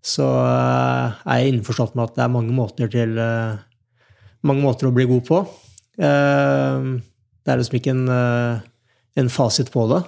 så 0.00 0.28
eh, 0.40 1.18
er 1.26 1.42
jeg 1.42 1.54
innforstått 1.54 1.96
med 1.96 2.08
at 2.08 2.16
det 2.16 2.24
er 2.24 2.32
mange 2.32 2.56
måter 2.56 2.92
til 2.92 3.16
eh, 3.20 3.58
mange 4.46 4.62
måter 4.62 4.88
å 4.88 4.94
bli 4.94 5.08
god 5.10 5.24
på. 5.26 5.38
Det 5.96 7.50
er 7.50 7.58
liksom 7.58 7.78
ikke 7.80 7.94
en, 7.96 8.04
en 9.18 9.30
fasit 9.32 9.72
på 9.74 9.86
det. 9.90 9.98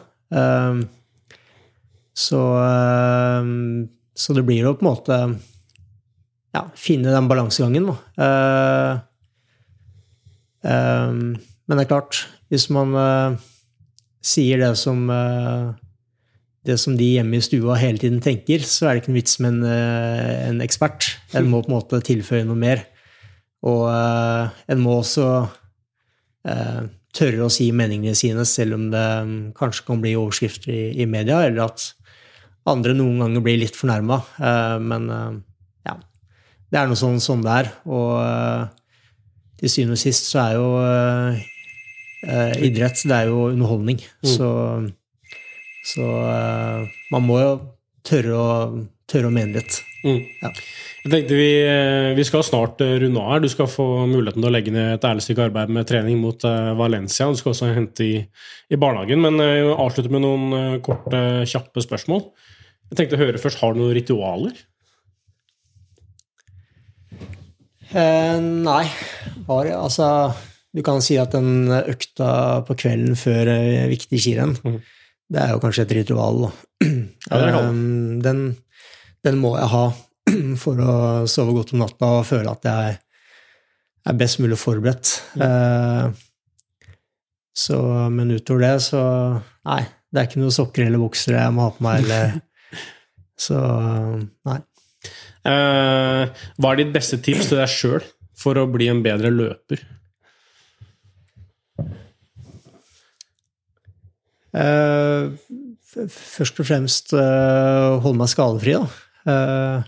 Så, 2.15 2.43
så 4.15 4.37
det 4.37 4.45
blir 4.47 4.69
jo 4.69 4.77
på 4.79 4.85
en 4.85 4.91
måte 4.93 5.19
ja, 6.55 6.63
finne 6.79 7.17
den 7.17 7.31
balansegangen, 7.33 7.89
da. 7.91 7.97
Men 10.63 11.75
det 11.75 11.83
er 11.89 11.91
klart, 11.97 12.23
hvis 12.53 12.69
man 12.73 12.95
uh, 12.97 13.37
sier 14.25 14.61
det 14.63 14.73
som 14.81 15.05
uh, 15.13 15.75
det 16.69 16.77
som 16.81 16.97
de 16.99 17.07
hjemme 17.15 17.39
i 17.39 17.45
stua 17.45 17.79
hele 17.81 18.01
tiden 18.01 18.21
tenker, 18.25 18.65
så 18.67 18.89
er 18.89 18.97
det 18.97 19.03
ikke 19.03 19.13
noen 19.13 19.21
vits 19.21 19.39
med 19.41 19.55
en, 19.55 19.63
uh, 19.69 20.33
en 20.49 20.63
ekspert. 20.65 21.11
En 21.37 21.49
må 21.49 21.63
på 21.65 21.71
en 21.71 21.79
måte 21.79 22.01
tilføye 22.05 22.47
noe 22.49 22.59
mer. 22.59 22.85
Og 23.67 23.89
en 23.91 24.79
må 24.79 25.01
også 25.01 25.25
tørre 27.19 27.43
å 27.43 27.51
si 27.51 27.67
meningene 27.75 28.15
sine, 28.17 28.45
selv 28.47 28.77
om 28.77 28.85
det 28.93 29.03
um, 29.27 29.33
kanskje 29.57 29.83
kan 29.89 29.99
bli 30.05 30.13
overskrifter 30.15 30.71
i, 30.71 30.85
i 31.03 31.09
media, 31.11 31.41
eller 31.43 31.65
at 31.65 31.89
andre 32.71 32.95
noen 32.95 33.19
ganger 33.25 33.43
blir 33.43 33.59
litt 33.59 33.75
fornærma. 33.77 34.21
Men 34.85 35.11
ja, 35.89 35.97
det 36.71 36.79
er 36.79 36.87
noe 36.87 37.01
sånn 37.01 37.19
sånn 37.25 37.43
det 37.43 37.57
er. 37.65 37.73
Og 37.91 38.15
til 39.59 39.75
syvende 39.75 39.99
og 39.99 40.03
sist 40.05 40.31
så 40.31 40.45
er 40.45 40.57
jo 40.61 40.71
eh, 42.27 42.55
idrett 42.69 43.03
det 43.09 43.17
er 43.17 43.33
jo 43.33 43.49
underholdning. 43.53 44.01
Så, 44.25 44.49
så 45.87 46.07
eh, 46.29 47.01
man 47.15 47.27
må 47.27 47.41
jo 47.43 47.53
tørre 48.09 48.37
å, 48.39 48.49
tørre 49.11 49.31
å 49.31 49.35
mene 49.35 49.59
litt. 49.59 49.83
Mm. 50.05 50.21
Ja. 50.43 50.53
Jeg 51.05 51.13
tenkte 51.13 51.37
vi, 51.39 51.49
eh, 51.67 52.13
vi 52.19 52.25
skal 52.27 52.45
snart 52.47 52.83
eh, 52.85 52.97
runde 53.03 53.23
av 53.23 53.33
her. 53.33 53.43
Du 53.45 53.49
skal 53.51 53.71
få 53.71 53.87
muligheten 54.11 54.43
til 54.43 54.51
å 54.51 54.55
legge 54.55 54.75
ned 54.75 54.97
et 54.97 55.07
ærlig 55.09 55.25
stykke 55.25 55.49
arbeid 55.49 55.73
med 55.75 55.89
trening 55.89 56.19
mot 56.23 56.45
eh, 56.47 56.73
Valencia. 56.79 57.29
Du 57.31 57.39
skal 57.41 57.55
også 57.55 57.71
hente 57.75 58.07
i, 58.07 58.17
i 58.71 58.81
barnehagen. 58.81 59.23
Men 59.25 59.43
jeg 59.43 59.71
avslutter 59.75 60.15
med 60.15 60.25
noen 60.27 60.83
korte, 60.85 61.23
kjappe 61.49 61.85
spørsmål. 61.85 62.27
Jeg 62.89 63.01
tenkte 63.01 63.19
å 63.19 63.23
høre 63.23 63.41
først, 63.41 63.61
Har 63.63 63.75
du 63.75 63.83
noen 63.83 63.97
ritualer? 63.97 64.59
Eh, 67.89 68.37
nei. 68.41 68.85
Har, 69.49 69.65
jeg 69.65 69.79
altså, 69.79 70.09
du 70.79 70.85
kan 70.87 71.03
si 71.03 71.17
at 71.19 71.35
den 71.35 71.67
økta 71.75 72.31
på 72.69 72.77
kvelden 72.79 73.19
før 73.19 73.51
eh, 73.51 73.89
viktig 73.91 74.21
skirenn, 74.23 74.55
mm. 74.63 74.79
det 75.35 75.43
er 75.43 75.53
jo 75.57 75.63
kanskje 75.65 75.85
et 75.89 75.97
ritual. 76.03 76.45
Ja, 76.47 76.55
Eh, 77.29 77.73
den, 78.23 78.39
den 79.27 79.41
må 79.43 79.51
jeg 79.59 79.69
ha 79.73 79.83
for 80.63 80.79
å 80.81 80.95
sove 81.29 81.57
godt 81.57 81.75
om 81.75 81.83
natta 81.83 82.13
og 82.21 82.27
føle 82.29 82.53
at 82.55 82.69
jeg 82.69 82.95
er 84.09 84.17
best 84.21 84.39
mulig 84.41 84.57
forberedt. 84.61 85.11
Eh, 85.43 86.07
så, 87.59 87.79
men 88.15 88.31
utover 88.37 88.63
det, 88.63 88.75
så 88.87 89.03
Nei, 89.67 89.83
det 90.15 90.21
er 90.23 90.29
ikke 90.31 90.41
noen 90.45 90.55
sokker 90.55 90.87
eller 90.87 91.03
bukser 91.03 91.35
jeg 91.37 91.53
må 91.57 91.67
ha 91.67 91.75
på 91.75 91.85
meg. 91.85 92.07
Eller, 92.07 92.39
så 93.49 93.59
nei. 94.49 94.61
Uh, 95.49 96.29
hva 96.61 96.71
er 96.75 96.81
ditt 96.85 96.95
beste 96.95 97.19
tips 97.25 97.51
til 97.51 97.59
deg 97.61 97.71
sjøl 97.73 98.07
for 98.39 98.59
å 98.63 98.69
bli 98.71 98.87
en 98.93 99.03
bedre 99.05 99.31
løper? 99.35 99.83
Eh, 101.79 101.85
f- 101.89 101.99
først 104.55 106.61
og 106.61 106.69
fremst 106.69 107.15
eh, 107.17 107.99
holde 108.03 108.19
meg 108.21 108.31
skadefri, 108.33 108.73
da. 108.77 108.85
Eh, 109.29 109.79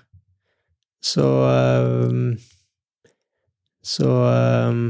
så 1.01 1.27
eh, 1.49 2.17
Så 3.81 4.09
eh, 4.29 4.81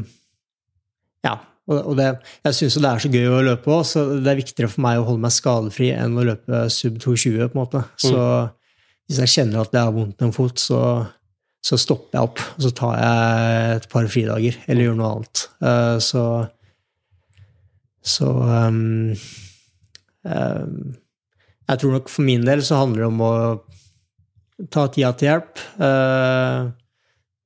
Ja. 1.27 1.37
Og, 1.71 1.93
det, 1.95 2.09
jeg 2.43 2.57
syns 2.57 2.75
jo 2.75 2.81
det 2.83 2.91
er 2.91 3.03
så 3.05 3.09
gøy 3.13 3.29
å 3.31 3.43
løpe 3.47 3.71
òg, 3.71 3.85
så 3.87 4.03
det 4.19 4.27
er 4.33 4.41
viktigere 4.41 4.71
for 4.73 4.83
meg 4.83 4.99
å 4.99 5.05
holde 5.07 5.23
meg 5.23 5.37
skadefri 5.37 5.93
enn 5.95 6.19
å 6.19 6.25
løpe 6.27 6.65
sub 6.73 6.97
220, 6.99 7.47
på 7.53 7.55
en 7.55 7.61
måte. 7.61 7.85
Så 8.01 8.19
hvis 9.07 9.21
jeg 9.23 9.33
kjenner 9.37 9.63
at 9.63 9.71
det 9.71 9.85
har 9.85 9.95
vondt 9.95 10.19
i 10.19 10.27
en 10.27 10.35
fot, 10.35 10.59
så, 10.59 10.81
så 11.63 11.79
stopper 11.79 12.19
jeg 12.19 12.27
opp. 12.27 12.43
Og 12.57 12.67
så 12.67 12.73
tar 12.75 12.99
jeg 12.99 13.77
et 13.77 13.87
par 13.93 14.11
fridager, 14.11 14.59
eller 14.67 14.89
gjør 14.89 14.99
noe 14.99 15.13
annet. 15.15 15.45
Eh, 15.63 15.99
så 16.03 16.25
så 18.01 18.33
um, 18.33 19.13
Jeg 20.25 21.81
tror 21.81 21.95
nok 21.95 22.11
for 22.11 22.27
min 22.27 22.43
del 22.45 22.65
så 22.67 22.81
handler 22.83 23.05
det 23.05 23.11
om 23.13 23.23
å 23.25 23.33
ta 24.73 24.87
tida 24.93 25.13
til 25.17 25.31
hjelp. 25.31 25.63
Uh, 25.81 26.73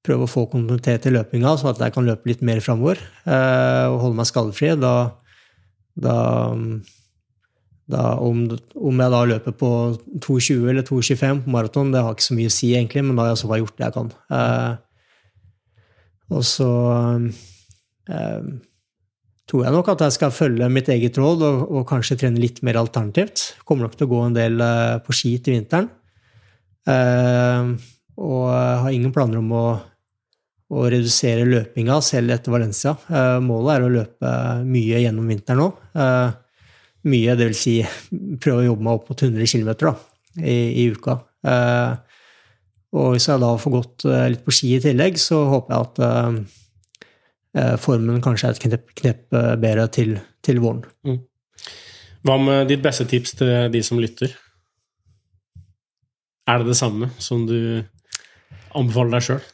prøve 0.05 0.27
å 0.27 0.31
få 0.31 0.47
kontinuitet 0.53 1.07
i 1.09 1.15
løpinga, 1.15 1.55
sånn 1.61 1.73
at 1.75 1.83
jeg 1.87 1.95
kan 1.95 2.09
løpe 2.09 2.31
litt 2.31 2.43
mer 2.45 2.63
framover. 2.65 3.01
Uh, 3.27 3.93
og 3.93 4.01
holde 4.07 4.19
meg 4.19 4.31
skadefri. 4.31 4.73
Da, 4.81 4.95
da, 6.07 6.17
da 7.95 8.05
om, 8.25 8.47
om, 8.75 9.05
jeg 9.05 9.15
da 9.15 9.23
løper 9.35 9.57
på 9.61 9.71
2,20 10.25 10.71
eller 10.73 10.89
2,25 10.89 11.45
på 11.45 11.55
maraton, 11.55 11.95
det 11.95 12.03
har 12.05 12.17
ikke 12.17 12.29
så 12.31 12.39
mye 12.39 12.53
å 12.53 12.57
si, 12.57 12.75
egentlig, 12.75 13.05
men 13.07 13.17
da 13.17 13.29
har 13.29 13.35
jeg 13.35 13.45
fall 13.45 13.65
gjort 13.65 13.79
det 13.79 13.89
jeg 13.89 13.97
kan. 14.01 14.15
Og 16.35 16.47
så 16.49 16.71
tror 19.49 19.67
jeg 19.67 19.75
nok 19.75 19.91
at 19.93 20.05
jeg 20.07 20.17
skal 20.17 20.35
følge 20.35 20.69
mitt 20.73 20.89
eget 20.93 21.19
råd 21.21 21.43
og, 21.45 21.65
og 21.69 21.89
kanskje 21.89 22.17
trene 22.21 22.41
litt 22.41 22.63
mer 22.65 22.79
alternativt. 22.81 23.51
Kommer 23.69 23.87
nok 23.87 23.99
til 23.99 24.09
å 24.09 24.13
gå 24.15 24.21
en 24.25 24.37
del 24.37 24.63
uh, 24.63 25.01
på 25.05 25.17
ski 25.17 25.37
til 25.45 25.59
vinteren. 25.59 25.91
Uh, 26.89 27.75
og 28.21 28.47
har 28.53 28.93
ingen 28.93 29.13
planer 29.13 29.41
om 29.41 29.53
å, 29.57 29.67
å 30.73 30.87
redusere 30.93 31.49
løpinga 31.49 31.99
selv 32.05 32.37
etter 32.37 32.55
Valencia. 32.55 32.97
Uh, 33.11 33.37
målet 33.45 33.77
er 33.77 33.85
å 33.85 33.93
løpe 33.99 34.33
mye 34.69 35.05
gjennom 35.05 35.29
vinteren 35.29 35.65
nå. 35.65 35.69
mye, 37.05 37.37
det 37.37 37.51
vil 37.51 37.59
si 37.59 37.79
prøve 38.43 38.63
å 38.63 38.69
jobbe 38.71 38.89
meg 38.89 38.99
opp 38.99 39.13
mot 39.13 39.29
100 39.29 39.53
km 39.53 39.73
da, 39.85 39.95
i, 40.41 40.59
i 40.85 40.91
uka. 40.95 41.21
og 42.95 43.09
hvis 43.13 43.27
jeg 43.29 43.43
da 43.43 43.57
får 43.61 43.73
gått 43.75 44.05
litt 44.33 44.45
på 44.47 44.55
ski 44.55 44.77
i 44.79 44.81
tillegg, 44.81 45.19
så 45.21 45.43
håper 45.51 45.75
jeg 45.75 45.89
at 45.89 46.05
Eh, 46.05 46.64
formen 47.79 48.23
kanskje 48.23 48.49
er 48.49 48.57
et 48.57 48.63
knepp, 48.65 48.89
knepp 48.99 49.37
eh, 49.37 49.55
bedre 49.63 49.87
til, 49.95 50.17
til 50.43 50.61
våren. 50.63 50.83
Mm. 51.07 51.21
Hva 52.25 52.39
med 52.41 52.71
ditt 52.71 52.83
beste 52.83 53.07
tips 53.07 53.37
til 53.39 53.71
de 53.71 53.83
som 53.85 54.01
lytter? 54.03 54.33
Er 56.51 56.61
det 56.61 56.73
det 56.73 56.79
samme 56.79 57.11
som 57.23 57.45
du 57.49 57.59
anbefaler 58.75 59.19
deg 59.19 59.29
sjøl? 59.31 59.45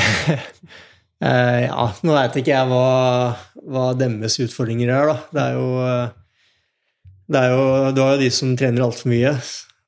Eh, 1.20 1.66
ja, 1.66 1.82
nå 2.00 2.14
veit 2.16 2.36
ikke 2.40 2.54
jeg 2.54 2.68
hva, 2.70 2.84
hva 3.68 3.82
deres 3.92 4.38
utfordringer 4.40 4.88
er, 4.88 5.10
da. 5.10 5.16
Det 5.36 5.42
er 5.42 5.58
jo, 5.58 5.66
det 7.28 7.42
er 7.42 7.52
jo 7.52 7.66
Du 7.92 8.00
har 8.00 8.14
jo 8.14 8.22
de 8.22 8.30
som 8.32 8.54
trener 8.56 8.86
altfor 8.86 9.12
mye. 9.12 9.34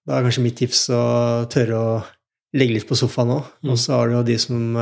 Da 0.04 0.18
er 0.18 0.26
kanskje 0.26 0.44
mitt 0.44 0.58
tips 0.60 0.82
å 0.92 1.00
tørre 1.48 1.78
å 1.78 1.94
legge 2.52 2.76
litt 2.76 2.84
på 2.84 2.98
sofaen 3.00 3.32
òg. 3.38 3.48
Mm. 3.64 3.72
Og 3.72 3.80
så 3.80 3.96
har 3.96 4.12
du 4.12 4.18
jo 4.18 4.26
de 4.28 4.36
som 4.44 4.76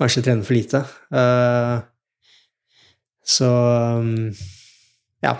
kanskje 0.00 0.24
trener 0.24 0.46
for 0.46 0.56
lite. 0.56 0.82
Uh, 1.12 1.80
så 3.26 3.50
um, 4.00 4.30
ja. 5.24 5.36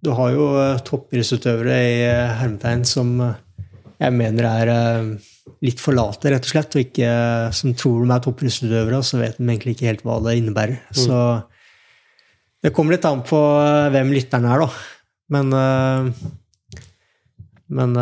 Du 0.00 0.14
har 0.16 0.30
jo 0.32 0.46
uh, 0.56 0.80
toppidrettsutøvere 0.80 1.76
i 1.84 1.96
uh, 2.08 2.32
hermetegn 2.40 2.86
som 2.88 3.12
jeg 4.00 4.16
mener 4.16 4.46
er 4.48 4.70
litt 5.60 5.80
for 5.82 5.92
late, 5.92 6.30
rett 6.32 6.46
og 6.46 6.52
slett, 6.54 6.72
og 6.72 6.86
ikke, 6.86 7.08
som 7.52 7.74
tror 7.76 8.06
de 8.06 8.14
er 8.14 8.22
toppidrettsutøvere, 8.24 8.96
og 8.96 9.04
så 9.04 9.18
vet 9.20 9.36
de 9.36 9.44
egentlig 9.44 9.74
ikke 9.76 9.90
helt 9.90 10.04
hva 10.08 10.16
det 10.24 10.38
innebærer. 10.38 10.78
Mm. 10.88 11.00
Så 11.02 11.18
det 12.64 12.72
kommer 12.72 12.96
litt 12.96 13.04
an 13.04 13.20
på 13.28 13.40
hvem 13.92 14.14
lytteren 14.16 14.48
er, 14.48 14.64
da. 14.64 14.70
Men 15.36 15.52
Men 17.76 18.00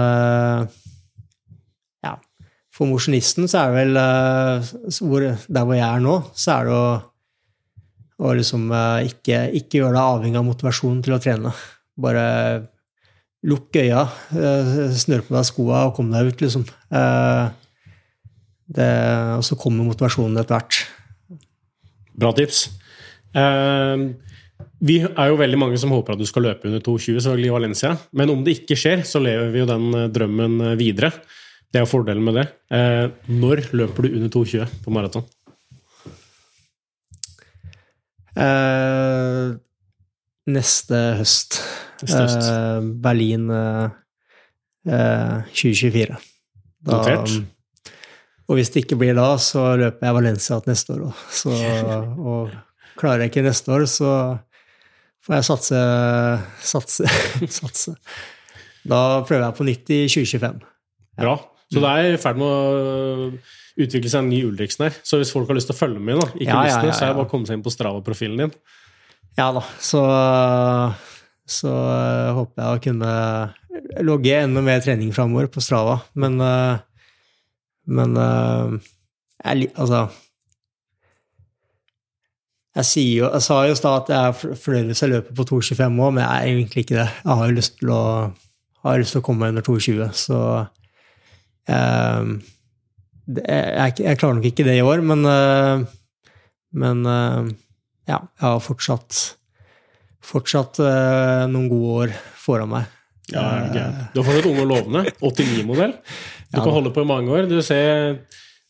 for 2.78 2.86
mosjonisten 2.86 3.48
så 3.50 3.64
er 3.64 3.72
det 3.72 3.78
vel 3.80 4.00
eh, 4.00 5.46
Der 5.50 5.66
hvor 5.66 5.74
jeg 5.74 5.86
er 5.86 6.02
nå, 6.04 6.16
så 6.38 6.54
er 6.54 6.68
det 6.68 6.74
å, 6.76 6.88
å 8.22 8.34
liksom 8.38 8.68
eh, 8.70 9.08
ikke, 9.10 9.44
ikke, 9.58 9.80
gjøre 9.80 9.96
deg 9.96 10.02
avhengig 10.04 10.38
av 10.38 10.46
motivasjonen 10.46 11.00
til 11.04 11.16
å 11.16 11.22
trene. 11.22 11.54
Bare 11.98 12.26
lukk 13.48 13.80
øya, 13.80 14.04
eh, 14.34 14.76
snør 14.94 15.26
på 15.26 15.34
deg 15.34 15.48
skoa 15.48 15.88
og 15.88 15.96
kom 15.98 16.12
deg 16.14 16.30
ut, 16.30 16.44
liksom. 16.44 16.66
Det, 18.68 18.86
og 19.32 19.44
så 19.46 19.56
kommer 19.56 19.86
motivasjonen 19.86 20.38
etter 20.42 20.58
hvert. 20.58 20.78
Bra 22.18 22.34
tips. 22.36 22.66
Vi 24.84 24.96
er 25.06 25.30
jo 25.30 25.38
veldig 25.40 25.60
mange 25.62 25.78
som 25.80 25.94
håper 25.94 26.14
at 26.14 26.20
du 26.20 26.26
skal 26.28 26.44
løpe 26.50 26.68
under 26.68 26.82
2,20 26.84 27.22
selvfølgelig 27.22 27.48
i 27.48 27.54
Valencia. 27.54 27.94
Men 28.12 28.34
om 28.34 28.42
det 28.44 28.58
ikke 28.58 28.76
skjer, 28.76 29.06
så 29.08 29.22
lever 29.24 29.54
vi 29.54 29.62
jo 29.62 29.70
den 29.70 29.88
drømmen 30.12 30.60
videre. 30.80 31.14
Det 31.68 31.80
er 31.80 31.84
jo 31.84 31.90
fordelen 31.90 32.24
med 32.24 32.38
det. 32.40 32.46
Eh, 32.72 33.06
når 33.28 33.66
løper 33.76 34.06
du 34.06 34.14
under 34.16 34.30
2,20 34.32 34.78
på 34.84 34.92
maraton? 34.94 35.26
Eh, 38.38 39.50
neste 40.48 41.00
høst. 41.18 41.58
Neste 42.00 42.22
høst. 42.22 42.48
Eh, 42.48 42.88
Berlin 43.04 43.50
2024. 44.88 46.08
Eh, 46.08 46.26
da, 46.88 46.96
Notert. 46.96 47.36
Og 48.48 48.56
hvis 48.56 48.72
det 48.72 48.86
ikke 48.86 48.96
blir 49.02 49.12
da, 49.18 49.34
så 49.36 49.74
løper 49.76 50.08
jeg 50.08 50.16
Valencia 50.16 50.56
neste 50.64 50.96
år 50.96 51.10
òg. 51.10 51.14
Og 52.32 52.56
klarer 52.98 53.26
jeg 53.26 53.34
ikke 53.34 53.44
neste 53.44 53.74
år, 53.74 53.84
så 53.90 54.14
får 55.26 55.36
jeg 55.36 55.48
satse, 55.50 55.84
satse, 56.72 57.12
satse. 57.60 57.96
Da 58.88 59.20
prøver 59.28 59.44
jeg 59.44 59.58
på 59.58 59.68
nytt 59.68 59.92
i 59.92 60.02
2025. 60.08 60.64
Bra. 61.18 61.36
Så 61.68 61.82
det 61.84 61.88
er 61.88 62.14
i 62.14 62.20
ferd 62.20 62.38
med 62.40 62.48
å 62.48 63.30
utvikle 63.78 64.10
seg 64.10 64.24
en 64.24 64.30
ny 64.32 64.40
Ulriksen 64.48 64.86
her. 64.86 64.98
Så 65.06 65.20
hvis 65.20 65.32
folk 65.34 65.50
har 65.50 65.58
lyst 65.58 65.68
til 65.70 65.76
å 65.76 65.78
følge 65.78 66.00
med, 66.02 66.20
da, 66.20 66.28
ikke 66.34 66.48
ja, 66.48 66.62
ja, 66.70 66.92
så 66.92 67.04
er 67.04 67.12
det 67.12 67.18
bare 67.20 67.28
å 67.28 67.30
komme 67.30 67.48
seg 67.48 67.58
inn 67.58 67.64
på 67.66 67.72
Strava-profilen 67.74 68.44
din. 68.44 68.54
Ja 69.38 69.50
da, 69.54 69.62
så, 69.84 70.02
så 71.46 71.70
uh, 71.70 72.30
håper 72.40 72.64
jeg 72.64 72.78
å 72.78 72.84
kunne 72.88 73.12
logge 74.02 74.40
enda 74.40 74.62
mer 74.64 74.80
trening 74.82 75.12
framover 75.14 75.50
på 75.52 75.62
Strava. 75.62 76.00
Men, 76.18 76.40
uh, 76.42 76.80
men 77.86 78.16
uh, 78.18 78.74
jeg, 79.44 79.70
altså 79.78 80.08
jeg, 82.78 83.04
jo, 83.18 83.28
jeg, 83.28 83.42
sa 83.42 83.60
jo 83.66 83.74
i 83.74 83.78
stad 83.78 84.02
at 84.02 84.10
jeg 84.12 84.32
er 84.32 84.58
fornøyd 84.64 84.90
hvis 84.90 85.04
jeg 85.04 85.12
løper 85.12 85.38
på 85.38 85.46
2,25 85.52 86.02
år, 86.02 86.12
men 86.16 86.24
jeg 86.24 86.32
er 86.32 86.50
egentlig 86.50 86.84
ikke 86.84 86.98
det. 86.98 87.08
Jeg 87.22 87.38
har 87.40 87.46
jo 87.46 87.56
lyst 87.60 87.78
til 87.78 87.94
å, 87.94 88.02
har 88.84 89.00
lyst 89.02 89.16
til 89.16 89.22
å 89.22 89.28
komme 89.28 89.48
under 89.52 89.66
2,20, 89.66 90.10
så 90.18 90.42
jeg, 93.28 93.98
jeg, 94.00 94.18
klarer 94.18 94.38
nok 94.38 94.48
ikke 94.48 94.66
det 94.66 94.78
i 94.78 94.84
år, 94.84 95.02
men, 95.04 95.24
eh, 95.28 95.82
men 96.80 97.04
eh, 97.04 97.50
ja, 98.08 98.22
jeg 98.22 98.46
har 98.46 98.62
fortsatt, 98.64 99.18
fortsatt 100.24 100.80
eh, 100.84 101.44
noen 101.52 101.68
gode 101.70 101.94
år 102.02 102.16
foran 102.40 102.72
meg. 102.72 102.94
Ja, 103.28 103.44
okay. 103.66 103.84
Du 104.14 104.22
har 104.22 104.28
fortsatt 104.30 104.48
unge 104.48 104.64
og 104.64 104.74
lovende. 104.74 105.06
89-modell. 105.20 105.96
Du 106.48 106.56
ja, 106.56 106.62
kan 106.64 106.72
holde 106.72 106.88
på 106.96 107.02
i 107.04 107.04
mange 107.04 107.28
år. 107.28 107.44
Du 107.44 107.58
ser 107.60 108.22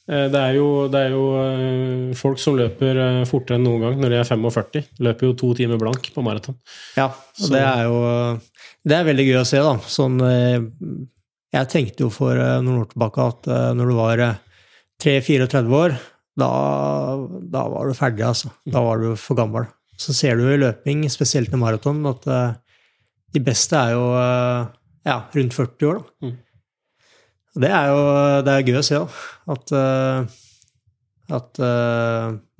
det 0.08 0.34
er, 0.40 0.56
jo, 0.56 0.88
det 0.90 0.98
er, 0.98 1.12
jo, 1.12 2.14
folk 2.18 2.40
som 2.42 2.56
løper 2.58 2.98
fortere 3.28 3.54
enn 3.54 3.62
noen 3.68 3.84
gang 3.84 4.00
når 4.02 4.10
de 4.10 4.16
er 4.18 4.26
45. 4.26 4.82
Løper 5.06 5.28
jo 5.28 5.36
to 5.38 5.52
timer 5.54 5.78
blank 5.78 6.08
på 6.10 6.24
maraton. 6.26 6.56
Ja, 6.98 7.06
og 7.12 7.52
det 7.54 7.60
er 7.60 7.84
jo 7.86 8.00
Det 8.82 8.96
er 8.96 9.06
veldig 9.06 9.28
gøy 9.28 9.38
å 9.38 9.44
se, 9.46 9.62
da. 9.62 9.76
Sånn 9.86 10.18
jeg 11.58 11.70
tenkte 11.72 12.06
jo 12.06 12.12
for 12.12 12.38
eh, 12.38 12.60
noen 12.62 12.84
år 12.84 12.88
tilbake 12.92 13.26
at 13.32 13.50
eh, 13.50 13.66
når 13.76 13.90
du 13.90 13.96
var 13.98 14.22
3-34 15.02 15.60
eh, 15.60 15.76
år, 15.80 15.96
da, 16.38 16.50
da, 17.50 17.64
var 17.72 17.88
du 17.88 17.98
ferdig, 17.98 18.24
altså. 18.26 18.52
Da 18.68 18.82
var 18.84 19.02
du 19.02 19.12
for 19.18 19.38
gammel. 19.38 19.66
Så 19.98 20.14
ser 20.14 20.38
du 20.38 20.44
i 20.46 20.58
løping, 20.60 21.02
spesielt 21.10 21.54
i 21.54 21.58
maraton, 21.58 22.04
at 22.06 22.28
de 23.34 23.40
beste 23.42 23.74
er 23.74 23.96
jo 23.96 24.04
ja, 24.14 25.16
rundt 25.34 25.56
40 25.56 25.88
år, 25.88 25.98
da. 25.98 26.28
Mm. 26.28 26.36
Det 27.58 27.70
er 27.74 27.88
jo 27.90 28.02
det 28.46 28.54
er 28.54 28.68
gøy 28.68 28.78
å 28.78 28.84
se, 28.86 29.00
da. 29.02 29.56
At, 29.56 29.72
at 31.40 31.60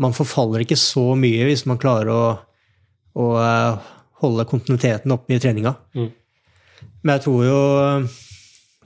man 0.02 0.16
forfaller 0.18 0.64
ikke 0.64 0.80
så 0.80 1.12
mye 1.14 1.46
hvis 1.46 1.62
man 1.70 1.78
klarer 1.78 2.10
å, 2.10 2.22
å 3.14 3.28
holde 4.24 4.48
kontinuiteten 4.50 5.14
oppe 5.14 5.36
i 5.36 5.42
treninga. 5.44 5.76
Mm. 5.94 6.10
Men 7.04 7.14
jeg 7.14 7.28
tror 7.28 7.46
jo 7.46 7.62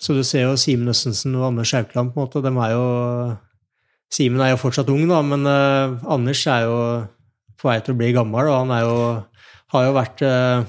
så 0.02 0.16
du 0.16 0.24
ser 0.26 0.48
jo 0.48 0.58
Simen 0.58 0.90
Østensen 0.90 1.36
og 1.38 1.52
Anders 1.52 1.72
Haukeland, 1.76 2.10
på 2.10 2.18
en 2.18 2.26
måte. 2.26 2.42
De 2.42 2.50
er 2.50 2.72
jo 2.74 2.86
Simen 4.12 4.42
er 4.44 4.50
jo 4.52 4.60
fortsatt 4.60 4.90
ung, 4.92 5.06
da, 5.08 5.22
men 5.24 5.46
uh, 5.48 5.94
Anders 6.10 6.42
er 6.50 6.66
jo 6.66 6.78
på 7.56 7.70
vei 7.70 7.78
til 7.80 7.94
å 7.94 8.00
bli 8.00 8.10
gammel, 8.12 8.50
og 8.50 8.58
han 8.58 8.82
jo, 8.82 8.96
har 9.72 9.86
jo 9.86 9.94
vært 9.96 10.24
uh, 10.26 10.64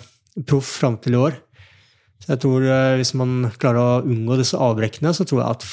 proff 0.47 0.69
fram 0.77 0.99
til 1.01 1.17
i 1.17 1.19
år. 1.25 1.39
Så 2.21 2.35
jeg 2.35 2.43
tror 2.45 2.67
uh, 2.69 2.93
hvis 2.99 3.15
man 3.19 3.49
klarer 3.59 3.81
å 3.81 4.05
unngå 4.05 4.37
disse 4.39 4.59
avbrekkene, 4.61 5.11
så 5.17 5.25
tror 5.27 5.41
jeg 5.41 5.57
at 5.57 5.67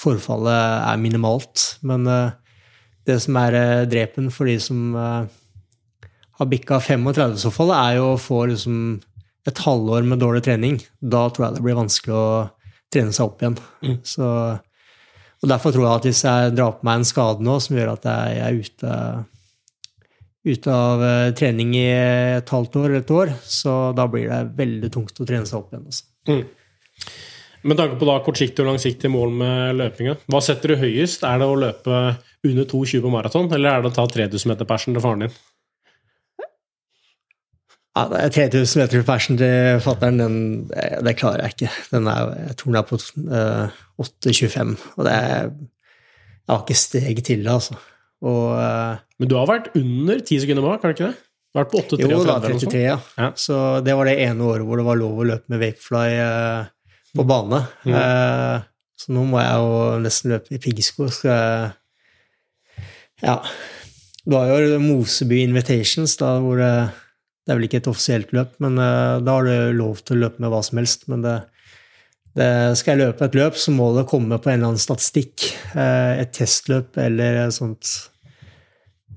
forfallet 0.00 0.86
er 0.86 1.02
minimalt. 1.02 1.66
Men 1.84 2.06
det 2.08 3.18
som 3.20 3.36
er 3.36 3.84
drepen 3.90 4.30
for 4.32 4.48
de 4.48 4.54
som 4.62 4.94
har 4.96 6.48
bikka 6.48 6.78
35 6.80 7.10
i 7.34 7.42
så 7.42 7.52
fall, 7.52 7.74
er 7.76 7.98
jo 7.98 8.14
å 8.14 8.22
få 8.22 8.46
liksom 8.48 8.78
et 9.50 9.60
halvår 9.66 10.08
med 10.08 10.22
dårlig 10.22 10.46
trening. 10.46 10.80
Da 11.00 11.26
tror 11.28 11.50
jeg 11.50 11.58
det 11.58 11.66
blir 11.66 11.76
vanskelig 11.76 12.16
å 12.16 12.30
trene 12.92 13.14
seg 13.14 13.26
opp 13.26 13.42
igjen. 13.42 13.58
Så, 14.06 14.28
og 15.40 15.50
Derfor 15.50 15.74
tror 15.74 15.86
jeg 15.86 16.00
at 16.00 16.08
hvis 16.08 16.22
jeg 16.26 16.54
drar 16.56 16.78
på 16.78 16.88
meg 16.88 17.00
en 17.00 17.08
skade 17.08 17.46
nå 17.46 17.58
som 17.62 17.78
gjør 17.78 17.92
at 17.94 18.08
jeg 18.10 18.40
er 18.44 18.60
ute, 18.60 18.94
ute 20.50 20.78
av 20.78 21.04
eh, 21.06 21.32
trening 21.38 21.74
i 21.78 21.86
et 22.38 22.54
halvt 22.56 22.80
år 22.82 22.88
eller 22.88 23.04
et 23.04 23.12
år, 23.16 23.34
så 23.44 23.76
da 23.96 24.08
blir 24.10 24.30
det 24.30 24.40
veldig 24.58 24.90
tungt 24.92 25.20
å 25.20 25.28
trene 25.28 25.48
seg 25.48 25.60
opp 25.62 25.74
igjen. 25.74 25.86
Altså. 25.90 26.40
Med 27.60 27.76
tanke 27.76 27.98
på 28.00 28.08
da 28.08 28.16
kortsiktig 28.24 28.64
og 28.64 28.70
langsiktig 28.70 29.10
mål 29.12 29.34
med 29.36 29.76
løpinga, 29.76 30.16
hva 30.32 30.40
setter 30.44 30.72
du 30.72 30.80
høyest? 30.80 31.26
Er 31.28 31.42
det 31.42 31.48
å 31.48 31.58
løpe 31.60 31.96
under 32.46 32.64
2,20 32.64 33.02
på 33.04 33.12
maraton, 33.12 33.50
eller 33.52 33.74
er 33.74 33.82
det 33.84 33.90
å 33.90 33.96
ta 33.98 34.06
3000 34.08 34.48
meter 34.48 34.68
persen 34.68 34.96
til 34.96 35.04
faren 35.04 35.26
din? 35.26 35.34
Ja, 37.98 38.04
det 38.06 38.20
er 38.22 38.34
3000 38.50 38.80
meter 38.84 39.02
persen 39.06 39.38
til 39.40 39.80
fattern, 39.82 40.20
den 40.22 40.34
det, 40.70 40.84
det 41.06 41.16
klarer 41.18 41.42
jeg 41.42 41.56
ikke. 41.56 41.70
Den 41.90 42.06
er, 42.06 42.28
jeg 42.46 42.58
tror 42.60 42.70
den 42.70 42.78
er 42.78 42.86
på 42.86 42.98
eh, 43.40 43.80
8,25, 44.06 44.76
og 44.96 45.08
det 45.08 45.14
er 45.16 45.50
Jeg 45.50 46.54
har 46.54 46.62
ikke 46.64 46.78
steg 46.78 47.24
til 47.26 47.42
det, 47.44 47.50
altså. 47.50 47.74
Og 48.26 48.54
eh, 48.60 49.02
Men 49.18 49.30
du 49.30 49.34
har 49.38 49.50
vært 49.50 49.72
under 49.78 50.22
10 50.22 50.40
sekunder 50.44 50.66
bak, 50.66 50.82
har 50.82 50.94
du 50.94 50.98
ikke 50.98 51.10
det? 51.10 51.26
Vært 51.58 51.72
på 51.72 51.82
8,33 51.82 52.06
Jo 52.12 52.22
da, 52.22 52.36
eller 52.36 52.54
noe 52.54 52.62
sånt. 52.62 52.74
33, 52.76 52.80
ja. 52.84 52.96
Ja. 53.18 53.30
Så 53.34 53.58
det 53.82 53.96
var 53.98 54.06
det 54.06 54.18
ene 54.22 54.46
året 54.46 54.66
hvor 54.68 54.78
det 54.78 54.86
var 54.86 55.00
lov 55.00 55.18
å 55.18 55.26
løpe 55.32 55.50
med 55.50 55.62
Vapefly 55.64 56.06
eh, 56.14 56.70
på 57.18 57.26
bane. 57.26 57.64
Mm. 57.88 57.94
Eh, 57.98 58.68
så 59.00 59.14
nå 59.16 59.24
må 59.26 59.40
jeg 59.42 59.62
jo 59.64 59.82
nesten 60.04 60.34
løpe 60.34 60.54
i 60.54 60.62
piggsko. 60.62 61.10
Skal 61.10 61.34
jeg 61.34 62.86
Ja. 63.26 63.40
Du 64.28 64.36
har 64.36 64.50
jo 64.52 64.78
Moseby 64.78 65.40
Invitations, 65.42 66.14
da, 66.20 66.34
hvor 66.44 66.60
det, 66.60 66.70
det 67.50 67.54
er 67.56 67.58
vel 67.58 67.66
ikke 67.66 67.78
et 67.80 67.88
offisielt 67.90 68.28
løp, 68.30 68.52
men 68.62 68.76
eh, 68.78 69.16
da 69.26 69.32
har 69.34 69.48
du 69.48 69.72
lov 69.74 70.04
til 70.06 70.14
å 70.14 70.20
løpe 70.20 70.38
med 70.38 70.52
hva 70.52 70.60
som 70.62 70.78
helst. 70.78 71.08
Men 71.10 71.24
det, 71.24 71.32
det, 72.38 72.50
skal 72.78 72.92
jeg 72.92 73.08
løpe 73.08 73.26
et 73.26 73.38
løp, 73.40 73.56
så 73.58 73.72
må 73.74 73.88
det 73.96 74.04
komme 74.06 74.36
på 74.38 74.52
en 74.52 74.60
eller 74.60 74.68
annen 74.68 74.82
statistikk. 74.82 75.48
eh, 75.74 76.20
et 76.22 76.30
testløp 76.36 76.94
eller 77.02 77.48
sånt 77.50 77.90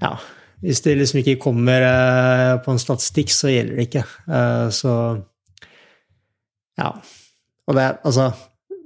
Ja. 0.01 0.15
Hvis 0.63 0.81
det 0.81 0.95
liksom 0.97 1.19
ikke 1.19 1.35
kommer 1.43 1.85
eh, 1.85 2.53
på 2.65 2.73
en 2.73 2.81
statistikk, 2.81 3.29
så 3.35 3.51
gjelder 3.51 3.77
det 3.77 3.85
ikke. 3.85 4.03
Så 4.73 4.93
Ja. 6.81 6.89
Og 7.67 7.77
det 7.77 7.85
altså 8.01 8.31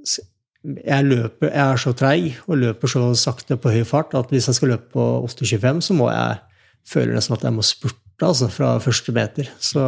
jeg, 0.04 1.04
løper, 1.06 1.48
jeg 1.48 1.62
er 1.64 1.80
så 1.80 1.94
treig 1.96 2.36
og 2.44 2.60
løper 2.60 2.92
så 2.92 3.06
sakte 3.16 3.56
på 3.56 3.72
høy 3.72 3.86
fart 3.88 4.12
at 4.18 4.28
hvis 4.28 4.50
jeg 4.50 4.58
skal 4.58 4.74
løpe 4.74 4.92
på 4.92 5.06
8,25, 5.24 5.80
så 5.88 5.96
må 5.96 6.10
jeg 6.12 6.36
føle 6.84 7.16
nesten 7.16 7.38
at 7.38 7.48
jeg 7.48 7.56
må 7.56 7.64
spurte 7.64 8.07
altså, 8.26 8.48
fra 8.50 8.76
første 8.82 9.14
meter. 9.14 9.50
Så 9.58 9.82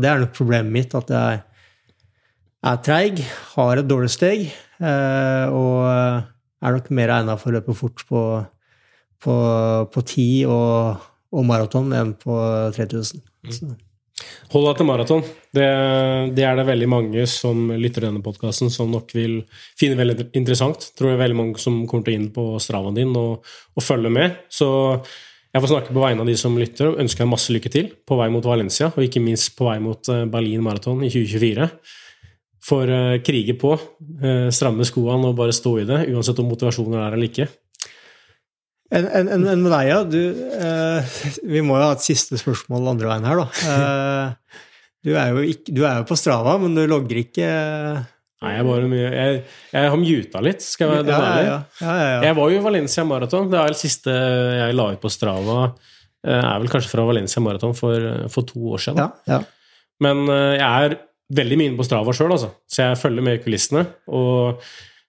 det 0.00 0.08
er 0.10 0.22
nok 0.22 0.34
problemet 0.36 0.72
mitt, 0.72 0.94
at 0.96 1.10
jeg 1.12 1.42
er 2.64 2.82
treig, 2.84 3.24
har 3.54 3.80
et 3.80 3.88
dårlig 3.88 4.10
steg, 4.12 4.46
eh, 4.80 5.46
og 5.52 5.84
er 6.64 6.76
nok 6.76 6.90
mer 6.96 7.12
egna 7.18 7.36
for 7.40 7.52
å 7.52 7.58
løpe 7.58 7.76
fort 7.76 8.04
på, 8.08 8.22
på, 9.24 9.34
på 9.92 10.04
10 10.04 10.28
og, 10.48 11.08
og 11.34 11.48
maraton 11.48 11.92
enn 11.96 12.14
på 12.20 12.38
3000. 12.76 13.24
Så, 13.52 13.74
Hold 14.54 14.68
deg 14.68 14.78
til 14.78 14.86
maraton. 14.86 15.22
Det, 15.56 15.66
det 16.36 16.44
er 16.46 16.56
det 16.58 16.66
veldig 16.68 16.88
mange 16.90 17.24
som 17.30 17.66
lytter 17.72 18.04
til 18.04 18.08
denne 18.08 18.22
podkasten, 18.24 18.70
som 18.70 18.92
nok 18.92 19.10
vil 19.16 19.40
finne 19.78 19.98
veldig 19.98 20.28
interessant. 20.38 20.86
Tror 20.94 21.12
jeg 21.12 21.20
veldig 21.20 21.38
mange 21.38 21.62
som 21.62 21.80
kommer 21.90 22.06
til 22.06 22.14
å 22.14 22.20
inn 22.20 22.28
på 22.34 22.44
stravaen 22.62 22.98
din 22.98 23.14
og, 23.18 23.42
og 23.74 23.84
følge 23.84 24.12
med. 24.14 24.38
Så 24.54 24.68
jeg 25.54 25.62
får 25.62 25.70
snakke 25.70 25.94
på 25.94 26.02
vegne 26.02 26.24
av 26.24 26.26
de 26.26 26.34
som 26.34 26.56
lytter, 26.58 26.88
og 26.90 27.02
ønsker 27.04 27.22
deg 27.22 27.30
masse 27.30 27.52
lykke 27.54 27.70
til 27.70 27.92
på 28.02 28.16
vei 28.18 28.26
mot 28.34 28.46
Valencia, 28.46 28.88
og 28.90 29.04
ikke 29.04 29.22
minst 29.22 29.52
på 29.54 29.68
vei 29.68 29.76
mot 29.82 30.08
eh, 30.10 30.24
Berlin 30.30 30.64
Marathon 30.66 31.04
i 31.06 31.10
2024. 31.14 31.68
For 32.64 32.88
uh, 32.88 33.18
krige 33.20 33.54
på, 33.60 33.74
uh, 33.76 34.48
stramme 34.54 34.86
skoene 34.88 35.28
og 35.28 35.36
bare 35.36 35.52
stå 35.54 35.74
i 35.82 35.84
det, 35.86 35.98
uansett 36.10 36.38
om 36.40 36.48
motivasjonen 36.48 36.96
er 36.96 37.02
der 37.04 37.16
eller 37.18 37.28
ikke. 37.28 37.46
En, 38.94 39.04
en, 39.04 39.28
en, 39.36 39.44
en 39.52 39.68
ja. 39.84 39.98
Du, 40.08 40.18
uh, 40.32 41.20
vi 41.44 41.62
må 41.62 41.76
jo 41.76 41.90
ha 41.90 41.92
et 41.92 42.06
siste 42.06 42.40
spørsmål 42.40 42.94
andre 42.94 43.12
veien 43.12 43.28
her, 43.28 43.44
da. 43.44 44.24
Du, 45.04 45.12
er 45.12 45.38
ikke, 45.44 45.76
du 45.76 45.84
er 45.84 46.00
jo 46.00 46.08
på 46.08 46.16
Strava, 46.16 46.56
men 46.62 46.74
du 46.74 46.86
logger 46.88 47.20
ikke 47.20 47.50
Nei, 48.44 48.52
jeg, 48.58 48.90
mye- 48.92 49.10
jeg, 49.14 49.40
jeg 49.72 49.90
har 49.94 49.98
muta 50.04 50.42
litt, 50.44 50.62
skal 50.64 50.92
jeg 50.92 51.04
være 51.08 51.14
ja, 51.16 51.32
ærlig. 51.32 51.48
ja, 51.48 51.58
ja, 51.80 51.94
ja. 52.12 52.20
Jeg 52.28 52.36
var 52.38 52.52
jo 52.52 52.60
i 52.60 52.64
Valencia 52.68 53.04
Marathon. 53.08 53.50
Det 53.52 53.58
er 53.62 53.74
det 53.74 53.80
siste 53.80 54.14
jeg 54.60 54.76
la 54.78 54.86
ut 54.92 55.00
på 55.02 55.10
Strava. 55.12 55.58
eh, 56.26 56.38
Er 56.44 56.60
vel 56.62 56.68
kanskje 56.72 56.92
fra 56.92 57.04
Valencia 57.08 57.42
Marathon 57.42 57.74
for, 57.74 58.28
for 58.28 58.42
to 58.48 58.60
år 58.76 58.84
siden. 58.86 59.02
ja, 59.02 59.10
ja. 59.34 59.42
Men 60.04 60.24
eh, 60.28 60.56
jeg 60.58 60.88
er 60.90 60.96
veldig 61.34 61.56
mye 61.60 61.70
inne 61.70 61.78
på 61.78 61.84
Strava 61.86 62.12
sjøl, 62.12 62.32
altså. 62.34 62.50
Så 62.68 62.82
jeg 62.82 62.98
følger 63.00 63.22
med 63.24 63.38
i 63.38 63.42
kulissene. 63.44 63.86
Og 64.12 64.60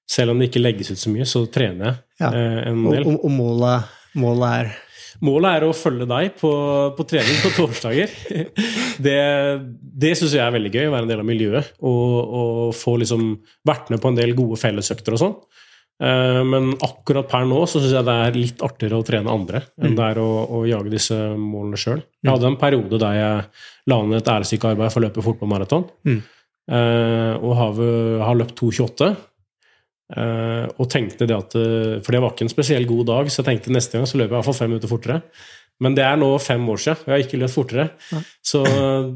selv 0.07 0.31
om 0.31 0.39
det 0.39 0.47
ikke 0.51 0.61
legges 0.61 0.91
ut 0.93 1.01
så 1.01 1.09
mye, 1.11 1.25
så 1.27 1.41
trener 1.51 1.95
jeg 2.21 2.29
eh, 2.29 2.59
en 2.69 2.83
del. 2.91 3.07
og, 3.09 3.23
og 3.25 3.31
målet, 3.33 3.95
målet 4.21 4.59
er 4.59 4.69
Målet 5.23 5.57
er 5.57 5.63
å 5.67 5.73
følge 5.75 6.07
deg 6.09 6.33
på, 6.39 6.51
på 6.97 7.05
trening 7.07 7.37
på 7.43 7.53
torsdager. 7.55 8.11
Det, 9.05 9.19
det 10.05 10.13
syns 10.19 10.35
jeg 10.35 10.43
er 10.43 10.53
veldig 10.55 10.71
gøy, 10.73 10.87
å 10.89 10.93
være 10.93 11.07
en 11.07 11.11
del 11.11 11.21
av 11.23 11.27
miljøet. 11.27 11.71
Og, 11.87 12.15
og 12.39 12.75
få 12.75 12.97
liksom 13.01 13.29
vært 13.67 13.91
med 13.93 14.01
på 14.03 14.11
en 14.11 14.19
del 14.19 14.35
gode 14.37 14.59
fellesøkter 14.61 15.15
og 15.15 15.21
sånn. 15.21 15.35
Eh, 16.03 16.41
Men 16.43 16.73
akkurat 16.83 17.29
per 17.31 17.45
nå 17.47 17.61
så 17.71 17.79
syns 17.79 17.95
jeg 17.95 18.07
det 18.07 18.15
er 18.25 18.35
litt 18.39 18.63
artigere 18.67 18.99
å 18.99 19.05
trene 19.07 19.31
andre 19.31 19.61
enn 19.79 19.95
det 19.95 20.09
er 20.11 20.19
å, 20.19 20.29
å 20.59 20.63
jage 20.67 20.91
disse 20.91 21.15
målene 21.39 21.79
sjøl. 21.79 22.01
Jeg 22.23 22.33
hadde 22.33 22.49
en 22.51 22.59
periode 22.59 22.99
der 22.99 23.19
jeg 23.19 23.45
la 23.91 24.01
ned 24.03 24.19
et 24.19 24.31
æresstykke 24.33 24.73
arbeid 24.73 24.91
for 24.91 24.99
å 24.99 25.05
løpe 25.07 25.23
fotballmaraton. 25.23 25.87
Mm. 26.09 26.19
Eh, 26.75 27.33
og 27.39 27.55
har, 27.61 27.79
har 28.25 28.37
løpt 28.39 28.59
2,28. 28.59 29.13
Eh, 30.13 30.65
og 30.77 30.89
tenkte 30.93 31.25
det 31.25 31.33
at 31.33 31.55
eh, 31.57 31.95
For 32.05 32.13
det 32.13 32.19
var 32.21 32.35
ikke 32.35 32.45
en 32.45 32.51
spesiell 32.51 32.83
god 32.85 33.07
dag, 33.09 33.29
så 33.31 33.41
jeg 33.41 33.47
tenkte 33.47 33.73
neste 33.73 33.97
gang 33.97 34.05
så 34.05 34.19
løper 34.19 34.29
jeg 34.29 34.35
i 34.35 34.37
hvert 34.37 34.49
fall 34.51 34.59
fem 34.59 34.69
minutter 34.73 34.91
fortere. 34.91 35.21
Men 35.81 35.95
det 35.97 36.05
er 36.05 36.19
nå 36.21 36.29
fem 36.39 36.67
år 36.71 36.81
siden, 36.83 37.01
og 37.03 37.09
jeg 37.09 37.15
har 37.15 37.25
ikke 37.25 37.39
løpt 37.41 37.55
fortere. 37.55 37.87
Så 38.45 38.61
eh, 38.69 39.09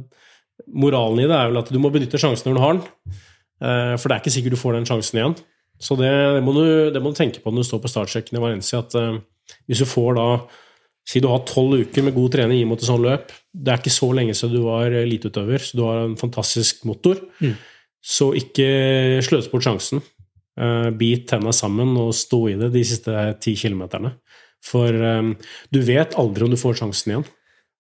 moralen 0.76 1.22
i 1.24 1.28
det 1.30 1.36
er 1.38 1.52
vel 1.52 1.62
at 1.62 1.70
du 1.72 1.80
må 1.82 1.92
benytte 1.94 2.20
sjansen 2.22 2.50
når 2.50 2.58
du 2.58 2.64
har 2.64 2.78
den. 2.78 3.18
Uh, 3.60 3.96
for 4.00 4.08
det 4.08 4.16
er 4.16 4.22
ikke 4.22 4.32
sikkert 4.32 4.54
du 4.56 4.60
får 4.60 4.76
den 4.78 4.86
sjansen 4.88 5.20
igjen. 5.20 5.34
Så 5.84 5.96
det, 6.00 6.08
det, 6.08 6.44
må, 6.46 6.54
du, 6.56 6.64
det 6.96 7.02
må 7.04 7.12
du 7.12 7.18
tenke 7.18 7.42
på 7.44 7.52
når 7.52 7.66
du 7.66 7.68
står 7.68 7.82
på 7.84 7.92
startsjekken 7.92 8.40
i 8.40 8.44
Valencia, 8.44 8.80
at 8.80 8.96
uh, 8.96 9.18
hvis 9.68 9.84
du 9.84 9.88
får 9.90 10.16
da 10.20 10.32
Si 11.10 11.18
du 11.18 11.26
har 11.26 11.40
tolv 11.48 11.80
uker 11.80 12.04
med 12.06 12.14
god 12.14 12.36
trening 12.36 12.60
inn 12.62 12.68
mot 12.70 12.78
et 12.78 12.86
sånt 12.86 13.02
løp. 13.02 13.32
Det 13.50 13.72
er 13.74 13.80
ikke 13.80 13.90
så 13.90 14.12
lenge 14.14 14.36
siden 14.38 14.60
du 14.60 14.68
var 14.68 14.94
eliteutøver, 14.94 15.64
så 15.66 15.78
du 15.80 15.82
har 15.88 16.04
en 16.04 16.14
fantastisk 16.20 16.84
motor. 16.86 17.18
Mm. 17.42 17.56
Så 17.98 18.28
ikke 18.38 18.68
sløs 19.26 19.48
bort 19.50 19.66
sjansen. 19.66 20.04
Eh, 20.60 20.90
bit 20.92 21.28
tenna 21.30 21.54
sammen 21.56 21.94
og 22.00 22.14
stå 22.18 22.40
i 22.52 22.58
det 22.60 22.72
de 22.74 22.82
siste 22.84 23.14
ti 23.44 23.54
kilometerne. 23.60 24.16
For 24.66 24.92
eh, 24.92 25.52
du 25.72 25.82
vet 25.86 26.18
aldri 26.20 26.46
om 26.48 26.52
du 26.52 26.60
får 26.60 26.82
sjansen 26.82 27.14
igjen. 27.14 27.28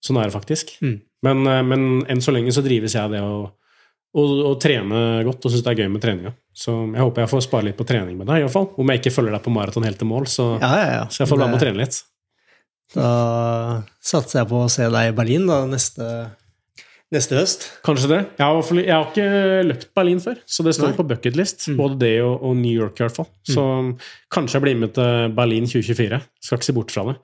Sånn 0.05 0.19
er 0.21 0.29
det 0.29 0.35
faktisk. 0.37 0.77
Mm. 0.83 0.99
Men, 1.27 1.47
eh, 1.47 1.63
men 1.67 1.87
enn 2.07 2.21
så 2.23 2.31
lenge 2.35 2.53
så 2.55 2.63
drives 2.63 2.95
jeg 2.95 3.03
av 3.03 3.15
det 3.15 3.23
å, 3.25 3.41
å, 4.15 4.23
å 4.51 4.53
trene 4.61 5.23
godt 5.27 5.49
og 5.49 5.51
syns 5.53 5.65
det 5.65 5.73
er 5.73 5.83
gøy 5.83 5.91
med 5.95 6.05
treninga. 6.05 6.31
Så 6.55 6.77
jeg 6.93 7.03
håper 7.03 7.25
jeg 7.25 7.33
får 7.33 7.43
spare 7.49 7.67
litt 7.67 7.79
på 7.79 7.87
trening 7.89 8.15
med 8.19 8.29
deg, 8.29 8.39
i 8.39 8.47
hvert 8.47 8.55
fall. 8.55 8.71
Om 8.79 8.93
jeg 8.93 9.03
ikke 9.03 9.15
følger 9.17 9.35
deg 9.35 9.43
på 9.43 9.55
maraton 9.57 9.87
helt 9.89 9.99
til 9.99 10.11
mål, 10.11 10.29
så, 10.31 10.53
Ja, 10.61 10.71
ja, 10.79 10.87
ja. 11.01 11.03
så 11.11 11.25
jeg 11.25 11.31
får 11.33 11.41
være 11.41 11.51
med 11.51 11.59
og 11.59 11.65
trene 11.65 11.83
litt. 11.83 11.99
Da 12.95 13.09
satser 14.01 14.39
jeg 14.41 14.49
på 14.49 14.63
å 14.63 14.71
se 14.71 14.87
deg 14.89 15.11
i 15.11 15.17
Berlin 15.17 15.43
da, 15.51 15.59
neste, 15.69 16.05
neste 17.14 17.38
høst. 17.40 17.65
Kanskje 17.86 18.11
det. 18.11 18.19
Jeg 18.38 18.45
har, 18.45 18.80
jeg 18.80 18.94
har 18.94 19.10
ikke 19.10 19.65
løpt 19.65 19.90
Berlin 19.98 20.22
før, 20.23 20.40
så 20.45 20.65
det 20.65 20.76
står 20.77 20.91
Nei. 20.91 20.98
på 20.99 21.07
bucketlist. 21.10 21.68
Mm. 21.72 21.80
Både 21.80 21.99
det 22.03 22.14
og, 22.22 22.36
og 22.45 22.56
New 22.60 22.73
York, 22.73 22.99
i 22.99 23.06
hvert 23.06 23.18
fall. 23.18 23.30
Så 23.49 23.65
kanskje 24.34 24.60
jeg 24.60 24.68
blir 24.68 24.80
med 24.84 24.94
til 24.98 25.36
Berlin 25.38 25.69
2024. 25.69 26.22
Skal 26.45 26.60
ikke 26.60 26.69
se 26.69 26.77
bort 26.77 26.94
fra 26.95 27.07
det. 27.10 27.18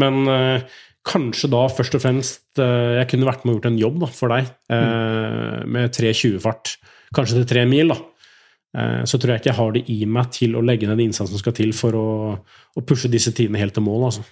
Men 0.00 0.22
uh, 0.28 0.80
kanskje 1.06 1.52
da 1.52 1.62
først 1.72 1.96
og 1.98 2.02
fremst 2.02 2.60
uh, 2.62 2.96
jeg 2.98 3.08
kunne 3.12 3.28
vært 3.28 3.44
med 3.44 3.54
og 3.54 3.60
gjort 3.60 3.70
en 3.70 3.80
jobb 3.84 4.02
da, 4.02 4.10
for 4.16 4.34
deg 4.34 4.52
eh, 4.72 5.64
med 5.76 5.94
3.20-fart. 5.94 6.76
Kanskje 7.16 7.40
til 7.40 7.50
tre 7.52 7.64
mil, 7.68 7.92
da. 7.94 8.00
Eh, 8.76 9.02
så 9.08 9.18
tror 9.18 9.34
jeg 9.34 9.42
ikke 9.42 9.52
jeg 9.52 9.60
har 9.60 9.76
det 9.76 9.84
i 9.92 9.98
meg 10.10 10.32
til 10.34 10.56
å 10.56 10.64
legge 10.64 10.88
ned 10.88 11.00
innsatsen 11.06 11.32
som 11.32 11.42
skal 11.42 11.54
til 11.56 11.72
for 11.76 11.96
å, 11.96 12.08
å 12.36 12.84
pushe 12.84 13.10
disse 13.12 13.32
tidene 13.36 13.60
helt 13.62 13.76
til 13.76 13.86
mål. 13.86 14.08
Altså. 14.10 14.26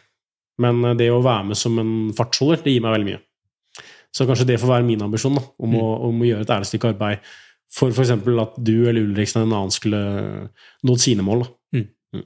Men 0.60 0.82
eh, 0.84 0.98
det 1.00 1.10
å 1.12 1.22
være 1.24 1.50
med 1.50 1.60
som 1.60 1.78
en 1.80 1.94
fartsholder, 2.16 2.64
det 2.64 2.74
gir 2.74 2.84
meg 2.84 2.98
veldig 2.98 3.10
mye. 3.12 3.22
Så 4.14 4.28
kanskje 4.28 4.46
det 4.52 4.60
får 4.62 4.70
være 4.76 4.86
min 4.86 5.02
ambisjon, 5.02 5.34
da, 5.34 5.42
om, 5.58 5.74
å, 5.80 5.88
om 6.08 6.22
å 6.22 6.28
gjøre 6.28 6.46
et 6.46 6.54
ærlig 6.54 6.70
stykke 6.70 6.92
arbeid 6.94 7.34
for 7.74 7.90
f.eks. 7.90 8.12
at 8.14 8.58
du 8.62 8.76
eller 8.86 9.02
Ulriksen 9.02 9.40
eller 9.40 9.50
en 9.50 9.58
annen 9.58 9.74
skulle 9.74 10.00
nådd 10.86 11.02
sine 11.02 11.24
mål. 11.26 11.42
Da. 11.42 11.78
Mm. 11.78 11.86
Mm. 12.14 12.24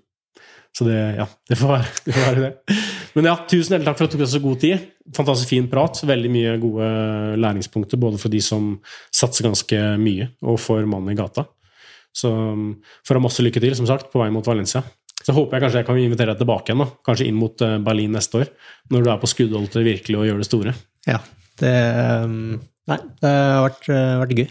Så 0.77 0.86
det, 0.89 0.98
ja, 1.16 1.27
det 1.48 1.59
får 1.60 1.73
være 1.73 1.86
det. 1.89 2.12
Får 2.12 2.27
være 2.27 2.43
det. 2.44 2.78
Men 3.16 3.31
ja, 3.31 3.35
tusen 3.48 3.74
hjertelig 3.74 3.89
takk 3.89 3.98
for 3.98 4.05
at 4.05 4.12
du 4.12 4.16
tok 4.16 4.24
deg 4.24 4.32
så 4.35 4.43
god 4.44 4.60
tid. 4.62 4.89
Fantastisk 5.16 5.55
fin 5.55 5.70
prat. 5.73 6.02
Veldig 6.10 6.32
mye 6.35 6.59
gode 6.62 6.90
læringspunkter, 7.40 8.01
både 8.01 8.20
for 8.20 8.35
de 8.35 8.43
som 8.44 8.74
satser 9.09 9.48
ganske 9.48 9.81
mye, 10.02 10.28
og 10.44 10.60
for 10.60 10.85
mannen 10.90 11.15
i 11.15 11.19
gata. 11.19 11.48
Så 12.15 12.31
får 13.06 13.19
ha 13.19 13.24
masse 13.24 13.44
lykke 13.44 13.62
til, 13.65 13.77
som 13.78 13.89
sagt, 13.89 14.12
på 14.12 14.20
vei 14.20 14.28
mot 14.35 14.47
Valencia. 14.47 14.85
Så 15.24 15.35
håper 15.35 15.56
jeg 15.56 15.65
kanskje 15.65 15.81
jeg 15.81 15.89
kan 15.89 15.98
invitere 16.01 16.35
deg 16.35 16.44
tilbake 16.44 16.70
igjen, 16.70 16.85
da. 16.85 16.93
kanskje 17.05 17.27
inn 17.28 17.36
mot 17.36 17.65
eh, 17.65 17.74
Berlin 17.85 18.15
neste 18.15 18.44
år, 18.44 18.52
når 18.93 19.02
du 19.05 19.10
er 19.12 19.19
på 19.20 19.28
skuddhold 19.28 19.66
til 19.73 19.85
virkelig 19.89 20.20
å 20.20 20.28
gjøre 20.28 20.44
det 20.44 20.47
store. 20.48 20.73
Ja, 21.09 21.19
Det 21.59 21.76
um, 22.24 22.59
Nei, 22.89 23.01
det 23.20 23.30
har 23.30 23.66
vært, 23.66 23.89
uh, 23.93 24.14
vært 24.22 24.39
gøy. 24.39 24.48